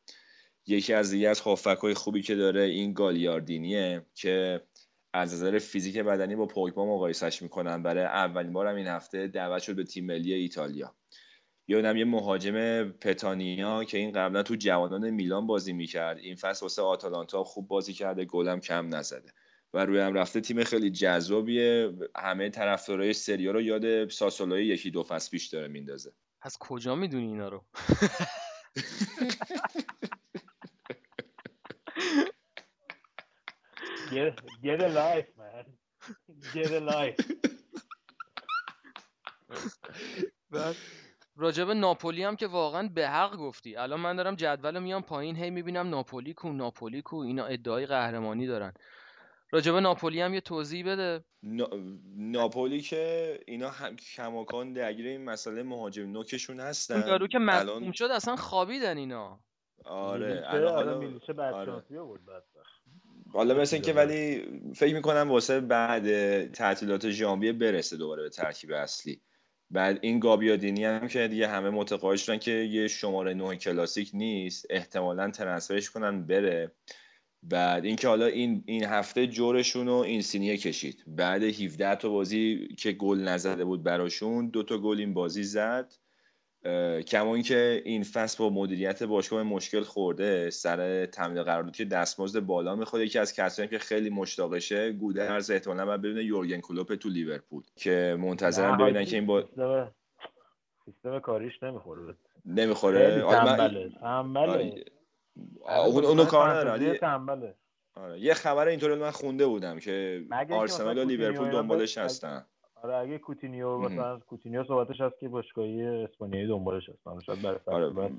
یکی 0.67 0.93
از 0.93 1.11
دیگه 1.11 1.29
از 1.29 1.41
های 1.41 1.93
خوبی 1.93 2.21
که 2.21 2.35
داره 2.35 2.61
این 2.61 2.93
گالیاردینیه 2.93 4.05
که 4.15 4.61
از 5.13 5.33
نظر 5.33 5.59
فیزیک 5.59 5.97
بدنی 5.97 6.35
با 6.35 6.45
پوگبا 6.45 6.85
مقایسش 6.85 7.41
می‌کنن. 7.41 7.83
برای 7.83 8.03
اولین 8.03 8.53
بار 8.53 8.67
هم 8.67 8.75
این 8.75 8.87
هفته 8.87 9.27
دعوت 9.27 9.61
شد 9.61 9.75
به 9.75 9.83
تیم 9.83 10.05
ملی 10.05 10.33
ایتالیا. 10.33 10.95
یا 11.67 11.97
یه 11.97 12.05
مهاجم 12.05 12.89
پتانیا 12.89 13.83
که 13.83 13.97
این 13.97 14.11
قبلا 14.11 14.43
تو 14.43 14.55
جوانان 14.55 15.09
میلان 15.09 15.47
بازی 15.47 15.73
می‌کرد. 15.73 16.17
این 16.17 16.35
فصل 16.35 16.61
واسه 16.61 16.81
آتالانتا 16.81 17.43
خوب 17.43 17.67
بازی 17.67 17.93
کرده 17.93 18.25
گلم 18.25 18.59
کم 18.59 18.95
نزده. 18.95 19.33
و 19.73 19.85
روی 19.85 19.99
هم 19.99 20.13
رفته 20.13 20.41
تیم 20.41 20.63
خیلی 20.63 20.89
جذابیه. 20.89 21.93
همه 22.15 22.49
طرفدارای 22.49 23.13
سریا 23.13 23.51
رو 23.51 23.61
یاد 23.61 24.09
ساسولای 24.09 24.65
یکی 24.65 24.91
دو 24.91 25.03
فصل 25.03 25.31
پیش 25.31 25.47
داره 25.47 25.67
میندازه. 25.67 26.13
از 26.41 26.57
کجا 26.59 26.95
می‌دونی 26.95 27.27
اینا 27.27 27.49
رو؟ 27.49 27.65
Get, 34.09 34.35
get 34.63 34.79
a 34.79 34.89
life 35.01 35.29
man. 35.39 35.65
Get 36.53 36.71
a 36.71 36.81
life. 36.91 37.17
راجب 41.35 41.71
ناپولی 41.71 42.23
هم 42.23 42.35
که 42.35 42.47
واقعا 42.47 42.87
به 42.87 43.09
حق 43.09 43.35
گفتی. 43.35 43.75
الان 43.75 43.99
من 43.99 44.15
دارم 44.15 44.35
جدول 44.35 44.79
میام 44.79 45.01
پایین 45.01 45.35
هی 45.35 45.49
می‌بینم 45.49 45.89
ناپولی 45.89 46.33
کو 46.33 46.53
ناپولی 46.53 47.01
کو 47.01 47.15
اینا 47.15 47.45
ادعای 47.45 47.85
قهرمانی 47.85 48.47
دارن. 48.47 48.73
راجب 49.51 49.75
ناپولی 49.75 50.21
هم 50.21 50.33
یه 50.33 50.41
توضیح 50.41 50.85
بده. 50.91 51.23
ناپولی 52.15 52.81
که 52.81 53.39
اینا 53.47 53.69
هم 53.69 53.95
کماکان 53.95 54.73
درگیر 54.73 55.07
این 55.07 55.23
مسئله 55.23 55.63
مهاجم 55.63 56.11
نوکشون 56.11 56.59
هستن. 56.59 57.07
یارو 57.07 57.27
که 57.27 57.39
مصدوم 57.39 57.91
شد 57.91 58.09
اصلا 58.11 58.35
خوابیدن 58.35 58.97
اینا. 58.97 59.39
آره 59.85 60.43
الان 60.45 60.73
حالا 60.73 61.19
حالا 63.33 63.53
مثل 63.53 63.75
اینکه 63.75 63.93
ولی 63.93 64.45
فکر 64.75 64.95
می‌کنم 64.95 65.31
واسه 65.31 65.59
بعد 65.59 66.05
تعطیلات 66.51 67.09
ژانویه 67.09 67.53
برسه 67.53 67.97
دوباره 67.97 68.23
به 68.23 68.29
ترکیب 68.29 68.71
اصلی. 68.71 69.21
بعد 69.71 69.99
این 70.01 70.19
گابیادینی 70.19 70.85
هم 70.85 71.07
که 71.07 71.27
دیگه 71.27 71.47
همه 71.47 71.69
متقاعد 71.69 72.17
شدن 72.17 72.37
که 72.37 72.51
یه 72.51 72.87
شماره 72.87 73.33
نه 73.33 73.55
کلاسیک 73.55 74.11
نیست 74.13 74.65
احتمالا 74.69 75.31
ترنسفرش 75.31 75.89
کنن 75.89 76.25
بره. 76.25 76.71
بعد 77.43 77.85
اینکه 77.85 78.07
حالا 78.07 78.25
این 78.25 78.63
این 78.65 78.83
هفته 78.83 79.27
جورشون 79.27 79.87
رو 79.87 79.93
این 79.93 80.21
سینیه 80.21 80.57
کشید. 80.57 81.03
بعد 81.07 81.43
17 81.43 81.95
تا 81.95 82.09
بازی 82.09 82.67
که 82.77 82.91
گل 82.91 83.19
نزده 83.19 83.65
بود 83.65 83.83
براشون 83.83 84.49
دو 84.49 84.63
تا 84.63 84.77
گل 84.77 84.99
این 84.99 85.13
بازی 85.13 85.43
زد. 85.43 85.93
کما 87.07 87.35
اینکه 87.35 87.81
این 87.85 88.03
فصل 88.03 88.37
با 88.43 88.49
مدیریت 88.49 89.03
باشگاه 89.03 89.43
مشکل 89.43 89.81
خورده 89.81 90.49
سر 90.49 91.05
تمدید 91.05 91.43
قراردادی 91.43 91.85
دستمزد 91.85 92.39
بالا 92.39 92.75
می‌خواد 92.75 93.01
یکی 93.01 93.19
از 93.19 93.33
کسانی 93.33 93.67
که 93.67 93.79
خیلی 93.79 94.09
مشتاقشه 94.09 94.91
گودرز 94.91 95.51
احتمالاً 95.51 95.85
بعد 95.85 96.01
ببینه 96.01 96.23
یورگن 96.23 96.59
کلوپ 96.59 96.95
تو 96.95 97.09
لیورپول 97.09 97.63
که 97.75 98.17
منتظرم 98.19 98.77
ببینن 98.77 99.05
که 99.05 99.15
این 99.15 99.25
با 99.25 99.43
سیستم 100.85 101.19
کاریش 101.19 101.63
نمی‌خوره. 101.63 102.15
نمی‌خوره؟ 102.45 103.23
آره 103.23 104.83
اونو 105.85 106.25
کار 106.25 106.49
نداره 106.49 107.55
آره 107.95 108.19
یه 108.19 108.33
خبر 108.33 108.67
اینطوری 108.67 108.95
من 108.95 109.11
خونده 109.11 109.47
بودم 109.47 109.79
که 109.79 110.25
آرسنال 110.51 110.97
و 110.97 111.03
لیورپول 111.03 111.51
دنبالش 111.51 111.97
هستن. 111.97 112.45
آره 112.83 112.95
اگه 112.95 113.17
کوتینیو 113.17 113.77
مثلا 113.77 114.19
کوتینیو 114.19 114.63
صحبتش 114.63 115.01
هست 115.01 115.19
که 115.19 115.29
باشگاهی 115.29 115.85
اسپانیایی 115.87 116.47
دنبالش 116.47 116.89
هستن. 116.89 117.19
شاید 117.19 117.41
برای 117.41 117.59
آره. 117.65 118.11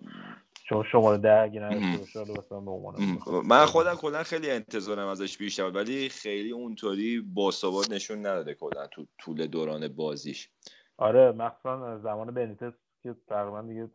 چون 0.64 0.84
شماره 0.92 1.18
ده 1.18 1.40
اگه 1.40 1.60
به 1.60 3.42
من 3.48 3.66
خودم 3.66 3.94
کلا 3.94 4.22
خیلی 4.22 4.50
انتظارم 4.50 5.08
ازش 5.08 5.38
بیشتر 5.38 5.70
ولی 5.70 6.08
خیلی 6.08 6.50
اونطوری 6.50 7.20
باثبات 7.20 7.90
نشون 7.90 8.18
نداده 8.18 8.54
کلا 8.54 8.86
تو 8.86 9.06
طول 9.18 9.46
دوران 9.46 9.88
بازیش. 9.88 10.50
آره 10.96 11.32
مخصوصا 11.32 11.98
زمان 11.98 12.34
بنیتس 12.34 12.72
که 13.02 13.14
تقریبا 13.28 13.62
دیگه 13.62 13.88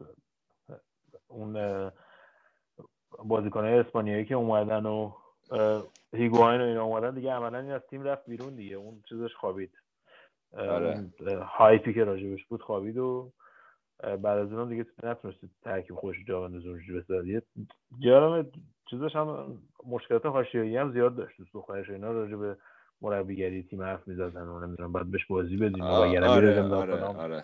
اون 1.28 1.56
بازیکنهای 3.24 3.74
اسپانیایی 3.74 4.26
که 4.26 4.36
اومدن 4.36 4.86
و 4.86 5.12
هیگواین 6.14 6.62
و 6.62 6.64
اینا 6.64 6.84
اومدن 6.84 7.16
دیگه 7.16 7.32
عملا 7.32 7.60
این 7.60 7.72
از 7.72 7.82
تیم 7.90 8.04
رفت 8.04 8.26
بیرون 8.30 8.56
دیگه. 8.56 8.76
اون 8.76 9.04
چیزش 9.10 9.36
خوابید. 9.36 9.72
آره. 10.58 11.10
هایپی 11.42 11.94
که 11.94 12.04
راجبش 12.04 12.46
بود 12.46 12.62
خوابید 12.62 12.98
و 12.98 13.32
بعد 14.04 14.26
از 14.26 14.54
اونم 14.54 14.70
دیگه 14.70 14.86
نتونست 15.04 15.38
ترکیب 15.64 15.96
خوش 15.96 16.16
جا 16.28 16.42
بندازه 16.42 16.70
اونجوری 16.70 17.00
بسازه. 17.00 17.42
جارم 18.00 18.52
چیزش 18.90 19.16
هم 19.16 19.58
مشکلات 19.88 20.26
حاشیه‌ای 20.26 20.78
هم 20.78 20.92
زیاد 20.92 21.16
داشت. 21.16 21.38
دوست 21.38 21.54
دخترش 21.54 21.90
اینا 21.90 22.12
راجع 22.12 22.36
به 22.36 22.58
مربیگری 23.02 23.64
تیم 23.64 23.82
حرف 23.82 24.08
می‌زدن 24.08 24.48
و 24.48 24.60
نمی‌دونم 24.60 24.94
بعد 24.94 25.12
بهش 25.12 25.26
بازی 25.26 25.58
بدیم 25.58 25.84
آره 25.84 26.28
آره, 26.28 27.04
آره. 27.04 27.44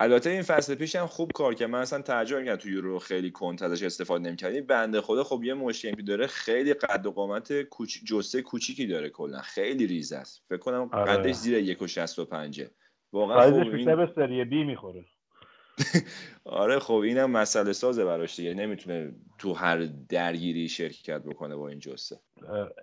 البته 0.00 0.30
این 0.30 0.42
فصل 0.42 0.74
پیش 0.74 0.96
هم 0.96 1.06
خوب 1.06 1.32
کار 1.32 1.54
کرد. 1.54 1.70
من 1.70 1.80
اصلا 1.80 2.02
تعجب 2.02 2.44
کردم 2.44 2.56
تو 2.56 2.68
یورو 2.68 2.98
خیلی 2.98 3.30
کنت 3.30 3.62
ازش 3.62 3.82
استفاده 3.82 4.24
نمی‌کرد 4.24 4.66
بنده 4.66 5.00
خدا 5.00 5.24
خب 5.24 5.44
یه 5.44 5.54
مشکلی 5.54 6.02
داره 6.02 6.26
خیلی 6.26 6.74
قد 6.74 7.06
و 7.06 7.10
قامت 7.10 7.62
کوچ... 7.62 7.98
جسه 8.04 8.42
کوچیکی 8.42 8.86
داره 8.86 9.10
کلا. 9.10 9.40
خیلی 9.40 9.86
ریز 9.86 10.12
است. 10.12 10.44
فکر 10.48 10.58
کنم 10.58 10.90
آره. 10.92 11.12
قدش 11.12 11.34
زیر 11.34 11.74
1.65 11.76 12.62
واقعا 13.12 13.50
خوب 13.50 13.74
این... 13.74 13.96
به 13.96 14.12
سری 14.14 14.44
بی 14.44 14.64
می‌خوره. 14.64 15.04
آره 16.44 16.78
خب 16.78 16.94
اینم 16.94 17.30
مسئله 17.30 17.72
سازه 17.72 18.04
براش 18.04 18.36
دیگه. 18.36 18.54
نمی‌تونه 18.54 19.14
تو 19.38 19.52
هر 19.52 19.88
درگیری 20.08 20.68
شرکت 20.68 21.22
بکنه 21.22 21.56
با 21.56 21.68
این 21.68 21.78
جسه 21.78 22.20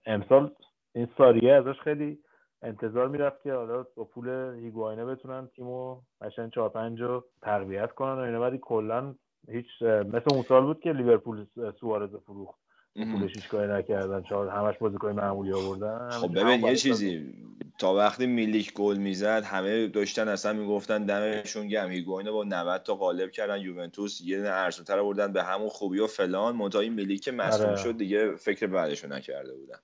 امسال 0.06 0.52
این 0.96 1.08
ساریه 1.18 1.54
ازش 1.54 1.80
خیلی 1.84 2.20
انتظار 2.62 3.08
می‌رفت 3.08 3.44
که 3.44 3.54
حالا 3.54 3.86
با 3.96 4.04
پول 4.04 4.56
هیگواینه 4.64 5.06
بتونن 5.06 5.48
تیمو 5.56 6.02
قشنگ 6.22 6.52
4 6.52 6.70
5 6.70 7.02
رو 7.02 7.26
تقویت 7.42 7.92
کنن 7.92 8.12
و 8.12 8.20
اینا. 8.20 8.42
ولی 8.42 8.60
کلا 8.62 9.16
هیچ 9.50 9.66
مثل 9.82 10.34
اون 10.34 10.44
سال 10.48 10.64
بود 10.66 10.80
که 10.80 10.92
لیورپول 10.92 11.46
سوارز 11.80 12.16
فروخت. 12.16 12.60
پولش 12.96 13.36
هیچ 13.36 13.48
کاری 13.48 13.72
نکردن. 13.72 14.24
چهار 14.24 14.50
همش 14.50 14.78
بازیکن 14.78 15.12
معمولی 15.12 15.54
آوردن. 15.54 16.10
خب 16.10 16.40
ببین 16.40 16.64
یه 16.64 16.76
چیزی 16.76 17.34
تا 17.80 17.94
وقتی 17.94 18.26
میلیک 18.26 18.74
گل 18.74 18.98
می‌زد 18.98 19.44
همه 19.44 19.88
داشتن 19.88 20.28
اصلا 20.28 20.54
می‌گفتن 20.54 21.06
دمشون 21.06 21.68
گم 21.68 21.90
هیگواینه 21.90 22.32
با 22.32 22.44
90 22.44 22.84
تا 22.84 22.96
غالب 22.96 23.32
کردن. 23.32 23.62
یوونتوس 23.62 24.22
یه 24.22 24.38
دونه 24.38 24.50
ارسونتر 24.52 25.04
بردن 25.04 25.34
به 25.34 25.44
همون 25.44 25.70
خوبی 25.70 26.00
و 26.00 26.08
فلان. 26.08 26.56
منتها 26.56 26.82
این 26.82 26.94
میلیک 26.94 27.30
مصدوم 27.30 27.68
آره. 27.68 27.78
شد 27.78 27.98
دیگه 27.98 28.36
فکر 28.36 28.68
بعدشو 28.68 29.08
نکرده 29.08 29.56
بودن. 29.56 29.78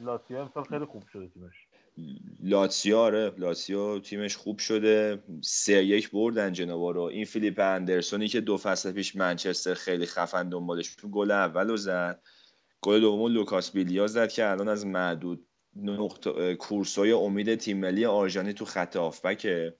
لاتسیو 0.00 0.36
امسال 0.36 0.64
خیلی 0.64 0.84
خوب 0.84 1.02
شده 1.12 1.28
تیمش. 1.28 1.65
لاتسیو 2.40 2.96
آره. 2.96 3.32
لاتسیو 3.38 3.98
تیمش 3.98 4.36
خوب 4.36 4.58
شده. 4.58 5.22
سه 5.42 5.84
یک 5.84 6.10
بردن 6.10 6.52
جنوا 6.52 6.90
رو. 6.90 7.02
این 7.02 7.24
فیلیپ 7.24 7.60
اندرسونی 7.60 8.28
که 8.28 8.40
دو 8.40 8.56
فصل 8.56 8.92
پیش 8.92 9.16
منچستر 9.16 9.74
خیلی 9.74 10.06
خفن 10.06 10.48
دنبالش 10.48 10.96
گل 10.96 11.30
اول 11.30 11.68
رو 11.68 11.76
زد. 11.76 12.22
گل 12.80 13.00
دوم 13.00 13.32
لوکاس 13.32 13.70
بیلیا 13.70 14.06
زد 14.06 14.28
که 14.28 14.50
الان 14.50 14.68
از 14.68 14.86
معدود 14.86 15.46
نقطه 15.76 16.54
کورسوی 16.54 17.12
امید 17.12 17.54
تیم 17.54 17.80
ملی 17.80 18.04
آرژانتین 18.04 18.52
تو 18.52 18.64
خط 18.64 18.96
هافبکه 18.96 19.76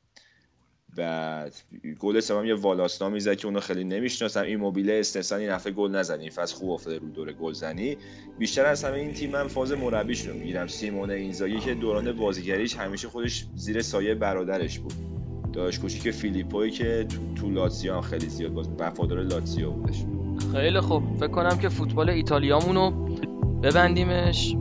بعد 0.97 1.55
گل 2.01 2.21
سوم 2.21 2.45
یه 2.45 2.55
والاسه 2.55 3.09
نامی 3.09 3.24
زد 3.24 3.35
که 3.37 3.47
اونو 3.47 3.61
خیلی 3.61 3.85
نمی‌شناسم. 3.85 4.43
این 4.43 4.57
ایموبیله 4.57 4.93
استثنا 4.93 5.39
این 5.39 5.51
هفته 5.51 5.71
گل 5.71 5.91
نزد 5.91 6.21
این 6.21 6.31
فصل 6.31 6.57
خوب 6.57 6.71
افتاده 6.71 6.99
رو 6.99 7.09
دور 7.09 7.33
گلزنی. 7.33 7.97
بیشتر 8.39 8.67
از 8.67 8.85
همه 8.85 8.95
این 8.95 9.13
تیم 9.13 9.31
من 9.31 9.49
فاز 9.49 9.73
مربیش 9.73 10.27
رو 10.27 10.35
می‌گیرم. 10.35 10.67
سیمون 10.67 11.11
اینزاگی 11.11 11.59
که 11.59 11.75
دوران 11.75 12.13
بازیگریش 12.13 12.77
همیشه 12.77 13.09
خودش 13.09 13.47
زیر 13.55 13.83
سایه 13.83 14.15
برادرش 14.15 14.79
بود. 14.79 14.93
داشت 15.53 15.81
کوچیک 15.81 16.11
فیلیپوی 16.11 16.71
که 16.71 17.07
تو, 17.35 17.51
لاتسیو 17.51 18.01
خیلی 18.01 18.29
زیاد 18.29 18.53
باز 18.53 18.69
وفادار 18.79 19.23
لاتسیو 19.23 19.71
بودش. 19.71 20.05
خیلی 20.53 20.81
خوب. 20.81 21.17
فکر 21.17 21.29
کنم 21.29 21.59
که 21.59 21.69
فوتبال 21.69 22.11
ایتالیامونو 22.11 22.91
ببندیمش. 23.63 24.57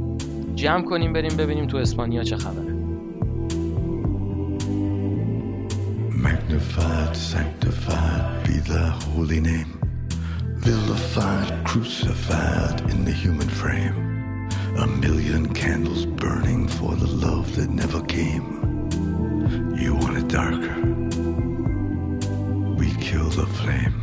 جمع 0.56 0.84
کنیم 0.84 1.14
بریم 1.14 1.38
ببینیم 1.38 1.68
تو 1.68 1.78
اسپانیا 1.78 2.24
چه 2.24 2.38
خبره. 2.38 2.75
Magnified, 6.26 7.16
sanctified 7.16 8.48
be 8.48 8.58
thy 8.58 8.90
holy 9.14 9.40
name. 9.40 9.80
Vilified, 10.56 11.64
crucified 11.64 12.82
in 12.90 13.06
the 13.06 13.12
human 13.12 13.48
frame. 13.48 14.50
A 14.80 14.88
million 14.88 15.54
candles 15.54 16.08
burning 16.08 16.68
for 16.68 16.96
the 16.96 17.06
love 17.06 17.56
that 17.58 17.70
never 17.70 18.02
came. 18.06 18.48
You 19.78 19.94
want 19.94 20.18
it 20.18 20.28
darker? 20.28 20.82
We 22.74 22.90
kill 22.96 23.30
the 23.30 23.46
flame. 23.46 24.02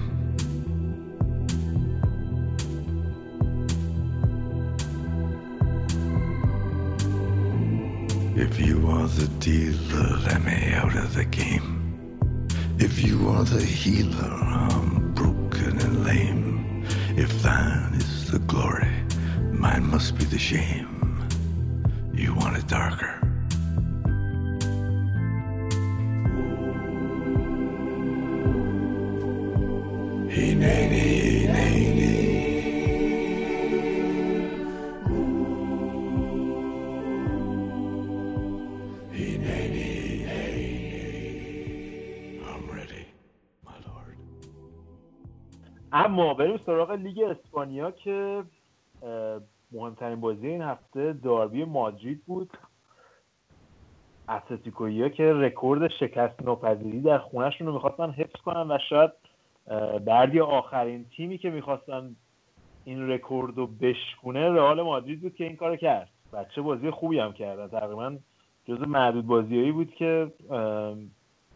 If 8.36 8.60
you 8.60 8.86
are 8.88 9.08
the 9.08 9.26
dealer, 9.40 10.18
let 10.18 10.44
me 10.44 10.72
out 10.72 10.94
of 10.94 11.14
the 11.14 11.24
game. 11.24 11.71
You 13.02 13.28
are 13.30 13.42
the 13.42 13.60
healer, 13.60 14.32
I'm 14.32 15.12
broken 15.12 15.76
and 15.80 16.04
lame. 16.04 16.86
If 17.16 17.42
thine 17.42 17.94
is 17.94 18.30
the 18.30 18.38
glory, 18.38 18.92
mine 19.50 19.88
must 19.88 20.16
be 20.16 20.24
the 20.24 20.38
shame. 20.38 21.28
You 22.14 22.32
want 22.32 22.58
it 22.58 22.68
darker. 22.68 23.21
اما 46.12 46.34
بریم 46.34 46.60
سراغ 46.66 46.90
لیگ 46.90 47.22
اسپانیا 47.22 47.90
که 47.90 48.42
مهمترین 49.72 50.20
بازی 50.20 50.46
این 50.46 50.62
هفته 50.62 51.12
داربی 51.12 51.64
مادرید 51.64 52.24
بود. 52.26 52.50
اتلتیکویا 54.28 55.08
که 55.08 55.32
رکورد 55.32 55.90
شکست 55.90 56.42
ناپذیری 56.42 57.00
در 57.00 57.18
خونهشون 57.18 57.66
رو 57.66 57.72
می‌خواستن 57.72 58.10
حفظ 58.10 58.40
کنن 58.40 58.70
و 58.70 58.78
شاید 58.88 59.10
بردی 60.04 60.40
آخرین 60.40 61.04
تیمی 61.16 61.38
که 61.38 61.50
می‌خواستن 61.50 62.16
این 62.84 63.10
رکورد 63.10 63.56
رو 63.56 63.66
بشکونه 63.66 64.48
رئال 64.48 64.82
مادرید 64.82 65.20
بود 65.20 65.34
که 65.34 65.44
این 65.44 65.56
کار 65.56 65.76
کرد. 65.76 66.08
بچه 66.32 66.62
بازی 66.62 66.90
خوبی 66.90 67.18
هم 67.18 67.32
کردن 67.32 67.68
تقریبا 67.68 68.16
جز 68.68 68.80
معدود 68.80 69.26
بازیایی 69.26 69.72
بود 69.72 69.94
که 69.94 70.32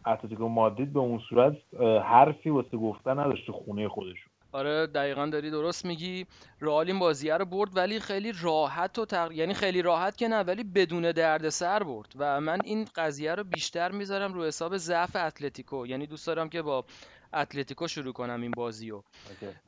اتلتیکو 0.05 0.47
مادرید 0.47 0.93
به 0.93 0.99
اون 0.99 1.19
صورت 1.19 1.57
حرفی 2.03 2.49
واسه 2.49 2.77
گفتن 2.77 3.19
نداشت 3.19 3.51
خونه 3.51 3.87
خودشون 3.87 4.26
آره 4.57 4.87
دقیقا 4.87 5.25
داری 5.25 5.51
درست 5.51 5.85
میگی. 5.85 6.25
رئال 6.61 6.87
این 6.87 6.99
بازیه 6.99 7.37
رو 7.37 7.45
برد 7.45 7.77
ولی 7.77 7.99
خیلی 7.99 8.33
راحت 8.41 8.99
و 8.99 9.05
تق... 9.05 9.31
یعنی 9.31 9.53
خیلی 9.53 9.81
راحت 9.81 10.17
که 10.17 10.27
نه 10.27 10.39
ولی 10.39 10.63
بدون 10.63 11.11
درد 11.11 11.49
سر 11.49 11.83
برد. 11.83 12.13
و 12.15 12.41
من 12.41 12.57
این 12.63 12.87
قضیه 12.95 13.35
رو 13.35 13.43
بیشتر 13.43 13.91
می‌ذارم 13.91 14.33
رو 14.33 14.45
حساب 14.45 14.77
ضعف 14.77 15.15
اتلتیکو. 15.15 15.87
یعنی 15.87 16.07
دوست 16.07 16.27
دارم 16.27 16.49
که 16.49 16.61
با 16.61 16.85
اتلتیکو 17.33 17.87
شروع 17.87 18.13
کنم 18.13 18.41
این 18.41 18.51
بازی 18.51 18.89
رو 18.89 19.03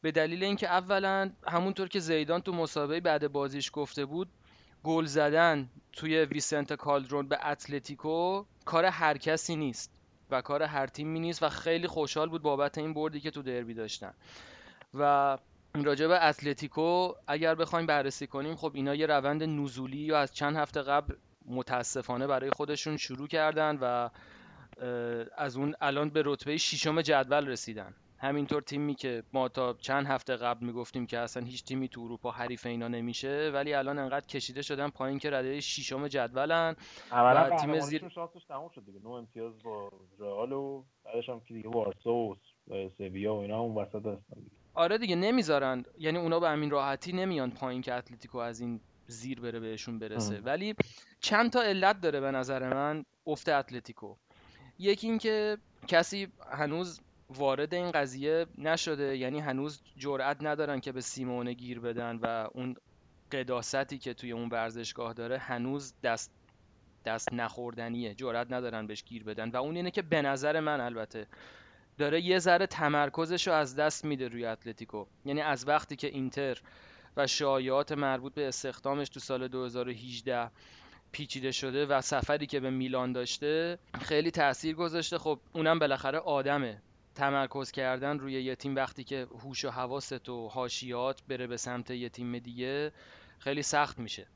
به 0.02 0.12
دلیل 0.12 0.44
اینکه 0.44 0.68
اولا 0.68 1.32
همونطور 1.48 1.88
که 1.88 2.00
زیدان 2.00 2.42
تو 2.42 2.52
مسابقه 2.54 3.00
بعد 3.00 3.32
بازیش 3.32 3.70
گفته 3.74 4.06
بود 4.06 4.30
گل 4.84 5.06
زدن 5.06 5.70
توی 5.94 6.26
ویسنت 6.26 6.74
کالدرون 6.74 7.28
به 7.28 7.48
اتلتیکو 7.48 8.44
کار 8.66 8.86
هر 8.86 9.18
کسی 9.18 9.56
نیست 9.56 9.92
و 10.32 10.42
کار 10.42 10.64
هر 10.64 10.88
تیمی 10.88 11.20
نیست 11.20 11.44
و 11.44 11.50
خیلی 11.50 11.88
خوشحال 11.88 12.30
بود 12.30 12.42
بابت 12.42 12.78
این 12.78 12.94
بردی 12.94 13.20
که 13.20 13.32
تو 13.32 13.42
دربی 13.42 13.74
داشتن. 13.74 14.14
و 14.94 15.38
راجع 15.76 16.08
به 16.08 16.26
اتلتیکو 16.26 17.14
اگر 17.28 17.56
بخوایم 17.56 17.86
بررسی 17.86 18.28
کنیم 18.28 18.56
خب 18.56 18.72
اینا 18.74 18.96
یه 18.96 19.06
روند 19.06 19.44
نزولی 19.44 19.98
یا 19.98 20.20
از 20.20 20.34
چند 20.34 20.56
هفته 20.56 20.82
قبل 20.82 21.16
متاسفانه 21.46 22.28
برای 22.28 22.50
خودشون 22.50 22.98
شروع 22.98 23.28
کردن 23.28 23.78
و 23.82 24.10
از 25.38 25.58
اون 25.58 25.76
الان 25.82 26.10
به 26.10 26.24
رتبه 26.26 26.58
ششم 26.58 27.02
جدول 27.02 27.48
رسیدن. 27.48 27.94
همینطور 28.22 28.62
تیمی 28.62 28.96
که 28.96 29.24
ما 29.34 29.48
تا 29.50 29.74
چند 29.74 30.08
هفته 30.08 30.36
قبل 30.36 30.66
می‌گفتیم 30.66 31.08
که 31.08 31.20
اصلا 31.20 31.44
هیچ 31.44 31.64
تیمی 31.64 31.90
تو 31.90 32.02
اروپا 32.02 32.32
حریف 32.32 32.66
اینا 32.66 32.88
نمیشه 32.88 33.52
ولی 33.54 33.74
الان 33.74 34.00
انقدر 34.00 34.26
کشیده 34.26 34.62
شدن 34.62 34.90
پایین 34.90 35.20
که 35.20 35.30
رده 35.30 35.60
ششم 35.60 36.08
جدولن 36.08 36.76
و 37.12 37.50
تیم 37.62 37.80
زیر 37.80 38.10
شانسش 38.10 38.46
تموم 38.48 38.70
شد 38.70 38.86
دیگه. 38.86 39.00
نو 39.04 39.10
امتیاز 39.10 39.64
با 39.64 39.92
رئال 40.20 40.52
و 40.52 40.84
بعدش 41.06 41.30
هم 41.30 41.40
که 41.40 41.54
دیگه 41.54 41.70
وارسا 41.70 42.14
و 42.14 42.36
سویا 42.98 43.36
و 43.36 43.40
اینا 43.40 43.60
اون 43.60 43.76
وسط 43.76 44.06
هستن 44.06 44.42
آره 44.80 44.98
دیگه 44.98 45.16
نمی‌ذارن. 45.16 45.84
یعنی 45.98 46.18
اونا 46.18 46.40
به 46.40 46.50
همین 46.50 46.70
راحتی 46.70 47.12
نمیان 47.14 47.52
پایین 47.52 47.82
که 47.82 47.94
اتلتیکو 47.94 48.38
از 48.38 48.60
این 48.60 48.82
زیر 49.08 49.42
بره 49.42 49.60
بهشون 49.60 50.00
برسه. 50.00 50.40
ولی 50.40 50.76
چند 51.20 51.52
تا 51.52 51.62
علت 51.62 52.02
داره 52.02 52.20
به 52.20 52.32
نظر 52.32 52.74
من 52.74 53.06
افت 53.28 53.50
اتلتیکو. 53.50 54.16
یکی 54.80 55.08
اینکه 55.08 55.58
کسی 55.88 56.28
هنوز 56.52 57.02
وارد 57.30 57.74
این 57.74 57.92
قضیه 57.92 58.46
نشده. 58.58 59.18
یعنی 59.18 59.40
هنوز 59.40 59.82
جرأت 59.98 60.38
ندارن 60.42 60.80
که 60.80 60.92
به 60.92 61.02
سیمونه 61.02 61.54
گیر 61.54 61.80
بدن 61.80 62.16
و 62.16 62.48
اون 62.54 62.76
قداستی 63.32 63.98
که 63.98 64.14
توی 64.14 64.32
اون 64.32 64.50
ورزشگاه 64.50 65.14
داره 65.14 65.38
هنوز 65.38 65.94
دست 66.04 66.32
دست 67.06 67.34
نخوردنیه. 67.34 68.16
جرأت 68.16 68.52
ندارن 68.52 68.88
بهش 68.88 69.04
گیر 69.04 69.24
بدن. 69.24 69.50
و 69.50 69.58
اون 69.58 69.76
اینه 69.76 69.92
که 69.92 70.02
به 70.02 70.22
نظر 70.22 70.60
من 70.60 70.82
البته 70.82 71.28
داره 72.00 72.22
یه 72.22 72.40
ذره 72.40 72.68
تمرکزش 72.68 73.48
رو 73.48 73.54
از 73.54 73.76
دست 73.76 74.06
میده 74.06 74.28
روی 74.28 74.46
اتلتیکو. 74.46 75.06
یعنی 75.26 75.42
از 75.42 75.68
وقتی 75.68 75.96
که 75.96 76.08
اینتر 76.08 76.58
و 77.18 77.28
شایعات 77.28 77.92
مربوط 77.92 78.34
به 78.34 78.48
استخدامش 78.48 79.10
تو 79.10 79.20
سال 79.20 79.48
2018 79.48 80.52
پیچیده 81.12 81.52
شده 81.52 81.86
و 81.86 82.02
سفری 82.02 82.46
که 82.46 82.60
به 82.60 82.70
میلان 82.70 83.14
داشته 83.14 83.80
خیلی 84.02 84.32
تاثیر 84.32 84.76
گذاشته. 84.76 85.18
خب 85.18 85.40
اونم 85.54 85.80
بالاخره 85.80 86.20
آدمه. 86.20 86.82
تمرکز 87.16 87.72
کردن 87.72 88.20
روی 88.20 88.34
یه 88.34 88.56
تیم 88.56 88.76
وقتی 88.76 89.04
که 89.04 89.28
هوش 89.44 89.66
و 89.66 89.70
حواست 89.70 90.30
و 90.30 90.48
حاشیات 90.48 91.24
بره 91.28 91.48
به 91.48 91.58
سمت 91.58 91.92
یه 91.92 92.10
تیم 92.10 92.40
دیگه 92.40 92.92
خیلی 93.40 93.64
سخت 93.64 94.00
میشه. 94.00 94.28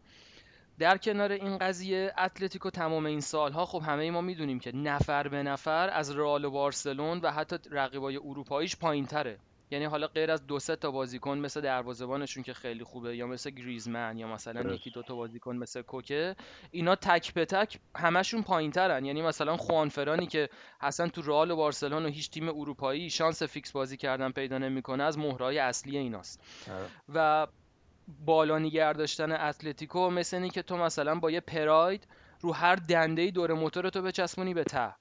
در 0.80 0.98
کنار 0.98 1.32
این 1.32 1.58
قضیه 1.58 2.14
اتلتیکو 2.18 2.70
تمام 2.70 3.06
این 3.06 3.20
سالها 3.20 3.66
خب 3.66 3.82
همه 3.86 4.12
ما 4.12 4.22
می‌دونیم 4.22 4.60
که 4.60 4.76
نفر 4.76 5.28
به 5.28 5.44
نفر 5.44 5.90
از 5.90 6.16
رئال 6.16 6.46
و 6.46 6.52
بارسلون 6.52 7.20
و 7.20 7.32
حتی 7.32 7.56
رقیبای 7.72 8.18
اروپاییش 8.18 8.76
پایین 8.76 9.06
تره 9.06 9.40
یعنی 9.72 9.86
حالا 9.86 10.08
غیر 10.08 10.32
از 10.32 10.48
دو 10.48 10.60
سه 10.60 10.76
تا 10.76 10.92
بازیکن 10.92 11.38
مثل 11.38 11.62
دروازه‌بانشون 11.62 12.44
که 12.44 12.54
خیلی 12.54 12.84
خوبه 12.84 13.18
یا 13.18 13.28
مثل 13.28 13.50
گریزمن 13.50 14.18
یا 14.18 14.28
مثلا 14.28 14.74
یکی 14.74 14.90
دو 14.90 15.04
تا 15.04 15.16
بازیکن 15.16 15.56
مثل 15.56 15.82
کوکه 15.82 16.36
اینا 16.72 16.96
تک 16.96 17.34
به 17.34 17.46
تک 17.46 17.80
همشون 17.96 18.44
پایینترن. 18.44 19.06
یعنی 19.06 19.22
مثلا 19.22 19.58
خوانفرانی 19.58 20.28
که 20.28 20.50
اصلا 20.82 21.08
تو 21.08 21.22
رئال 21.22 21.52
و 21.52 21.56
بارسلون 21.56 22.06
و 22.06 22.10
هیچ 22.10 22.32
تیم 22.32 22.50
اروپایی 22.50 23.10
شانس 23.10 23.44
فیکس 23.44 23.72
بازی 23.72 23.98
کردن 23.98 24.32
پیدا 24.32 24.58
نمی‌کنه 24.58 25.04
از 25.04 25.18
مهره‌های 25.18 25.60
اصلی 25.60 25.98
ایناست. 25.98 26.44
و 27.14 27.48
بالا 28.26 28.60
نگه 28.60 28.94
داشتن 28.94 29.32
اتلتیکو 29.32 30.10
مثل 30.10 30.38
اینی 30.38 30.50
که 30.50 30.62
تو 30.62 30.78
مثلا 30.78 31.16
با 31.16 31.32
یه 31.32 31.40
پراید 31.40 32.08
رو 32.42 32.54
هر 32.54 32.76
دنده 32.76 33.32
دور 33.32 33.54
موتور 33.54 33.90
تو 33.90 34.02
بچسبونی 34.02 34.54
به 34.54 34.64
ته 34.64 34.96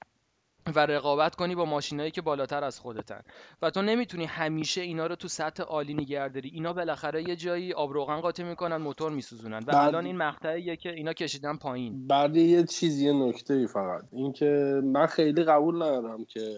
و 0.75 0.79
رقابت 0.85 1.35
کنی 1.35 1.55
با 1.55 1.65
ماشینایی 1.65 2.11
که 2.11 2.21
بالاتر 2.21 2.63
از 2.63 2.79
خودتن. 2.79 3.21
و 3.61 3.69
تو 3.69 3.81
نمی‌تونی 3.81 4.25
همیشه 4.25 4.81
اینا 4.81 5.07
رو 5.07 5.15
تو 5.15 5.27
سطح 5.27 5.63
عالی 5.63 5.93
نگه 5.93 6.27
داری. 6.27 6.49
اینا 6.49 6.73
بالاخره 6.73 7.29
یه 7.29 7.35
جایی 7.35 7.73
آب 7.73 7.93
روغن 7.93 8.19
قاطی 8.19 8.43
می‌کنن 8.43 8.77
موتور 8.77 9.11
میسوزونن. 9.11 9.57
و 9.57 9.61
بعد- 9.61 9.75
الان 9.75 10.05
این 10.05 10.17
مقطعیه 10.17 10.75
که 10.75 10.89
اینا 10.89 11.13
کشیدن 11.13 11.57
پایین. 11.57 12.07
بعد 12.07 12.37
یه 12.37 12.63
چیزی 12.63 13.13
نکته 13.13 13.53
ای 13.53 13.67
فقط. 13.67 14.03
اینکه 14.11 14.81
من 14.83 15.05
خیلی 15.05 15.43
قبول 15.43 15.75
ندارم 15.75 16.25
که 16.25 16.55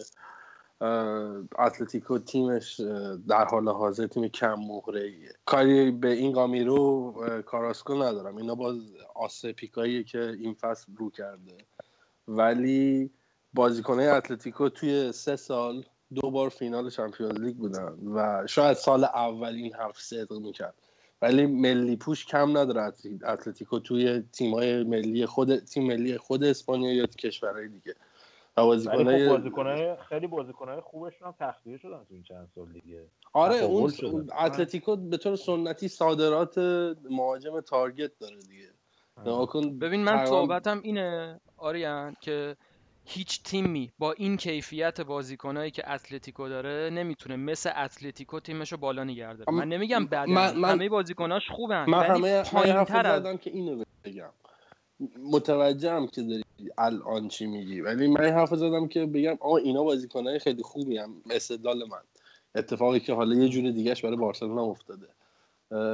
اتلتیکو 1.59 2.17
تیمش 2.19 2.79
در 3.27 3.45
حال 3.45 3.69
حاضر 3.69 4.07
تیم 4.07 4.27
کم 4.27 4.53
مهره 4.53 5.13
کاری 5.45 5.91
به 5.91 6.11
این 6.11 6.31
گامرو 6.31 7.13
کاراسکو 7.45 7.93
ندارم. 7.93 8.37
اینا 8.37 8.55
باز 8.55 8.77
آسه 9.15 9.53
پیکاییه 9.53 10.03
که 10.03 10.19
این 10.39 10.53
فصل 10.53 10.91
رو 10.97 11.09
کرده. 11.09 11.57
ولی 12.27 13.09
بازیکنهای 13.53 14.07
اتلتیکو 14.07 14.69
توی 14.69 15.11
سه 15.11 15.35
سال 15.35 15.83
دو 16.13 16.31
بار 16.31 16.49
فینال 16.49 16.89
Champions 16.89 17.39
League 17.39 17.55
بودن 17.55 17.97
و 18.15 18.47
شاید 18.47 18.77
سال 18.77 19.03
اول 19.03 19.53
این 19.55 19.73
حرف 19.73 19.99
صدق 19.99 20.33
می‌کرد. 20.33 20.73
ولی 21.21 21.45
ملی 21.45 21.95
پوش 21.95 22.25
کم 22.25 22.57
نداره 22.57 22.81
اتل- 22.81 23.25
اتلتیکو 23.29 23.79
توی 23.79 24.23
تیمای 24.31 24.83
ملی 24.83 25.25
خود 25.25 25.59
تیم 25.59 25.87
ملی 25.87 26.17
خود 26.17 26.43
اسپانیا 26.43 26.93
یا 26.93 27.05
کشورهای 27.05 27.67
دیگه. 27.67 27.95
بازیکنای 28.63 29.27
خب 29.29 29.35
بازیکنای 29.37 29.95
خیلی 30.09 30.27
بازیکنای 30.27 30.81
خوبشون 30.81 31.27
هم 31.27 31.35
تخلیه 31.39 31.77
شدن 31.77 32.03
تو 32.03 32.13
این 32.13 32.23
چند 32.23 32.49
سال 32.55 32.65
دیگه. 32.73 33.05
آره 33.33 33.55
اون. 33.55 33.91
اون 34.03 34.29
اتلتیکو 34.39 34.95
به 34.95 35.17
طور 35.17 35.35
سنتی 35.35 35.87
صادرات 35.87 36.57
مهاجم 37.09 37.59
target 37.61 38.11
داره 38.19 38.35
دیگه. 38.37 38.69
نگاه 39.21 39.45
کن 39.47 39.79
ببین 39.79 40.03
من 40.03 40.17
تقریباً- 40.17 40.29
صحبتم 40.29 40.81
اینه 40.83 41.39
آریان 41.57 42.15
که 42.21 42.55
هیچ 43.05 43.43
تیمی 43.43 43.91
با 43.99 44.11
این 44.11 44.37
کیفیت 44.37 45.01
بازیکنایی 45.01 45.71
که 45.71 45.91
اتلتیکو 45.91 46.49
داره 46.49 46.89
نمی‌تونه 46.93 47.35
مثل 47.35 47.71
اتلتیکو 47.75 48.39
تیمش 48.39 48.71
رو 48.71 48.77
بالا 48.77 49.03
نگه 49.03 49.33
من 49.51 49.67
نمیگم 49.67 50.05
بعد 50.05 50.29
من- 50.29 50.57
من- 50.57 50.69
همه 50.69 50.89
بازیکناش 50.89 51.49
خوبن 51.51 51.85
من 51.89 52.03
همه 52.05 52.19
من 52.19 52.29
یه 52.29 52.43
پایین 52.43 52.75
حرف 52.75 52.87
تر 52.87 53.07
از 53.07 53.21
زدم 53.23 53.37
که 53.37 53.49
اینو 53.49 53.83
بگم. 54.03 54.29
متوجهم 55.19 56.07
که 56.07 56.21
داری 56.21 56.43
الان 56.77 57.27
چی 57.27 57.45
میگی. 57.45 57.81
ولی 57.81 58.07
من 58.07 58.25
حرف 58.25 58.55
زدم 58.55 58.87
که 58.87 59.05
بگم 59.05 59.37
آقا 59.39 59.57
اینا 59.57 59.83
بازیکنهای 59.83 60.39
خیلی 60.39 60.63
خوبی 60.63 60.97
هم 60.97 61.21
استدلال 61.29 61.77
من. 61.77 62.01
اتفاقی 62.55 62.99
که 62.99 63.13
حالا 63.13 63.35
یه 63.35 63.49
جور 63.49 63.71
دیگهش 63.71 64.01
برای 64.01 64.15
بارسلونا 64.15 64.63
افتاده. 64.63 65.07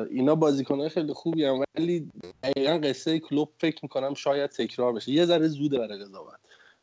اینا 0.10 0.36
بازیکنهای 0.36 0.90
خیلی 0.90 1.14
خوبی 1.14 1.46
هم 1.46 1.64
ولی 1.76 2.12
دقیقا 2.44 2.78
قصه 2.78 3.20
کلوب 3.20 3.50
فکر 3.60 3.80
می‌کنم 3.84 4.14
شاید 4.14 4.50
تکرار 4.50 4.94
بشه. 4.94 5.12
یه 5.12 5.26
ذره 5.26 5.48
زوده 5.48 5.80
برای 5.80 6.00
قضاوت. 6.00 6.40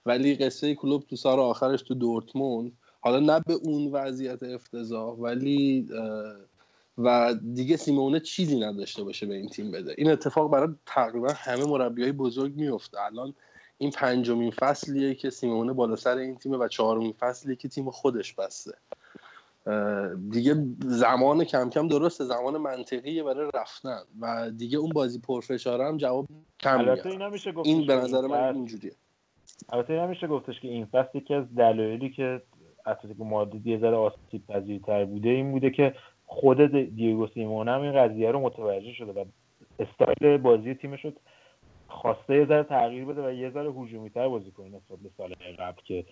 ولی 0.07 0.35
قصه 0.35 0.75
کلوب 0.75 1.03
تو 1.03 1.17
سال 1.17 1.39
آخرش 1.39 1.83
تو 1.83 1.95
دورتموند 1.95 2.73
حالا 3.01 3.21
نه 3.21 3.41
به 3.47 3.55
اون 3.55 3.93
وضعیت 3.93 4.43
افتضاح 4.43 5.15
ولی 5.15 5.89
و 6.99 7.35
دیگه 7.55 7.77
سیمونه 7.77 8.21
چیزی 8.21 8.61
نداشته 8.61 9.05
باشه 9.05 9.27
به 9.27 9.35
این 9.35 9.49
تیم 9.49 9.71
بده. 9.71 9.95
این 9.99 10.11
اتفاق 10.11 10.51
برای 10.51 10.69
تقریبا 10.87 11.33
همه 11.37 11.65
مربیای 11.65 12.13
بزرگ 12.13 12.57
میفته 12.57 13.01
الان 13.01 13.35
این 13.79 13.91
پنجمین 13.91 14.51
فصلیه 14.51 15.15
که 15.15 15.31
سیمونه 15.31 15.73
بالا 15.73 15.97
سر 15.97 16.17
این 16.17 16.37
تیمه 16.37 16.57
و 16.57 16.69
چهارمین 16.69 17.13
فصلیه 17.13 17.57
که 17.57 17.69
تیم 17.69 17.91
خودش 17.91 18.35
بسته. 18.35 18.73
دیگه 20.31 20.67
زمان 20.79 21.45
کم 21.45 21.71
کم 21.71 21.89
درسته 21.89 22.25
زمان 22.25 22.57
منطقیه 22.57 23.23
برای 23.23 23.51
رفتن 23.55 24.01
و 24.21 24.51
دیگه 24.51 24.79
اون 24.79 24.91
بازی 24.91 25.19
پرفشاره 25.19 25.87
هم 25.87 25.97
جواب 25.97 26.27
کم 26.61 26.79
البته 26.79 26.93
میاد 26.93 27.07
این 27.07 27.23
نمیشه 27.23 27.53
گفتش 27.53 27.69
این 27.69 27.87
به 27.87 27.95
نظر 27.95 28.21
من 28.21 28.55
اینجوریه. 28.57 28.93
البته 29.69 29.93
این 29.93 30.03
نمیشه 30.03 30.27
گفتش 30.27 30.61
که 30.61 30.69
این 30.69 30.87
فصل 30.87 31.19
یکی 31.19 31.35
از 31.35 31.55
دلایلی 31.55 32.11
که 32.11 32.43
اتلتیکو 32.87 33.25
مادرید 33.25 33.67
یه 33.67 33.79
ذره 33.79 33.97
آسیب 33.97 34.47
پذیرتر 34.49 35.05
بوده 35.05 35.29
این 35.29 35.53
بوده 35.53 35.71
که 35.71 35.95
خود 36.31 36.61
دیگو 36.97 37.27
سیمون 37.27 37.69
هم 37.69 37.81
این 37.81 37.93
قضیه 37.93 38.31
رو 38.31 38.41
متوجه 38.41 38.93
شده 38.93 39.13
و 39.13 39.25
استایل 39.79 40.37
بازی 40.37 40.75
تیمش 40.75 41.05
رو 41.05 41.13
خواسته 41.89 42.37
یه 42.37 42.47
ذره 42.47 42.63
تغییر 42.63 43.05
بده 43.05 43.29
و 43.29 43.33
یه 43.33 43.51
ذره 43.51 43.71
هجومی‌تر 43.71 44.29
بازی 44.29 44.51
کنه 44.51 44.67
نسبت 44.67 44.99
به 45.03 45.11
سال 45.17 45.35
قبل 45.59 45.83
که 45.85 46.05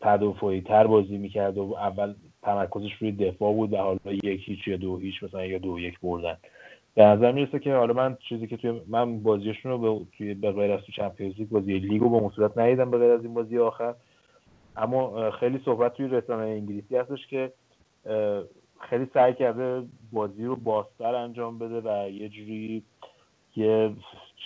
تدافعی 0.00 0.60
تر 0.60 0.86
بازی 0.86 1.18
می‌کرد 1.18 1.58
و 1.58 1.74
اول 1.78 2.14
تمرکزش 2.42 2.92
روی 2.92 3.12
دفاع 3.12 3.54
بود 3.54 3.72
و 3.72 3.76
حالا 3.76 3.98
یک 4.06 4.48
هیچ 4.48 4.68
یا 4.68 4.76
دو 4.76 4.98
هیچ 4.98 5.22
مثلا 5.22 5.46
یا 5.46 5.58
دو 5.58 5.78
یک 5.78 6.00
بردن. 6.00 6.36
به 6.94 7.04
نظر 7.04 7.32
می‌رسه 7.32 7.58
که 7.58 7.74
حالا 7.74 7.94
من 7.94 8.16
چیزی 8.28 8.46
که 8.46 8.56
توی 8.56 8.80
من 8.88 9.22
بازیشون 9.22 9.72
رو 9.72 9.78
به 9.78 10.06
توی 10.18 10.34
به 10.34 10.52
غیر 10.52 10.72
از 10.72 10.80
تو 10.80 10.92
Champions 10.92 11.34
League 11.34 11.48
بازی 11.48 11.78
لیگ 11.78 12.00
رو 12.00 12.10
به 12.10 12.16
اون 12.16 12.30
صورت 12.30 12.58
ندیدم 12.58 12.90
به 12.90 12.98
غیر 12.98 13.10
از 13.10 13.24
این 13.24 13.34
بازی 13.34 13.58
آخر. 13.58 13.94
اما 14.76 15.30
خیلی 15.30 15.60
صحبت 15.64 15.94
توی 15.94 16.08
رسانه 16.08 16.42
انگلیسی 16.42 16.96
هستش 16.96 17.26
که 17.26 17.52
خیلی 18.90 19.06
سعی 19.14 19.34
کرده 19.34 19.82
بازی 20.12 20.44
رو 20.44 20.56
بازتر 20.56 21.14
انجام 21.14 21.58
بده 21.58 21.80
و 21.80 22.10
یه 22.10 22.28
جوری 22.28 22.82
یه 23.56 23.90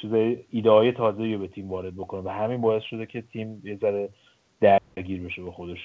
چیز 0.01 0.12
ایده 0.51 0.70
های 0.70 0.93
تازه 0.93 1.32
رو 1.32 1.39
به 1.39 1.48
تیم 1.48 1.70
وارد 1.70 1.97
بکنه 1.97 2.20
و 2.20 2.28
همین 2.28 2.60
باعث 2.60 2.82
شده 2.82 3.06
که 3.06 3.22
تیم 3.32 3.62
یه 3.64 3.76
ذره 3.76 4.09
درگیر 4.60 5.22
بشه 5.22 5.43
به 5.43 5.51
خودش. 5.51 5.78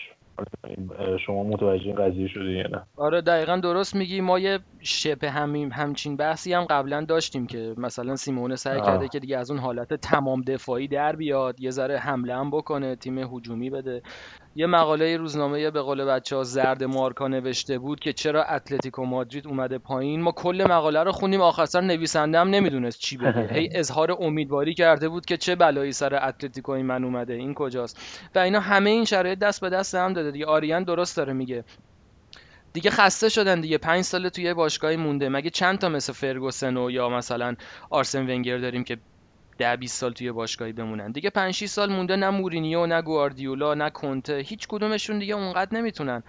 شما 1.25 1.43
متوجه 1.43 1.85
این 1.85 1.95
قضیه 1.95 2.27
شده 2.27 2.51
یا 2.51 2.67
نه؟ 2.67 2.81
آره 2.97 3.21
دقیقا 3.21 3.57
درست 3.57 3.95
میگی. 3.95 4.21
ما 4.21 4.39
یه 4.39 4.59
شبه 4.79 5.29
همین 5.29 5.71
همچین 5.71 6.17
بحثی 6.17 6.53
هم 6.53 6.63
قبلا 6.63 7.05
داشتیم 7.05 7.47
که 7.47 7.73
مثلا 7.77 8.15
سیمونه 8.15 8.55
سعی 8.55 8.79
آه. 8.79 8.85
کرده 8.85 9.07
که 9.07 9.19
دیگه 9.19 9.37
از 9.37 9.51
اون 9.51 9.59
حالت 9.59 9.93
تمام 9.93 10.41
دفاعی 10.41 10.87
در 10.87 11.15
بیاد 11.15 11.59
یه 11.59 11.71
ذره 11.71 11.97
حمله 11.97 12.35
هم 12.35 12.51
بکنه 12.51 12.95
تیم 12.95 13.17
هجومی 13.17 13.69
بده. 13.69 14.01
یه 14.59 14.65
مقاله 14.65 15.17
روزنامه 15.17 15.71
به 15.71 15.81
قول 15.81 16.05
بچه 16.05 16.35
ها 16.35 16.43
زرد 16.43 16.83
مارکا 16.83 17.27
نوشته 17.27 17.77
بود 17.77 17.99
که 17.99 18.13
چرا 18.13 18.43
اتلتیکو 18.43 19.05
مادرید 19.05 19.47
اومده 19.47 19.77
پایین؟ 19.77 20.21
ما 20.21 20.31
کل 20.31 20.65
مقاله 20.69 21.03
رو 21.03 21.11
خوندیم 21.11 21.41
آخر 21.41 21.65
سر 21.65 21.81
نویسنده 21.81 22.39
هم 22.39 22.49
نمی‌دونست 22.49 22.99
چی 22.99 23.17
بگه. 23.17 23.47
هی 23.53 23.69
اظهار 23.71 24.17
امیدواری 24.19 24.73
کرده 24.73 25.09
بود 25.09 25.25
که 25.25 25.37
چه 25.37 25.55
بلایی 25.55 25.91
سر 25.91 26.27
اتلتیکو 26.27 26.71
این 26.71 26.85
من 26.85 27.03
اومده 27.03 27.33
این 27.33 27.53
کجاست؟ 27.53 27.99
و 28.35 28.39
اینا 28.39 28.59
همه 28.59 28.89
این 28.89 29.05
شرایط 29.05 29.39
دست 29.39 29.61
به 29.61 29.69
دست 29.69 29.95
هم 29.95 30.13
داده 30.13 30.31
دیگه. 30.31 30.45
آریان 30.45 30.83
درست 30.83 31.17
داره 31.17 31.33
میگه. 31.33 31.63
دیگه 32.73 32.89
خسته 32.89 33.29
شدن 33.29 33.61
دیگه. 33.61 33.77
پنج 33.77 34.01
سال 34.01 34.29
توی 34.29 34.43
یه 34.43 34.53
باشگاهی 34.53 34.97
مونده. 34.97 35.29
مگه 35.29 35.49
چند 35.49 35.79
تا 35.79 35.89
مثل 35.89 36.13
فرگوسن 36.13 36.77
و 36.77 36.91
یا 36.91 37.09
مثلا 37.09 37.55
آرسن 37.89 38.29
ونگر 38.29 38.57
داریم 38.57 38.83
که 38.83 38.97
ده 39.59 39.75
20 39.75 39.97
سال 39.97 40.11
توی 40.11 40.31
باشگاهی 40.31 40.73
بمونن. 40.73 41.11
دیگه 41.11 41.29
5 41.29 41.53
6 41.53 41.65
سال 41.65 41.91
مونده 41.91 42.15
نه 42.15 42.29
مورینیو 42.29 42.85
نه 42.85 43.01
گواردیولا 43.01 43.73
نه 43.73 43.89
کنته. 43.89 44.37
هیچ 44.37 44.67
کدومشون 44.67 45.19
دیگه 45.19 45.33
اونقدر 45.35 45.77
نمی‌تونن 45.77 46.23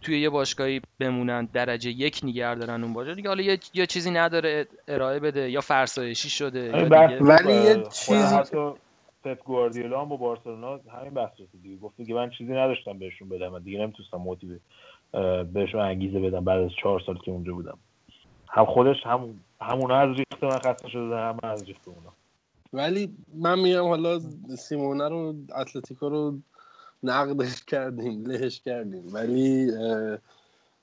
توی 0.00 0.20
یه 0.20 0.30
باشگاهی 0.30 0.80
بمونن. 1.00 1.48
درجه 1.52 1.90
یک 1.90 2.20
نگه 2.24 2.54
دارن 2.54 2.84
اون 2.84 2.92
باشگاه. 2.92 3.14
دیگه 3.14 3.28
حالا 3.28 3.42
یه, 3.42 3.58
یه 3.74 3.86
چیزی 3.86 4.10
نداره. 4.10 4.66
ارائه 4.88 5.20
بده. 5.20 5.50
یا 5.50 5.60
فرسایشی 5.60 6.30
شده. 6.30 6.60
یا 6.60 6.88
دیگه 6.88 7.22
ولی 7.22 7.54
یه 7.54 7.74
خود 7.74 8.16
چیزی 8.16 8.36
حتی 8.36 8.72
پپ 9.24 9.44
گواردیولا 9.44 10.00
هم 10.00 10.08
با 10.08 10.16
بارسلونا 10.16 10.80
همین 11.00 11.14
بحث 11.14 11.40
رو 11.40 11.46
دیگه 11.62 11.76
گفته 11.76 12.04
که 12.04 12.14
من 12.14 12.30
چیزی 12.30 12.52
نداشتم 12.52 12.98
بهشون 12.98 13.28
بدم. 13.28 13.58
دیگه 13.58 13.78
نمی‌تونستم 13.78 14.16
موتیو 14.16 14.50
بهشون 15.52 15.80
انگیزه 15.80 16.20
بدم 16.20 16.44
بعد 16.44 16.60
از 16.60 16.70
چهار 16.82 17.00
سال 17.06 17.18
که 17.18 17.30
اونجا 17.30 17.52
بودم. 17.54 17.78
هم 18.48 18.64
خودش 18.64 18.96
هم 19.04 19.40
همونا 19.60 19.96
از 19.96 20.08
ریخت 20.16 20.44
من 20.44 20.58
خسته 20.58 20.88
شده 20.88 21.16
هم 21.16 21.38
از 21.42 21.64
ریخت 21.64 21.88
اونا. 21.88 22.12
ولی 22.72 23.16
من 23.34 23.58
میگم 23.58 23.84
حالا 23.84 24.20
سیمونه 24.58 25.08
رو 25.08 25.34
اتلتیکو 25.56 26.08
رو 26.08 26.38
نقدش 27.02 27.64
کردیم 27.64 28.26
لهش 28.26 28.60
کردیم. 28.60 29.04
ولی 29.12 29.72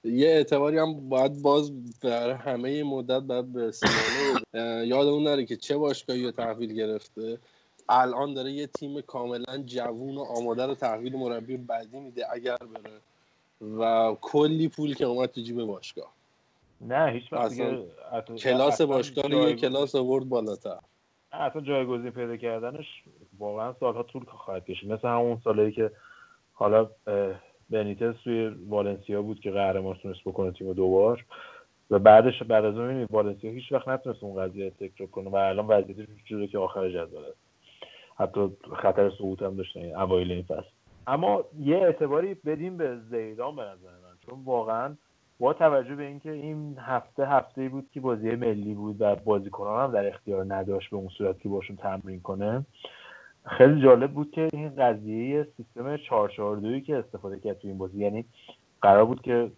یه 0.04 0.28
اعتباری 0.28 0.78
هم 0.78 1.10
باید 1.10 1.42
باز 1.42 1.72
برای 2.02 2.34
همه 2.34 2.84
مدت 2.84 3.22
باید 3.22 3.54
به 3.54 3.72
سیمونه 3.72 4.88
یادمون 4.88 5.24
نره 5.24 5.46
که 5.46 5.56
چه 5.56 5.78
باشگاهی 5.78 6.24
رو 6.24 6.32
تحویل 6.32 6.74
گرفته. 6.74 7.38
الان 7.90 8.34
داره 8.34 8.52
یه 8.52 8.68
تیم 8.68 9.02
کاملا 9.02 9.64
جوون 9.66 10.18
و 10.18 10.22
آماده 10.22 10.66
رو 10.66 10.76
تحویل 10.76 11.16
مربی 11.16 11.58
بعدی 11.58 12.00
میده 12.00 12.34
اگر 12.34 12.58
بره. 12.58 13.00
و 13.80 14.16
کلی 14.22 14.68
پول 14.68 14.94
که 14.94 15.06
اومد 15.06 15.30
تو 15.30 15.42
جیب 15.42 15.64
باشگاه. 15.64 16.14
نه 16.82 17.12
هیچ 17.12 17.34
وقت 17.34 17.52
کلاس 18.38 18.82
باشگاه 18.82 19.28
رو 19.28 19.50
یه 19.50 19.56
کلاس 19.56 19.96
آورد 19.96 20.30
بالاتر. 20.30 20.80
اصلا 21.32 21.62
جایگزین 21.62 22.12
پیدا 22.12 22.38
کردنش 22.38 23.04
واقعا 23.40 23.74
سالها 23.74 24.04
طول 24.04 24.24
خواهد 24.26 24.66
کشید. 24.66 24.92
مثل 24.92 25.08
همون 25.08 25.38
سالهایی 25.44 25.72
که 25.72 25.92
حالا 26.54 26.90
بنیتس 27.70 28.16
توی 28.24 28.48
والنسیا 28.48 29.22
بود 29.22 29.40
که 29.40 29.52
قهرمان 29.52 29.96
تونست 29.96 30.22
بکنه 30.26 30.52
تیم 30.52 30.74
دوبار. 30.74 31.26
و 31.92 32.00
بعدش 32.00 32.44
بعد 32.44 32.66
از 32.66 32.78
اون 32.78 33.08
والنسیا 33.10 33.52
هیچ 33.52 33.72
وقت 33.72 33.88
نتونست 33.88 34.24
اون 34.24 34.44
قضیه 34.44 34.70
تکرار 34.70 35.10
کنه 35.10 35.30
و 35.30 35.36
الان 35.36 35.68
وضعیتش 35.68 36.08
شده 36.26 36.48
که 36.48 36.58
آخر 36.58 36.90
جدول 36.90 37.26
است. 37.26 37.38
حتی 38.16 38.52
خطر 38.82 39.10
سقوط 39.10 39.42
هم 39.42 39.56
داشتن 39.56 39.96
اوایل 39.96 40.32
این 40.32 40.44
فصل. 40.44 40.70
اما 41.08 41.44
یه 41.60 41.78
اعتباری 41.78 42.34
بدیم 42.34 42.78
به 42.78 42.98
زیدان 43.10 43.56
به 43.56 43.62
نظر 43.62 43.90
من 43.90 44.18
چون 44.26 44.44
واقعا 44.46 44.96
با 45.40 45.54
توجه 45.54 45.96
به 45.96 46.04
اینکه 46.04 46.32
این 46.32 46.78
هفته 46.80 47.28
هفته 47.28 47.70
بود 47.70 47.90
که 47.94 48.00
بازی 48.00 48.30
ملی 48.36 48.74
بود 48.74 48.96
و 49.00 49.16
بازیکنان 49.16 49.84
هم 49.84 49.92
در 49.92 50.08
اختیار 50.08 50.46
نداشت 50.54 50.90
به 50.90 50.98
اون 50.98 51.08
صورت 51.08 51.42
که 51.42 51.50
باشون 51.50 51.76
تمرین 51.76 52.22
کنه 52.22 52.66
خیلی 53.46 53.82
جالب 53.82 54.12
بود 54.12 54.32
که 54.32 54.50
این 54.54 54.70
قضیه 54.76 55.48
سیستم 55.58 55.98
442 55.98 56.80
که 56.80 56.98
استفاده 56.98 57.40
کرد 57.40 57.60
تو 57.60 57.68
این 57.68 57.78
بازی. 57.78 57.98
یعنی 57.98 58.26
قرار 58.82 59.06
بود 59.06 59.22
که 59.22 59.52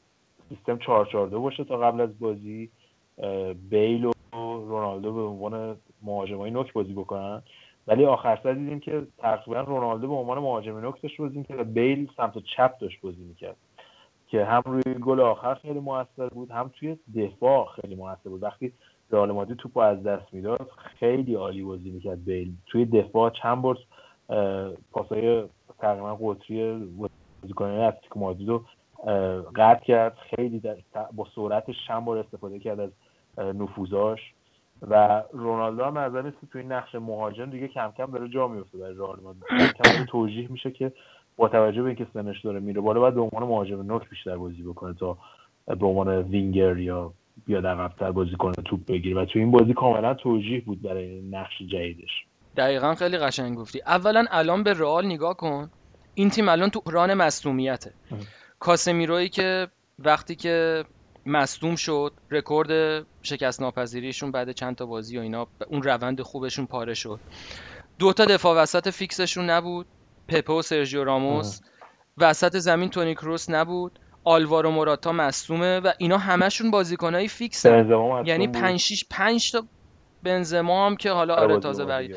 سیستم 0.50 0.78
442 0.78 1.42
باشه 1.42 1.64
تا 1.64 1.78
قبل 1.78 2.02
از 2.02 2.20
بازی 2.20 2.70
بیل 3.70 4.06
و 4.06 4.12
رونالدو 4.34 5.14
به 5.14 5.22
عنوان 5.22 5.76
مهاجمای 6.02 6.52
نوک 6.52 6.74
بازی 6.74 6.94
بکنن. 6.94 7.42
ولی 7.88 8.06
آخر 8.06 8.40
سر 8.44 8.54
دیدیم 8.54 8.80
که 8.80 9.08
تقریبا 9.18 9.62
رونالدو 9.62 10.08
به 10.08 10.14
عنوان 10.14 10.38
مهاجم 10.38 10.78
نوک 10.78 11.02
داشت 11.02 11.18
بازی 11.18 11.44
که 11.44 11.54
بیل 11.56 12.10
سمت 12.18 12.38
چپ 12.38 12.78
داشت 12.78 13.02
بازی 13.02 13.24
می‌کرد. 13.24 13.56
که 14.30 14.46
هم 14.46 14.62
روی 14.66 14.94
گل 14.94 15.20
آخر 15.20 15.54
خیلی 15.54 15.80
موثر 15.80 16.30
بود 16.30 16.52
هم 16.52 16.72
توی 16.80 16.98
دفاع 17.16 17.68
خیلی 17.82 17.96
موثر 17.96 18.30
بود. 18.30 18.44
وقتی 18.44 18.74
رئال 19.12 19.32
مادرید 19.32 19.58
توپ 19.58 19.78
از 19.78 20.04
دست 20.04 20.34
می‌داد 20.34 20.70
خیلی 20.78 21.36
عالی 21.36 21.64
بازی 21.64 21.90
می‌کرد 21.90 22.26
بیل 22.26 22.54
توی 22.66 22.86
دفاع 22.86 23.30
چند 23.30 23.62
بار 23.62 23.78
پاسای 24.92 25.44
تقریبا 25.80 26.16
قطری 26.16 26.90
بازیکنان 27.42 27.80
اتلتیکو 27.80 28.20
مادرید 28.20 28.50
رو 28.50 28.64
قطع 29.56 29.86
کرد. 29.86 30.18
خیلی 30.36 30.62
با 31.14 31.28
سرعتش 31.36 31.76
چند 31.88 32.06
بار 32.06 32.18
استفاده 32.18 32.60
کرد 32.60 32.80
از 32.80 32.92
نفوذاش. 33.38 34.20
و 34.82 35.24
رونالدو 35.32 35.84
هم 35.84 35.98
از 35.98 36.14
تو 36.52 36.60
این 36.60 36.72
نقش 36.72 36.96
مهاجم 36.96 37.46
دیگه 37.46 37.68
کم 37.68 37.92
کم 37.98 38.12
داره 38.12 38.30
جا 38.30 38.48
میفته 38.48 38.78
برای 38.78 38.94
رئال 38.94 39.20
مادرید. 39.20 39.74
کم 39.74 40.06
توجیه 40.06 40.52
میشه 40.52 40.72
که 40.72 40.92
با 41.40 41.48
توجه 41.48 41.82
به 41.82 41.88
اینکه 41.88 42.08
سنش 42.14 42.42
داره 42.42 42.60
میره 42.60 42.82
بالا 42.82 43.00
باید 43.00 43.14
به 43.14 43.22
عنوان 43.22 43.44
مهاجم 43.44 43.82
نوک 43.82 44.10
بیشتر 44.10 44.38
بازی 44.38 44.64
بکنه 44.64 44.94
تا 44.94 45.18
به 45.68 45.86
عنوان 45.86 46.22
وینگر 46.22 46.78
یا 46.78 47.14
بیاد 47.46 47.66
عقبتر 47.66 48.12
بازی 48.12 48.36
کنه 48.40 48.54
توپ 48.66 48.86
بگیره. 48.86 49.22
و 49.22 49.26
تو 49.26 49.40
این 49.40 49.52
بازی 49.52 49.74
کاملا 49.74 50.14
توجیه 50.14 50.62
بود 50.62 50.82
برای 50.82 51.22
نقش 51.22 51.58
جدیدش. 51.72 52.26
دقیقا 52.58 52.96
خیلی 52.96 53.18
قشنگ 53.18 53.58
گفتی. 53.58 53.82
اولا 53.86 54.26
الان 54.32 54.64
به 54.64 54.74
رئال 54.74 55.06
نگاه 55.06 55.38
کن. 55.38 55.70
این 56.14 56.30
تیم 56.30 56.50
الان 56.50 56.70
تو 56.70 56.82
بحران 56.86 57.14
مصدومیته 57.14 57.94
کاسمیروی 58.60 59.30
که 59.30 59.68
وقتی 60.00 60.36
که 60.36 60.84
مصدوم 61.26 61.76
شد 61.76 62.12
رکورد 62.32 63.06
شکست 63.22 63.62
ناپذیریشون 63.62 64.32
بعد 64.32 64.52
چند 64.52 64.76
تا 64.76 64.86
بازی 64.86 65.18
و 65.18 65.22
اینا 65.22 65.48
اون 65.70 65.84
روند 65.84 66.22
خوبشون 66.22 66.66
پاره 66.66 66.94
شد. 66.94 67.20
دو 68.00 68.14
تا 68.14 68.26
دفاع 68.26 68.62
وسط 68.62 68.90
فیکسشون 68.90 69.50
نبود. 69.50 69.86
پپه 70.30 70.54
و 70.54 70.62
سرژیو 70.62 71.04
راموس. 71.04 71.60
وسط 72.18 72.58
زمین 72.58 72.90
تونی 72.90 73.16
کروس 73.16 73.50
نبود. 73.50 74.00
آلوارو 74.24 74.72
موراتا 74.72 75.12
مصدومه 75.12 75.80
و 75.80 75.92
اینا 75.98 76.18
همشون 76.18 76.72
بازیکنهای 76.72 77.28
فیکس 77.28 77.66
یعنی 78.26 78.48
5 78.48 78.80
6 78.80 79.06
5 79.10 79.52
تا 79.52 79.64
بنزما 80.24 80.86
هم 80.86 80.96
که 80.96 81.12
حالا 81.12 81.36
آره 81.36 81.60
تازه 81.60 81.86
برگ 81.86 82.16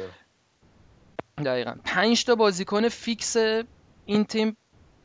دقیقا. 1.44 1.74
5 1.84 2.24
تا 2.24 2.34
بازیکن 2.34 2.88
فیکس 2.88 3.36
این 4.04 4.24
تیم 4.24 4.56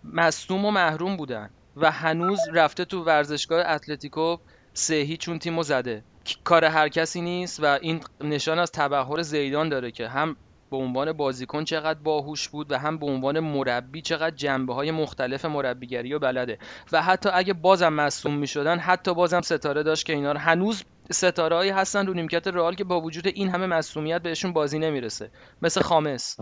مصدوم 0.03 0.65
و 0.65 0.71
محروم 0.71 1.17
بودن 1.17 1.49
و 1.77 1.91
هنوز 1.91 2.39
رفته 2.53 2.85
تو 2.85 3.03
ورزشگاه 3.03 3.65
اتلتیکو 3.67 4.37
سه 4.73 4.95
هیچ 4.95 5.29
تیمو 5.29 5.63
زده. 5.63 6.03
کار 6.43 6.65
هر 6.65 6.89
کسی 6.89 7.21
نیست 7.21 7.63
و 7.63 7.65
این 7.65 8.01
نشان 8.21 8.59
از 8.59 8.71
تبحر 8.71 9.21
زیدان 9.21 9.69
داره 9.69 9.91
که 9.91 10.07
هم 10.07 10.35
به 10.71 10.77
عنوان 10.77 11.13
بازیکن 11.13 11.63
چقدر 11.63 11.99
باهوش 11.99 12.49
بود 12.49 12.71
و 12.71 12.77
هم 12.77 12.97
به 12.97 13.05
عنوان 13.05 13.39
مربی 13.39 14.01
چقدر 14.01 14.35
جنبه 14.35 14.73
های 14.73 14.91
مختلف 14.91 15.45
مربیگری 15.45 16.13
و 16.13 16.19
بلده. 16.19 16.57
و 16.91 17.01
حتی 17.01 17.29
اگه 17.33 17.53
بازم 17.53 17.93
مصدوم 17.93 18.37
می 18.37 18.47
شدن 18.47 18.79
حتی 18.79 19.13
بازم 19.13 19.41
ستاره 19.41 19.83
داشت 19.83 20.05
که 20.05 20.13
اینا 20.13 20.33
هنوز 20.33 20.83
ستاره 21.11 21.73
هستن 21.73 22.07
رو 22.07 22.13
نیمکت 22.13 22.47
رئال 22.47 22.75
که 22.75 22.83
با 22.83 23.01
وجود 23.01 23.27
این 23.27 23.49
همه 23.49 23.65
مصدومیت 23.65 24.21
بهشون 24.21 24.53
بازی 24.53 24.79
نمی‌رسه. 24.79 25.31
مثل 25.61 25.81
خامس. 25.81 26.37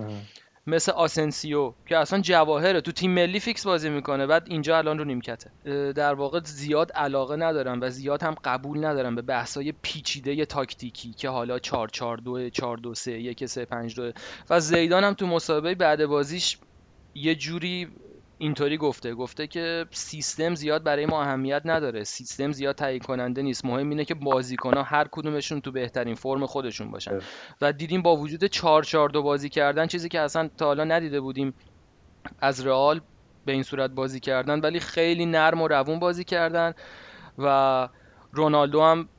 مثل 0.67 0.91
آسنسیو 0.91 1.73
که 1.85 1.97
اصلا 1.97 2.19
جواهره 2.21 2.81
تو 2.81 2.91
تیم 2.91 3.11
ملی 3.11 3.39
فیکس 3.39 3.65
بازی 3.65 3.89
می‌کنه. 3.89 4.27
بعد 4.27 4.43
اینجا 4.49 4.77
الان 4.77 4.97
رو 4.97 5.05
نیمکته. 5.05 5.51
در 5.93 6.13
واقع 6.13 6.39
زیاد 6.43 6.91
علاقه 6.91 7.35
ندارم 7.35 7.81
و 7.81 7.89
زیاد 7.89 8.23
هم 8.23 8.35
قبول 8.43 8.85
ندارم 8.85 9.15
به 9.15 9.21
بحثای 9.21 9.73
پیچیده 9.81 10.45
تاکتیکی 10.45 11.13
که 11.13 11.29
حالا 11.29 11.59
4 11.59 11.87
4 11.87 12.17
2 12.17 12.49
4 12.49 12.77
2 12.77 12.93
3 12.93 13.11
1 13.11 13.45
3 13.45 13.65
5 13.65 13.95
2 13.95 14.11
و 14.49 14.59
زیدان 14.59 15.03
هم 15.03 15.13
تو 15.13 15.27
مسابقه 15.27 15.75
بعد 15.75 16.05
بازیش 16.05 16.57
یه 17.15 17.35
جوری 17.35 17.87
اینطوری 18.37 18.77
گفته. 18.77 19.13
گفته 19.13 19.47
که 19.47 19.85
سیستم 19.91 20.55
زیاد 20.55 20.83
برای 20.83 21.05
ما 21.05 21.21
اهمیت 21.21 21.61
نداره. 21.65 22.03
سیستم 22.03 22.51
زیاد 22.51 22.75
تعیین 22.75 22.99
کننده 22.99 23.41
نیست. 23.41 23.65
مهم 23.65 23.89
اینه 23.89 24.05
که 24.05 24.13
بازیکنها 24.13 24.83
هر 24.83 25.07
کدومشون 25.11 25.61
تو 25.61 25.71
بهترین 25.71 26.15
فرم 26.15 26.45
خودشون 26.45 26.91
باشن. 26.91 27.19
و 27.61 27.73
دیدیم 27.73 28.01
با 28.01 28.17
وجود 28.17 28.43
4 28.43 28.83
4 28.83 29.09
دو 29.09 29.23
بازی 29.23 29.49
کردن 29.49 29.87
چیزی 29.87 30.09
که 30.09 30.19
اصلا 30.19 30.49
تا 30.57 30.65
حالا 30.65 30.83
ندیده 30.83 31.21
بودیم 31.21 31.53
از 32.39 32.67
رئال 32.67 33.01
به 33.45 33.51
این 33.51 33.63
صورت 33.63 33.91
بازی 33.91 34.19
کردن 34.19 34.59
ولی 34.59 34.79
خیلی 34.79 35.25
نرم 35.25 35.61
و 35.61 35.67
روون 35.67 35.99
بازی 35.99 36.23
کردن 36.23 36.73
و 37.37 37.89
رونالدو 38.31 38.81
هم 38.81 39.09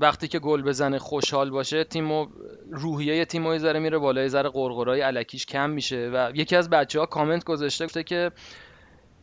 وقتی 0.00 0.28
که 0.28 0.38
گل 0.38 0.62
بزنه 0.62 0.98
خوشحال 0.98 1.50
باشه 1.50 1.84
تیم 1.84 2.12
و 2.12 2.26
روحیه 2.70 3.24
تیم 3.24 3.46
و 3.46 3.58
ذره 3.58 3.80
میره 3.80 3.98
بالای 3.98 4.28
ذره 4.28 4.48
قرقرای 4.48 5.00
علکیش 5.00 5.46
کم 5.46 5.70
میشه 5.70 6.10
و 6.14 6.32
یکی 6.34 6.56
از 6.56 6.70
بچه 6.70 7.00
ها 7.00 7.06
کامنت 7.06 7.44
گذاشته 7.44 7.84
گفته 7.84 8.02
که 8.02 8.30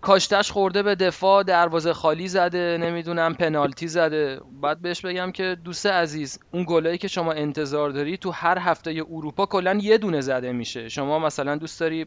کاشتش 0.02 0.52
خورده 0.52 0.84
به 0.84 0.96
دفاع 0.96 1.44
دروازه 1.44 1.94
خالی 1.94 2.28
زده 2.28 2.78
نمی‌دونم 2.82 3.34
پنالتی 3.34 3.88
زده. 3.88 4.40
بعد 4.62 4.82
بهش 4.82 5.02
بگم 5.02 5.32
که 5.32 5.58
دوست 5.64 5.86
عزیز 5.86 6.40
اون 6.52 6.66
گلایی 6.68 6.98
که 6.98 7.08
شما 7.08 7.32
انتظار 7.32 7.90
داری 7.90 8.18
تو 8.18 8.32
هر 8.32 8.58
هفته 8.60 9.04
اروپا 9.12 9.46
کلا 9.46 9.80
یه 9.82 9.98
دونه 9.98 10.22
زده 10.22 10.52
میشه. 10.52 10.90
شما 10.90 11.20
مثلا 11.20 11.56
دوست 11.56 11.80
داری 11.80 12.06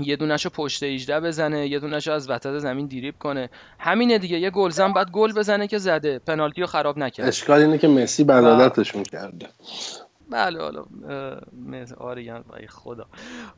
یه 0.00 0.16
دونشو 0.16 0.50
پشت 0.50 0.82
18 0.82 1.20
بزنه 1.20 1.66
یه 1.68 1.78
دونشو 1.78 2.12
از 2.12 2.30
وسط 2.30 2.58
زمین 2.58 2.86
دیریب 2.86 3.18
کنه. 3.18 3.50
همینه 3.78 4.18
دیگه. 4.18 4.38
یه 4.38 4.50
گلزن 4.50 4.92
بعد 4.92 5.10
گل 5.10 5.32
بزنه 5.32 5.66
که 5.66 5.78
زده. 5.78 6.18
پنالتی 6.18 6.60
رو 6.60 6.66
خراب 6.66 6.98
نکرد. 6.98 7.28
اشکال 7.28 7.60
اینه 7.60 7.78
که 7.78 7.88
مسی 7.88 8.24
بلادتشون 8.24 9.02
کرده. 9.02 9.48
بله 10.30 10.60
حالا 10.60 10.84
آره 11.98 12.42
خدا. 12.68 13.06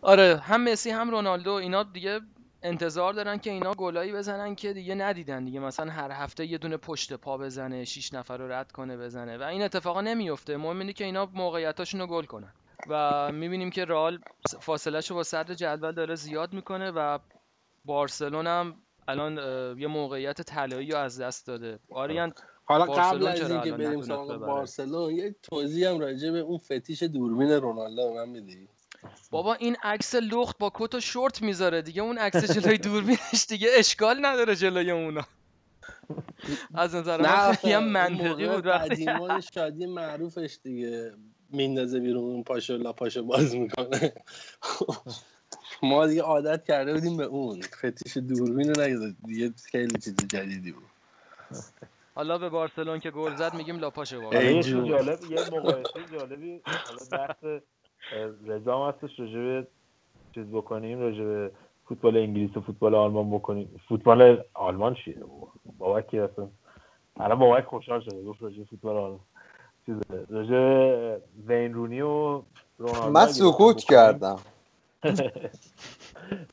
آره 0.03 0.37
هم 0.37 0.65
مسی 0.65 0.91
هم 0.91 1.11
رونالدو 1.11 1.53
اینا 1.53 1.83
دیگه 1.83 2.21
انتظار 2.63 3.13
دارن 3.13 3.39
که 3.39 3.51
اینا 3.51 3.75
گلایی 3.75 4.13
بزنن 4.13 4.55
که 4.55 4.73
دیگه 4.73 4.95
ندیدن 4.95 5.45
دیگه. 5.45 5.61
مثلا 5.61 5.93
هر 5.93 6.11
هفته 6.11 6.47
یه 6.47 6.59
دونه 6.59 6.77
پشت 6.77 7.13
پا 7.13 7.39
بزنه 7.39 7.85
شیش 7.85 8.15
نفر 8.15 8.37
رو 8.37 8.53
رد 8.53 8.73
کنه 8.73 8.97
بزنه. 8.97 9.39
و 9.39 9.43
این 9.43 9.63
اتفاقا 9.63 10.01
نمیفته. 10.01 10.57
مهم 10.57 10.79
اینه 10.79 10.93
که 10.93 11.05
اینا 11.05 11.29
موقعیتاشون 11.35 12.01
رو 12.01 12.07
گل 12.07 12.25
کنن. 12.25 12.53
و 12.89 13.33
می‌بینیم 13.33 13.71
که 13.71 13.85
رئال 13.85 14.19
فاصلهش 14.61 15.11
رو 15.11 15.17
با 15.17 15.23
صدر 15.23 15.55
جدول 15.55 15.93
داره 15.93 16.15
زیاد 16.15 16.53
می‌کنه 16.53 16.91
و 16.91 17.19
بارسلون 17.85 18.47
هم 18.47 18.75
الان 19.09 19.39
یه 19.79 19.87
موقعیت 19.87 20.43
طلایی 20.43 20.91
رو 20.91 20.99
از 20.99 21.21
دست 21.21 21.47
داده. 21.47 21.79
آریان 21.91 22.33
حالا 22.65 22.85
قبل 22.85 23.27
از 23.27 23.51
اینکه 23.51 23.73
بریم 23.73 24.03
سراغ 24.03 24.37
بارسلون 24.37 25.15
یه 25.15 25.35
توضیح 25.43 25.89
هم 25.89 26.01
راجع 26.01 26.31
به 26.31 26.39
اون 26.39 26.59
فتیش 26.59 27.03
دوربین 27.03 27.51
رونالدو 27.51 28.15
من 28.15 28.29
میدی؟ 28.29 28.69
بابا 29.31 29.55
این 29.55 29.77
عکس 29.83 30.15
لخت 30.15 30.59
با 30.59 30.73
کت 30.75 30.95
و 30.95 31.01
شورت 31.01 31.43
می‌ذاره 31.43 31.83
دیگه. 31.83 32.03
اون 32.03 32.19
عکس 32.19 32.59
جلوی 32.59 32.79
دوربینش 32.79 33.47
دیگه 33.49 33.69
اشکال 33.77 34.27
نداره 34.27 34.57
جلوی 34.57 34.91
اونا. 34.91 35.23
از 36.75 36.95
نظر 36.95 37.23
من 37.23 37.53
خیلی 37.53 37.77
منطقی 37.77 38.49
بود 38.49 38.67
وقتی 38.67 39.07
شادی 39.55 39.87
معروفش 39.87 40.59
دیگه. 40.63 41.13
میندازه 41.51 42.01
بیرون 42.01 42.25
اون 42.25 42.43
پاشو 42.43 42.77
لا 42.77 42.93
پاشو 42.93 43.23
باز 43.23 43.57
می‌کنه. 43.57 44.13
ما 45.83 46.07
دیگه 46.07 46.23
عادت 46.23 46.65
کرده 46.65 46.95
بودیم 46.95 47.17
به 47.17 47.25
اون. 47.25 47.63
فتیش 47.63 48.17
دوربین 48.17 48.75
رو 48.75 48.83
نگذاشت. 48.83 49.17
دیگه 49.27 49.53
خیلی 49.71 49.99
چیز 49.99 50.17
جدیدی 50.29 50.73
بود. 50.73 50.85
حالا 52.15 52.39
به 52.39 52.49
بارسلون 52.49 53.01
که 53.01 53.11
گل 53.11 53.35
زد 53.35 53.55
میگیم 53.55 53.79
چیز 54.63 54.73
جون. 54.73 54.89
جالب 54.89 55.25
یه 55.25 55.41
مقایسه 55.41 56.05
جالبی 56.13 56.61
حالا 56.87 57.27
بحث 57.27 57.63
رضا 58.47 58.89
هستش 58.89 59.21
راجع 59.21 59.39
به 59.39 59.67
چیز 60.35 60.47
بکنیم 60.47 60.99
راجع 61.01 61.25
به 61.25 61.51
فوتبال 61.85 62.17
انگلیس 62.17 62.57
و 62.57 62.61
فوتبال 62.61 62.95
آلمان 62.95 63.31
بکنیم. 63.31 63.81
فوتبال 63.89 64.45
آلمان 64.55 64.95
چیه؟ 65.05 65.23
بابک 65.79 66.09
که 66.09 66.23
اصلا 66.23 66.49
الان 67.17 67.39
بابک 67.39 67.65
خوشحال 67.65 68.01
شده 68.01 68.23
گفت 68.23 68.43
راجع 68.43 68.59
به 68.59 68.65
فوتبال 68.65 68.97
آلمان. 68.97 69.21
چیز 69.87 69.97
راجع 70.31 71.19
وین 71.47 71.75
رونی 71.75 72.01
و 72.01 72.43
رونالدو 72.79 73.11
من 73.11 73.27
سکوت 73.27 73.85
کردم. 73.85 74.39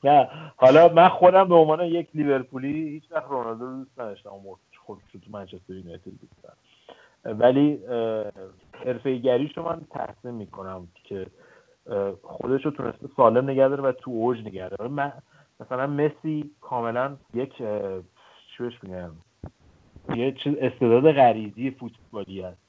نه 0.03 0.29
حالا 0.57 0.87
من 0.87 1.09
خودم 1.09 1.47
به 1.49 1.55
عنوان 1.55 1.81
یک 1.85 2.09
لیورپولی 2.13 2.89
هیچ 2.89 3.11
وقت 3.11 3.25
رونالدو 3.29 3.65
رو 3.65 3.77
دوست 3.83 3.99
نداشتم. 3.99 4.29
اون 4.29 4.55
خود 4.85 5.01
تو 5.13 5.19
منچستر 5.31 5.73
یونایتد 5.73 6.05
دوست 6.05 6.43
دارم 6.43 6.57
ولی 7.39 7.79
حرفه 8.85 9.17
گریش 9.17 9.57
رو 9.57 9.63
من 9.63 9.81
تحسین 9.91 10.31
می‌کنم 10.31 10.87
که 11.03 11.27
خودش 12.23 12.65
رو 12.65 12.71
تونسته 12.71 13.07
سالم 13.17 13.49
نگه 13.49 13.67
داره 13.67 13.83
و 13.83 13.91
تو 13.91 14.11
اوج 14.11 14.39
نگه 14.39 14.69
داره. 14.69 14.91
من 14.91 15.13
مثلا 15.59 15.87
مسی 15.87 16.51
کاملا 16.61 17.17
یک 17.33 17.57
چی 17.57 18.63
بهش 18.63 18.83
میگم؟ 18.83 19.11
یه 20.15 20.35
استعداد 20.61 21.11
غریزی 21.11 21.71
فوتبالی 21.71 22.41
هستش 22.41 22.62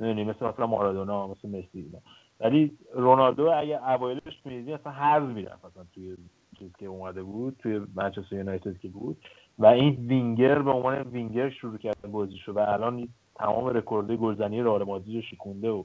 می‌دونی 0.00 0.24
مثل 0.24 0.46
مثلا 0.46 0.66
مارادونا 0.66 1.26
مثل 1.26 1.48
مسی 1.48 1.68
اینا. 1.74 1.98
ولی 2.40 2.78
رونالدو 2.94 3.50
اگه 3.50 3.90
اوایلش 3.90 4.40
می‌دیدی 4.44 4.72
اصلا 4.72 4.92
حذف 4.92 5.28
می‌رفت 5.28 5.64
اصلا 5.64 5.84
توی 5.94 6.16
چیز 6.58 6.72
که 6.78 6.86
اومده 6.86 7.22
بود 7.22 7.56
توی 7.58 7.80
منچستر 7.94 8.36
یونایتد 8.36 8.78
که 8.78 8.88
بود. 8.88 9.16
و 9.58 9.66
این 9.66 9.94
وینگر 10.08 10.62
به 10.62 10.70
عنوان 10.70 11.02
وینگر 11.02 11.50
شروع 11.50 11.78
کرده 11.78 12.08
بازیشو 12.08 12.52
و 12.52 12.58
الان 12.58 13.08
تمام 13.34 13.66
رکورد 13.66 14.12
گلزنی 14.12 14.62
رئال 14.62 14.84
مادرید 14.84 15.16
رو 15.16 15.22
شکونده 15.22 15.70
و 15.70 15.84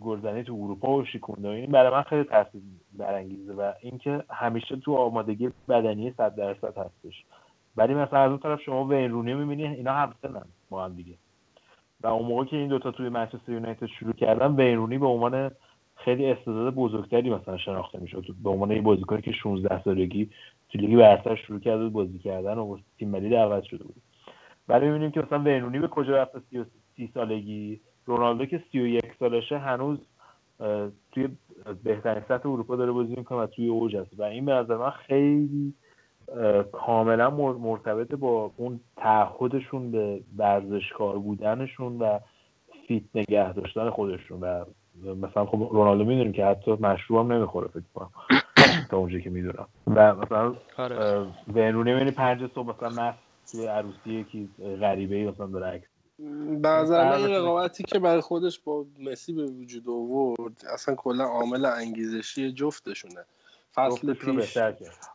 گلزنی 0.00 0.42
تو 0.42 0.54
اروپا 0.54 0.98
رو 0.98 1.04
شکونده 1.04 1.48
و 1.48 1.52
این 1.52 1.70
برای 1.70 1.92
من 1.92 2.02
خیلی 2.02 2.24
تاثیر 2.24 2.62
برانگیزه 2.92 3.52
و 3.52 3.72
اینکه 3.80 4.24
همیشه 4.30 4.76
تو 4.76 4.94
آمادگی 4.96 5.50
بدنی 5.68 6.14
100 6.16 6.34
درصد 6.34 6.78
هستش. 6.78 7.24
ولی 7.76 7.94
مثلا 7.94 8.18
از 8.18 8.30
اون 8.30 8.38
طرف 8.38 8.60
شما 8.60 8.84
وین 8.84 9.10
رونی 9.10 9.34
می‌بینی 9.34 9.66
اینا 9.66 9.92
همسنن 9.92 10.44
با 10.70 10.84
هم 10.84 10.94
دیگه. 10.94 11.14
و 12.02 12.06
اون 12.06 12.28
موقع 12.28 12.44
که 12.44 12.56
این 12.56 12.68
دوتا 12.68 12.90
توی 12.90 13.08
منچستر 13.08 13.52
یونایتد 13.52 13.86
شروع 13.86 14.12
کردن 14.12 14.56
وین 14.56 14.76
رونی 14.76 14.98
به 14.98 15.06
عنوان 15.06 15.50
خیلی 15.96 16.26
استعداد 16.26 16.74
بزرگتری 16.74 17.30
مثلا 17.30 17.56
شناخته 17.56 18.00
می‌شد. 18.00 18.24
به 18.42 18.50
عنوان 18.50 18.70
یه 18.70 18.80
بازیکنی 18.80 19.22
که 19.22 19.32
16 19.32 19.82
سالگی 19.82 20.30
تو 20.68 20.78
لیگ 20.78 20.98
برتر 20.98 21.34
شروع 21.34 21.60
کرده 21.60 21.88
بازی 21.88 22.18
کردن 22.18 22.58
و 22.58 22.78
تیم 22.98 23.08
ملی 23.08 23.28
دعوت 23.28 23.62
شده 23.64 23.84
بود. 23.84 24.02
ولی 24.68 24.86
می‌بینیم 24.86 25.10
که 25.10 25.20
مثلا 25.20 25.38
وین 25.38 25.62
رونی 25.62 25.78
به 25.78 25.88
کجا 25.88 26.16
رفته 26.16 26.40
30 26.96 27.10
سالگی؟ 27.14 27.80
رونالدو 28.06 28.46
که 28.46 28.62
31 28.72 29.04
سالشه 29.18 29.58
هنوز 29.58 29.98
توی 31.12 31.28
بهترین 31.84 32.22
سطح 32.28 32.48
اروپا 32.48 32.76
داره 32.76 32.92
بازی 32.92 33.14
می‌کنه 33.16 33.38
و 33.38 33.46
توی 33.46 33.68
اوج 33.68 33.96
هست. 33.96 34.20
و 34.20 34.22
این 34.22 34.44
به 34.44 34.52
نظر 34.52 34.76
من 34.76 34.90
خیلی 34.90 35.74
کاملا 36.72 37.30
مر- 37.30 37.56
مرتبط 37.58 38.14
با 38.14 38.52
اون 38.56 38.80
تعهدشون 38.96 39.90
به 39.90 40.20
ورزشکار 40.36 41.18
بودنشون 41.18 41.98
و 41.98 42.18
فیت 42.88 43.02
نگه 43.14 43.52
داشتن 43.52 43.90
خودشون 43.90 44.40
و 44.40 44.64
مثلا 45.04 45.46
خب 45.46 45.68
رونالدو 45.72 46.04
می‌دونیم 46.04 46.32
که 46.32 46.44
حتی 46.44 46.70
مشروب 46.72 47.18
هم 47.18 47.32
نمی‌خوره 47.32 47.68
فکر 47.68 47.82
کنم 47.94 48.10
تا 48.90 48.96
اونجایی 48.96 49.22
که 49.22 49.30
می‌دونم. 49.30 49.68
و 49.86 50.14
مثلا 50.14 50.54
آره. 50.76 50.98
اه، 51.00 51.26
ونرونی 51.54 51.92
می‌بینی 51.92 52.10
پنج 52.10 52.50
صبح 52.54 52.76
مثلا 52.76 52.88
مست 52.88 53.18
توی 53.52 53.66
عروسی 53.66 54.10
یکی 54.10 54.48
غریبه 54.80 55.16
ای 55.16 55.30
مثلا 55.30 55.46
داره 55.46 55.66
عکس 55.66 55.88
من 56.20 57.12
این 57.12 57.30
رقابتی 57.30 57.84
که 57.84 57.98
برای 57.98 58.20
خودش 58.20 58.60
با 58.60 58.86
مسی 58.98 59.32
به 59.32 59.44
وجود 59.46 59.88
آورد 59.88 60.64
اصلا 60.72 60.94
کلا 60.94 61.24
عامل 61.24 61.64
انگیزشی 61.64 62.52
جفتشونه. 62.52 63.24
فصل 63.74 64.14
پیش. 64.14 64.56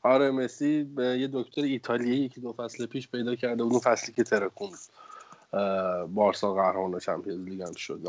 آره 0.04 0.32
مسی 0.32 0.84
به 0.84 1.04
یه 1.06 1.30
دکتر 1.34 1.62
ایتالیایی 1.62 2.30
که 2.30 2.42
دو 2.42 2.54
فصل 2.54 2.86
پیش 2.86 3.10
پیدا 3.10 3.36
کرده 3.36 3.64
اون 3.64 3.80
فصلی 3.80 4.14
که 4.14 4.24
ترکوند 4.24 4.80
اه، 5.54 6.06
بارسا 6.06 6.54
قهرمان 6.54 7.00
چمپیونز 7.00 7.48
لیگ 7.48 7.62
هم 7.62 7.74
شد 7.74 8.02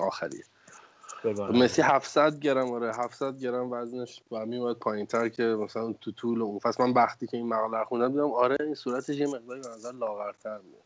بگانه. 1.25 1.59
مسی 1.59 1.83
700 1.83 2.39
گرم 2.39 2.73
آره 2.73 2.95
700 2.95 3.39
گرم 3.39 3.73
وزنش 3.73 4.23
و 4.33 4.47
میومد 4.47 4.77
پایین 4.77 5.07
تر 5.07 5.29
که 5.29 5.43
مثلا 5.43 5.93
تو 5.93 6.13
طول 6.13 6.43
اون 6.43 6.59
فصل. 6.59 6.85
من 6.85 6.93
وقتی 6.93 7.27
که 7.27 7.37
این 7.37 7.49
مقاله 7.49 7.85
خوندم 7.85 8.09
دیدم 8.13 8.33
آره 8.33 8.57
این 8.61 8.75
صورتش 8.75 9.17
یه 9.17 9.27
مقداری 9.27 9.61
به 9.61 9.69
نظر 9.69 9.93
لاغرتر 9.93 10.59
میاد. 10.59 10.83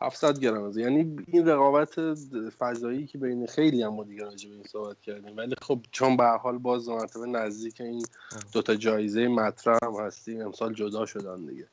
700 0.00 0.38
گرم 0.38 0.64
از 0.64 0.76
یعنی 0.76 1.24
این 1.26 1.48
رقابت 1.48 2.14
فضایی 2.58 3.06
که 3.06 3.18
بین 3.18 3.46
خیلی 3.46 3.82
هم 3.82 3.94
ما 3.94 4.04
دیگه 4.04 4.24
راجع 4.24 4.48
به 4.48 4.54
این 4.54 4.64
صحبت 4.64 5.00
کردیم. 5.00 5.36
ولی 5.36 5.54
خب 5.62 5.80
چون 5.90 6.16
به 6.16 6.24
حال 6.24 6.58
باز 6.58 6.88
مرتبه 6.88 7.26
نزدیک 7.26 7.80
این 7.80 8.06
دوتا 8.52 8.74
جایزه 8.74 9.28
مطرح 9.28 9.78
هم 9.82 9.94
هستیم 9.94 10.40
امسال 10.40 10.74
جدا 10.74 11.06
شدن 11.06 11.46
دیگه. 11.46 11.66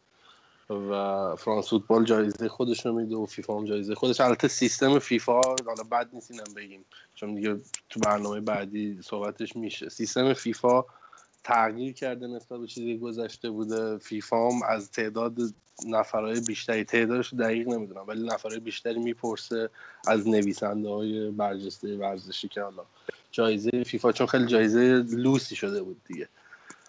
و 0.70 1.36
فرانس 1.36 1.70
فوتبال 1.70 2.06
جایزه 2.06 2.50
خودش 2.50 2.86
رو 2.86 2.94
میده 2.94 3.16
و 3.16 3.26
فیفا 3.26 3.58
هم 3.58 3.66
جایزه 3.66 3.96
خودش. 3.96 4.22
البته 4.22 4.48
سیستم 4.48 5.00
فیفا 5.00 5.42
حالا 5.66 5.84
بد 5.92 6.10
نیست 6.14 6.32
اینم 6.32 6.54
بگیم. 6.56 6.86
چون 7.16 7.36
دیگه 7.36 7.58
تو 7.90 8.00
برنامه 8.00 8.40
بعدی 8.40 9.00
صحبتش 9.02 9.56
میشه. 9.56 9.90
سیستم 9.90 10.34
فیفا 10.34 10.86
تغییر 11.44 11.94
کرده 11.94 12.28
نسبت 12.28 12.60
به 12.60 12.68
چیزی 12.68 12.98
گذشته 12.98 13.50
بوده. 13.50 13.98
فیفا 13.98 14.50
هم 14.50 14.60
از 14.70 14.92
تعداد 14.92 15.38
نفرهای 15.88 16.40
بیشتری 16.40 16.84
تعدادش 16.84 17.28
رو 17.28 17.38
دقیق 17.38 17.68
نمی‌دونم 17.68 18.04
ولی 18.08 18.28
نفرهای 18.28 18.60
بیشتری 18.60 19.00
می‌پرسه 19.00 19.70
از 20.08 20.28
نویسنده 20.28 20.90
های 20.90 21.32
برجسته 21.32 21.98
ورزشی 21.98 22.48
که 22.48 22.62
حالا 22.62 22.86
جایزه 23.32 23.84
فیفا 23.84 24.12
چون 24.12 24.28
خیلی 24.28 24.46
جایزه 24.46 25.06
لوسی 25.12 25.56
شده 25.56 25.84
بود 25.84 26.02
دیگه. 26.06 26.30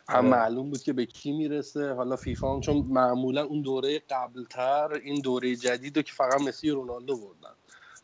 هم 0.09 0.19
آره. 0.19 0.29
معلوم 0.29 0.71
بود 0.71 0.83
که 0.83 0.93
به 0.93 1.07
کی 1.07 1.33
می‌رسه. 1.33 1.93
حالا 1.93 2.17
فیفا 2.17 2.55
هم 2.55 2.61
چون 2.61 2.77
معمولا 2.77 3.45
اون 3.45 3.63
دوره 3.63 4.03
قبلتر 4.11 4.93
این 5.05 5.21
دوره 5.21 5.57
جدید 5.57 5.97
رو 5.97 6.03
که 6.03 6.13
فقط 6.13 6.41
مسی 6.41 6.71
و 6.71 6.75
رونالدو 6.75 7.17
بردن. 7.17 7.55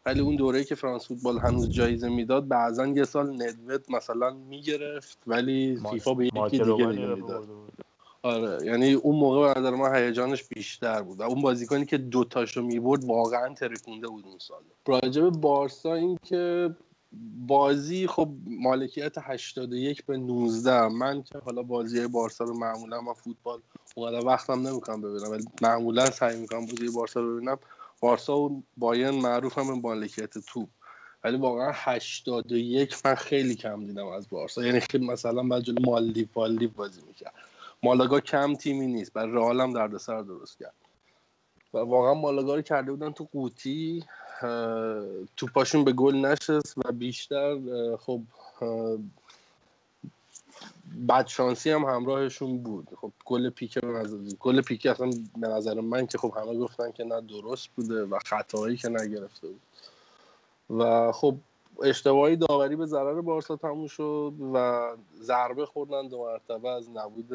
ولی 0.06 0.20
اون 0.20 0.36
دوره 0.36 0.64
که 0.64 0.74
فرانس 0.74 1.08
فوتبال 1.08 1.38
هنوز 1.38 1.70
جایزه 1.70 2.08
می‌داد 2.08 2.48
بعضا 2.48 2.86
یه 2.86 3.04
سال 3.04 3.42
ندوت 3.42 3.90
مثلا 3.90 4.30
می‌گرفت 4.30 5.18
ولی 5.26 5.80
فیفا 5.90 6.14
به 6.14 6.26
یکی 6.26 6.58
دیگه 6.58 6.86
می‌داد. 6.86 7.48
آره 8.22 8.66
یعنی 8.66 8.92
اون 8.92 9.16
موقع 9.16 9.54
به 9.54 9.60
نظر 9.60 9.70
من 9.70 9.94
هیجانش 9.94 10.44
بیشتر 10.44 11.02
بود 11.02 11.20
و 11.20 11.22
اون 11.22 11.42
بازیکنی 11.42 11.86
که 11.86 11.98
دوتاشو 11.98 12.62
می‌برد 12.62 13.04
واقعا 13.04 13.54
ترکونده 13.54 14.08
بود 14.08 14.26
اون 14.26 14.38
سال. 14.38 14.62
راجع 14.86 15.22
به 15.22 15.30
بارسا 15.30 15.94
این 15.94 16.18
که 16.24 16.74
بازی 17.46 18.06
خب 18.06 18.28
مالکیت 18.46 19.18
81 19.18 20.04
به 20.04 20.16
19 20.16 20.88
من 20.88 21.22
که 21.22 21.38
حالا 21.38 21.62
بازی 21.62 22.06
بارسا 22.06 22.44
رو 22.44 22.58
معمولا 22.58 23.00
من 23.00 23.12
فوتبال 23.12 23.60
اونقدر 23.94 24.26
وقتم 24.26 24.68
نمی‌کنم 24.68 25.00
ببینم 25.00 25.30
ولی 25.30 25.44
معمولا 25.62 26.10
سعی 26.10 26.40
می‌کنم 26.40 26.66
بازی 26.66 26.88
بارسا 26.96 27.20
رو 27.20 27.36
ببینم. 27.36 27.58
بارسا 28.00 28.38
و 28.38 28.62
بایرن 28.76 29.14
معروف 29.14 29.58
هم 29.58 29.66
به 29.66 29.88
مالکیت 29.88 30.38
توپ. 30.38 30.68
ولی 31.24 31.36
واقعا 31.36 31.70
81 31.74 33.06
من 33.06 33.14
خیلی 33.14 33.54
کم 33.54 33.86
دیدم 33.86 34.06
از 34.06 34.28
بارسا. 34.28 34.64
یعنی 34.64 34.80
خیلی 34.80 35.06
مثلا 35.06 35.42
بعد 35.42 35.62
جلو 35.62 35.90
مالدیو 35.90 36.26
پالدیو 36.34 36.70
بازی 36.70 37.00
می‌کرد. 37.06 37.34
مالاگا 37.82 38.20
کم 38.20 38.54
تیمی 38.54 38.86
نیست 38.86 39.12
برای 39.12 39.32
رئال 39.32 39.60
هم 39.60 39.72
دردسر 39.72 40.22
درست 40.22 40.58
کرد. 40.58 40.74
و 41.74 41.78
واقعا 41.78 42.14
مالاگا 42.14 42.54
رو 42.54 42.62
کرده 42.62 42.90
بودن 42.90 43.12
تو 43.12 43.28
قوطی. 43.32 44.04
توپاشون 45.36 45.84
به 45.84 45.92
گل 45.92 46.14
نشست 46.14 46.78
و 46.78 46.92
بیشتر 46.92 47.58
خب 47.96 48.22
بدشانسی 51.08 51.70
هم 51.70 51.84
همراهشون 51.84 52.58
بود. 52.58 52.88
خب 52.96 53.12
گل 53.24 53.50
نظر 53.50 53.80
گل 54.40 54.60
پیکه 54.60 54.90
اصلا 54.90 55.10
به 55.36 55.48
نظر 55.48 55.80
من 55.80 56.06
که 56.06 56.18
خب 56.18 56.34
همه 56.36 56.58
گفتن 56.58 56.92
که 56.92 57.04
نه 57.04 57.20
درست 57.20 57.68
بوده 57.76 58.04
و 58.04 58.18
خطاهایی 58.24 58.76
که 58.76 58.88
نگرفته 58.88 59.48
بود. 59.48 59.60
و 60.70 61.12
خب 61.12 61.36
اشتباهی 61.82 62.36
داوری 62.36 62.76
به 62.76 62.86
ضرر 62.86 63.20
بارسا 63.20 63.56
تموم 63.56 63.86
شد 63.86 64.32
و 64.54 64.86
ضربه 65.22 65.66
خوردن 65.66 66.08
دو 66.08 66.18
مرتبه 66.18 66.68
از 66.68 66.90
نبود 66.90 67.30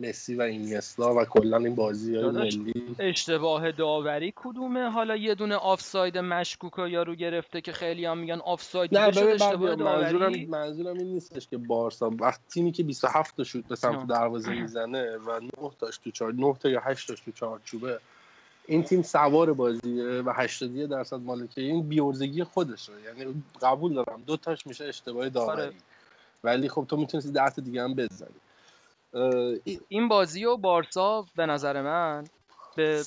مسی 0.00 0.34
و 0.34 0.42
اینیستا 0.42 1.14
و 1.14 1.24
کلا 1.24 1.56
این 1.56 1.74
بازی 1.74 2.16
های 2.16 2.30
ملی. 2.30 2.96
اشتباه 2.98 3.72
داوری 3.72 4.32
کدومه؟ 4.36 4.90
حالا 4.90 5.16
یه 5.16 5.34
دونه 5.34 5.54
آفساید 5.54 6.18
مشکوک 6.18 6.72
رو 6.72 6.88
یارو 6.88 7.14
گرفته 7.14 7.60
که 7.60 7.72
خیلی 7.72 8.04
هم 8.04 8.18
میگن 8.18 8.40
آفساید. 8.40 8.98
نه 8.98 9.12
شد 9.12 9.22
اشتباه 9.22 9.76
بعد 9.76 9.82
منظورم 9.82 10.18
داوری؟ 10.18 10.46
منظورم 10.46 10.98
این 10.98 11.06
نیستش 11.06 11.48
که 11.48 11.56
بارسا 11.56 12.10
وقتی 12.10 12.42
تیمی 12.48 12.72
که 12.72 12.82
27 12.82 13.36
تا 13.36 13.44
شوت 13.44 13.68
به 13.68 13.76
سمت. 13.76 14.06
دروازه 14.06 14.50
می‌زنه 14.50 15.16
و 15.16 15.40
9 15.40 15.50
تاش 15.80 15.98
تو 15.98 16.10
4 16.10 16.32
9 16.32 16.56
تا 16.60 16.68
یا 16.68 16.80
8 16.80 17.08
تاش 17.08 17.20
تو 17.20 17.32
چارچوبه 17.32 18.00
این 18.66 18.82
تیم 18.82 19.02
سوار 19.02 19.52
بازیه 19.52 20.04
و 20.04 20.32
80 20.36 20.86
درصد 20.86 21.16
مالکه 21.16 21.60
این 21.60 21.88
بیورزگی 21.88 22.44
خودشه. 22.44 22.92
یعنی 23.06 23.42
قبول 23.62 23.94
دارم 23.94 24.22
دو 24.26 24.36
تاش 24.36 24.66
میشه 24.66 24.84
اشتباه 24.84 25.28
داوری. 25.28 25.62
آره. 25.62 25.72
ولی 26.44 26.68
خب 26.68 26.86
تو 26.88 26.96
می‌تونستی 26.96 27.32
10 27.32 27.50
تا 27.50 27.62
دیگه 27.62 27.82
هم 27.82 27.94
بزنی. 27.94 28.28
این 29.88 30.08
بازی 30.08 30.44
و 30.44 30.56
بارسا 30.56 31.26
به 31.36 31.46
نظر 31.46 31.82
من 31.82 32.24
به 32.76 33.02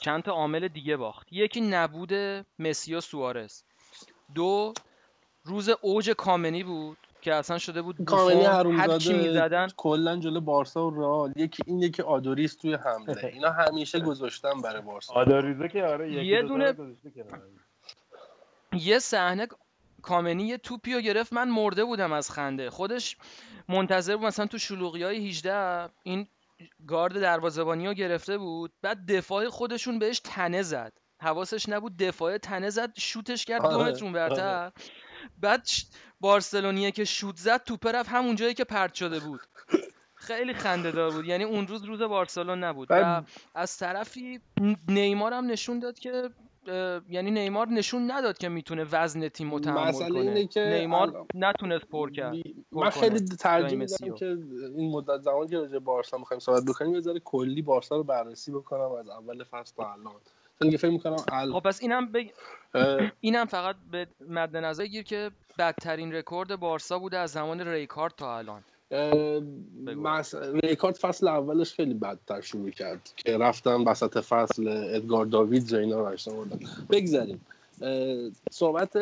چند 0.00 0.22
تا 0.22 0.32
عامل 0.32 0.68
دیگه 0.68 0.96
باخت. 0.96 1.26
یکی 1.30 1.60
نبود 1.60 2.12
مسی 2.58 2.94
و 2.94 3.00
سوارز. 3.00 3.62
دو 4.34 4.72
روز 5.44 5.68
اوج 5.68 6.10
کامنی 6.10 6.64
بود 6.64 6.98
که 7.22 7.34
اصلا 7.34 7.58
شده 7.58 7.82
بود 7.82 7.96
بوفون 7.96 8.32
هر 8.32 8.52
حرومزاده 8.52 9.12
می‌زدن 9.12 9.68
کلا 9.76 10.16
جلو 10.16 10.40
بارسا 10.40 10.86
و 10.86 11.00
رئال. 11.00 11.32
یکی 11.36 11.62
این 11.66 11.78
یکی 11.78 12.02
آدوریس 12.02 12.54
توی 12.54 12.74
حمله. 12.74 13.24
اینا 13.34 13.50
همیشه 13.50 14.00
گذاشتن 14.00 14.60
برای 14.62 14.82
بارسا. 14.82 15.14
آداریزه 15.14 15.68
که 15.68 15.84
آره 15.84 16.12
یکی 16.12 16.26
یه 16.26 16.42
دونه-. 16.42 16.74
یه 18.72 18.98
صحنه 18.98 19.48
کامنی 20.06 20.46
یه 20.46 20.58
توپی 20.58 20.94
رو 20.94 21.00
گرفت 21.00 21.32
من 21.32 21.48
مرده 21.48 21.84
بودم 21.84 22.12
از 22.12 22.30
خنده. 22.30 22.70
خودش 22.70 23.16
منتظر 23.68 24.16
بود 24.16 24.26
مثلا 24.26 24.46
تو 24.46 24.58
شلوغی 24.58 25.02
های 25.02 25.28
18 25.28 25.88
این 26.02 26.26
گارد 26.86 27.20
دروازه‌بانی 27.20 27.86
رو 27.86 27.94
گرفته 27.94 28.38
بود. 28.38 28.72
بعد 28.82 29.12
دفاع 29.12 29.48
خودشون 29.48 29.98
بهش 29.98 30.20
تنه 30.24 30.62
زد. 30.62 30.92
حواسش 31.22 31.68
نبود 31.68 31.96
دفاع 31.96 32.38
تنه 32.38 32.70
زد 32.70 32.92
شوتش 32.98 33.44
کرد 33.44 33.62
دو 33.62 33.68
آره، 33.68 33.90
متر 33.92 34.04
اونورتر 34.04 34.72
بعد 35.38 35.66
ش- 35.66 35.86
بارسلونیه 36.20 36.90
که 36.90 37.04
شوت 37.04 37.36
زد 37.36 37.64
توپه 37.64 37.92
رفت 37.92 38.08
همون 38.08 38.36
جایی 38.36 38.54
که 38.54 38.64
پرت 38.64 38.94
شده 38.94 39.20
بود. 39.20 39.40
خیلی 40.14 40.54
خنده 40.54 40.90
دار 40.90 41.10
بود. 41.10 41.24
یعنی 41.26 41.44
اون 41.44 41.66
روز 41.66 41.84
روز 41.84 42.02
بارسلون 42.02 42.64
نبود. 42.64 42.90
و 42.90 42.94
بعد- 42.94 43.28
از 43.54 43.76
طرفی 43.78 44.40
نیمار 44.88 45.32
هم 45.32 45.46
نشون 45.46 45.78
داد 45.78 45.98
که 45.98 46.30
یعنی 47.08 47.30
نیمار 47.30 47.68
نشون 47.68 48.10
نداد 48.10 48.38
که 48.38 48.48
می‌تونه 48.48 48.84
وزن 48.92 49.28
تیم 49.28 49.50
رو 49.50 49.60
تحمل 49.60 49.88
مسئله 49.88 50.08
کنه 50.08 50.20
اینه 50.20 50.46
که 50.46 50.60
نیمار 50.60 51.26
نتونست 51.34 51.84
پر 51.84 52.10
کرد 52.10 52.36
من 52.72 52.90
خیلی 52.90 53.20
ترجیح 53.20 53.78
میدم. 53.78 54.14
که 54.14 54.38
این 54.76 54.90
مدت 54.90 55.20
زمان 55.20 55.46
که 55.48 55.58
راجع 55.58 55.78
بارسا 55.78 56.18
می‌خوایم 56.18 56.40
صحبت 56.40 56.64
بکنیم 56.64 56.94
یه 56.94 57.00
ذره 57.00 57.20
کلی 57.20 57.62
بارسا 57.62 57.96
رو 57.96 58.02
بررسی 58.02 58.52
بکنم 58.52 58.92
از 58.92 59.08
اول 59.08 59.44
فصل 59.44 59.74
تا 59.76 59.92
الان 59.92 60.14
چون 60.62 60.76
فکر 60.76 60.90
می‌کنم 60.90 61.16
ال... 61.32 61.52
خب 61.52 61.60
پس 61.60 61.82
اینم 61.82 62.12
بگ... 62.12 62.30
اینم 63.20 63.44
فقط 63.46 63.76
به 63.90 64.06
مد 64.28 64.56
نظر 64.56 64.86
گیر 64.86 65.02
که 65.02 65.30
بدترین 65.58 66.12
رکورد 66.12 66.56
بارسا 66.56 66.98
بوده 66.98 67.18
از 67.18 67.30
زمان 67.30 67.60
ریکارد 67.60 68.14
تا 68.16 68.38
الان. 68.38 68.64
مس... 69.96 70.34
ریکارد 70.34 70.94
فصل 70.94 71.28
اولش 71.28 71.72
خیلی 71.72 71.94
بدتر 71.94 72.40
شروع 72.40 72.70
کرد 72.70 73.10
که 73.16 73.38
رفتن 73.38 73.84
وسط 73.84 74.18
فصل 74.18 74.68
ادگار 74.68 75.26
داوید 75.26 75.72
و 75.72 75.76
اینا 75.76 76.10
رو 76.10 76.16
بردن 76.26 76.58
بگذاریم. 76.90 77.46
صحبت 78.50 78.96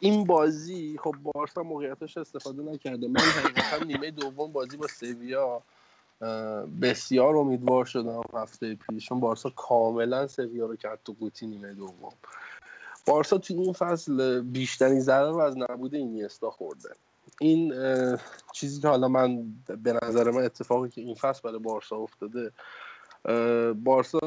این 0.00 0.24
بازی 0.24 0.98
خب 1.02 1.14
بارسا 1.22 1.62
موقعیتش 1.62 2.18
استفاده 2.18 2.62
نکرده. 2.62 3.08
من 3.08 3.20
حقیقتا 3.20 3.84
نیمه 3.84 4.10
دوم 4.10 4.52
بازی 4.52 4.76
با 4.76 4.86
سویا 4.86 5.62
بسیار 6.82 7.36
امیدوار 7.36 7.84
شدم 7.84 8.22
هفته 8.34 8.74
پیش. 8.74 9.06
چون 9.08 9.20
بارسا 9.20 9.50
کاملا 9.50 10.26
سویا 10.26 10.66
رو 10.66 10.76
کرد 10.76 10.98
تو 11.04 11.16
قوطی 11.20 11.46
نیمه 11.46 11.74
دوم. 11.74 12.12
بارسا 13.06 13.38
تو 13.38 13.54
این 13.54 13.72
فصل 13.72 14.40
بیشترین 14.40 15.00
ضرر 15.00 15.30
رو 15.30 15.38
از 15.38 15.56
نبود 15.58 15.94
اینیستا 15.94 16.50
خورده. 16.50 16.90
این 17.42 17.74
چیزی 18.52 18.80
که 18.80 18.88
حالا 18.88 19.08
من 19.08 19.44
به 19.82 19.98
نظر 20.02 20.30
من 20.30 20.44
اتفاقی 20.44 20.88
که 20.88 21.00
این 21.00 21.14
فصل 21.14 21.40
برای 21.44 21.58
بارسا 21.58 21.96
افتاده 21.96 22.52
بارسا 23.74 24.20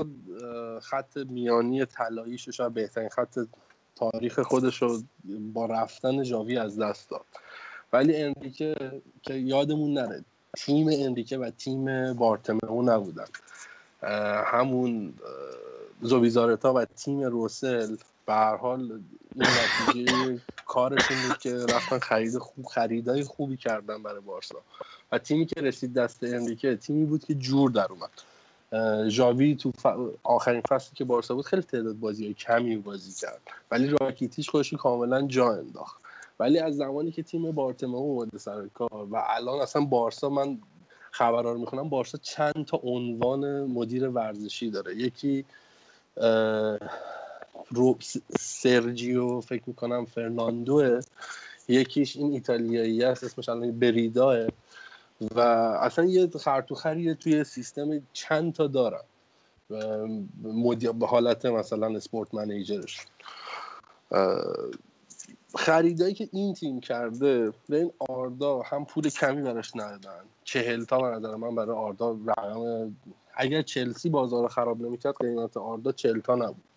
خط 0.82 1.18
میانی 1.18 1.86
طلاییش 1.86 2.48
رو 2.48 2.54
شاید 2.54 2.74
بهترین 2.74 3.10
خط 3.10 3.40
تاریخ 3.96 4.40
خودش 4.40 4.82
رو 4.82 5.02
با 5.54 5.66
رفتن 5.66 6.24
ژاوی 6.24 6.58
از 6.58 6.80
دست 6.80 7.10
داد. 7.10 7.26
ولی 7.94 8.24
انریکه 8.24 9.02
که 9.22 9.34
یادمون 9.34 9.94
نره 9.94 10.24
تیم 10.58 10.88
انریکه 10.92 11.38
و 11.38 11.50
تیم 11.50 12.14
بارتمئو 12.14 12.82
نبودن. 12.82 13.28
همون 14.46 15.14
زوبیزارتا 16.02 16.74
و 16.74 16.86
تیم 16.86 17.24
روسل 17.24 17.96
به 18.26 18.34
حال 18.34 18.82
این 19.36 19.48
نتیجه 19.86 20.40
کارشون 20.66 21.18
بود 21.28 21.38
که 21.38 21.54
رفتن 21.56 22.00
خرید 22.00 22.38
خوب 22.38 22.66
خریدای 22.66 23.24
خوبی 23.24 23.58
کردن 23.58 24.04
برای 24.04 24.22
بارسا. 24.22 24.56
و 25.12 25.18
تیمی 25.18 25.46
که 25.46 25.62
رسید 25.62 25.94
دست 25.94 26.24
انریکه 26.24 26.76
تیمی 26.76 27.06
بود 27.06 27.26
که 27.26 27.36
جور 27.36 27.72
در 27.72 27.88
اومد. 27.90 28.10
ژاوی 29.10 29.56
تو 29.56 29.72
ف- 29.72 30.18
آخرین 30.24 30.62
فصلی 30.62 30.96
که 30.96 31.04
بارسا 31.04 31.36
بود 31.36 31.46
خیلی 31.46 31.62
تعداد 31.62 32.00
بازی 32.00 32.34
کمی 32.34 32.78
بازی 32.78 33.12
کرد. 33.22 33.42
ولی 33.72 33.88
راکیتیش 33.88 34.50
خودش 34.50 34.74
کاملا 34.74 35.22
جا 35.22 35.54
انداخت. 35.54 36.02
ولی 36.40 36.60
از 36.60 36.76
زمانی 36.76 37.12
که 37.12 37.24
تیم 37.24 37.52
بارتمئو 37.52 37.96
اومده 37.96 38.38
سر 38.38 38.68
کار 38.68 39.08
و 39.12 39.24
الان 39.30 39.62
اصلا 39.62 39.82
بارسا 39.82 40.30
من 40.30 40.58
خبرها 41.12 41.52
رو 41.52 41.58
می‌خونم 41.58 41.90
بارسا 41.90 42.18
چند 42.18 42.66
تا 42.66 42.80
عنوان 42.84 43.64
مدیر 43.64 44.08
ورزشی 44.08 44.70
داره. 44.70 44.96
یکی 44.96 45.46
رو 47.76 47.98
سرجیو 48.40 49.42
فکر 49.42 49.64
می‌کنم 49.68 50.06
فرناندوه. 50.06 51.00
یکیش 51.68 52.16
این 52.16 52.32
ایتالیایی 52.32 53.04
است 53.04 53.24
اسمش 53.24 53.50
الان 53.50 53.80
بریداه. 53.80 54.48
و 55.36 55.40
اصلا 55.82 56.06
یه 56.06 56.28
خرطوخریه 56.28 57.14
توی 57.14 57.44
سیستم 57.44 58.02
چند 58.14 58.54
تا 58.54 58.68
دارن. 58.68 59.04
به 61.00 61.08
حالت 61.08 61.46
مثلا 61.46 61.96
اسپورت 61.96 62.34
منیجرش. 62.34 63.00
خریدایی 65.56 66.14
که 66.14 66.30
این 66.32 66.54
تیم 66.54 66.80
کرده 66.80 67.54
به 67.70 67.78
این 67.78 67.92
آردا 68.10 68.62
هم 68.62 68.86
پول 68.86 69.10
کمی 69.10 69.42
براش 69.42 69.76
ندادن. 69.76 70.24
چهل 70.44 70.86
تا 70.86 70.98
به 70.98 71.08
نظر 71.08 71.36
من 71.36 71.56
برای 71.56 71.76
آردا 71.78 72.18
رقم 72.26 72.96
اگر 73.36 73.62
چلسی 73.62 74.10
بازار 74.10 74.48
خراب 74.48 74.82
نمی‌کرد 74.82 75.16
قیمت 75.20 75.58
آردا 75.58 75.92
چهل 75.92 76.20
تا 76.20 76.36
نبود. 76.36 76.73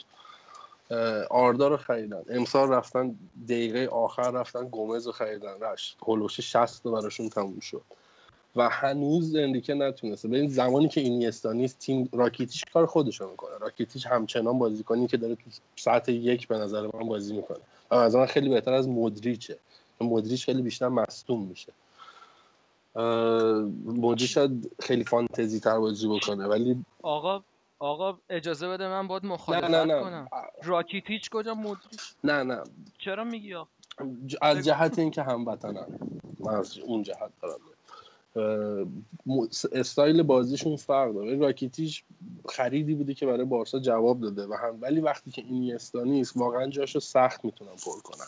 آردا 1.31 1.69
رو 1.69 1.77
خریدن. 1.77 2.23
امسال 2.29 2.69
رفتن 2.69 3.17
دقیقه 3.49 3.87
آخر 3.87 4.31
رفتن 4.31 4.69
گومز 4.69 5.07
رو 5.07 5.13
خریدن. 5.13 5.61
رشت. 5.61 5.97
هلوش 6.07 6.41
60 6.41 6.83
تا 6.83 6.91
براشون 6.91 7.29
تموم 7.29 7.61
شد. 7.61 7.83
و 8.57 8.69
هنوز 8.69 9.37
انریکه 9.37 9.75
نتونسته. 9.75 10.29
ببین 10.29 10.49
زمانی 10.49 10.89
که 10.89 11.01
اینیستا 11.01 11.53
نیست 11.53 11.79
تیم 11.79 12.09
راکیتیش 12.13 12.65
کار 12.65 12.87
خودشو 12.87 13.31
می‌کنه. 13.31 13.59
راکیتیش 13.59 14.07
همچنان 14.07 14.59
بازیکنی 14.59 15.07
که 15.07 15.17
داره 15.17 15.35
تو 15.35 15.51
ساعت 15.77 16.09
یک 16.09 16.49
به 16.49 16.59
نظر 16.59 16.83
من 16.83 17.09
بازی 17.09 17.37
می‌کنه. 17.37 17.59
و 17.91 17.95
از 17.95 18.17
من 18.17 18.27
خیلی 18.27 18.49
بهتر 18.49 18.73
از 18.73 18.89
مدریچه 18.89 19.59
مدریچ 20.01 20.45
خیلی 20.45 20.63
بیشتر 20.63 20.89
مصدوم 20.89 21.47
میشه. 21.47 21.73
مدریچ 23.85 24.35
شاید 24.35 24.73
خیلی 24.81 25.05
فانتزی 25.05 25.61
تر 25.61 25.79
بازی 25.79 26.09
بکنه. 26.09 26.47
ولی 26.47 26.85
آقا 27.03 27.43
آقا 27.79 28.19
اجازه 28.31 28.69
بده 28.69 28.89
من 28.89 29.07
باید 29.09 29.23
نه 29.23 29.29
مخالفت 29.29 29.71
نه 29.71 29.85
نه 29.85 30.01
کنم. 30.01 30.29
راکیتیچ 30.63 31.31
کجا 31.31 31.55
مدریچ 31.55 32.01
نه 32.25 32.43
نه. 32.43 32.63
چرا 32.99 33.25
میگی 33.25 33.55
آقا؟ 33.55 33.69
ج- 34.29 34.37
از. 34.43 34.65
جهت 34.65 34.99
اینکه 34.99 35.23
هموطنن. 35.23 35.87
من 36.41 36.55
از 36.55 36.79
اون 36.79 37.03
جهت 37.03 37.31
دارم. 37.43 37.61
استایل 39.73 40.23
بازیشون 40.23 40.77
فرق 40.77 41.15
داره. 41.15 41.37
راکیتیش 41.37 42.05
خریدی 42.49 42.95
بوده 42.95 43.15
که 43.15 43.27
برای 43.27 43.45
بارسا 43.45 43.79
جواب 43.79 44.21
داده 44.21 44.47
و 44.47 44.55
هم 44.55 44.79
ولی 44.81 45.01
وقتی 45.01 45.31
که 45.31 45.43
اینیستا 45.43 46.03
نیست 46.03 46.37
واقعا 46.37 46.67
جاشو 46.67 47.01
سخت 47.01 47.45
می‌تونن 47.45 47.71
پر 47.85 48.01
کنن. 48.05 48.27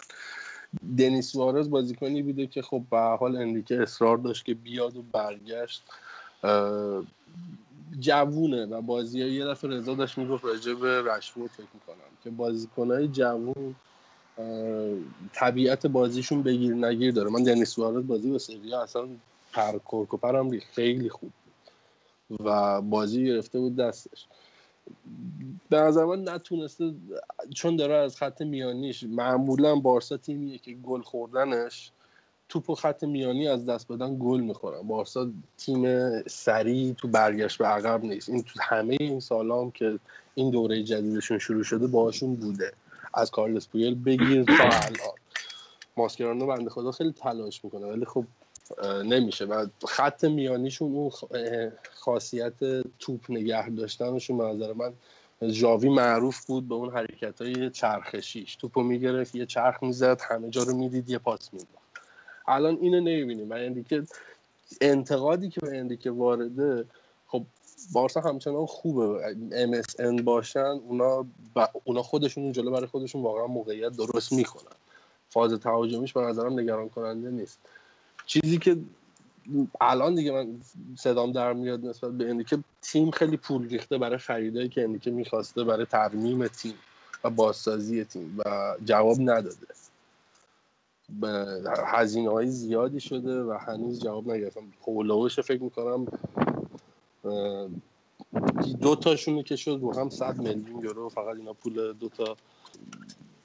دنیس 0.98 1.32
سوارز 1.32 1.70
بازیکنی 1.70 2.22
بوده 2.22 2.46
که 2.46 2.62
خب 2.62 2.82
به 2.90 2.98
حال 2.98 3.36
انریکه 3.36 3.82
اصرار 3.82 4.16
داشت 4.16 4.44
که 4.44 4.54
بیاد 4.54 4.96
و 4.96 5.02
برگشت. 5.02 5.82
جوونه 8.00 8.66
و 8.66 8.80
بازی 8.80 9.28
یه 9.28 9.44
دفعه 9.44 9.70
رضا 9.70 9.94
داشت 9.94 10.18
می‌گفت 10.18 10.44
راجع 10.44 10.74
به 10.74 11.02
رشفورد 11.02 11.50
فکر 11.50 11.66
می‌کنم 11.74 12.08
که 12.24 12.30
بازیکنهای 12.30 13.08
جوون 13.08 13.74
طبیعت 15.32 15.86
بازیشون 15.86 16.42
بگیر 16.42 16.74
نگیر 16.74 17.12
داره 17.12 17.30
من 17.30 17.42
دنیس 17.42 17.70
سوارز 17.70 18.06
بازی 18.06 18.30
با 18.30 18.38
سویا 18.38 18.82
اصلا 18.82 19.08
پر 19.52 19.72
کرکوپرم. 19.72 20.58
خیلی 20.58 21.08
خوب 21.08 21.32
بود. 22.30 22.40
و 22.46 22.80
بازی 22.80 23.24
گرفته 23.24 23.58
بود 23.58 23.76
دستش 23.76 24.26
به 25.70 25.76
نظر 25.76 26.04
من 26.04 26.28
نتونسته 26.28 26.94
چون 27.54 27.76
داره 27.76 27.94
از 27.94 28.16
خط 28.16 28.42
میانیش 28.42 29.02
معمولا 29.02 29.76
بارسا 29.76 30.16
تیمیه 30.16 30.58
که 30.58 30.72
گل 30.72 31.02
خوردنش 31.02 31.92
توپ 32.48 32.70
و 32.70 32.74
خط 32.74 33.04
میانی 33.04 33.48
از 33.48 33.66
دست 33.66 33.92
بدن 33.92 34.16
گل 34.18 34.40
می‌خورن. 34.40 34.82
بارسا 34.82 35.30
تیم 35.58 35.82
سریع 36.22 36.92
تو 36.92 37.08
برگشت 37.08 37.58
به 37.58 37.66
عقب 37.66 38.04
نیست. 38.04 38.28
این 38.28 38.42
تو 38.42 38.60
همه 38.62 38.96
این 39.00 39.20
سالا 39.20 39.60
هم 39.60 39.70
که 39.70 39.98
این 40.34 40.50
دوره 40.50 40.82
جدیدشون 40.82 41.38
شروع 41.38 41.64
شده 41.64 41.86
باهاشون 41.86 42.34
بوده. 42.34 42.72
از 43.14 43.30
کارلس 43.30 43.68
پویل 43.68 43.94
بگیر 43.94 44.44
تا 44.44 44.64
الان. 44.64 45.14
ماسکرانو 45.96 46.46
بنده 46.46 46.70
خدا 46.70 46.92
خیلی 46.92 47.12
تلاش 47.12 47.64
می‌کنه 47.64 47.86
ولی 47.86 48.04
خب 48.04 48.24
نمیشه. 49.04 49.44
و 49.44 49.66
خط 49.86 50.24
میانیشون 50.24 50.92
اون 50.92 51.10
خاصیت 51.90 52.54
توپ 52.98 53.20
نگه 53.28 53.68
داشتنشون 53.68 54.40
نظر 54.40 54.72
من 54.72 54.92
ژاوی 55.42 55.88
معروف 55.88 56.46
بود 56.46 56.68
به 56.68 56.74
اون 56.74 56.90
حرکت 56.90 57.42
های 57.42 57.70
چرخشیش. 57.70 58.56
توپو 58.56 58.82
می‌گرفت 58.82 59.34
یه 59.34 59.46
چرخ 59.46 59.82
می‌زد 59.82 60.20
همه 60.20 60.50
جا 60.50 60.62
رو 60.62 60.76
می‌دید 60.76 61.10
یه 61.10 61.18
پاس 61.18 61.52
می‌داد. 61.52 61.68
الان 62.48 62.78
اینو 62.80 63.00
نمی‌بینیم. 63.00 63.50
و 63.50 63.52
انریکه 63.52 64.02
انتقادی 64.80 65.48
که 65.48 65.60
به 65.60 65.78
انریکه 65.78 66.10
وارده 66.10 66.84
خب 67.26 67.42
بارسا 67.92 68.20
همچنان 68.20 68.66
خوبه. 68.66 69.36
MSN 69.50 70.22
باشن 70.22 70.60
اونا 70.60 71.22
ب... 71.56 71.66
اونا 71.84 72.02
خودشون 72.02 72.52
جلو 72.52 72.70
برای 72.70 72.86
خودشون 72.86 73.22
واقعا 73.22 73.46
موقعیت 73.46 73.92
درست 73.96 74.32
می‌کنن. 74.32 74.76
فاز 75.30 75.52
تهاجمیش 75.52 76.12
به 76.12 76.20
نظرم 76.20 76.60
نگران 76.60 76.88
کننده 76.88 77.30
نیست. 77.30 77.58
چیزی 78.26 78.58
که 78.58 78.76
الان 79.80 80.14
دیگه 80.14 80.32
من 80.32 80.60
صدام 80.96 81.32
در 81.32 81.52
میاد 81.52 81.86
نسبت 81.86 82.10
به 82.10 82.30
انریکه 82.30 82.58
تیم 82.82 83.10
خیلی 83.10 83.36
پول 83.36 83.68
ریخته 83.68 83.98
برای 83.98 84.18
خریدایی 84.18 84.68
که 84.68 84.82
انریکه 84.82 85.10
می‌خواسته 85.10 85.64
برای 85.64 85.86
ترمیم 85.86 86.46
تیم 86.46 86.74
و 87.24 87.30
بازسازی 87.30 88.04
تیم 88.04 88.34
و 88.38 88.74
جواب 88.84 89.16
نداده. 89.20 89.66
هزینه 91.86 92.30
های 92.30 92.46
زیادی 92.46 93.00
شده 93.00 93.42
و 93.42 93.52
هنوز 93.52 94.02
جواب 94.02 94.30
نگرفتم. 94.30 94.72
هولوش 94.86 95.40
فکر 95.40 95.62
می‌کنم 95.62 96.06
دو 98.80 98.96
تاشونی 98.96 99.42
که 99.42 99.56
شد 99.56 99.78
رو 99.82 99.96
هم 99.96 100.08
100 100.08 100.38
میلیون 100.38 100.84
یورو 100.84 101.08
فقط 101.08 101.36
اینا 101.36 101.52
پول 101.52 101.92
دو 101.92 102.08
تا 102.08 102.36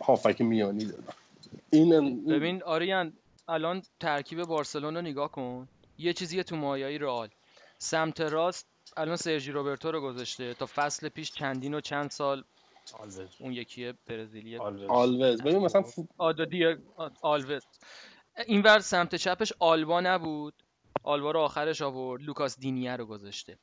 هافک 0.02 0.42
میانی 0.42 0.86
دادن. 0.86 1.14
این 1.70 2.24
ببین 2.26 2.64
آریان 2.64 3.14
الان 3.48 3.82
ترکیب 4.00 4.44
بارسلونا 4.44 5.02
نگاه 5.02 5.32
کن. 5.32 5.68
یه 5.98 6.14
چیزی 6.14 6.44
تو 6.44 6.56
مایایی 6.56 6.98
رئال. 6.98 7.30
سمت 7.78 8.22
راست 8.22 8.68
الان 8.98 9.16
سرژی 9.16 9.52
روبرتو 9.52 9.92
رو 9.92 10.02
گذاشته. 10.02 10.54
تا 10.54 10.66
فصل 10.76 11.10
پیش 11.10 11.32
چندین 11.32 11.74
و 11.74 11.82
چند 11.82 12.10
سال 12.10 12.44
آلوز. 13.00 13.20
اون 13.40 13.54
یکی 13.54 13.94
برزیلی 14.08 14.58
آلوز. 14.58 14.90
آلوز. 14.90 15.42
ببین 15.42 15.60
مثلا 15.60 15.82
فو- 15.82 16.08
آدادی 16.18 16.66
آلوز. 17.22 17.64
اینور 18.48 18.80
سمت 18.80 19.16
چپش 19.16 19.54
آلبا 19.60 20.02
نبود. 20.02 20.54
آلبا 21.04 21.32
رو 21.32 21.40
آخرش 21.40 21.82
آورد. 21.82 22.22
لوکاس 22.22 22.60
دینیه 22.60 22.96
رو 22.96 23.06
گذاشته. 23.06 23.58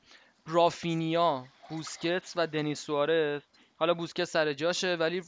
رافینیا 0.46 1.44
بوسکتس 1.68 2.32
و 2.36 2.46
دنیس 2.46 2.80
سوارز. 2.80 3.42
حالا 3.76 3.94
بوسکتس 3.94 4.30
سر 4.32 4.52
جاشه 4.52 4.94
ولی 4.94 5.22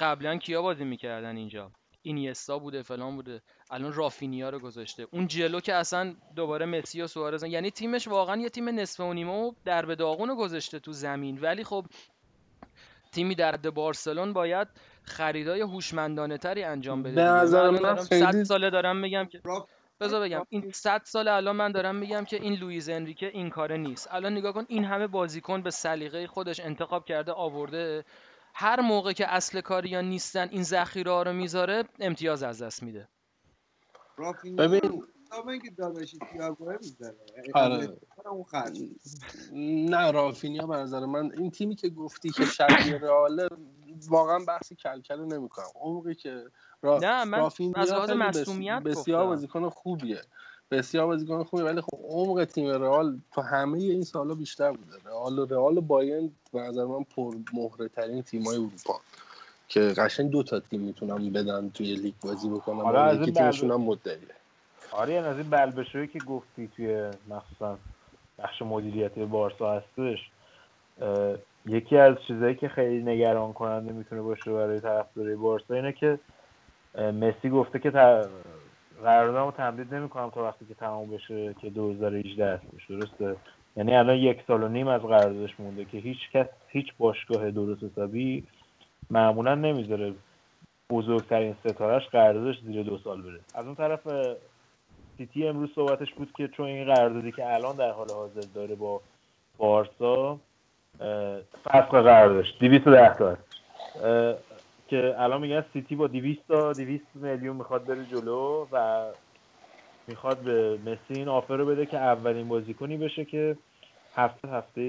قبلا 0.00 0.36
کیا 0.36 0.62
بازی 0.62 0.84
می‌کردن 0.84 1.36
اینجا؟ 1.36 1.72
اینیستا 2.02 2.58
بوده 2.58 2.82
فلان 2.82 3.16
بوده. 3.16 3.42
الان 3.70 3.92
رافینیا 3.92 4.50
رو 4.50 4.58
گذاشته. 4.58 5.06
اون 5.10 5.26
جلو 5.26 5.60
که 5.60 5.74
اصلا 5.74 6.14
دوباره 6.36 6.66
مسی 6.66 7.02
و 7.02 7.06
سوارز 7.06 7.42
یعنی 7.42 7.70
تیمش 7.70 8.08
واقعا 8.08 8.36
یه 8.36 8.48
تیم 8.48 8.68
نصف 8.68 9.00
و 9.00 9.12
نیمه 9.12 9.32
و 9.32 9.52
درب 9.64 9.86
و 9.86 9.94
داغون 9.94 10.28
رو 10.28 10.36
گذاشته 10.36 10.78
تو 10.78 10.92
زمین. 10.92 11.38
ولی 11.40 11.64
خب 11.64 11.86
تیمی 13.12 13.34
در 13.34 13.56
بارسلون 13.56 14.32
باید 14.32 14.68
خریدای 15.02 15.60
هوشمندانه 15.60 16.38
تری 16.38 16.64
انجام 16.64 17.02
بده. 17.02 17.14
به 17.14 17.22
نظر 17.22 17.70
من 17.70 17.96
خیلی- 17.96 18.20
100 18.20 18.42
ساله 18.44 18.70
دارم 18.70 18.96
میگم 18.96 19.24
که 19.24 19.40
بذار 20.00 20.22
بگم 20.22 20.46
این 20.48 20.70
100 20.72 21.02
سال 21.04 21.28
الان 21.28 21.56
من 21.56 21.72
دارم 21.72 21.96
میگم 21.96 22.24
که 22.24 22.36
این 22.36 22.54
لوئیز 22.54 22.88
انریکه 22.88 23.26
این 23.26 23.50
کاره 23.50 23.76
نیست. 23.76 24.08
الان 24.10 24.32
نگاه 24.32 24.52
کن 24.52 24.64
این 24.68 24.84
همه 24.84 25.06
بازیکن 25.06 25.62
به 25.62 25.70
سلیقه 25.70 26.26
خودش 26.26 26.60
انتخاب 26.60 27.04
کرده 27.04 27.32
آورده. 27.32 28.04
هر 28.54 28.80
موقع 28.80 29.12
که 29.12 29.34
اصل 29.34 29.60
کاریا 29.60 30.00
نیستن 30.00 30.48
این 30.50 30.62
ذخیره 30.62 31.10
ها 31.12 31.22
رو 31.22 31.32
می‌ذاره 31.32 31.84
امتیاز 32.00 32.42
از 32.42 32.62
دست 32.62 32.82
میده. 32.82 33.08
ببین 34.58 35.02
داداشی 35.78 36.18
تییاگو 36.32 36.72
می‌ذاره 36.82 37.16
آره. 37.54 37.96
نه 39.52 40.10
رافینیا 40.10 40.66
به 40.66 40.76
نظر 40.76 41.06
من 41.06 41.32
این 41.32 41.50
تیمی 41.50 41.74
که 41.74 41.88
گفتی 41.88 42.30
که 42.30 42.44
شبیه 42.44 42.98
رئاله 42.98 43.48
واقعا 44.08 44.38
بحث 44.38 44.72
کلکل 44.72 45.20
نمی 45.20 45.48
کنم 45.48 45.66
عمقی 45.74 46.14
که 46.14 46.44
را... 46.82 46.98
نه، 46.98 47.24
من 47.24 47.38
رافینیا 47.38 47.82
از 47.82 47.90
لحاظ 47.92 48.10
مصدومیت 48.10 48.82
بسیار. 48.82 49.26
بازیکن 49.26 49.68
خوبیه. 49.68 50.22
بسیار 50.70 51.06
بازیکن 51.06 51.44
خوبیه 51.44 51.66
ولی 51.66 51.80
خب 51.80 51.98
عمق 52.08 52.44
تیم 52.44 52.66
رئال 52.66 53.18
تو 53.32 53.40
همه 53.40 53.78
این 53.78 54.04
سالا 54.04 54.34
بیشتر 54.34 54.72
بوده. 54.72 54.96
رئال 55.04 55.38
و 55.38 55.46
رئال 55.46 55.78
و 55.78 55.80
بایرن 55.80 56.30
به 56.52 56.60
نظر 56.60 56.84
من 56.84 57.04
پر 57.04 57.36
مهره 57.52 57.88
ترین 57.88 58.22
تیمای 58.22 58.56
اروپا 58.56 59.00
که 59.68 59.80
قشنگ 59.80 60.30
دو 60.30 60.42
تا 60.42 60.60
تیم 60.60 60.80
می‌تونن 60.80 61.32
بدن 61.32 61.70
توی 61.70 61.94
لیگ 61.94 62.14
بازی 62.20 62.48
بکنن. 62.48 62.80
حالا 62.80 63.02
از 63.02 63.20
یکی 63.20 63.32
تیمشون 63.32 63.70
هم 63.70 63.80
مدعیه. 63.80 64.37
آریان 64.92 65.24
از 65.24 65.36
این 65.36 65.50
بلبشویی 65.50 66.06
که 66.06 66.18
گفتی 66.18 66.68
توی 66.76 67.10
مخصوصا 67.28 67.78
بخش 68.38 68.62
مدیریتی 68.62 69.24
بارسا 69.24 69.72
هستش 69.72 70.30
یکی 71.66 71.96
از 71.96 72.14
چیزایی 72.26 72.54
که 72.54 72.68
خیلی 72.68 73.02
نگران 73.02 73.52
کننده 73.52 73.92
می‌تونه 73.92 74.22
باشه 74.22 74.52
برای 74.52 74.80
طرفدارای 74.80 75.36
بارسا 75.36 75.74
اینه 75.74 75.92
که 75.92 76.18
مسی 76.94 77.50
گفته 77.50 77.78
که 77.78 77.90
قراردادمو 79.02 79.50
تمدید 79.50 79.94
نمی‌کنم 79.94 80.30
تا 80.30 80.42
وقتی 80.42 80.66
که 80.66 80.74
تمام 80.74 81.10
بشه 81.10 81.54
که 81.54 81.70
2018 81.70 82.54
هستش 82.54 82.86
درسته؟ 82.88 83.36
یعنی 83.76 83.96
الان 83.96 84.16
یک 84.16 84.38
سال 84.46 84.62
و 84.62 84.68
نیم 84.68 84.88
از 84.88 85.00
قراردادش 85.00 85.60
مونده 85.60 85.84
که 85.84 85.98
هیچ 85.98 86.18
کس 86.32 86.46
هیچ 86.68 86.86
باشگاه 86.98 87.50
درست 87.50 87.82
حسابی 87.82 88.44
معمولا 89.10 89.54
نمی‌ذاره 89.54 90.14
بزرگترین 90.90 91.56
ستارهش 91.64 92.08
قراردادش 92.08 92.60
زیر 92.60 92.82
دو 92.82 92.98
سال 92.98 93.22
بره. 93.22 93.40
از 93.54 93.66
اون 93.66 93.74
طرف 93.74 94.06
سیتی 95.18 95.48
امروز 95.48 95.70
صحبتش 95.74 96.14
بود 96.14 96.32
که 96.36 96.48
چون 96.48 96.66
این 96.66 96.84
قراردادی 96.84 97.32
که 97.32 97.54
الان 97.54 97.76
در 97.76 97.90
حال 97.90 98.06
حاضر 98.10 98.44
داره 98.54 98.74
با 98.74 99.00
بارسا 99.58 100.38
فسخ 101.64 101.90
قراردادش 101.90 102.54
210 102.60 103.14
تا. 103.18 103.36
که 104.88 105.14
الان 105.18 105.40
میگن 105.40 105.64
سیتی 105.72 105.96
با 105.96 106.06
200 106.06 106.40
تا 106.48 106.72
200 106.72 107.04
میلیون 107.14 107.56
می‌خواد 107.56 107.86
بره 107.86 108.04
جلو 108.04 108.66
و 108.72 109.06
می‌خواد 110.06 110.38
به 110.38 110.78
مسی 110.86 111.14
این 111.14 111.28
آفر 111.28 111.56
رو 111.56 111.66
بده 111.66 111.86
که 111.86 111.96
اولین 111.98 112.48
بازیکنی 112.48 112.96
بشه 112.96 113.24
که 113.24 113.56
هفته 114.14 114.48
هفته 114.48 114.82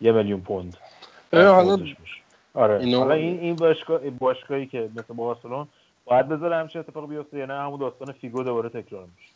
یه 0.00 0.12
میلیون 0.12 0.40
پوند 0.40 0.76
حالا. 1.32 1.78
آره. 2.54 2.80
اینو- 2.80 2.98
حالا 2.98 3.14
این 3.14 3.40
این 3.40 3.54
باشگاه 3.56 4.10
باشگاهی 4.10 4.66
که 4.66 4.90
مثل 4.96 5.14
بارسلون 5.14 5.68
باید 6.04 6.28
بذاره 6.28 6.56
همچین 6.56 6.80
اتفاق 6.80 7.08
بیفته 7.08 7.38
یا 7.38 7.46
نه 7.46 7.54
همون 7.54 7.80
داستان 7.80 8.12
فیگو 8.12 8.42
دوباره 8.42 8.68
تکرار 8.68 9.06
میشه. 9.16 9.35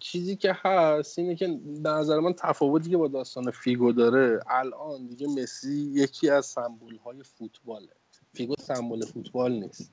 چیزی 0.00 0.36
که 0.36 0.56
هست 0.62 1.18
اینه 1.18 1.36
که 1.36 1.60
به 1.82 1.88
نظر 1.88 2.20
من 2.20 2.32
تفاوتی 2.32 2.90
که 2.90 2.96
با 2.96 3.08
داستان 3.08 3.50
فیگو 3.50 3.92
داره. 3.92 4.40
الان 4.46 5.06
دیگه 5.06 5.28
مسی 5.28 5.90
یکی 5.94 6.30
از 6.30 6.46
سمبول 6.46 6.96
های 6.96 7.22
فوتباله. 7.22 7.88
فیگو 8.34 8.54
سمبل 8.60 9.04
فوتبال 9.04 9.52
نیست. 9.52 9.90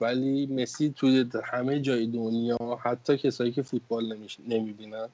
ولی 0.00 0.46
مسی 0.46 0.90
توی 0.96 1.26
همه 1.44 1.80
جای 1.80 2.06
دنیا 2.06 2.56
حتی 2.82 3.18
کسایی 3.18 3.52
که 3.52 3.62
فوتبال 3.62 4.16
نمی‌بینن 4.48 5.08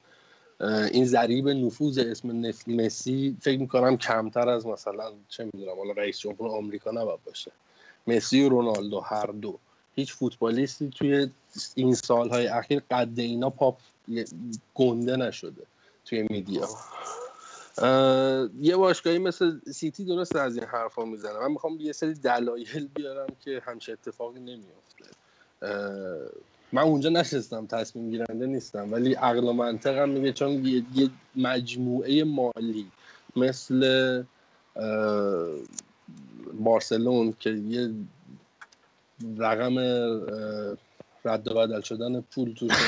این 0.91 1.05
ضریب 1.05 1.49
نفوذ 1.49 1.97
اسم 1.97 2.53
مسی 2.67 3.37
فکر 3.41 3.59
می‌کنم 3.59 3.97
کمتر 3.97 4.49
از 4.49 4.65
مثلا 4.67 5.11
چه 5.29 5.45
می‌دونم 5.45 5.77
حالا 5.77 5.91
رئیس 5.91 6.19
جمهور 6.19 6.51
آمریکا 6.51 6.91
نباید 6.91 7.19
باشه. 7.25 7.51
مسی 8.07 8.43
و 8.43 8.49
رونالدو 8.49 8.99
هر 8.99 9.25
دو. 9.25 9.59
هیچ 9.97 10.13
فوتبالیستی 10.13 10.89
توی 10.89 11.29
این 11.75 11.93
سالهای 11.93 12.47
اخیر 12.47 12.81
قد 12.91 13.19
اینا 13.19 13.49
پاپ 13.49 13.77
گنده 14.75 15.15
نشده 15.15 15.63
توی 16.05 16.27
میدیا. 16.29 16.67
یه 18.61 18.75
باشگاهی 18.75 19.17
مثل 19.17 19.59
سیتی 19.73 20.05
درست 20.05 20.35
از 20.35 20.55
این 20.55 20.65
حرفا 20.65 21.05
می‌زنه 21.05 21.39
من 21.39 21.51
می‌خوام 21.51 21.79
یه 21.79 21.91
سری 21.91 22.13
دلایل 22.13 22.87
بیارم 22.95 23.27
که 23.45 23.61
همچه 23.65 23.91
اتفاقی 23.91 24.39
نمیافته. 24.39 25.05
من 26.71 26.81
اونجا 26.81 27.09
نشستم 27.09 27.67
تصمیم 27.67 28.09
گیرنده 28.09 28.45
نیستم 28.45 28.93
ولی 28.93 29.13
عقل 29.13 29.43
و 29.43 29.53
منطقم 29.53 30.09
میگه 30.09 30.33
چون 30.33 30.65
یه, 30.65 30.83
یه 30.95 31.09
مجموعه 31.35 32.23
مالی 32.23 32.91
مثل 33.35 34.23
بارسلون 36.59 37.33
که 37.39 37.49
یه 37.49 37.91
رقم 39.37 39.77
رد 41.25 41.51
و 41.51 41.53
بدل 41.53 41.81
شدن 41.81 42.21
پول 42.21 42.53
توشون 42.53 42.87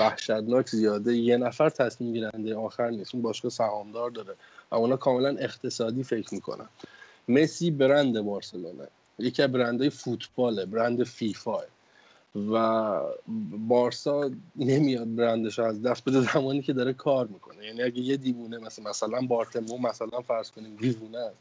وحشتناک 0.00 0.68
زیاده. 0.68 1.16
یه 1.16 1.36
نفر 1.36 1.70
تصمیم 1.70 2.12
گیرنده 2.12 2.56
آخر 2.56 2.90
نیست. 2.90 3.14
اون 3.14 3.22
باشگاه 3.22 3.50
سهامدار 3.50 4.10
داره. 4.10 4.34
و 4.70 4.74
اونا 4.74 4.96
کاملا 4.96 5.36
اقتصادی 5.38 6.02
فکر 6.02 6.34
می‌کنن. 6.34 6.68
مسی 7.28 7.70
برند 7.70 8.20
بارسلونه. 8.20 8.88
یکی 9.18 9.42
از 9.42 9.52
برندهای 9.52 9.90
فوتباله. 9.90 10.66
برند 10.66 11.04
فیفا. 11.04 11.58
و 12.52 13.00
بارسا 13.68 14.30
نمیاد 14.56 15.14
برندش 15.14 15.58
از 15.58 15.82
دست 15.82 16.04
بده 16.04 16.20
زمانی 16.20 16.62
که 16.62 16.72
داره 16.72 16.92
کار 16.92 17.26
می‌کنه. 17.26 17.66
یعنی 17.66 17.82
اگه 17.82 18.00
یه 18.00 18.16
دیوونه 18.16 18.58
مثلا 18.58 18.90
مثلا 18.90 19.20
بارتمو 19.20 19.78
مثلا 19.78 20.20
فرض 20.20 20.50
کنیم 20.50 20.76
دیوونه 20.76 21.18
است. 21.18 21.36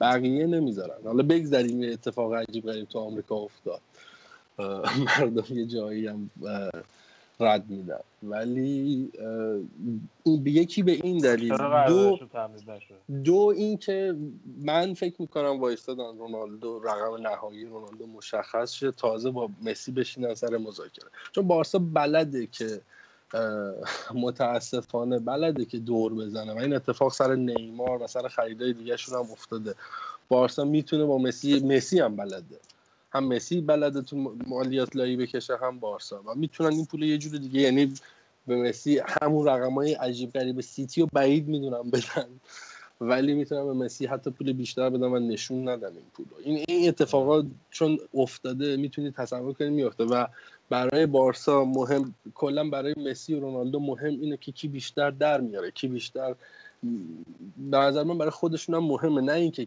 بقیه 0.00 0.46
نمی‌ذارن. 0.46 1.04
حالا 1.04 1.22
بگذاریم 1.22 1.82
یه 1.82 1.92
اتفاق 1.92 2.34
عجیب 2.34 2.66
غریب 2.66 2.88
تو 2.88 2.98
آمریکا 2.98 3.36
افتاد. 3.36 3.80
مردم 5.20 5.58
یه 5.58 5.66
جایی 5.66 6.06
هم 6.06 6.30
رد 7.40 7.70
میدن. 7.70 8.00
ولی 8.22 9.10
این- 10.24 10.42
یکی 10.46 10.82
به 10.82 10.92
این 10.92 11.18
دلیل 11.18 11.56
دو 11.86 12.18
دو 13.24 13.54
اینکه 13.56 14.16
من 14.62 14.94
فکر 14.94 15.14
می‌کنم 15.18 15.60
وایستادن 15.60 16.18
رونالدو 16.18 16.78
رقم 16.78 17.26
نهایی 17.26 17.64
رونالدو 17.64 18.06
مشخص 18.06 18.72
شه 18.72 18.90
تازه 18.92 19.30
با 19.30 19.50
مسی 19.62 19.92
بشینن 19.92 20.34
سر 20.34 20.56
مذاکره. 20.56 21.10
چون 21.32 21.46
بارسا 21.48 21.78
بلده 21.78 22.46
که 22.46 22.80
متاسفانه 24.14 25.18
بلده 25.18 25.64
که 25.64 25.78
دور 25.78 26.14
بزنه. 26.14 26.54
و 26.54 26.58
این 26.58 26.72
اتفاق 26.72 27.12
سر 27.12 27.34
نیمار 27.34 28.02
و 28.02 28.06
سر 28.06 28.28
خریدای 28.28 28.72
دیگه 28.72 28.96
هم 29.08 29.32
افتاده. 29.32 29.74
بارسا 30.28 30.64
می‌تونه 30.64 31.04
با 31.04 31.18
مسی 31.18 31.60
مسی 31.60 32.00
هم 32.00 32.16
بلده. 32.16 32.56
هم 33.12 33.24
مسی 33.24 33.60
بلده 33.60 34.02
تو 34.02 34.36
مالیات 34.46 34.96
لایی 34.96 35.16
بکشه 35.16 35.56
هم 35.56 35.78
بارسا. 35.78 36.22
و 36.26 36.34
می‌تونن 36.34 36.72
این 36.72 36.86
پول 36.86 37.02
یه 37.02 37.18
جور 37.18 37.38
دیگه 37.38 37.60
یعنی 37.60 37.94
به 38.46 38.56
مسی 38.56 39.00
همون 39.22 39.46
رقم 39.46 39.72
های 39.72 39.92
عجیب 39.94 40.32
غریب 40.32 40.60
سیتی 40.60 41.02
و 41.02 41.06
بعید 41.12 41.48
می‌دونم 41.48 41.90
بدن. 41.90 42.28
ولی 43.00 43.34
می‌تونم 43.34 43.66
به 43.66 43.72
مسی 43.72 44.06
حتی 44.06 44.30
پول 44.30 44.52
بیشتر 44.52 44.90
بدم 44.90 45.12
و 45.12 45.18
نشون 45.18 45.68
ندم 45.68 45.88
این 45.88 46.04
پول 46.14 46.26
رو. 46.30 46.36
این 46.44 46.64
این 46.68 46.88
اتفاقات 46.88 47.46
چون 47.70 47.98
افتاده 48.14 48.76
می‌تونید 48.76 49.14
تصور 49.14 49.52
کنید 49.52 49.72
میفته 49.72 50.04
و 50.04 50.26
برای 50.70 51.06
بارسا 51.06 51.64
مهم 51.64 52.14
کلا 52.34 52.70
برای 52.70 52.94
مسی 52.96 53.34
و 53.34 53.40
رونالدو 53.40 53.80
مهم 53.80 54.20
اینه 54.20 54.36
که 54.36 54.52
کی 54.52 54.68
بیشتر 54.68 55.10
در 55.10 55.40
میاره 55.40 55.70
کی 55.70 55.88
بیشتر 55.88 56.34
به 57.70 57.76
نظر 57.76 58.02
من 58.02 58.18
برای 58.18 58.30
خودشون 58.30 58.74
هم 58.74 58.84
مهمه 58.84 59.20
نه 59.20 59.32
اینکه 59.32 59.66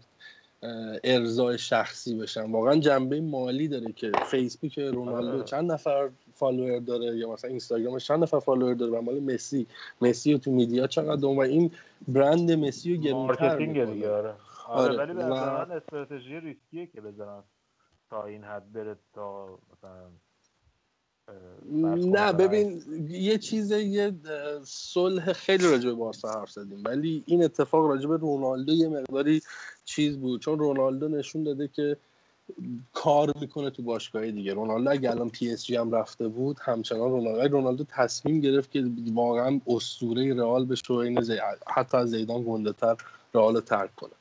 اه، 0.63 0.97
ارضای 1.03 1.57
شخصی 1.57 2.15
بشن. 2.15 2.51
واقعا 2.51 2.75
جنبه 2.75 3.21
مالی 3.21 3.67
داره 3.67 3.91
که 3.91 4.11
فیسبوک 4.25 4.79
رونالدو 4.79 5.37
آره. 5.37 5.43
چند 5.43 5.71
نفر 5.71 6.09
follower 6.33 6.79
داره 6.79 7.17
یا 7.17 7.31
مثلا 7.31 7.49
اینستاگرامش 7.49 8.07
چند 8.07 8.23
نفر 8.23 8.39
follower 8.39 8.73
داره 8.73 8.91
و 8.91 9.01
مال 9.01 9.19
مسی 9.19 9.67
مسی 10.01 10.33
و 10.33 10.37
تو 10.37 10.51
media 10.51 10.88
چقدر 10.87 11.25
و 11.25 11.39
این 11.39 11.71
برند 12.07 12.51
مسی 12.51 12.95
رو 12.95 13.01
گرونتر 13.01 13.47
marketing 13.47 13.85
دیگه 13.85 14.11
آره. 14.11 14.35
آره، 14.67 14.83
آره 14.83 14.97
ولی 14.97 15.13
به 15.13 15.25
و- 15.25 15.33
استراتژی 15.71 16.39
ریسکیه 16.39 16.87
که 16.87 17.01
بذارن 17.01 17.43
تا 18.09 18.25
این 18.25 18.43
حد 18.43 18.71
بره 18.71 18.95
تا 19.13 19.45
مثلا 19.73 20.09
نه 21.71 22.33
ببین 22.33 22.83
یه 23.09 23.37
چیز 23.37 23.71
یه 23.71 24.13
صلح 24.65 25.33
خیلی 25.33 25.67
راجع 25.71 25.89
به 25.89 25.93
بارسا 25.93 26.31
حرف 26.31 26.51
زدیم. 26.51 26.83
ولی 26.85 27.23
این 27.25 27.43
اتفاق 27.43 27.85
راجع 27.85 28.07
به 28.07 28.17
رونالدو 28.17 28.73
یه 28.73 28.87
مقداری 28.89 29.41
چیز 29.85 30.17
بود. 30.17 30.41
چون 30.41 30.59
رونالدو 30.59 31.07
نشون 31.07 31.43
داده 31.43 31.67
که 31.67 31.97
کار 32.93 33.33
می‌کنه 33.41 33.69
تو 33.69 33.83
باشگاه 33.83 34.31
دیگه. 34.31 34.53
رونالدو 34.53 34.91
اگه 34.91 35.11
الان 35.11 35.29
پی 35.29 35.51
اس 35.51 35.65
جی 35.65 35.75
هم 35.75 35.91
رفته 35.91 36.27
بود 36.27 36.57
همچنان 36.59 37.11
رونالدو 37.11 37.57
رونالدو 37.57 37.83
تصمیم 37.83 38.39
گرفت 38.39 38.71
که 38.71 38.85
واقعا 39.13 39.61
اسطوره 39.67 40.33
رئال 40.33 40.65
بشه 40.65 40.93
و 40.93 40.97
این 40.97 41.21
زی... 41.21 41.37
حتی 41.67 41.97
از 41.97 42.09
زیدان 42.09 42.43
گنده 42.43 42.73
تر 42.73 42.95
رئال 43.33 43.59
ترک 43.59 43.95
کنه. 43.95 44.11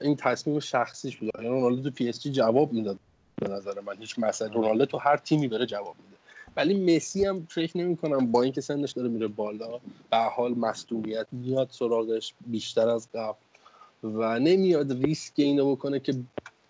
این 0.00 0.16
تصمیم 0.16 0.60
شخصیش 0.60 1.16
بود. 1.16 1.30
یعنی 1.34 1.48
رونالدو 1.48 1.82
تو 1.82 1.90
پی 1.90 2.08
اس 2.08 2.22
جی 2.22 2.30
جواب 2.30 2.72
می‌داد 2.72 2.98
به 3.36 3.48
نظر 3.48 3.80
من. 3.80 3.96
هیچ 3.96 4.18
مسئله. 4.18 4.52
رونالدو 4.52 4.86
تو 4.86 4.98
هر 4.98 5.16
تیمی 5.16 5.48
بره 5.48 5.66
جواب 5.66 5.96
میده. 6.04 6.16
ولی 6.56 6.96
مسی 6.96 7.24
هم 7.24 7.46
فکر 7.50 7.78
نمی 7.78 7.96
کنم 7.96 8.32
با 8.32 8.42
اینکه 8.42 8.60
سنش 8.60 8.92
داره 8.92 9.08
میره 9.08 9.28
بالا 9.28 9.80
به 10.10 10.16
حال 10.18 10.54
مصدومیت 10.58 11.26
میاد 11.32 11.70
سراغش 11.70 12.34
بیشتر 12.46 12.88
از 12.88 13.08
قبل 13.14 13.38
و 14.02 14.38
نمیاد 14.40 14.92
ریسک 14.92 15.34
اینو 15.36 15.72
بکنه 15.76 16.00
که 16.00 16.14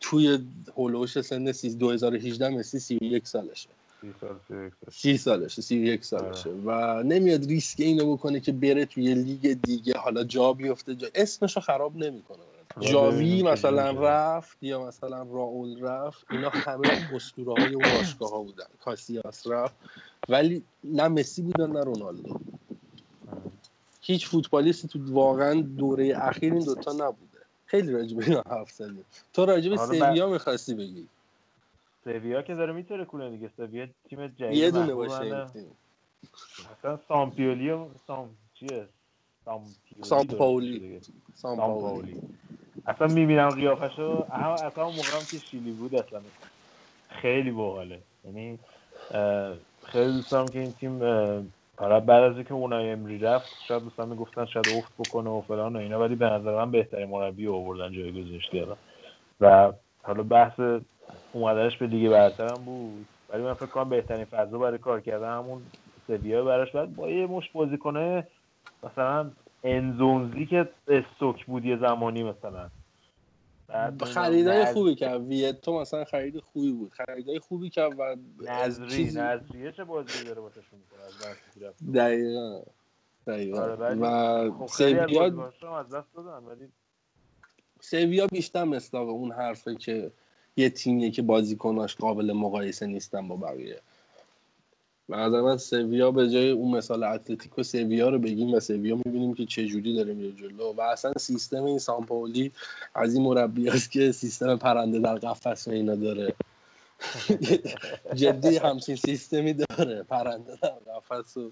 توی 0.00 0.38
حول 0.76 0.93
و 0.93 0.98
حوش 0.98 1.20
سن 1.20 1.52
سی- 1.52 1.74
2018 1.74 2.48
مسی 2.48 2.78
31 2.80 3.26
سالشه. 3.28 3.70
سی 4.02 4.12
سال، 4.20 4.40
سی 4.48 4.54
و 4.54 4.66
یک 4.66 4.74
سال. 4.80 4.90
30 4.90 5.16
سالشه 5.18 5.62
31 5.62 6.04
سالشه 6.04 6.50
و 6.50 7.02
نمیاد 7.02 7.46
ریسک 7.46 7.80
اینو 7.80 8.12
بکنه 8.16 8.40
که 8.40 8.52
بره 8.52 8.86
توی 8.86 9.14
لیگ 9.14 9.52
دیگه 9.52 9.94
حالا 9.98 10.24
جا 10.24 10.52
بیفته 10.52 10.94
جا 10.94 11.08
اسمشو 11.14 11.60
خراب 11.60 11.96
نمی‌کنه. 11.96 12.42
آره، 12.42 12.53
جاوی 12.80 13.16
ببینیم 13.16 13.48
مثلا 13.48 13.92
شده. 13.92 14.00
رفت 14.00 14.62
یا 14.62 14.86
مثلا 14.86 15.22
راول 15.22 15.80
رفت 15.80 16.26
اینا 16.30 16.48
همه 16.48 17.08
اسطوره 17.14 17.62
های 17.62 17.74
اون 17.74 17.84
باشگاه 17.96 18.30
ها 18.30 18.42
بودن. 18.42 18.66
کاسیاس 18.84 19.46
رفت. 19.46 19.74
ولی 20.28 20.62
نه 20.84 21.08
مسی 21.08 21.42
بودن 21.42 21.70
نه 21.70 21.84
رونالدو. 21.84 22.40
هیچ 24.00 24.28
فوتبالیستی 24.28 24.88
تو 24.88 25.14
واقعا 25.14 25.60
دوره 25.60 26.12
اخیر 26.16 26.52
این 26.52 26.64
دوتا 26.64 26.92
نبوده. 26.92 27.38
خیلی 27.66 27.92
راجع 27.92 28.16
به 28.16 28.24
اینا 28.24 28.42
حرف 28.48 28.70
زدیم. 28.70 29.04
تو 29.32 29.46
به 29.46 29.52
حالا 29.52 29.76
سویا 29.86 30.28
می‌خواستی 30.28 30.74
بگی؟ 30.74 31.06
سویا 32.04 32.42
که 32.42 32.54
داره 32.54 32.72
میتره 32.72 33.04
کنه 33.04 33.30
دیگه. 33.30 33.50
سویا 33.56 33.86
تیم 34.08 34.26
جدید 34.26 34.56
یه 34.56 34.70
دونه 34.70 34.94
باشه 34.94 35.18
منه. 35.18 35.36
این 35.36 35.46
تیم. 35.46 35.70
مثلا 36.78 36.98
سامپیولی 37.08 37.86
سام 38.06 38.30
چیه؟ 38.54 38.88
سامپیولی 40.02 41.00
سام 41.34 41.56
درست 41.80 42.14
اصلا 42.86 43.06
می‌بینم 43.06 43.50
قیافشو 43.50 44.26
اما 44.32 44.56
اصلا 44.56 44.84
اون 44.86 44.94
موقع 44.96 45.16
هم 45.16 45.26
که 45.26 45.38
شیلی 45.38 45.72
بود 45.72 45.94
اصلا. 45.94 46.22
خیلی 47.10 47.50
باحاله. 47.50 48.02
یعنی 48.24 48.58
خیلی 49.84 50.12
دوست 50.12 50.30
دارم 50.30 50.50
که 50.50 50.58
این 50.60 50.74
تیم 50.74 51.00
حالا 51.78 52.00
بعد 52.00 52.22
از 52.22 52.34
اینکه 52.34 52.54
اونای 52.54 52.90
امری 52.90 53.18
رفت 53.18 53.54
شاید 53.68 53.82
دوستان 53.82 54.08
می‌گفتن 54.08 54.44
شاید 54.46 54.68
افت 54.68 54.92
بکنه 54.98 55.30
و 55.30 55.42
فلان 55.42 55.76
و 55.76 55.78
اینا 55.78 56.00
ولی 56.00 56.16
به 56.16 56.26
نظر 56.26 56.56
من 56.56 56.70
بهترین 56.70 57.08
مربی 57.08 57.48
آوردن 57.48 57.92
جای 57.92 58.12
گذاشته. 58.24 58.66
و 59.40 59.72
حالا 60.04 60.22
بحث 60.22 60.60
اومدنش 61.30 61.78
به 61.78 62.10
برتر 62.10 62.48
هم 62.52 62.64
بود. 62.64 63.08
ولی 63.28 63.42
من 63.42 63.54
فکر 63.54 63.66
کنم 63.66 63.88
بهترین 63.88 64.24
فضا 64.24 64.58
برای 64.58 64.78
کار 64.78 65.00
کردن 65.00 65.38
همون 65.38 65.72
سویا 66.06 66.44
براش. 66.44 66.72
بعد 66.72 66.94
با 66.96 67.10
یه 67.10 67.26
مش 67.26 67.52
بازیکنه 67.52 68.28
مثلا 68.82 69.32
انزونزی 69.64 70.46
که 70.46 70.68
استوک 70.88 71.46
بود 71.46 71.64
یه 71.64 71.76
زمانی 71.76 72.22
مثلا. 72.22 72.70
خریدای 74.00 74.64
خوبی 74.64 74.94
کرد 74.94 75.20
ویتو 75.20 75.80
مثلا 75.80 76.04
خرید 76.04 76.40
خوبی 76.40 76.72
بود. 76.72 76.92
خریدای 76.92 77.38
خوبی 77.38 77.70
کرد 77.70 77.92
و 77.98 78.16
نظری 78.40 78.88
چیزی- 78.88 79.20
نظریه 79.20 79.72
چه 79.72 79.84
بازی 79.84 80.24
داره 80.24 80.40
واسهشون 80.42 80.78
می‌کنه؟ 80.78 81.94
دقیقا. 81.94 82.62
دقیقا. 83.26 83.60
آره 83.62 83.94
و 83.94 84.50
خب 84.58 84.66
خیلی 84.66 85.18
از 85.18 85.94
دست 85.94 86.14
دادن 86.14 86.46
ولی 86.46 86.68
سویا 87.80 88.26
بیشتر 88.26 88.64
مصداق 88.64 89.08
اون 89.08 89.32
حرفه 89.32 89.74
که 89.74 90.10
یه 90.56 90.70
تیمیه 90.70 91.10
که 91.10 91.22
بازیکناش 91.22 91.96
قابل 91.96 92.32
مقایسه 92.32 92.86
نیستن 92.86 93.28
با 93.28 93.36
بقیه. 93.36 93.80
به 95.08 95.16
نظر 95.16 95.40
من 95.40 95.56
سویا 95.56 96.10
به 96.10 96.30
جای 96.30 96.50
اون 96.50 96.76
مثال 96.76 97.04
اتلتیکو 97.04 97.62
سویا 97.62 98.08
رو 98.08 98.18
بگیم 98.18 98.54
و 98.54 98.60
سویا 98.60 98.96
می‌بینیم 98.96 99.34
که 99.34 99.46
چه 99.46 99.66
جوری 99.66 99.96
داره 99.96 100.14
میره 100.14 100.32
جلو 100.32 100.72
و 100.72 100.80
اصلا 100.80 101.12
سیستم 101.18 101.64
این 101.64 101.78
سامپولی 101.78 102.52
از 102.94 103.14
این 103.14 103.22
مربی 103.22 103.68
است 103.68 103.90
که 103.90 104.12
سیستم 104.12 104.56
پرنده 104.56 104.98
در 104.98 105.14
قفس 105.14 105.68
و 105.68 105.70
اینا 105.70 105.94
داره. 105.94 106.34
جدی 108.14 108.56
همچین 108.56 108.96
سیستمی 108.96 109.52
داره 109.52 110.02
پرنده 110.02 110.58
در 110.62 110.92
قفس 110.94 111.36
و 111.36 111.50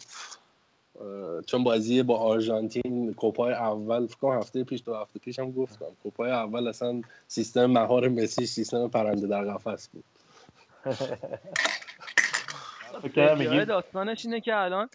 چون 1.46 1.64
بازی 1.64 2.02
با 2.02 2.18
آرژانتین 2.18 3.14
کوپای 3.14 3.52
اول 3.52 4.06
فکر 4.06 4.38
هفته 4.38 4.64
پیش 4.64 4.82
دو 4.86 4.94
هفته 4.94 5.18
پیش 5.18 5.38
هم 5.38 5.52
گفتم 5.52 5.86
کوپای 6.02 6.30
اول 6.30 6.68
اصلا 6.68 7.02
سیستم 7.28 7.66
مهار 7.66 8.08
مسی 8.08 8.46
سیستم 8.46 8.88
پرنده 8.88 9.26
در 9.26 9.44
قفس 9.44 9.88
بود. 9.88 10.04
فکر 13.00 13.34
سویا 13.34 13.34
میگی 13.34 13.64
داستانش 13.64 14.24
اینه 14.24 14.40
که 14.40 14.56
الان 14.56 14.88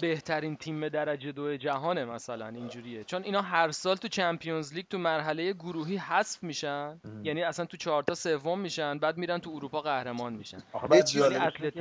بهترین 0.00 0.56
تیم 0.56 0.88
درجه 0.88 1.32
دو 1.32 1.56
جهانه 1.56 2.04
مثلا 2.04 2.48
اینجوریه. 2.48 3.04
چون 3.04 3.22
اینا 3.22 3.42
هر 3.42 3.70
سال 3.70 3.96
تو 3.96 4.08
چمپیونز 4.08 4.74
لیگ 4.74 4.86
تو 4.90 4.98
مرحله 4.98 5.52
گروهی 5.52 5.96
حذف 5.96 6.42
میشن. 6.42 7.00
یعنی 7.22 7.42
اصلا 7.42 7.64
تو 7.66 7.76
چهارتا 7.76 8.14
سوم 8.14 8.60
میشن 8.60 8.98
بعد 8.98 9.16
میرن 9.16 9.38
تو 9.38 9.50
اروپا 9.50 9.80
قهرمان 9.80 10.32
میشن. 10.32 10.62
یه 10.92 11.02
چیزی- 11.02 11.24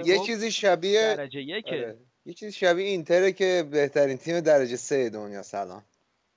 یه 0.05 0.19
چیزی 0.25 0.51
شبیه 0.51 1.15
درجه 1.15 1.41
یکه. 1.41 1.69
آره. 1.69 1.97
یه 2.25 2.33
چیزی 2.33 2.51
شبیه 2.51 2.85
اینتره 2.85 3.31
که 3.31 3.67
بهترین 3.71 4.17
تیم 4.17 4.39
درجه 4.39 4.75
سه 4.75 5.09
دنیا 5.09 5.41
سلام. 5.43 5.83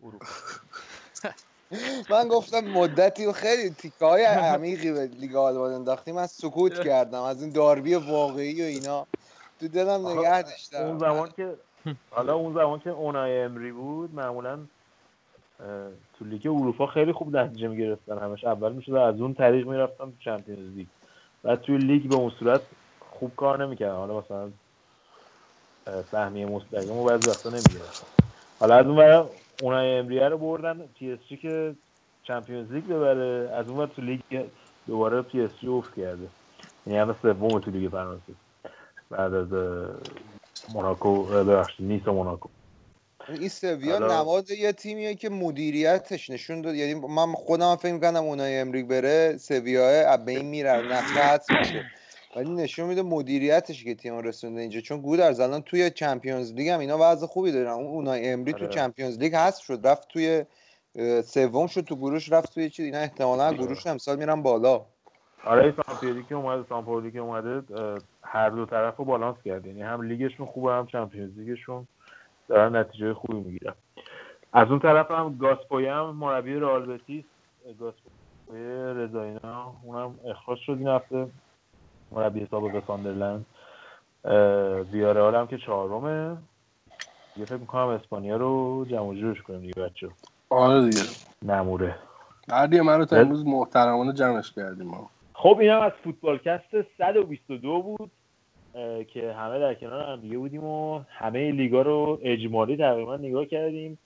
اروپا. 0.02 0.26
من 2.10 2.28
گفتم 2.28 2.60
مدتی 2.60 3.26
و 3.26 3.32
خیلی 3.32 3.70
تیکه 3.70 4.04
های 4.04 4.24
عمیقی 4.24 4.92
به 4.92 5.06
لیگ 5.06 5.36
آلمان 5.36 5.72
انداختیم. 5.72 6.14
من 6.14 6.26
سکوت 6.26 6.84
کردم. 6.84 7.22
از 7.22 7.42
این 7.42 7.52
داربی 7.52 7.94
واقعی 7.94 8.62
و 8.62 8.64
اینا. 8.64 9.06
تو 9.60 9.68
دلم 9.68 10.06
نگه 10.06 10.42
داشتم. 10.42 10.82
اون 10.82 10.98
زمان 10.98 11.30
که 11.36 11.54
حالا 12.10 12.34
اون 12.34 12.54
زمان 12.54 12.80
که 12.80 12.90
اونای 12.90 13.42
امری 13.42 13.72
بود 13.72 14.14
معمولا 14.14 14.58
تو 16.18 16.24
لیگ 16.24 16.46
اروپا 16.46 16.86
خیلی 16.86 17.12
خوب 17.12 17.36
نتیجه 17.36 17.68
می‌گرفتن. 17.68 18.18
همش 18.18 18.44
اول 18.44 18.72
می‌شد 18.72 18.94
از 18.94 19.20
اون 19.20 19.34
طریق 19.34 19.66
می‌رفتن 19.66 20.04
تو 20.04 20.12
چمپیونز 20.24 20.76
لیگ. 20.76 20.86
بعد 21.42 21.60
توی 21.60 21.78
لیگ 21.78 22.08
به 22.08 22.14
اون 22.14 22.32
صورت 22.38 22.60
خوب 23.10 23.32
کار 23.36 23.66
نمی‌کردن. 23.66 23.96
حالا 23.96 24.20
مثلا 24.20 24.50
سهمیه 26.10 26.46
مستقیم 26.46 26.96
و 26.96 27.04
بعضی 27.04 27.30
وقتا 27.30 27.50
نمی‌گرفتن. 27.50 28.06
حالا 28.60 28.74
از 28.74 28.86
اون 28.86 29.26
اونای 29.62 29.98
امری 29.98 30.28
رو 30.28 30.38
بردن 30.38 30.88
PSG 30.98 31.36
که 31.36 31.74
Champions 32.22 32.72
League 32.72 32.84
ببره. 32.84 33.50
از 33.54 33.68
اون 33.68 33.86
تو 33.86 34.02
لیگ 34.02 34.20
دوباره 34.86 35.22
PSG 35.22 35.68
افت 35.68 35.94
کرده. 35.96 36.28
یعنی 36.86 36.98
الان 36.98 37.16
سوم 37.22 37.60
تو 37.60 37.70
لیگ 37.70 37.90
فرانسه. 37.90 38.32
بعد 39.10 39.34
از 39.34 39.48
موناکو 40.74 41.24
ببخشید 41.24 41.86
نیس 41.86 42.08
و 42.08 42.12
موناکو. 42.12 42.48
این 43.28 43.48
سویا 43.48 43.98
نماد 43.98 44.50
یه 44.50 44.72
تیمیه 44.72 45.14
که 45.14 45.28
مدیریتش 45.28 46.30
نشون 46.30 46.60
داد. 46.62 46.74
یعنی 46.74 46.94
من 46.94 47.32
خودم 47.32 47.70
هم 47.70 47.76
فکر 47.76 47.92
می‌کردم 47.92 48.24
اونای 48.24 48.58
امری 48.58 48.72
که 48.72 48.86
بره 48.86 49.36
سویا 49.36 50.16
از 50.16 50.32
بین 50.32 50.46
میره 50.46 50.70
نقشه 50.70 51.58
میشه. 51.58 51.90
ولی 52.36 52.50
نشون 52.50 52.86
میده 52.86 53.02
مدیریتش 53.02 53.84
که 53.84 53.94
تیم 53.94 54.18
رسونده 54.18 54.60
اینجا. 54.60 54.80
چون 54.80 55.00
گودرز 55.00 55.40
الان 55.40 55.62
توی 55.62 55.90
چمپیونز 55.90 56.52
لیگ 56.52 56.68
هم 56.68 56.80
اینا 56.80 56.98
وضع 57.00 57.26
خوبی 57.26 57.52
دارن 57.52 57.70
اون 57.70 57.86
اونای 57.86 58.28
امری 58.28 58.52
تو 58.52 58.58
آره. 58.58 58.68
چمپیونز 58.68 59.18
لیگ 59.18 59.34
هست 59.34 59.62
شد. 59.62 59.86
رفت 59.86 60.08
توی 60.08 60.44
سوم 61.24 61.66
شد 61.66 61.80
تو 61.80 61.96
گروش 61.96 62.32
رفت 62.32 62.54
توی 62.54 62.70
چیز 62.70 62.84
اینا 62.84 62.98
احتمالاً 62.98 63.52
گروش 63.52 63.86
امسال 63.86 64.16
میرن 64.16 64.42
بالا. 64.42 64.86
آره 65.44 65.74
سامپیولی 65.86 66.24
که 66.28 66.34
اومده 66.34 66.68
سامپولی 66.68 67.10
که 67.10 67.18
اومده 67.18 67.62
هر 68.22 68.50
دو 68.50 68.66
طرف 68.66 68.96
رو 68.96 69.04
بالانس 69.04 69.36
کرد. 69.44 69.66
یعنی 69.66 69.82
هم 69.82 70.02
لیگشون 70.02 70.46
خوبه 70.46 70.72
هم 70.72 70.86
چمپیونز 70.86 71.38
لیگشون 71.38 71.86
دارن 72.48 72.76
نتیجه 72.76 73.14
خوبی 73.14 73.34
می‌گیرن. 73.34 73.74
از 74.52 74.68
اون 74.68 74.78
طرف 74.78 75.10
هم 75.10 75.38
گاسپوی 75.38 75.86
هم 75.86 76.16
مربی 76.16 76.54
رئال 76.54 76.86
بتیس. 76.86 77.24
گاسپوی 77.80 78.60
رضاینا 78.94 79.74
اونم 79.82 80.18
اخراج 80.30 80.58
شد 80.58 80.76
این 80.78 80.88
هفته. 80.88 81.26
مربی 82.14 82.46
سابق 82.50 82.82
ساندرلند. 82.86 83.46
اه، 84.24 84.80
ویارئال 84.80 85.34
هم 85.34 85.46
که 85.46 85.58
چهارمه. 85.58 86.36
دیگه 87.34 87.46
فکر 87.46 87.56
می‌کنم 87.56 87.86
اسپانیا 87.86 88.36
رو 88.36 88.84
جمع 88.90 89.14
جورش 89.14 89.42
کنیم 89.42 89.60
دیگه 89.60 89.74
بچه 89.74 90.08
آره 90.50 90.88
دیگه. 90.90 91.02
نموره. 91.42 91.94
بعدی 92.48 92.80
من 92.80 92.98
رو 92.98 93.04
تا 93.04 93.16
امروز 93.16 93.46
محترمانه 93.46 94.12
جمعش 94.12 94.52
کردیم 94.52 94.86
ما. 94.86 95.10
خب 95.34 95.56
این 95.60 95.70
هم 95.70 95.80
از 95.80 95.92
فوتبالکست 96.04 96.82
122 96.98 97.82
بود 97.82 98.10
که 99.08 99.32
همه 99.32 99.58
در 99.58 99.74
کنار 99.74 100.02
هم 100.02 100.20
دیگه 100.20 100.38
بودیم 100.38 100.64
و 100.64 101.02
همه 101.08 101.50
لیگا 101.50 101.82
رو 101.82 102.18
اجمالی 102.22 102.76
تقریبا 102.76 103.16
نگاه 103.16 103.46
کردیم. 103.46 103.98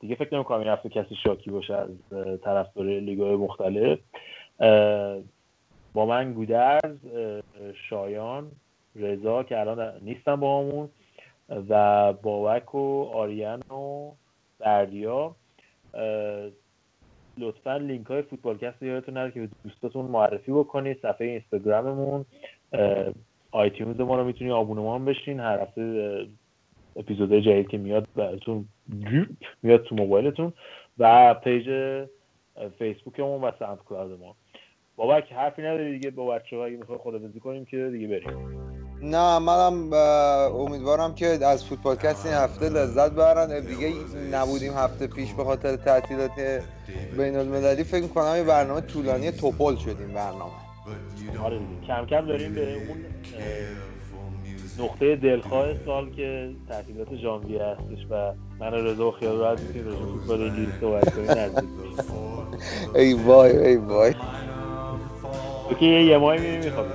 دیگه 0.00 0.14
فکر 0.14 0.34
نمی‌کنم 0.34 0.58
این 0.58 0.68
هفته 0.68 0.88
کسی 0.88 1.14
شاکی 1.14 1.50
باشه 1.50 1.74
از 1.74 1.88
طرفدار 2.44 2.84
لیگای 2.84 3.36
مختلف. 3.36 3.98
با 5.92 6.06
من 6.06 6.32
گودرز 6.32 6.96
شایان 7.88 8.50
رضا 8.96 9.42
که 9.42 9.60
الان 9.60 9.92
نیستن 10.02 10.36
با 10.36 10.60
همون 10.60 10.88
و 11.68 12.12
بابک 12.12 12.74
و 12.74 13.10
آریان 13.14 13.60
و 13.60 14.10
بردیا. 14.58 15.34
لطفا 17.38 17.76
لینک 17.76 18.06
های 18.06 18.22
فوتبالکست 18.22 18.82
رو 18.82 18.88
یادتون 18.88 19.14
نره 19.14 19.30
که 19.30 19.40
به 19.40 19.48
دوستاتون 19.64 20.04
معرفی 20.04 20.52
بکنید 20.52 20.98
صفحه 21.02 21.26
اینستاگراممون. 21.26 22.24
آیتیونز 23.50 24.00
ما 24.00 24.16
رو 24.16 24.24
می‌تونید 24.24 24.52
آبونمان 24.52 25.04
بشین. 25.04 25.40
هر 25.40 25.60
هفته 25.60 25.80
اه، 25.80 27.02
اپیزودهای 27.02 27.42
جدید 27.42 27.68
که 27.68 27.78
میاد 27.78 28.08
براتون 28.16 28.68
میاد 29.62 29.82
تو 29.82 29.94
موبایلتون 29.94 30.52
و 30.98 31.34
page 31.34 31.70
فیسبوکمون 32.78 33.40
و 33.40 33.50
SoundCloud 33.58 34.20
ما. 34.20 34.36
بابک 35.00 35.32
حرفی 35.32 35.62
نداری 35.62 35.92
دیگه 35.92 36.10
با 36.10 36.26
بچه 36.26 36.56
ها 36.56 36.64
اگه 36.64 36.76
می‌خوای 36.76 36.98
خدافظی 36.98 37.40
کنیم 37.40 37.64
که 37.64 37.90
دیگه 37.92 38.08
بریم. 38.08 38.38
نه 39.02 39.38
منم 39.38 39.92
امیدوارم 40.54 41.14
که 41.14 41.26
از 41.26 41.64
فوتبالکست 41.64 42.26
این 42.26 42.34
هفته 42.34 42.68
لذت 42.68 43.12
ببرن. 43.12 43.60
دیگه 43.60 43.92
نبودیم 44.32 44.72
هفته 44.72 45.06
پیش 45.06 45.32
به 45.32 45.44
خاطر 45.44 45.76
تعطیلات 45.76 46.30
بین 47.16 47.36
المللی 47.36 47.84
فکر 47.84 48.02
می‌کنم 48.02 48.36
یه 48.36 48.44
برنامه 48.44 48.80
طولانی 48.80 49.32
تپل 49.32 49.76
شدیم 49.76 50.08
برنامه. 50.14 50.52
آره 51.44 51.58
دیگه. 51.58 51.86
کم 51.86 52.06
کم 52.06 52.26
داریم 52.26 52.54
به 52.54 52.74
اون 52.74 53.04
نقطه 54.78 55.16
دلخواه 55.16 55.84
سال 55.84 56.10
که 56.10 56.50
تعطیلات 56.68 57.14
ژانویه 57.14 57.62
هستش 57.64 58.06
و 58.10 58.32
من 58.60 58.72
رضا 58.72 59.08
و 59.08 59.10
خیال 59.10 59.38
راحت 59.38 59.60
می‌تونیم 59.60 59.86
راجع 59.86 59.98
فوتبال 59.98 60.42
انگلیس 60.42 60.68
صحبت 60.80 61.14
کنیم. 61.14 61.56
ای 62.94 63.14
وای 63.14 63.66
ای 63.66 63.76
وای. 63.76 64.14
که 65.78 65.86
یه 65.86 66.04
یه 66.04 66.18
ماهی 66.18 66.40
میری 66.40 66.56
میخوابی. 66.56 66.90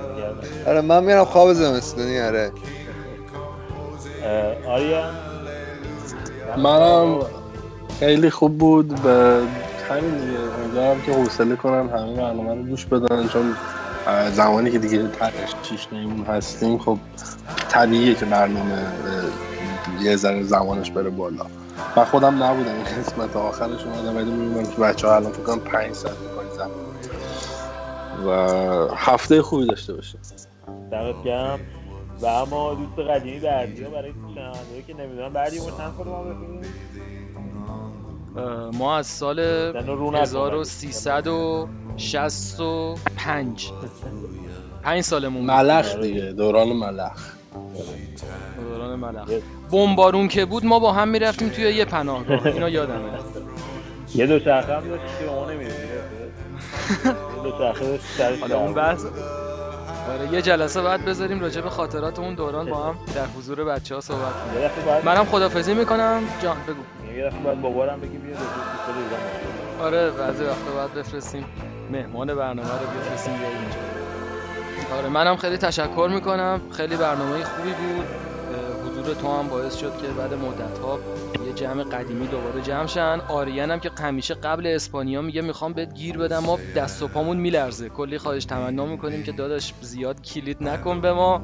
آره 0.66 0.80
من 0.80 1.04
میرم 1.04 1.24
خواب 1.24 1.52
زمستونی 1.52 2.20
آره. 2.20 2.52
آریا؟ 4.68 5.02
منم 6.56 7.18
خیلی 8.00 8.30
خوب 8.30 8.58
بود 8.58 9.02
به 9.02 9.40
همین 9.90 10.10
دیگه. 10.10 10.38
امیدوارم 10.62 11.02
که 11.02 11.12
حوصله 11.12 11.56
کنن 11.56 11.88
همه 11.88 12.16
برنامه 12.16 12.54
رو 12.54 12.62
گوش 12.62 12.86
بدن 12.86 13.28
چون 13.28 13.56
زمانی 14.32 14.70
که 14.70 14.78
دیگه 14.78 15.02
پنج 15.02 15.32
شیش 15.62 15.88
نیمون 15.92 16.26
هستیم 16.26 16.78
خب 16.78 16.98
طبیعیه 17.68 18.14
که 18.14 18.24
برنامه 18.24 18.86
یه 20.00 20.16
ذره 20.16 20.42
زمانش 20.42 20.90
بره 20.90 21.10
بالا. 21.10 21.46
من 21.96 22.04
خودم 22.04 22.42
نبودم 22.42 22.74
این 22.74 22.84
قسمت 22.84 23.36
آخرش 23.36 23.84
اومدم 23.84 24.16
ولی 24.16 24.30
می‌بینم 24.30 24.66
که 24.66 24.80
بچه 24.80 25.08
ها 25.08 25.16
الان 25.16 25.32
فکر 25.32 25.42
کنم 25.42 25.60
پنج 25.60 25.92
ساعت 25.92 26.14
می‌کنن 26.18 26.56
زمان. 26.56 26.70
و 28.26 28.30
هفته 28.94 29.42
خوبی 29.42 29.66
داشته 29.66 29.94
باشه 29.94 30.18
دمت 30.90 31.24
گرم. 31.24 31.60
و 32.20 32.26
اما 32.26 32.74
دوست 32.74 32.98
قدیمی 33.10 33.40
بردیا 33.40 33.90
برای 33.90 34.12
شنوندهایی 34.34 34.82
که 34.86 34.94
نمی‌دونم 34.94 35.32
بردیا 35.32 35.62
ما 35.62 35.70
چند 35.70 35.94
سال 35.98 36.06
ما 36.06 36.22
بخونیم؟ 36.22 36.60
ما 38.78 38.96
از 38.96 39.06
سال 39.06 39.72
زنو 39.72 39.94
رو 39.94 40.10
نکن. 40.10 40.22
1365 40.22 42.96
پنج. 43.16 43.72
سالمون 45.00 45.40
بود. 45.40 45.50
ملخ 45.50 45.96
دیگه 45.96 46.32
دوران 46.32 46.68
ملخ. 46.68 47.32
دوران 48.60 48.98
ملخ. 48.98 49.30
بمبارون 49.70 50.28
که 50.28 50.44
بود 50.44 50.66
ما 50.66 50.78
با 50.78 50.92
هم 50.92 51.08
می‌رفتیم 51.08 51.48
توی 51.48 51.64
یه 51.64 51.84
پناهگاه. 51.84 52.46
اینا 52.46 52.68
یادمه. 52.68 53.04
یه 54.14 54.26
دو 54.26 54.34
هم 54.34 54.40
داشت 54.40 55.18
که 55.20 55.26
ما 55.26 55.50
نمی‌رسید. 55.50 55.76
حالا 58.40 58.58
اون 58.58 58.74
بحث 58.74 59.04
آره 60.12 60.32
یه 60.32 60.42
جلسه 60.42 60.82
بعد 60.82 61.04
بذاریم 61.04 61.40
راجع 61.40 61.60
به 61.60 61.70
خاطرات 61.70 62.18
اون 62.18 62.34
دوران 62.34 62.70
با 62.70 62.76
هم 62.76 62.98
در 63.14 63.26
حضور 63.38 63.64
بچه 63.64 63.94
ها 63.94 64.00
صحبت 64.00 64.20
کنیم. 64.20 65.04
منم 65.04 65.24
خدافزی 65.24 65.74
می‌کنم. 65.74 66.22
جان 66.42 66.56
بگو. 66.68 67.12
یه 67.16 67.26
دفعه 67.26 67.38
باید 67.40 67.60
بابارم 67.62 68.00
بگی 68.00 68.16
بیا. 68.18 68.36
آره 69.80 70.10
بعضی 70.10 70.44
وقتا 70.44 70.70
باید 70.74 70.94
بفرستیم. 70.94 71.44
مهمان 71.90 72.34
برنامه 72.34 72.68
رو 72.68 73.00
بفرستیم 73.00 73.34
بیا 73.34 73.48
اینجا. 73.48 74.96
آره 74.98 75.08
منم 75.08 75.36
خیلی 75.36 75.56
تشکر 75.58 76.08
می‌کنم. 76.14 76.60
خیلی 76.72 76.96
برنامه 76.96 77.44
خوبی 77.44 77.70
بود. 77.70 78.06
حضور 78.86 79.14
تو 79.14 79.38
هم 79.38 79.48
باعث 79.48 79.76
شد 79.76 79.92
که 80.02 80.06
بعد 80.06 80.34
مدت 80.34 80.78
ها 80.78 80.98
جمع 81.56 81.82
قدیمی 81.82 82.26
دوباره 82.26 82.62
جمع 82.62 82.86
شن. 82.86 83.20
آریان 83.28 83.70
هم 83.70 83.80
که 83.80 83.90
همیشه 83.98 84.34
قبل 84.34 84.66
اسپانیا 84.66 85.22
میگه 85.22 85.42
می‌خوام 85.42 85.72
بهت 85.72 85.94
گیر 85.94 86.18
بدم 86.18 86.38
ما 86.38 86.58
دست 86.76 87.02
و 87.02 87.08
پامون 87.08 87.36
میلرزه. 87.36 87.88
کلی 87.88 88.18
خواهش 88.18 88.44
تمنا 88.44 88.86
می‌کنیم 88.86 89.22
که 89.22 89.32
داداش 89.32 89.74
زیاد 89.80 90.22
کلید 90.22 90.62
نکن 90.62 91.00
به 91.00 91.12
ما. 91.12 91.42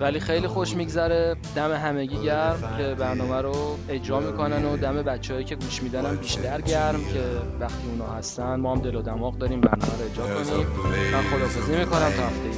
ولی 0.00 0.20
خیلی 0.20 0.46
خوش 0.46 0.76
میگذره. 0.76 1.36
دم 1.56 1.72
همگی 1.72 2.22
گرم 2.22 2.74
که 2.78 2.94
برنامه 2.94 3.40
رو 3.40 3.78
اجرا 3.88 4.20
می‌کنن 4.20 4.64
و 4.64 4.76
دم 4.76 5.02
بچههایی 5.02 5.44
که 5.44 5.56
گوش 5.56 5.82
میدن 5.82 6.06
هم 6.06 6.16
بیشتر 6.16 6.60
گرم 6.60 7.00
که 7.12 7.22
وقتی 7.60 7.88
اونا 7.90 8.12
هستن 8.12 8.54
ما 8.54 8.74
هم 8.74 8.80
دل 8.80 8.94
و 8.94 9.02
دماغ 9.02 9.38
داریم 9.38 9.60
برنامه 9.60 9.92
رو 9.98 10.04
اجرا 10.12 10.24
کنیم. 10.34 10.66
من 11.12 11.22
خدافزی 11.22 11.76
می‌کنم 11.76 12.10
تا 12.10 12.26
هفته 12.26 12.48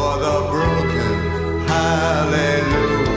or 0.00 0.16
the 0.18 0.36
broken. 0.50 1.14
Hallelujah. 1.68 3.10